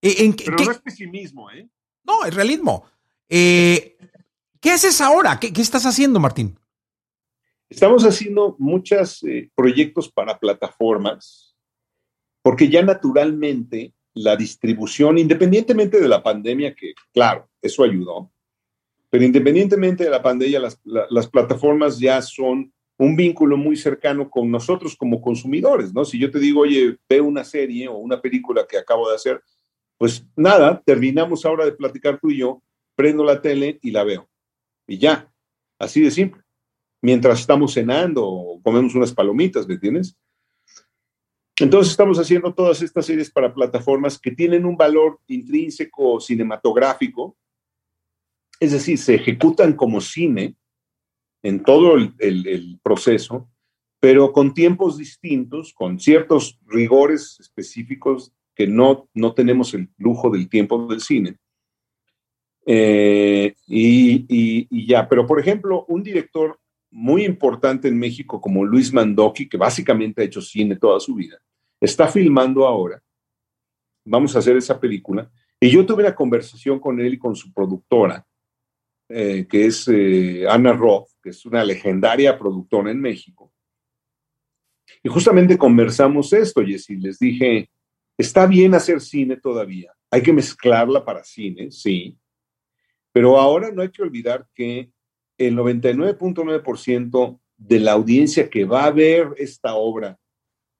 ¿En, 0.00 0.34
Pero 0.34 0.56
no 0.56 0.70
es 0.72 0.80
pesimismo, 0.80 1.50
¿eh? 1.52 1.68
No, 2.02 2.24
es 2.24 2.34
realismo. 2.34 2.84
Eh, 3.28 3.96
¿Qué 4.60 4.72
haces 4.72 5.00
ahora? 5.00 5.38
¿Qué, 5.38 5.52
¿Qué, 5.52 5.62
estás 5.62 5.86
haciendo, 5.86 6.18
Martín? 6.18 6.58
Estamos 7.72 8.04
haciendo 8.04 8.54
muchos 8.58 9.24
eh, 9.24 9.50
proyectos 9.54 10.12
para 10.12 10.38
plataformas, 10.38 11.56
porque 12.42 12.68
ya 12.68 12.82
naturalmente 12.82 13.94
la 14.12 14.36
distribución, 14.36 15.16
independientemente 15.16 15.98
de 15.98 16.06
la 16.06 16.22
pandemia, 16.22 16.74
que 16.74 16.92
claro, 17.14 17.48
eso 17.62 17.82
ayudó, 17.82 18.30
pero 19.08 19.24
independientemente 19.24 20.04
de 20.04 20.10
la 20.10 20.22
pandemia, 20.22 20.60
las, 20.60 20.78
las 20.84 21.26
plataformas 21.28 21.98
ya 21.98 22.20
son 22.20 22.70
un 22.98 23.16
vínculo 23.16 23.56
muy 23.56 23.78
cercano 23.78 24.28
con 24.28 24.50
nosotros 24.50 24.94
como 24.94 25.22
consumidores, 25.22 25.94
¿no? 25.94 26.04
Si 26.04 26.18
yo 26.18 26.30
te 26.30 26.40
digo, 26.40 26.60
oye, 26.60 26.98
ve 27.08 27.22
una 27.22 27.42
serie 27.42 27.88
o 27.88 27.96
una 27.96 28.20
película 28.20 28.66
que 28.68 28.76
acabo 28.76 29.08
de 29.08 29.14
hacer, 29.14 29.42
pues 29.96 30.26
nada, 30.36 30.82
terminamos 30.84 31.46
ahora 31.46 31.64
de 31.64 31.72
platicar 31.72 32.20
tú 32.20 32.30
y 32.30 32.36
yo, 32.36 32.62
prendo 32.94 33.24
la 33.24 33.40
tele 33.40 33.78
y 33.80 33.92
la 33.92 34.04
veo. 34.04 34.28
Y 34.86 34.98
ya, 34.98 35.32
así 35.78 36.02
de 36.02 36.10
simple. 36.10 36.41
Mientras 37.02 37.40
estamos 37.40 37.74
cenando 37.74 38.26
o 38.26 38.62
comemos 38.62 38.94
unas 38.94 39.12
palomitas, 39.12 39.66
¿me 39.66 39.74
entiendes? 39.74 40.16
Entonces 41.56 41.90
estamos 41.90 42.18
haciendo 42.18 42.54
todas 42.54 42.80
estas 42.80 43.04
series 43.04 43.30
para 43.30 43.52
plataformas 43.52 44.18
que 44.18 44.30
tienen 44.30 44.64
un 44.64 44.76
valor 44.76 45.20
intrínseco 45.26 46.18
cinematográfico, 46.18 47.36
es 48.58 48.72
decir, 48.72 48.96
se 48.96 49.16
ejecutan 49.16 49.74
como 49.74 50.00
cine 50.00 50.56
en 51.42 51.62
todo 51.62 51.96
el, 51.96 52.80
proceso, 52.82 53.50
pero 54.00 54.32
con 54.32 54.54
tiempos 54.54 54.96
distintos, 54.96 55.74
con 55.74 55.98
ciertos 55.98 56.58
rigores 56.66 57.38
específicos 57.40 58.32
que 58.54 58.66
no, 58.66 59.08
no 59.14 59.34
tenemos 59.34 59.74
el 59.74 59.90
lujo 59.98 60.30
del 60.30 60.48
tiempo 60.48 60.86
del 60.86 61.00
cine. 61.00 61.36
Eh, 62.64 63.54
y, 63.66 64.86
ya, 64.86 65.08
pero 65.08 65.26
por 65.26 65.40
ejemplo, 65.40 65.84
un 65.88 66.02
director 66.02 66.60
muy 66.92 67.24
importante 67.24 67.88
en 67.88 67.98
México 67.98 68.40
como 68.40 68.64
Luis 68.64 68.92
Mandoki, 68.92 69.48
que 69.48 69.56
básicamente 69.56 70.20
ha 70.20 70.24
hecho 70.26 70.42
cine 70.42 70.76
toda 70.76 71.00
su 71.00 71.14
vida, 71.14 71.40
está 71.80 72.06
filmando 72.06 72.66
ahora. 72.66 73.02
Vamos 74.04 74.36
a 74.36 74.40
hacer 74.40 74.56
esa 74.56 74.78
película. 74.78 75.30
Y 75.58 75.70
yo 75.70 75.86
tuve 75.86 76.02
una 76.02 76.14
conversación 76.14 76.78
con 76.78 77.00
él 77.00 77.14
y 77.14 77.18
con 77.18 77.34
su 77.34 77.52
productora, 77.52 78.26
eh, 79.08 79.46
que 79.48 79.66
es 79.66 79.88
eh, 79.88 80.44
Ana 80.48 80.72
Roth, 80.72 81.08
que 81.22 81.30
es 81.30 81.46
una 81.46 81.64
legendaria 81.64 82.38
productora 82.38 82.90
en 82.90 83.00
México. 83.00 83.52
Y 85.02 85.08
justamente 85.08 85.56
conversamos 85.56 86.32
esto, 86.32 86.62
Jessy. 86.64 86.96
Les 86.96 87.18
dije, 87.18 87.70
está 88.18 88.46
bien 88.46 88.74
hacer 88.74 89.00
cine 89.00 89.36
todavía. 89.36 89.92
Hay 90.10 90.22
que 90.22 90.32
mezclarla 90.32 91.04
para 91.04 91.24
cine, 91.24 91.70
sí. 91.70 92.18
Pero 93.12 93.38
ahora 93.38 93.70
no 93.72 93.82
hay 93.82 93.90
que 93.90 94.02
olvidar 94.02 94.46
que 94.54 94.90
el 95.38 95.56
99.9% 95.56 97.40
de 97.56 97.80
la 97.80 97.92
audiencia 97.92 98.50
que 98.50 98.64
va 98.64 98.84
a 98.84 98.90
ver 98.90 99.28
esta 99.36 99.74
obra 99.74 100.18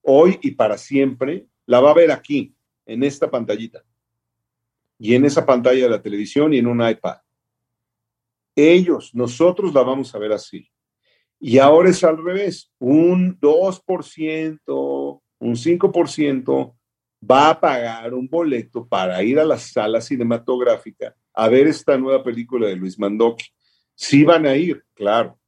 hoy 0.02 0.38
y 0.42 0.52
para 0.52 0.76
siempre, 0.76 1.46
la 1.66 1.80
va 1.80 1.92
a 1.92 1.94
ver 1.94 2.10
aquí, 2.10 2.54
en 2.86 3.04
esta 3.04 3.30
pantallita. 3.30 3.84
Y 4.98 5.14
en 5.14 5.24
esa 5.24 5.46
pantalla 5.46 5.84
de 5.84 5.90
la 5.90 6.02
televisión 6.02 6.52
y 6.52 6.58
en 6.58 6.66
un 6.66 6.86
iPad. 6.86 7.18
Ellos, 8.54 9.14
nosotros 9.14 9.72
la 9.72 9.82
vamos 9.82 10.14
a 10.14 10.18
ver 10.18 10.32
así. 10.32 10.68
Y 11.40 11.58
ahora 11.58 11.90
es 11.90 12.04
al 12.04 12.22
revés. 12.22 12.70
Un 12.78 13.38
2%, 13.40 15.22
un 15.38 15.56
5% 15.56 16.74
va 17.30 17.50
a 17.50 17.60
pagar 17.60 18.14
un 18.14 18.28
boleto 18.28 18.86
para 18.86 19.22
ir 19.22 19.38
a 19.38 19.44
la 19.44 19.58
sala 19.58 20.00
cinematográfica 20.00 21.16
a 21.34 21.48
ver 21.48 21.66
esta 21.66 21.96
nueva 21.96 22.22
película 22.22 22.66
de 22.66 22.76
Luis 22.76 22.98
Mandoki. 22.98 23.46
Sí 24.02 24.24
van 24.24 24.46
a 24.46 24.56
ir, 24.56 24.84
claro, 24.94 25.38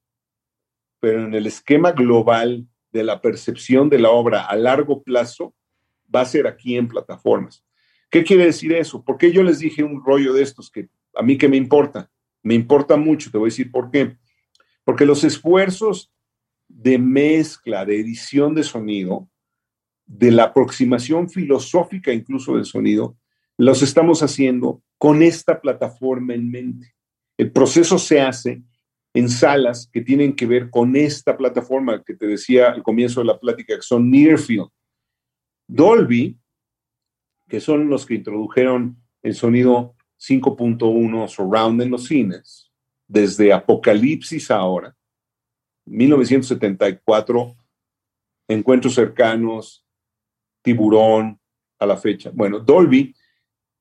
pero 1.01 1.25
en 1.25 1.35
el 1.35 1.49
esquema 1.49 1.91
global 1.91 2.69
de 2.93 3.03
la 3.03 3.21
percepción 3.21 3.89
de 3.89 3.99
la 3.99 4.11
obra 4.11 4.45
a 4.45 4.55
largo 4.55 5.03
plazo 5.03 5.57
va 6.15 6.21
a 6.21 6.25
ser 6.25 6.47
aquí 6.47 6.77
en 6.77 6.87
plataformas. 6.87 7.65
¿Qué 8.09 8.23
quiere 8.23 8.45
decir 8.45 8.73
eso? 8.73 9.03
Porque 9.03 9.33
yo 9.33 9.43
les 9.43 9.59
dije 9.59 9.83
un 9.83 10.05
rollo 10.05 10.33
de 10.33 10.45
estos 10.45 10.71
que 10.71 10.89
a 11.17 11.23
mí 11.25 11.37
que 11.37 11.49
me 11.49 11.57
importa? 11.57 12.09
Me 12.45 12.55
importa 12.55 12.97
mucho, 12.97 13.29
te 13.33 13.39
voy 13.39 13.49
a 13.49 13.51
decir 13.51 13.73
por 13.73 13.91
qué. 13.91 14.19
Porque 14.85 15.05
los 15.05 15.25
esfuerzos 15.25 16.13
de 16.69 16.97
mezcla, 16.97 17.85
de 17.85 17.99
edición 17.99 18.55
de 18.55 18.63
sonido, 18.63 19.29
de 20.07 20.31
la 20.31 20.45
aproximación 20.45 21.29
filosófica 21.29 22.13
incluso 22.13 22.55
del 22.55 22.67
sonido, 22.67 23.17
los 23.59 23.83
estamos 23.83 24.23
haciendo 24.23 24.81
con 24.97 25.25
esta 25.25 25.61
plataforma 25.61 26.35
en 26.35 26.53
mente. 26.53 26.94
El 27.36 27.52
proceso 27.52 27.98
se 27.98 28.20
hace 28.20 28.62
en 29.15 29.28
salas 29.28 29.89
que 29.93 30.01
tienen 30.01 30.35
que 30.35 30.47
ver 30.47 30.70
con 30.70 30.97
esta 30.97 31.36
plataforma 31.36 32.02
que 32.02 32.15
te 32.15 32.27
decía 32.27 32.73
al 32.73 32.82
comienzo 32.82 33.20
de 33.20 33.27
la 33.27 33.39
plática, 33.39 33.77
que 33.77 33.82
son 33.82 34.11
Nearfield. 34.11 34.69
Dolby, 35.66 36.39
que 37.48 37.61
son 37.61 37.89
los 37.89 38.06
que 38.06 38.15
introdujeron 38.15 38.97
el 39.23 39.35
sonido 39.35 39.94
5.1 40.19 41.28
surround 41.28 41.82
en 41.82 41.90
los 41.90 42.05
cines, 42.05 42.70
desde 43.06 43.52
Apocalipsis 43.52 44.51
ahora, 44.51 44.97
1974, 45.86 47.56
Encuentros 48.47 48.94
cercanos, 48.94 49.86
Tiburón, 50.62 51.40
a 51.78 51.86
la 51.86 51.97
fecha. 51.97 52.31
Bueno, 52.32 52.61
Dolby 52.61 53.15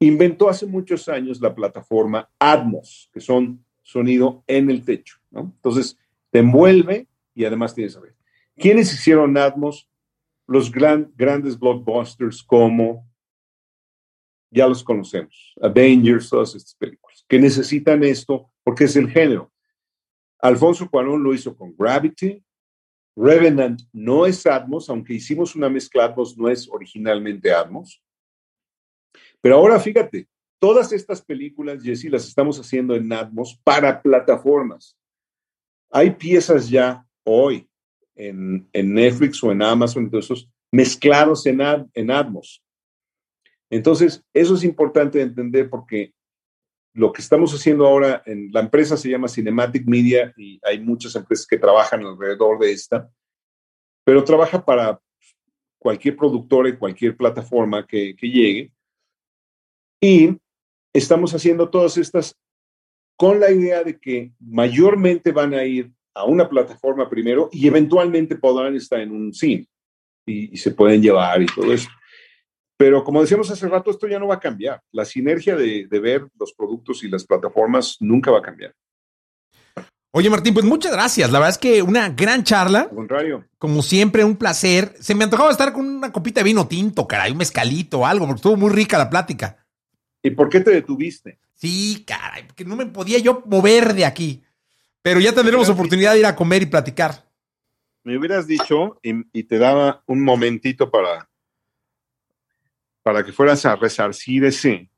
inventó 0.06 0.50
hace 0.50 0.66
muchos 0.66 1.08
años 1.08 1.42
la 1.42 1.54
plataforma 1.54 2.30
Atmos, 2.40 3.10
que 3.14 3.20
son 3.20 3.64
sonido 3.82 4.44
en 4.48 4.70
el 4.70 4.84
techo, 4.84 5.18
¿no? 5.32 5.42
Entonces, 5.56 5.98
te 6.30 6.40
envuelve 6.40 7.08
y 7.36 7.46
además 7.46 7.76
tienes 7.76 7.96
a 7.96 8.00
ver. 8.00 8.16
¿Quiénes 8.58 8.94
hicieron 8.94 9.38
Atmos? 9.38 9.90
Los 10.46 10.72
grandes 10.72 11.58
blockbusters 11.58 12.44
como, 12.44 13.10
ya 14.52 14.68
los 14.68 14.84
conocemos, 14.84 15.54
Avengers, 15.62 16.30
todas 16.30 16.54
estas 16.56 16.76
películas, 16.76 17.26
que 17.28 17.40
necesitan 17.40 18.04
esto 18.04 18.52
porque 18.64 18.84
es 18.84 18.96
el 18.96 19.10
género. 19.10 19.52
Alfonso 20.40 20.90
Cuarón 20.90 21.24
lo 21.24 21.34
hizo 21.34 21.56
con 21.56 21.74
Gravity, 21.78 22.44
Revenant 23.16 23.82
no 23.94 24.26
es 24.26 24.46
Atmos, 24.46 24.90
aunque 24.90 25.14
hicimos 25.14 25.56
una 25.56 25.70
mezcla 25.70 26.06
Atmos, 26.06 26.38
no 26.38 26.50
es 26.50 26.68
originalmente 26.70 27.54
Atmos. 27.54 28.03
Pero 29.42 29.56
ahora 29.56 29.80
fíjate, 29.80 30.28
todas 30.64 30.94
estas 30.94 31.22
películas, 31.22 31.84
Jesse, 31.84 32.06
las 32.06 32.26
estamos 32.26 32.58
haciendo 32.58 32.96
en 32.96 33.12
Atmos 33.12 33.60
para 33.66 34.02
plataformas. 34.02 34.98
Hay 35.92 36.12
piezas 36.12 36.70
ya 36.70 37.06
hoy 37.26 37.68
en, 38.16 38.70
Netflix 38.74 39.44
o 39.44 39.52
en 39.52 39.62
Amazon, 39.62 40.06
entonces, 40.06 40.48
mezclados 40.72 41.46
en, 41.46 41.60
en 41.94 42.12
Atmos. 42.12 42.64
Entonces, 43.70 44.24
eso 44.34 44.56
es 44.56 44.64
importante 44.64 45.22
entender 45.22 45.70
porque 45.70 46.14
lo 46.94 47.12
que 47.12 47.22
estamos 47.22 47.54
haciendo 47.54 47.86
ahora 47.86 48.24
en 48.26 48.50
la 48.54 48.62
empresa 48.62 48.96
se 48.96 49.10
llama 49.10 49.28
Cinematic 49.28 49.86
Media 49.86 50.34
y 50.38 50.62
hay 50.64 50.80
muchas 50.80 51.14
empresas 51.16 51.46
que 51.46 51.58
trabajan 51.58 52.06
alrededor 52.06 52.60
de 52.60 52.72
esta, 52.72 53.10
pero 54.06 54.24
trabaja 54.24 54.64
para 54.64 54.98
cualquier 55.78 56.16
productor 56.16 56.68
y 56.68 56.78
cualquier 56.78 57.18
plataforma 57.18 57.86
que 57.86 58.16
llegue. 58.22 58.72
Y 60.04 60.38
estamos 60.94 61.34
haciendo 61.34 61.70
todas 61.70 61.98
estas 61.98 62.36
con 63.18 63.40
la 63.40 63.52
idea 63.52 63.84
de 63.84 63.98
que 63.98 64.34
mayormente 64.40 65.32
van 65.32 65.54
a 65.54 65.64
ir 65.64 65.92
a 66.14 66.26
una 66.26 66.50
plataforma 66.50 67.10
primero 67.10 67.50
y 67.52 67.68
eventualmente 67.68 68.36
podrán 68.36 68.76
estar 68.76 69.00
en 69.00 69.12
un 69.12 69.34
cine 69.34 69.68
y, 70.26 70.54
y 70.54 70.58
se 70.58 70.72
pueden 70.72 71.02
llevar 71.02 71.42
y 71.42 71.46
todo 71.46 71.72
eso. 71.72 71.90
Pero 72.78 73.04
como 73.06 73.22
decíamos 73.22 73.50
hace 73.50 73.68
rato, 73.70 73.92
esto 73.92 74.10
ya 74.10 74.20
no 74.20 74.28
va 74.28 74.36
a 74.36 74.40
cambiar. 74.42 74.82
La 74.92 75.06
sinergia 75.06 75.56
de, 75.56 75.88
ver 75.90 76.28
los 76.38 76.52
productos 76.52 77.02
y 77.06 77.08
las 77.08 77.24
plataformas 77.24 77.96
nunca 78.02 78.30
va 78.30 78.40
a 78.40 78.42
cambiar. 78.42 78.74
Oye, 80.12 80.30
Martín, 80.30 80.54
pues 80.54 80.66
muchas 80.66 80.92
gracias. 80.92 81.32
La 81.32 81.40
verdad 81.40 81.52
es 81.52 81.58
que 81.58 81.82
una 81.82 82.10
gran 82.10 82.44
charla. 82.44 82.82
Al 82.82 82.90
contrario. 82.90 83.46
Como 83.58 83.82
siempre, 83.82 84.26
un 84.26 84.36
placer. 84.36 84.94
Se 85.00 85.16
me 85.16 85.24
antojaba 85.24 85.50
estar 85.50 85.72
con 85.72 85.88
una 85.88 86.12
copita 86.12 86.42
de 86.42 86.44
vino 86.44 86.68
tinto, 86.68 87.08
caray, 87.08 87.32
un 87.32 87.38
mezcalito 87.38 88.00
o 88.00 88.06
algo, 88.06 88.26
porque 88.26 88.40
estuvo 88.40 88.58
muy 88.58 88.70
rica 88.70 88.98
la 88.98 89.10
plática. 89.10 89.63
¿Y 90.24 90.32
por 90.32 90.50
qué 90.50 90.62
te 90.62 90.72
detuviste? 90.72 91.38
Sí, 91.54 92.04
caray, 92.08 92.44
porque 92.48 92.66
no 92.66 92.76
me 92.76 92.86
podía 92.86 93.20
yo 93.20 93.44
mover 93.46 93.94
de 93.94 94.06
aquí. 94.06 94.44
Pero 95.02 95.20
ya 95.20 95.34
tendremos 95.34 95.68
oportunidad 95.70 96.14
de 96.14 96.20
ir 96.20 96.26
a 96.26 96.36
comer 96.36 96.64
y 96.64 96.68
platicar. 96.68 97.30
Me 98.04 98.18
hubieras 98.18 98.48
dicho 98.48 99.00
y 99.02 99.44
te 99.44 99.58
daba 99.58 100.02
un 100.08 100.24
momentito 100.24 100.90
para 100.90 101.30
para 103.04 103.24
que 103.24 103.34
fueras 103.34 103.66
a 103.66 103.76
resarcir 103.76 104.46
ese. 104.46 104.90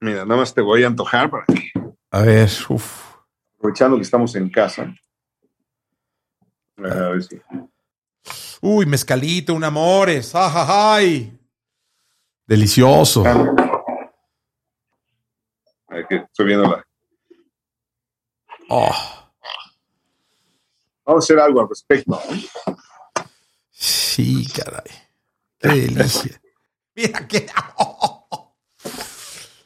Mira, 0.00 0.24
nada 0.24 0.40
más 0.40 0.54
te 0.54 0.62
voy 0.62 0.82
a 0.82 0.86
antojar 0.86 1.30
para 1.30 1.44
que. 1.44 1.70
A 2.10 2.22
ver, 2.22 2.50
uff. 2.70 3.16
Aprovechando 3.58 3.96
que 3.96 4.02
estamos 4.02 4.34
en 4.34 4.48
casa. 4.48 4.94
A 6.78 7.10
ver 7.10 7.22
si. 7.22 7.40
Uy, 8.62 8.86
mezcalito, 8.86 9.54
un 9.54 9.64
amores. 9.64 10.32
¡Ay! 10.34 11.38
Delicioso. 12.46 13.24
Ver, 15.94 16.06
que 16.06 16.16
estoy 16.16 16.46
viendo 16.46 16.68
la. 16.68 16.84
Oh. 18.68 18.94
Vamos 21.04 21.24
a 21.24 21.24
hacer 21.24 21.38
algo 21.40 21.60
al 21.60 21.68
respecto. 21.68 22.20
Sí, 23.70 24.46
caray. 24.54 24.90
Qué 25.58 25.68
delicia. 25.68 26.40
Mira 26.94 27.26
que. 27.26 27.46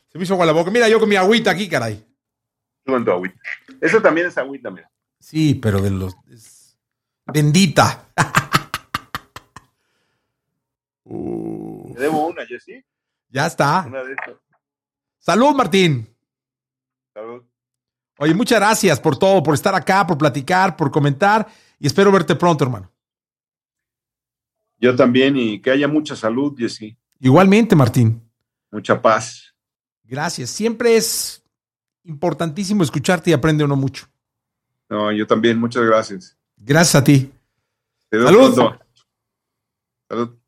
Se 0.08 0.18
me 0.18 0.24
hizo 0.24 0.34
agua 0.34 0.46
la 0.46 0.52
boca. 0.52 0.70
Mira, 0.70 0.88
yo 0.88 1.00
con 1.00 1.08
mi 1.08 1.16
agüita 1.16 1.50
aquí, 1.50 1.68
caray. 1.68 2.06
Con 2.86 3.04
tu 3.04 3.10
agüita. 3.10 3.38
Eso 3.80 4.00
también 4.00 4.28
es 4.28 4.38
agüita, 4.38 4.70
mira. 4.70 4.88
Sí, 5.18 5.54
pero 5.54 5.80
de 5.80 5.90
los. 5.90 6.14
Bendita. 7.26 8.08
Te 11.04 12.00
debo 12.00 12.28
una, 12.28 12.46
Jessy. 12.46 12.84
Ya 13.28 13.46
está. 13.46 13.84
Una 13.86 14.04
de 14.04 14.12
estas. 14.12 14.36
Salud, 15.18 15.54
Martín. 15.54 16.13
Salud. 17.14 17.42
Oye, 18.18 18.34
muchas 18.34 18.58
gracias 18.58 19.00
por 19.00 19.16
todo, 19.16 19.42
por 19.42 19.54
estar 19.54 19.74
acá, 19.74 20.06
por 20.06 20.18
platicar, 20.18 20.76
por 20.76 20.90
comentar 20.90 21.46
y 21.78 21.86
espero 21.86 22.12
verte 22.12 22.34
pronto, 22.34 22.64
hermano. 22.64 22.90
Yo 24.78 24.94
también 24.94 25.36
y 25.36 25.60
que 25.60 25.70
haya 25.70 25.88
mucha 25.88 26.14
salud, 26.14 26.54
Jessy. 26.56 26.96
Igualmente, 27.20 27.74
Martín. 27.74 28.20
Mucha 28.70 29.00
paz. 29.00 29.54
Gracias. 30.02 30.50
Siempre 30.50 30.96
es 30.96 31.42
importantísimo 32.02 32.82
escucharte 32.82 33.30
y 33.30 33.32
aprende 33.32 33.64
uno 33.64 33.76
mucho. 33.76 34.06
No, 34.88 35.10
yo 35.12 35.26
también. 35.26 35.58
Muchas 35.58 35.84
gracias. 35.84 36.36
Gracias 36.56 36.94
a 36.96 37.04
ti. 37.04 37.32
Salud. 38.10 38.76
Salud. 40.08 40.38